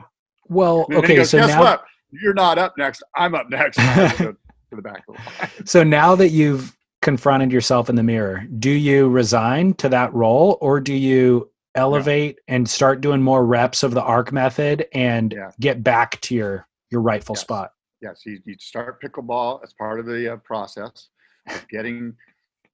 Well, 0.48 0.86
And 0.90 1.00
okay, 1.00 1.18
goes, 1.18 1.30
so 1.30 1.40
Guess 1.40 1.50
now 1.50 1.62
what? 1.62 1.84
You're 2.12 2.34
not 2.34 2.58
up 2.58 2.74
next. 2.78 3.04
I'm 3.16 3.36
up 3.36 3.50
next. 3.50 3.80
To 4.72 4.78
the 4.78 4.82
back 4.82 5.04
the 5.06 5.64
so 5.66 5.84
now 5.84 6.16
that 6.16 6.30
you've 6.30 6.75
confronted 7.06 7.52
yourself 7.52 7.88
in 7.88 7.96
the 7.96 8.02
mirror, 8.04 8.44
do 8.58 8.72
you 8.72 9.08
resign 9.08 9.76
to 9.76 9.88
that 9.88 10.12
role 10.12 10.58
or 10.60 10.80
do 10.80 10.92
you 10.94 11.48
elevate 11.76 12.40
and 12.48 12.68
start 12.68 13.00
doing 13.00 13.22
more 13.22 13.46
reps 13.46 13.84
of 13.84 13.94
the 13.94 14.02
arc 14.02 14.32
method 14.32 14.88
and 14.94 15.32
Yeah. 15.32 15.52
get 15.60 15.84
back 15.84 16.20
to 16.22 16.34
your 16.36 16.68
your 16.90 17.02
rightful 17.02 17.36
Yes. 17.36 17.42
spot? 17.42 17.72
Yes, 18.02 18.22
you, 18.26 18.40
you 18.46 18.56
start 18.60 19.00
pickleball 19.04 19.64
as 19.64 19.72
part 19.74 20.00
of 20.00 20.08
the 20.08 20.34
uh, 20.34 20.38
process 20.38 21.10
of 21.50 21.68
getting 21.70 22.16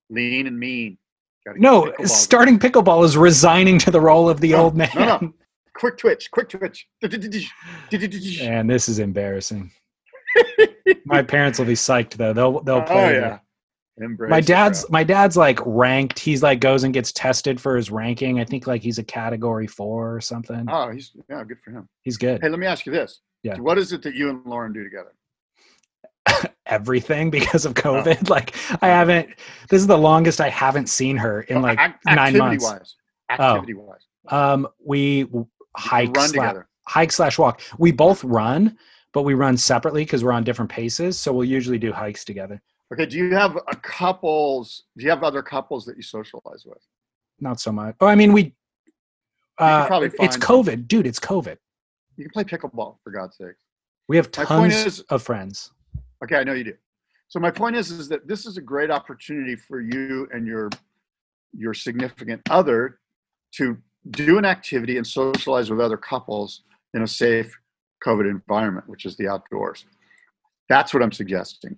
lean 0.10 0.48
and 0.48 0.58
mean. 0.58 0.98
No, 1.58 1.84
pickleball 1.84 2.08
starting 2.08 2.58
pickleball 2.60 3.04
is 3.04 3.18
resigning 3.18 3.80
to 3.80 3.92
the 3.92 4.00
role 4.00 4.30
of 4.30 4.40
the 4.40 4.52
No, 4.52 4.58
old 4.64 4.78
man. 4.78 4.90
no, 4.96 5.18
no. 5.22 5.34
quick 5.76 5.98
twitch, 5.98 6.32
quick 6.32 6.48
twitch. 6.50 6.88
And 8.42 8.70
this 8.70 8.88
is 8.88 9.00
embarrassing. 9.00 9.72
My 11.06 11.22
parents 11.22 11.60
will 11.60 11.66
be 11.66 11.74
psyched 11.74 12.14
though. 12.14 12.32
They'll 12.32 12.62
they'll 12.62 12.78
Oh 12.78 12.82
play. 12.84 13.16
yeah. 13.16 13.40
Embrace 14.02 14.30
My 14.30 14.42
dad's 14.42 14.90
my 14.90 15.04
dad's 15.04 15.38
like 15.38 15.60
ranked. 15.66 16.18
He's 16.20 16.42
like 16.44 16.60
goes 16.60 16.84
and 16.84 16.94
gets 16.94 17.12
tested 17.12 17.60
for 17.62 17.76
his 17.76 17.92
ranking. 17.92 18.40
I 18.40 18.46
think 18.46 18.68
like 18.68 18.82
he's 18.82 18.98
a 18.98 19.04
category 19.04 19.68
four 19.68 20.16
or 20.16 20.22
something. 20.22 20.66
Oh, 20.70 20.90
he's 20.90 21.12
yeah, 21.30 21.44
good 21.44 21.60
for 21.64 21.72
him. 21.72 21.88
He's 22.02 22.18
good. 22.18 22.42
Hey, 22.42 22.50
let 22.50 22.60
me 22.60 22.66
ask 22.68 22.86
you 22.86 22.92
this. 22.92 23.22
Yeah. 23.44 23.58
What 23.60 23.78
is 23.78 23.92
it 23.94 24.02
that 24.04 24.14
you 24.16 24.30
and 24.30 24.46
Lauren 24.46 24.74
do 24.74 24.84
together? 24.84 25.14
Everything 26.68 27.30
because 27.30 27.66
of 27.66 27.72
Oh. 27.78 27.82
COVID. 27.82 28.30
Like 28.30 28.56
I 28.82 28.88
haven't. 28.88 29.30
This 29.70 29.82
is 29.82 29.88
the 29.88 29.98
longest 29.98 30.40
I 30.40 30.50
haven't 30.50 30.88
seen 30.88 31.18
her 31.18 31.42
in 31.42 31.62
like 31.62 31.78
nine 32.06 32.18
activity 32.18 32.38
months. 32.40 32.64
wise. 32.64 32.96
Activity 33.30 33.74
wise. 33.74 34.02
Um, 34.30 34.68
we 34.86 35.28
hike 35.76 36.16
run 36.16 36.30
sla- 36.30 36.34
together. 36.34 36.68
hike 36.88 37.12
slash 37.12 37.38
walk. 37.40 37.62
We 37.78 37.92
both 37.92 38.24
run, 38.24 38.78
but 39.14 39.24
we 39.24 39.34
run 39.34 39.58
separately 39.58 40.04
because 40.06 40.24
we're 40.24 40.32
on 40.32 40.44
different 40.44 40.70
paces. 40.72 41.18
So 41.20 41.34
we'll 41.34 41.46
usually 41.48 41.80
do 41.80 41.92
hikes 41.92 42.24
together. 42.24 42.62
Okay. 42.94 43.06
Do 43.06 43.18
you 43.18 43.34
have 43.34 43.56
a 43.56 43.76
couples? 43.76 44.84
Do 44.98 45.04
you 45.04 45.10
have 45.10 45.24
other 45.24 45.42
couples 45.42 45.86
that 45.86 45.96
you 45.96 46.04
socialize 46.04 46.66
with? 46.66 46.84
Not 47.40 47.60
so 47.60 47.72
much. 47.72 47.96
Oh, 48.00 48.08
I 48.08 48.16
mean 48.16 48.34
we. 48.34 48.54
Uh, 49.58 49.86
probably 49.86 50.12
it's 50.20 50.38
COVID, 50.38 50.88
dude. 50.88 51.06
It's 51.06 51.20
COVID. 51.20 51.58
You 52.18 52.26
can 52.26 52.32
play 52.32 52.44
pickleball 52.44 52.98
for 53.04 53.12
God's 53.12 53.38
sake. 53.38 53.56
We 54.08 54.18
have 54.18 54.32
tons 54.32 54.74
is- 54.74 55.00
of 55.02 55.24
friends. 55.24 55.72
Okay, 56.24 56.36
I 56.36 56.44
know 56.44 56.54
you 56.54 56.64
do. 56.64 56.74
So 57.28 57.40
my 57.40 57.50
point 57.50 57.78
is, 57.78 57.92
is 57.92 58.10
that 58.10 58.28
this 58.28 58.46
is 58.46 58.58
a 58.58 58.62
great 58.62 58.92
opportunity 58.92 59.56
for 59.56 59.80
you 59.80 60.28
and 60.34 60.46
your 60.46 60.70
your 61.54 61.74
significant 61.74 62.42
other 62.50 63.00
to 63.54 63.78
do 64.10 64.38
an 64.38 64.46
activity 64.46 64.98
and 64.98 65.06
socialize 65.06 65.70
with 65.70 65.80
other 65.80 65.98
couples 65.98 66.64
in 66.94 67.04
a 67.04 67.08
safe 67.08 67.58
COVID 68.06 68.30
environment, 68.30 68.88
which 68.90 69.06
is 69.06 69.16
the 69.18 69.28
outdoors. 69.28 69.86
That's 70.70 70.94
what 70.94 71.04
I'm 71.04 71.12
suggesting. 71.12 71.78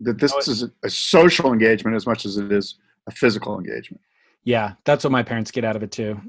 That 0.00 0.18
this 0.18 0.32
is 0.48 0.62
a, 0.64 0.70
a 0.82 0.90
social 0.90 1.52
engagement 1.52 1.96
as 1.96 2.06
much 2.06 2.26
as 2.26 2.36
it 2.36 2.50
is 2.52 2.76
a 3.06 3.10
physical 3.10 3.58
engagement. 3.58 4.00
Yeah, 4.44 4.72
that's 4.84 5.04
what 5.04 5.10
my 5.12 5.22
parents 5.22 5.50
get 5.50 5.64
out 5.64 5.76
of 5.76 5.82
it 5.82 5.92
too. 5.92 6.20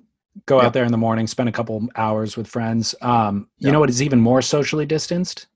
Go 0.45 0.59
Yeah. 0.59 0.67
out 0.67 0.73
there 0.73 0.83
in 0.85 0.91
the 0.91 0.97
morning, 0.97 1.27
spend 1.27 1.49
a 1.49 1.51
couple 1.51 1.87
hours 1.95 2.37
with 2.37 2.47
friends. 2.47 2.93
Um, 3.01 3.49
you 3.57 3.67
Yeah. 3.67 3.73
know 3.73 3.79
what 3.79 3.89
is 3.89 4.01
even 4.01 4.19
more 4.21 4.41
socially 4.41 4.85
distanced? 4.85 5.47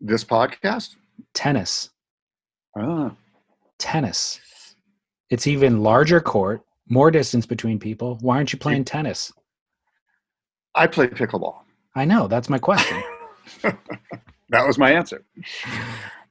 This 0.00 0.24
podcast. 0.24 0.96
Tennis. 1.34 1.90
Ah, 2.76 3.14
Tennis. 3.78 4.40
It's 5.30 5.46
even 5.46 5.82
larger 5.82 6.20
court, 6.20 6.62
more 6.88 7.10
distance 7.10 7.46
between 7.46 7.78
people. 7.78 8.18
Why 8.20 8.36
aren't 8.36 8.52
you 8.52 8.58
playing 8.58 8.84
tennis? 8.84 9.32
I 10.74 10.86
play 10.86 11.06
pickleball. 11.08 11.60
I 11.94 12.04
know. 12.04 12.28
That's 12.28 12.48
my 12.48 12.58
question. 12.58 13.02
That 14.50 14.66
was 14.66 14.78
my 14.78 14.92
answer. 14.92 15.24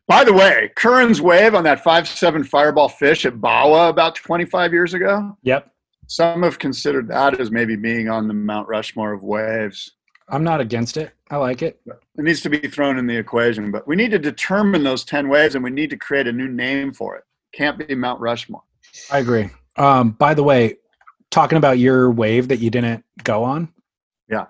By 0.07 0.23
the 0.23 0.33
way, 0.33 0.71
Curren's 0.75 1.21
wave 1.21 1.55
on 1.55 1.63
that 1.63 1.83
five 1.83 2.07
seven 2.07 2.43
fireball 2.43 2.89
fish 2.89 3.25
at 3.25 3.35
Bawa 3.35 3.89
about 3.89 4.15
25 4.15 4.73
years 4.73 4.93
ago. 4.93 5.37
yep. 5.43 5.69
Some 6.07 6.43
have 6.43 6.59
considered 6.59 7.07
that 7.07 7.39
as 7.39 7.49
maybe 7.49 7.77
being 7.77 8.09
on 8.09 8.27
the 8.27 8.33
Mount 8.33 8.67
Rushmore 8.67 9.13
of 9.13 9.23
waves. 9.23 9.93
I'm 10.29 10.43
not 10.43 10.59
against 10.59 10.97
it. 10.97 11.11
I 11.31 11.37
like 11.37 11.61
it. 11.61 11.79
It 11.85 12.23
needs 12.23 12.41
to 12.41 12.49
be 12.49 12.59
thrown 12.59 12.97
in 12.97 13.07
the 13.07 13.17
equation, 13.17 13.71
but 13.71 13.87
we 13.87 13.95
need 13.95 14.11
to 14.11 14.19
determine 14.19 14.83
those 14.83 15.03
10 15.05 15.29
waves 15.29 15.55
and 15.55 15.63
we 15.63 15.69
need 15.69 15.89
to 15.89 15.97
create 15.97 16.27
a 16.27 16.31
new 16.31 16.47
name 16.47 16.93
for 16.93 17.15
it. 17.15 17.23
Can't 17.53 17.77
be 17.77 17.95
Mount 17.95 18.19
Rushmore. 18.19 18.63
I 19.11 19.19
agree. 19.19 19.49
Um, 19.77 20.11
by 20.11 20.33
the 20.33 20.43
way, 20.43 20.75
talking 21.31 21.57
about 21.57 21.79
your 21.79 22.11
wave 22.11 22.49
that 22.49 22.57
you 22.57 22.69
didn't 22.69 23.03
go 23.23 23.43
on. 23.43 23.73
Yeah. 24.29 24.45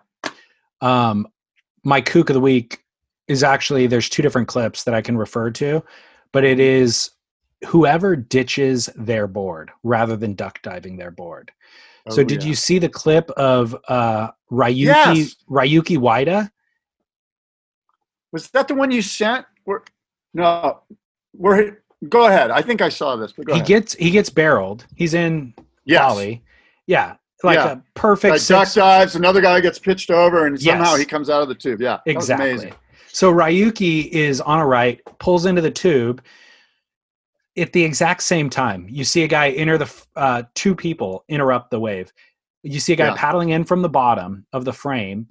Um, 0.81 1.27
my 1.83 2.01
kook 2.01 2.29
of 2.29 2.33
the 2.33 2.41
week 2.41 2.82
is 3.27 3.43
actually 3.43 3.87
there's 3.87 4.09
two 4.09 4.21
different 4.21 4.47
clips 4.47 4.83
that 4.83 4.93
I 4.93 5.01
can 5.01 5.17
refer 5.17 5.49
to, 5.51 5.83
but 6.31 6.43
it 6.43 6.59
is 6.59 7.11
whoever 7.67 8.15
ditches 8.15 8.89
their 8.95 9.27
board 9.27 9.71
rather 9.83 10.17
than 10.17 10.33
duck 10.33 10.61
diving 10.61 10.97
their 10.97 11.11
board. 11.11 11.51
so 12.09 12.21
Oh, 12.21 12.25
did 12.25 12.43
yeah. 12.43 12.49
you 12.49 12.55
see 12.55 12.79
the 12.79 12.89
clip 12.89 13.29
of 13.31 13.75
uh 13.87 14.29
Ryuki 14.51 14.75
Yes. 14.77 15.35
Ryuki 15.49 15.97
Waida? 15.97 16.49
Was 18.31 18.49
that 18.49 18.67
the 18.67 18.75
one 18.75 18.91
you 18.91 19.01
sent? 19.01 19.45
Where, 19.65 19.83
no, 20.33 20.81
we're, 21.33 21.77
go 22.09 22.25
ahead. 22.27 22.51
I 22.51 22.61
think 22.61 22.81
I 22.81 22.89
saw 22.89 23.15
this, 23.15 23.33
he 23.35 23.51
ahead. 23.51 23.65
gets 23.65 23.93
he 23.95 24.11
gets 24.11 24.29
barreled. 24.29 24.85
He's 24.95 25.13
in 25.13 25.53
yes. 25.85 25.99
Bali. 26.01 26.43
Yeah. 26.87 27.15
Like 27.43 27.55
Yeah. 27.57 27.71
a 27.73 27.81
perfect 27.93 28.31
Like 28.33 28.45
duck 28.47 28.73
dives, 28.73 29.15
another 29.15 29.41
guy 29.41 29.59
gets 29.61 29.77
pitched 29.79 30.09
over, 30.11 30.47
and 30.47 30.59
somehow 30.59 30.91
Yes. 30.91 30.99
he 30.99 31.05
comes 31.05 31.29
out 31.29 31.41
of 31.41 31.47
the 31.47 31.55
tube. 31.55 31.81
Yeah, 31.81 31.99
Exactly. 32.05 32.49
amazing. 32.51 32.73
So 33.13 33.31
Ryuki 33.31 34.09
is 34.09 34.41
on 34.41 34.59
a 34.59 34.65
right, 34.65 34.99
pulls 35.19 35.45
into 35.45 35.61
the 35.61 35.71
tube. 35.71 36.23
At 37.55 37.71
the 37.71 37.83
exact 37.83 38.23
same 38.23 38.49
time, 38.49 38.87
you 38.89 39.03
see 39.03 39.21
a 39.23 39.27
guy 39.27 39.51
enter 39.51 39.77
the 39.77 40.03
uh, 40.15 40.43
two 40.55 40.73
people 40.73 41.23
interrupt 41.29 41.69
the 41.69 41.79
wave. 41.79 42.11
You 42.63 42.79
see 42.79 42.93
a 42.93 42.95
guy 42.95 43.05
Yeah. 43.05 43.15
paddling 43.15 43.49
in 43.49 43.63
from 43.63 43.83
the 43.83 43.89
bottom 43.89 44.47
of 44.51 44.65
the 44.65 44.73
frame, 44.73 45.27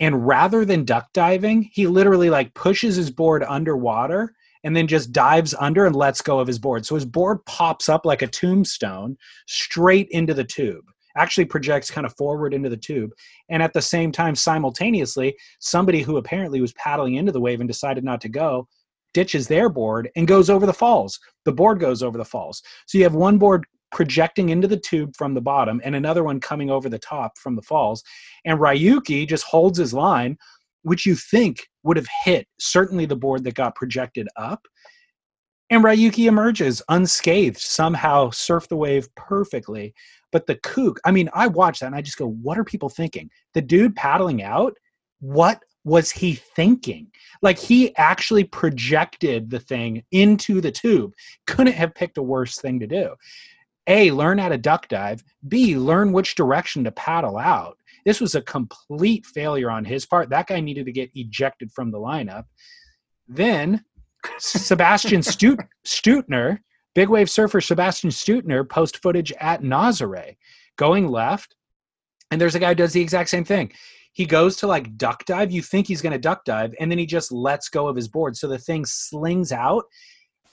and 0.00 0.26
rather 0.26 0.64
than 0.64 0.86
duck 0.86 1.12
diving, 1.12 1.62
he 1.72 1.86
literally 1.86 2.30
like 2.30 2.54
pushes 2.54 2.96
his 2.96 3.10
board 3.10 3.44
underwater 3.46 4.34
and 4.64 4.74
then 4.74 4.86
just 4.86 5.12
dives 5.12 5.54
under 5.60 5.84
and 5.84 5.94
lets 5.94 6.22
go 6.22 6.38
of 6.38 6.46
his 6.46 6.58
board. 6.58 6.86
So 6.86 6.94
his 6.94 7.04
board 7.04 7.44
pops 7.44 7.88
up 7.88 8.06
like 8.06 8.22
a 8.22 8.26
tombstone 8.26 9.16
straight 9.46 10.08
into 10.10 10.32
the 10.32 10.44
tube. 10.44 10.84
Actually 11.16 11.46
projects 11.46 11.90
kind 11.90 12.06
of 12.06 12.14
forward 12.16 12.52
into 12.52 12.68
the 12.68 12.76
tube, 12.76 13.10
and 13.48 13.62
at 13.62 13.72
the 13.72 13.82
same 13.82 14.12
time, 14.12 14.34
simultaneously, 14.34 15.36
somebody 15.60 16.02
who 16.02 16.16
apparently 16.16 16.60
was 16.60 16.72
paddling 16.74 17.14
into 17.14 17.32
the 17.32 17.40
wave 17.40 17.60
and 17.60 17.68
decided 17.68 18.04
not 18.04 18.20
to 18.20 18.28
go 18.28 18.68
ditches 19.16 19.48
their 19.48 19.70
board 19.70 20.10
and 20.14 20.28
goes 20.28 20.50
over 20.50 20.66
the 20.66 20.74
falls. 20.74 21.18
The 21.46 21.52
board 21.52 21.80
goes 21.80 22.02
over 22.02 22.18
the 22.18 22.24
falls. 22.24 22.62
So 22.84 22.98
you 22.98 23.04
have 23.04 23.14
one 23.14 23.38
board 23.38 23.64
projecting 23.90 24.50
into 24.50 24.68
the 24.68 24.76
tube 24.76 25.16
from 25.16 25.32
the 25.32 25.40
bottom 25.40 25.80
and 25.82 25.96
another 25.96 26.22
one 26.22 26.38
coming 26.38 26.68
over 26.68 26.90
the 26.90 26.98
top 26.98 27.38
from 27.38 27.56
the 27.56 27.62
falls. 27.62 28.02
And 28.44 28.58
Ryuki 28.58 29.26
just 29.26 29.44
holds 29.44 29.78
his 29.78 29.94
line, 29.94 30.36
which 30.82 31.06
you 31.06 31.14
think 31.14 31.66
would 31.82 31.96
have 31.96 32.08
hit 32.24 32.46
certainly 32.60 33.06
the 33.06 33.16
board 33.16 33.42
that 33.44 33.54
got 33.54 33.74
projected 33.74 34.28
up. 34.36 34.60
And 35.70 35.82
Ryuki 35.82 36.26
emerges 36.26 36.82
unscathed, 36.90 37.58
somehow 37.58 38.28
surfed 38.28 38.68
the 38.68 38.76
wave 38.76 39.08
perfectly. 39.16 39.94
But 40.36 40.46
the 40.46 40.56
kook, 40.56 41.00
I 41.06 41.12
mean, 41.12 41.30
I 41.32 41.46
watch 41.46 41.80
that 41.80 41.86
and 41.86 41.94
I 41.94 42.02
just 42.02 42.18
go, 42.18 42.28
what 42.28 42.58
are 42.58 42.64
people 42.64 42.90
thinking? 42.90 43.30
The 43.54 43.62
dude 43.62 43.96
paddling 43.96 44.42
out, 44.42 44.74
what 45.20 45.62
was 45.82 46.10
he 46.10 46.34
thinking? 46.34 47.06
Like 47.40 47.58
he 47.58 47.96
actually 47.96 48.44
projected 48.44 49.48
the 49.48 49.60
thing 49.60 50.02
into 50.12 50.60
the 50.60 50.70
tube. 50.70 51.14
Couldn't 51.46 51.72
have 51.72 51.94
picked 51.94 52.18
a 52.18 52.22
worse 52.22 52.60
thing 52.60 52.78
to 52.80 52.86
do. 52.86 53.14
A, 53.86 54.10
learn 54.10 54.36
how 54.36 54.50
to 54.50 54.58
duck 54.58 54.88
dive. 54.88 55.24
B, 55.48 55.78
learn 55.78 56.12
which 56.12 56.34
direction 56.34 56.84
to 56.84 56.92
paddle 56.92 57.38
out. 57.38 57.78
This 58.04 58.20
was 58.20 58.34
a 58.34 58.42
complete 58.42 59.24
failure 59.24 59.70
on 59.70 59.86
his 59.86 60.04
part. 60.04 60.28
That 60.28 60.48
guy 60.48 60.60
needed 60.60 60.84
to 60.84 60.92
get 60.92 61.10
ejected 61.14 61.72
from 61.72 61.90
the 61.90 61.98
lineup. 61.98 62.44
Then 63.26 63.86
Sebastian 64.38 65.22
Stut- 65.22 65.66
Steudtner, 65.86 66.58
big 66.96 67.10
wave 67.10 67.28
surfer 67.30 67.60
Sebastian 67.60 68.08
Steudtner, 68.08 68.68
post 68.68 69.02
footage 69.02 69.30
at 69.38 69.62
Nazare, 69.62 70.36
going 70.76 71.06
left. 71.06 71.54
And 72.30 72.40
there's 72.40 72.54
a 72.54 72.58
guy 72.58 72.70
who 72.70 72.74
does 72.74 72.94
the 72.94 73.02
exact 73.02 73.28
same 73.28 73.44
thing. 73.44 73.70
He 74.14 74.24
goes 74.24 74.56
to 74.56 74.66
like 74.66 74.96
duck 74.96 75.26
dive. 75.26 75.52
You 75.52 75.60
think 75.60 75.86
he's 75.86 76.00
going 76.00 76.14
to 76.14 76.18
duck 76.18 76.46
dive, 76.46 76.74
and 76.80 76.90
then 76.90 76.98
he 76.98 77.04
just 77.04 77.30
lets 77.30 77.68
go 77.68 77.86
of 77.86 77.96
his 77.96 78.08
board. 78.08 78.34
So 78.34 78.48
the 78.48 78.58
thing 78.58 78.86
slings 78.86 79.52
out, 79.52 79.84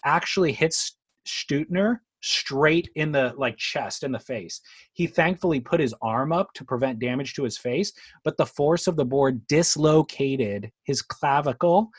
actually 0.03 0.51
hits 0.51 0.97
Steudtner 1.25 1.99
straight 2.19 2.89
in 2.95 3.13
the 3.13 3.33
like 3.37 3.55
chest 3.55 4.03
and 4.03 4.13
the 4.13 4.19
face. 4.19 4.59
He 4.91 5.07
thankfully 5.07 5.61
put 5.61 5.79
his 5.79 5.95
arm 6.01 6.33
up 6.33 6.53
to 6.55 6.65
prevent 6.65 6.99
damage 6.99 7.35
to 7.35 7.43
his 7.43 7.57
face, 7.57 7.93
but 8.25 8.35
the 8.35 8.45
force 8.45 8.87
of 8.87 8.97
the 8.97 9.05
board 9.05 9.47
dislocated 9.47 10.71
his 10.83 11.01
clavicle, 11.01 11.89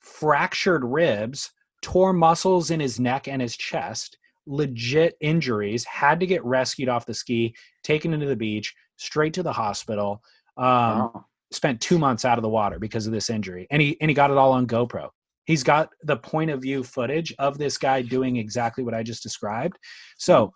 fractured 0.00 0.84
ribs, 0.84 1.50
tore 1.82 2.12
muscles 2.12 2.70
in 2.70 2.80
his 2.80 2.98
neck 2.98 3.28
and 3.28 3.42
his 3.42 3.56
chest, 3.56 4.16
legit 4.46 5.16
injuries, 5.20 5.84
had 5.84 6.18
to 6.20 6.26
get 6.26 6.44
rescued 6.44 6.88
off 6.88 7.06
the 7.06 7.14
ski, 7.14 7.54
taken 7.82 8.14
into 8.14 8.26
the 8.26 8.36
beach, 8.36 8.74
straight 8.96 9.34
to 9.34 9.42
the 9.42 9.52
hospital. 9.52 10.22
Um, 10.56 10.64
Wow. 11.12 11.26
spent 11.50 11.80
two 11.80 11.98
months 11.98 12.24
out 12.24 12.38
of 12.38 12.42
the 12.42 12.48
water 12.48 12.78
because 12.78 13.06
of 13.06 13.12
this 13.12 13.28
injury, 13.30 13.66
and 13.70 13.82
he 13.82 14.00
and 14.00 14.10
he 14.10 14.14
got 14.14 14.30
it 14.30 14.36
all 14.38 14.52
on 14.52 14.66
GoPro. 14.66 15.10
He's 15.44 15.62
got 15.62 15.90
the 16.04 16.16
point 16.16 16.50
of 16.50 16.62
view 16.62 16.84
footage 16.84 17.34
of 17.38 17.58
this 17.58 17.76
guy 17.76 18.00
doing 18.00 18.36
exactly 18.36 18.84
what 18.84 18.94
I 18.94 19.02
just 19.02 19.22
described. 19.22 19.76
So, 20.18 20.52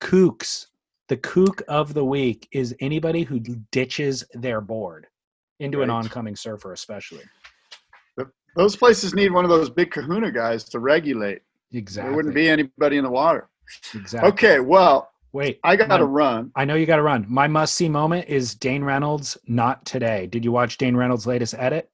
kooks, 0.00 0.66
the 1.08 1.16
kook 1.16 1.62
of 1.68 1.94
the 1.94 2.04
week 2.04 2.48
is 2.52 2.74
anybody 2.80 3.22
who 3.22 3.40
ditches 3.72 4.24
their 4.34 4.60
board 4.60 5.06
into 5.60 5.82
an 5.82 5.90
oncoming 5.90 6.36
surfer, 6.36 6.72
especially. 6.72 7.24
Those 8.56 8.74
places 8.76 9.14
need 9.14 9.32
one 9.32 9.44
of 9.44 9.50
those 9.50 9.70
big 9.70 9.90
kahuna 9.90 10.30
guys 10.32 10.64
to 10.64 10.78
regulate. 10.80 11.42
Exactly. 11.72 12.08
There 12.10 12.16
wouldn't 12.16 12.34
be 12.34 12.48
anybody 12.48 12.96
in 12.96 13.04
the 13.04 13.10
water. 13.10 13.48
exactly. 13.94 14.30
Okay, 14.30 14.60
well, 14.60 15.10
Wait, 15.32 15.60
I 15.62 15.76
got 15.76 15.98
to 15.98 16.06
run. 16.06 16.50
I 16.56 16.64
know 16.64 16.76
you 16.76 16.86
got 16.86 16.96
to 16.96 17.02
run. 17.02 17.26
My 17.28 17.46
must 17.46 17.74
see 17.74 17.90
moment 17.90 18.26
is 18.28 18.54
Dane 18.54 18.82
Reynolds. 18.82 19.36
Not 19.46 19.84
today. 19.84 20.26
Did 20.26 20.46
you 20.46 20.52
watch 20.52 20.78
Dane 20.78 20.96
Reynolds' 20.96 21.26
latest 21.26 21.54
edit? 21.58 21.90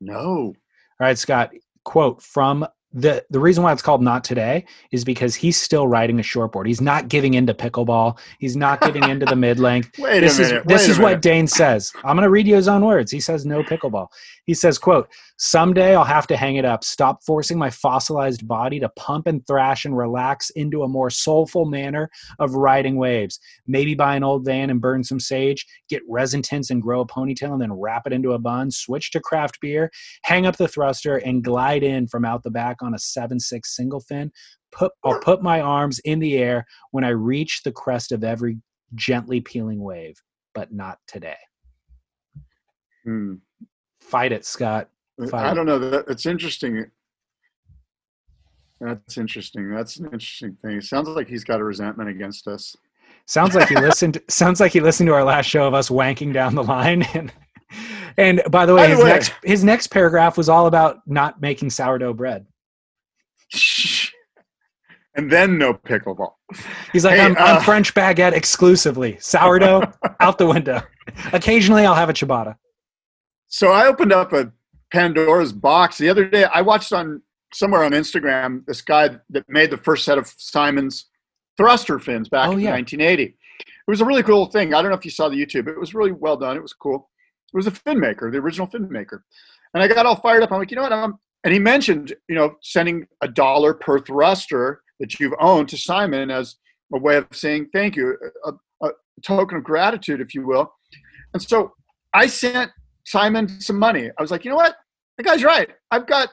No. 0.00 0.20
All 0.20 0.54
right, 1.00 1.18
Scott. 1.18 1.50
Quote 1.84 2.22
from 2.22 2.64
the 2.92 3.24
the 3.30 3.40
reason 3.40 3.64
why 3.64 3.72
it's 3.72 3.82
called 3.82 4.00
not 4.00 4.22
today 4.22 4.64
is 4.92 5.04
because 5.04 5.34
he's 5.34 5.60
still 5.60 5.88
riding 5.88 6.20
a 6.20 6.22
shortboard. 6.22 6.66
He's 6.68 6.80
not 6.80 7.08
giving 7.08 7.34
into 7.34 7.52
pickleball. 7.52 8.16
He's 8.38 8.56
not 8.56 8.80
giving 8.80 9.02
into 9.10 9.26
the 9.26 9.34
mid 9.46 9.58
length. 9.58 9.98
Wait 9.98 10.20
This 10.20 10.38
a 10.38 10.42
is 10.42 10.48
minute. 10.52 10.68
this 10.68 10.82
wait 10.82 10.88
a 10.88 10.90
is 10.92 10.98
what. 11.00 11.20
Dane 11.20 11.48
says. 11.48 11.92
I'm 12.04 12.14
going 12.16 12.22
to 12.22 12.30
read 12.30 12.46
you 12.46 12.54
his 12.54 12.68
own 12.68 12.84
words. 12.84 13.10
He 13.10 13.18
says 13.18 13.44
no 13.44 13.64
pickleball. 13.64 14.06
He 14.44 14.54
says, 14.54 14.78
"quote 14.78 15.08
Someday 15.36 15.96
I'll 15.96 16.04
have 16.04 16.26
to 16.28 16.36
hang 16.36 16.56
it 16.56 16.64
up. 16.64 16.84
Stop 16.84 17.22
forcing 17.24 17.58
my 17.58 17.70
fossilized 17.70 18.46
body 18.46 18.78
to 18.80 18.88
pump 18.90 19.26
and 19.26 19.44
thrash 19.46 19.84
and 19.84 19.96
relax 19.96 20.50
into 20.50 20.82
a 20.82 20.88
more 20.88 21.10
soulful 21.10 21.64
manner 21.64 22.08
of 22.38 22.54
riding 22.54 22.96
waves. 22.96 23.40
Maybe 23.66 23.94
buy 23.94 24.14
an 24.14 24.22
old 24.22 24.44
van 24.44 24.70
and 24.70 24.80
burn 24.80 25.02
some 25.02 25.18
sage. 25.18 25.66
Get 25.88 26.02
resin 26.08 26.42
tints 26.42 26.70
and 26.70 26.82
grow 26.82 27.00
a 27.00 27.06
ponytail 27.06 27.52
and 27.52 27.60
then 27.60 27.72
wrap 27.72 28.06
it 28.06 28.12
into 28.12 28.32
a 28.32 28.38
bun. 28.38 28.70
Switch 28.70 29.10
to 29.12 29.20
craft 29.20 29.60
beer. 29.60 29.90
Hang 30.22 30.46
up 30.46 30.56
the 30.56 30.68
thruster 30.68 31.16
and 31.16 31.42
glide 31.42 31.82
in 31.82 32.06
from 32.06 32.24
out 32.24 32.42
the 32.42 32.50
back 32.50 32.82
on 32.82 32.94
a 32.94 32.98
seven 32.98 33.40
six 33.40 33.74
single 33.74 34.00
fin. 34.00 34.30
Put 34.72 34.92
I'll 35.04 35.20
put 35.20 35.42
my 35.42 35.60
arms 35.60 36.00
in 36.00 36.18
the 36.18 36.36
air 36.36 36.64
when 36.90 37.04
I 37.04 37.10
reach 37.10 37.62
the 37.64 37.72
crest 37.72 38.12
of 38.12 38.24
every 38.24 38.58
gently 38.94 39.40
peeling 39.40 39.82
wave, 39.82 40.16
but 40.54 40.72
not 40.72 40.98
today. 41.06 41.36
Hmm. 43.04 43.34
Fight 44.04 44.32
it, 44.32 44.44
Scott. 44.44 44.88
Fine. 45.30 45.44
I 45.46 45.54
don't 45.54 45.66
know. 45.66 45.78
That 45.78 46.04
it's 46.08 46.26
interesting. 46.26 46.86
That's 48.80 49.16
interesting. 49.16 49.70
That's 49.70 49.96
an 49.96 50.06
interesting 50.06 50.56
thing. 50.62 50.76
It 50.78 50.84
sounds 50.84 51.08
like 51.08 51.26
he's 51.28 51.44
got 51.44 51.60
a 51.60 51.64
resentment 51.64 52.10
against 52.10 52.46
us. 52.48 52.76
Sounds 53.26 53.54
like 53.54 53.68
he 53.68 53.76
listened. 53.76 54.20
sounds 54.28 54.60
like 54.60 54.72
he 54.72 54.80
listened 54.80 55.06
to 55.06 55.14
our 55.14 55.24
last 55.24 55.46
show 55.46 55.66
of 55.66 55.72
us 55.74 55.88
wanking 55.88 56.32
down 56.32 56.54
the 56.54 56.62
line. 56.64 57.06
And 57.14 57.32
and 58.16 58.42
by 58.50 58.66
the 58.66 58.74
way, 58.74 58.82
By 58.82 58.88
his 58.88 58.98
way- 59.00 59.08
next 59.08 59.32
his 59.42 59.64
next 59.64 59.86
paragraph 59.88 60.36
was 60.36 60.48
all 60.48 60.66
about 60.68 60.98
not 61.06 61.40
making 61.40 61.70
sourdough 61.70 62.12
bread. 62.14 62.46
and 65.16 65.32
then 65.32 65.58
no 65.58 65.74
pickleball. 65.74 66.34
He's 66.92 67.04
like, 67.04 67.14
Hey, 67.16 67.22
I'm, 67.22 67.36
uh, 67.36 67.40
I'm 67.40 67.62
French 67.62 67.92
baguette 67.94 68.32
exclusively. 68.34 69.16
Sourdough 69.18 69.82
out 70.20 70.38
the 70.38 70.46
window. 70.46 70.82
Occasionally, 71.32 71.84
I'll 71.84 71.96
have 71.96 72.10
a 72.10 72.12
ciabatta. 72.12 72.54
So 73.54 73.70
I 73.70 73.86
opened 73.86 74.12
up 74.12 74.32
a 74.32 74.50
Pandora's 74.92 75.52
box 75.52 75.96
the 75.96 76.08
other 76.08 76.24
day. 76.24 76.42
I 76.42 76.60
watched 76.60 76.92
on 76.92 77.22
somewhere 77.52 77.84
on 77.84 77.92
Instagram 77.92 78.66
this 78.66 78.80
guy 78.80 79.10
that 79.30 79.48
made 79.48 79.70
the 79.70 79.76
first 79.76 80.04
set 80.04 80.18
of 80.18 80.26
Simon's 80.38 81.08
thruster 81.56 82.00
fins 82.00 82.28
back 82.28 82.48
Oh, 82.48 82.54
in 82.54 82.58
yeah. 82.58 82.72
1980. 82.72 83.22
It 83.22 83.36
was 83.86 84.00
a 84.00 84.04
really 84.04 84.24
cool 84.24 84.46
thing. 84.46 84.74
I 84.74 84.82
don't 84.82 84.90
know 84.90 84.96
if 84.96 85.04
you 85.04 85.12
saw 85.12 85.28
the 85.28 85.36
YouTube. 85.36 85.68
It 85.68 85.78
was 85.78 85.94
really 85.94 86.10
well 86.10 86.36
done. 86.36 86.56
It 86.56 86.62
was 86.62 86.72
cool. 86.72 87.08
It 87.52 87.56
was 87.56 87.68
a 87.68 87.70
fin 87.70 88.00
maker, 88.00 88.28
the 88.28 88.38
original 88.38 88.66
fin 88.66 88.90
maker. 88.90 89.24
And 89.72 89.80
I 89.80 89.86
got 89.86 90.04
all 90.04 90.16
fired 90.16 90.42
up. 90.42 90.50
I'm 90.50 90.58
like, 90.58 90.72
you 90.72 90.76
know 90.76 90.82
what? 90.82 90.92
I'm, 90.92 91.14
and 91.44 91.52
he 91.52 91.60
mentioned, 91.60 92.12
you 92.28 92.34
know, 92.34 92.56
sending 92.60 93.06
a 93.22 93.28
dollar 93.28 93.72
per 93.72 94.00
thruster 94.00 94.82
that 94.98 95.20
you've 95.20 95.34
owned 95.38 95.68
to 95.68 95.76
Simon 95.76 96.28
as 96.28 96.56
a 96.92 96.98
way 96.98 97.18
of 97.18 97.28
saying 97.32 97.68
thank 97.72 97.94
you, 97.94 98.18
a, 98.46 98.52
a 98.82 98.90
token 99.24 99.58
of 99.58 99.62
gratitude, 99.62 100.20
if 100.20 100.34
you 100.34 100.44
will. 100.44 100.74
And 101.34 101.40
so 101.40 101.74
I 102.12 102.26
sent 102.26 102.72
Simon 103.04 103.48
some 103.60 103.78
money. 103.78 104.10
I 104.18 104.22
was 104.22 104.30
like, 104.30 104.44
you 104.44 104.50
know 104.50 104.56
what? 104.56 104.76
The 105.18 105.24
guy's 105.24 105.44
right. 105.44 105.70
I've 105.90 106.06
got 106.06 106.30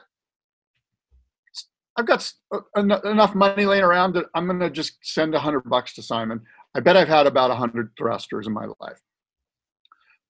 I've 1.96 2.06
got 2.06 2.32
uh, 2.52 2.60
en- 2.76 3.06
enough 3.06 3.34
money 3.34 3.66
laying 3.66 3.84
around 3.84 4.14
that 4.14 4.26
I'm 4.34 4.46
going 4.46 4.60
to 4.60 4.70
just 4.70 4.96
send 5.02 5.34
a 5.34 5.40
hundred 5.40 5.60
bucks 5.60 5.94
to 5.94 6.02
Simon. 6.02 6.40
I 6.74 6.80
bet 6.80 6.96
I've 6.96 7.08
had 7.08 7.26
about 7.26 7.50
a 7.50 7.54
hundred 7.54 7.90
thrusters 7.98 8.46
in 8.46 8.52
my 8.52 8.66
life, 8.80 9.00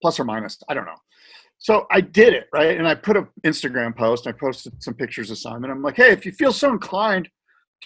plus 0.01 0.19
or 0.19 0.24
minus. 0.24 0.59
I 0.69 0.74
don't 0.74 0.86
know. 0.86 0.97
So 1.59 1.86
I 1.93 2.01
did 2.01 2.35
it 2.35 2.48
right, 2.52 2.77
and 2.77 2.89
I 2.89 2.97
put 2.97 3.16
an 3.16 3.28
Instagram 3.44 3.97
post. 3.97 4.27
I 4.27 4.32
posted 4.32 4.82
some 4.82 4.94
pictures 4.94 5.31
of 5.31 5.39
Simon. 5.39 5.70
I'm 5.70 5.82
like, 5.82 5.97
hey, 5.97 6.10
if 6.10 6.27
you 6.27 6.32
feel 6.32 6.52
so 6.52 6.73
inclined, 6.73 7.28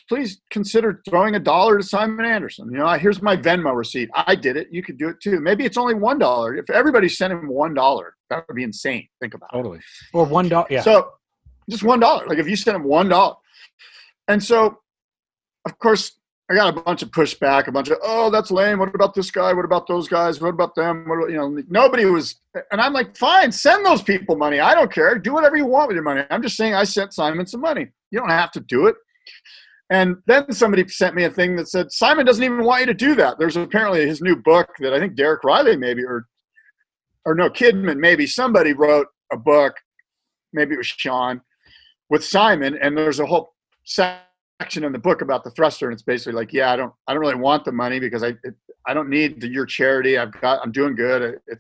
please 0.09 0.40
consider 0.51 1.02
throwing 1.09 1.35
a 1.35 1.40
dollar 1.40 1.78
to 1.78 1.82
Simon 1.82 2.24
Anderson. 2.24 2.70
You 2.70 2.78
know, 2.78 2.89
here's 2.93 3.23
my 3.23 3.36
Venmo 3.36 3.74
receipt. 3.74 4.10
I 4.14 4.35
did 4.35 4.56
it. 4.56 4.68
You 4.70 4.82
could 4.82 4.98
do 4.98 5.09
it 5.09 5.20
too. 5.20 5.40
Maybe 5.40 5.64
it's 5.64 5.77
only 5.77 5.94
one 5.94 6.18
dollar. 6.18 6.56
If 6.56 6.70
everybody 6.70 7.09
sent 7.09 7.32
him 7.32 7.48
one 7.48 7.74
dollar, 7.74 8.14
that 8.31 8.44
would 8.48 8.55
be 8.55 8.64
insane. 8.64 9.09
Think 9.20 9.35
about 9.35 9.51
it. 9.52 9.56
Totally. 9.56 9.81
Or 10.12 10.24
one 10.24 10.48
dollar. 10.48 10.66
Yeah. 10.70 10.82
So 10.82 11.12
just 11.68 11.82
one 11.82 12.01
dollar. 12.01 12.27
Like 12.27 12.39
if 12.39 12.48
you 12.48 12.56
sent 12.56 12.77
him 12.77 12.85
one 12.85 13.09
dollar. 13.09 13.36
And 14.28 14.43
so 14.43 14.78
of 15.64 15.78
course 15.78 16.12
I 16.48 16.55
got 16.55 16.78
a 16.78 16.81
bunch 16.81 17.02
of 17.02 17.10
pushback, 17.10 17.66
a 17.66 17.73
bunch 17.73 17.89
of, 17.89 17.98
oh, 18.05 18.31
that's 18.31 18.52
lame. 18.52 18.78
What 18.78 18.94
about 18.94 19.14
this 19.14 19.32
guy? 19.32 19.52
What 19.52 19.64
about 19.64 19.89
those 19.89 20.06
guys? 20.06 20.40
What 20.40 20.51
about 20.51 20.77
them? 20.77 21.05
What 21.09 21.16
about, 21.16 21.31
you 21.31 21.36
know, 21.36 21.60
nobody 21.68 22.05
was, 22.05 22.36
and 22.70 22.81
I'm 22.81 22.93
like, 22.93 23.16
fine, 23.16 23.51
send 23.51 23.85
those 23.85 24.01
people 24.01 24.36
money. 24.36 24.60
I 24.60 24.73
don't 24.73 24.93
care. 24.93 25.18
Do 25.18 25.32
whatever 25.32 25.56
you 25.56 25.66
want 25.66 25.89
with 25.89 25.97
your 25.97 26.05
money. 26.05 26.23
I'm 26.31 26.43
just 26.43 26.56
saying 26.56 26.73
I 26.73 26.85
sent 26.85 27.14
Simon 27.14 27.48
some 27.48 27.60
money. 27.60 27.89
You 28.12 28.20
don't 28.20 28.31
have 28.31 28.52
to 28.52 28.60
do 28.60 28.86
it. 28.86 28.94
And 29.90 30.16
then 30.26 30.50
somebody 30.52 30.86
sent 30.88 31.14
me 31.14 31.24
a 31.24 31.30
thing 31.30 31.54
that 31.56 31.68
said, 31.68 31.92
Simon 31.92 32.26
doesn't 32.26 32.42
even 32.42 32.64
want 32.64 32.80
you 32.80 32.86
to 32.86 32.94
do 32.94 33.14
that. 33.14 33.38
There's 33.38 33.56
apparently 33.56 34.06
his 34.06 34.20
new 34.20 34.36
book 34.36 34.70
that 34.80 34.92
I 34.92 34.98
think 34.98 35.14
Derek 35.14 35.42
Rielly 35.42 35.78
maybe, 35.78 36.02
or, 36.02 36.26
or 37.24 37.34
no, 37.34 37.48
Kidman, 37.48 37.98
maybe 37.98 38.26
somebody 38.26 38.72
wrote 38.72 39.06
a 39.32 39.36
book, 39.36 39.74
maybe 40.52 40.74
it 40.74 40.78
was 40.78 40.86
Sean, 40.86 41.40
with 42.10 42.24
Simon, 42.24 42.76
and 42.80 42.96
there's 42.96 43.20
a 43.20 43.26
whole 43.26 43.54
section 43.84 44.84
in 44.84 44.92
the 44.92 44.98
book 44.98 45.22
about 45.22 45.44
the 45.44 45.50
thruster, 45.50 45.86
and 45.86 45.92
it's 45.92 46.02
basically 46.02 46.32
like, 46.32 46.52
yeah, 46.52 46.72
I 46.72 46.76
don't, 46.76 46.92
I 47.06 47.12
don't 47.12 47.20
really 47.20 47.34
want 47.34 47.64
the 47.64 47.72
money 47.72 48.00
because 48.00 48.22
I, 48.24 48.28
it, 48.42 48.54
I 48.88 48.94
don't 48.94 49.10
need 49.10 49.40
the, 49.40 49.48
your 49.48 49.66
charity. 49.66 50.18
I've 50.18 50.32
got, 50.40 50.60
I'm 50.64 50.72
doing 50.72 50.96
good. 50.96 51.22
It, 51.22 51.42
it, 51.46 51.58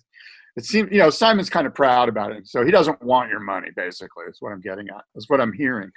it 0.56 0.64
seems, 0.64 0.90
you 0.90 0.98
know, 0.98 1.10
Simon's 1.10 1.50
kind 1.50 1.66
of 1.66 1.74
proud 1.74 2.08
about 2.08 2.32
it, 2.32 2.46
so 2.48 2.64
he 2.64 2.70
doesn't 2.70 3.00
want 3.02 3.30
your 3.30 3.40
money. 3.40 3.68
Basically, 3.76 4.24
is 4.28 4.38
what 4.40 4.52
I'm 4.52 4.60
getting 4.60 4.88
at. 4.88 5.04
That's 5.14 5.28
what 5.28 5.40
I'm 5.40 5.52
hearing. 5.52 5.90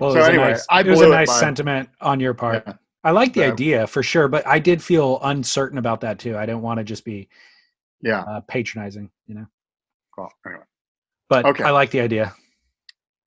Well, 0.00 0.12
So 0.12 0.16
it 0.16 0.20
was 0.20 0.28
anyway, 0.28 0.44
a 0.44 0.50
nice, 0.52 0.66
I 0.70 0.80
it 0.80 0.86
was 0.86 1.00
a 1.02 1.08
nice 1.08 1.28
by- 1.28 1.40
sentiment 1.40 1.88
on 2.00 2.18
your 2.20 2.34
part. 2.34 2.64
Yeah. 2.66 2.74
I 3.04 3.10
like 3.10 3.34
the 3.34 3.40
Yeah. 3.40 3.52
idea 3.52 3.86
for 3.86 4.02
sure, 4.02 4.28
but 4.28 4.46
I 4.46 4.58
did 4.58 4.82
feel 4.82 5.18
uncertain 5.22 5.76
about 5.78 6.00
that 6.02 6.18
too. 6.18 6.36
I 6.38 6.46
didn't 6.46 6.62
want 6.62 6.78
to 6.78 6.84
just 6.84 7.04
be 7.04 7.28
Yeah. 8.00 8.20
uh, 8.22 8.40
patronizing, 8.42 9.10
you 9.26 9.34
know. 9.34 9.46
Well, 10.16 10.32
anyway, 10.46 10.62
But 11.28 11.46
Okay. 11.46 11.64
I 11.64 11.70
like 11.70 11.90
the 11.90 12.00
idea. 12.00 12.32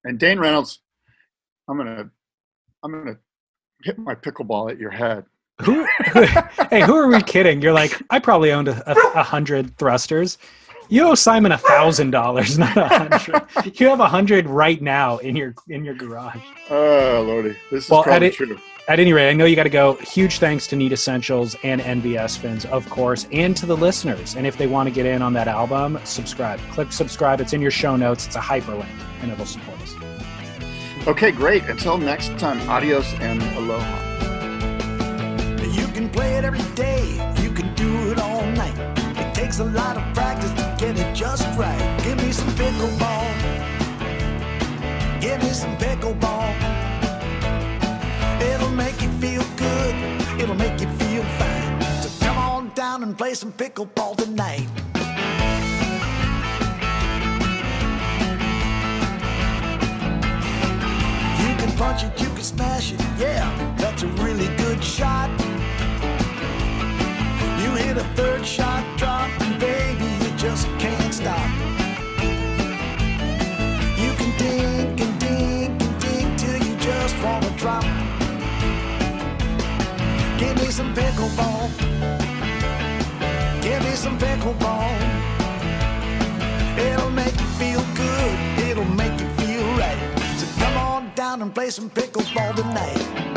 and 0.04 0.20
Dane 0.20 0.40
Reynolds, 0.40 0.80
I'm 1.68 1.78
gonna, 1.78 2.10
I'm 2.84 2.92
gonna 2.92 3.18
hit 3.84 3.98
my 3.98 4.14
pickleball 4.16 4.72
at 4.72 4.78
your 4.78 4.92
head. 4.92 5.26
Who? 5.62 5.86
hey, 6.70 6.82
who 6.82 6.96
are 6.96 7.08
we 7.08 7.22
kidding? 7.24 7.62
You're 7.62 7.74
like, 7.74 8.02
I 8.10 8.20
probably 8.20 8.52
owned 8.52 8.68
a, 8.68 8.92
a, 8.92 9.20
a 9.20 9.24
hundred 9.24 9.78
thrusters. 9.78 10.38
You 10.90 11.04
owe 11.08 11.16
Simon 11.16 11.52
a 11.52 11.58
thousand 11.58 12.12
dollars, 12.12 12.58
not 12.60 12.76
a 12.78 12.88
hundred. 12.88 13.80
you 13.80 13.88
have 13.88 14.00
a 14.02 14.08
hundred 14.08 14.48
right 14.48 14.82
now 14.82 15.18
in 15.20 15.36
your 15.36 15.56
in 15.70 15.84
your 15.86 15.96
garage. 15.96 16.42
Oh 16.70 17.24
lordy, 17.26 17.56
this 17.72 17.86
is 17.86 17.90
Well, 17.90 18.04
probably 18.04 18.28
at 18.28 18.34
it- 18.34 18.36
true. 18.36 18.60
At 18.88 19.00
any 19.00 19.14
rate, 19.14 19.28
I 19.32 19.34
know 19.34 19.46
you 19.46 19.56
got 19.56 19.64
to 19.64 19.70
go. 19.72 19.96
Huge 19.96 20.38
thanks 20.38 20.68
to 20.68 20.76
Need 20.76 20.94
Essentials 20.94 21.56
and 21.64 21.82
NVS 21.82 22.38
Fins, 22.38 22.66
of 22.66 22.88
course, 22.88 23.26
and 23.32 23.58
to 23.58 23.66
the 23.66 23.76
listeners. 23.76 24.36
And 24.36 24.46
if 24.46 24.60
they 24.60 24.68
want 24.68 24.88
to 24.88 24.94
get 24.94 25.08
in 25.08 25.24
on 25.24 25.34
that 25.34 25.48
album, 25.48 25.98
subscribe. 26.04 26.60
Click 26.70 26.92
subscribe. 26.94 27.42
It's 27.42 27.54
in 27.54 27.62
your 27.64 27.72
show 27.72 27.96
notes. 27.96 28.28
It's 28.28 28.36
a 28.36 28.40
hyperlink, 28.40 28.86
and 29.24 29.32
it'll 29.32 29.48
support 29.48 29.82
us. 29.82 29.96
Okay, 31.08 31.32
great. 31.32 31.64
Until 31.64 31.98
next 31.98 32.38
time, 32.38 32.60
adios 32.70 33.12
and 33.16 33.42
aloha. 33.58 34.35
right. 41.58 42.02
Give 42.04 42.18
me 42.18 42.32
some 42.32 42.50
pickleball. 42.50 43.32
Give 45.22 45.42
me 45.42 45.50
some 45.50 45.76
pickleball. 45.78 46.54
It'll 48.42 48.72
make 48.72 49.02
you 49.02 49.10
feel 49.20 49.44
good. 49.56 49.96
It'll 50.40 50.56
make 50.56 50.80
you 50.82 50.88
feel 50.88 51.24
fine. 51.24 51.82
So 52.02 52.26
come 52.26 52.38
on 52.38 52.70
down 52.76 53.04
and 53.04 53.18
play 53.18 53.34
some 53.34 53.54
pickleball 53.54 54.18
tonight. 54.18 54.68
You 61.42 61.56
can 61.56 61.72
punch 61.78 62.04
it, 62.04 62.22
you 62.22 62.28
can 62.28 62.44
smash 62.44 62.92
it. 62.92 63.02
Yeah, 63.18 63.76
that's 63.78 64.04
a 64.04 64.08
really 64.08 64.48
good 64.58 64.84
shot. 64.84 65.30
You 67.62 67.72
hit 67.76 67.98
a 67.98 68.04
third 68.16 68.46
shot, 68.46 68.84
drop. 68.98 69.25
Some 80.76 80.94
pickleball. 80.94 81.72
Give 83.62 83.82
me 83.82 83.92
some 83.92 84.20
pickleball. 84.20 84.92
It'll 86.78 87.10
make 87.12 87.40
you 87.40 87.48
feel 87.56 87.82
good. 87.96 88.68
It'll 88.68 88.84
make 88.84 89.18
you 89.22 89.30
feel 89.38 89.64
right. 89.78 89.98
So 90.36 90.46
come 90.60 90.76
on 90.76 91.14
down 91.16 91.42
and 91.42 91.56
play 91.56 91.70
some 91.70 91.90
pickleball 91.90 92.56
tonight. 92.58 93.35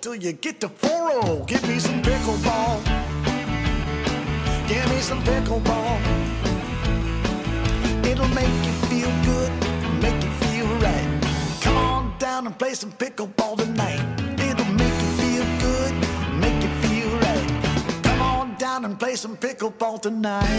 Till 0.00 0.14
you 0.14 0.32
get 0.32 0.60
to 0.60 0.68
4 0.68 1.44
Give 1.46 1.66
me 1.66 1.78
some 1.78 2.02
pickleball. 2.02 2.84
Give 4.68 4.86
me 4.90 5.00
some 5.00 5.22
pickleball. 5.22 5.98
It'll 8.04 8.28
make 8.28 8.56
you 8.66 8.74
feel 8.90 9.10
good, 9.24 9.50
make 10.02 10.22
you 10.22 10.30
feel 10.42 10.66
right. 10.86 11.08
Come 11.62 11.76
on 11.76 12.18
down 12.18 12.46
and 12.46 12.58
play 12.58 12.74
some 12.74 12.92
pickleball 12.92 13.56
tonight. 13.56 14.02
It'll 14.38 14.72
make 14.74 14.96
you 15.04 15.10
feel 15.22 15.44
good, 15.66 15.92
make 16.44 16.62
you 16.62 16.72
feel 16.84 17.10
right. 17.18 17.48
Come 18.02 18.20
on 18.20 18.54
down 18.56 18.84
and 18.84 18.98
play 18.98 19.16
some 19.16 19.36
pickleball 19.36 20.02
tonight. 20.02 20.57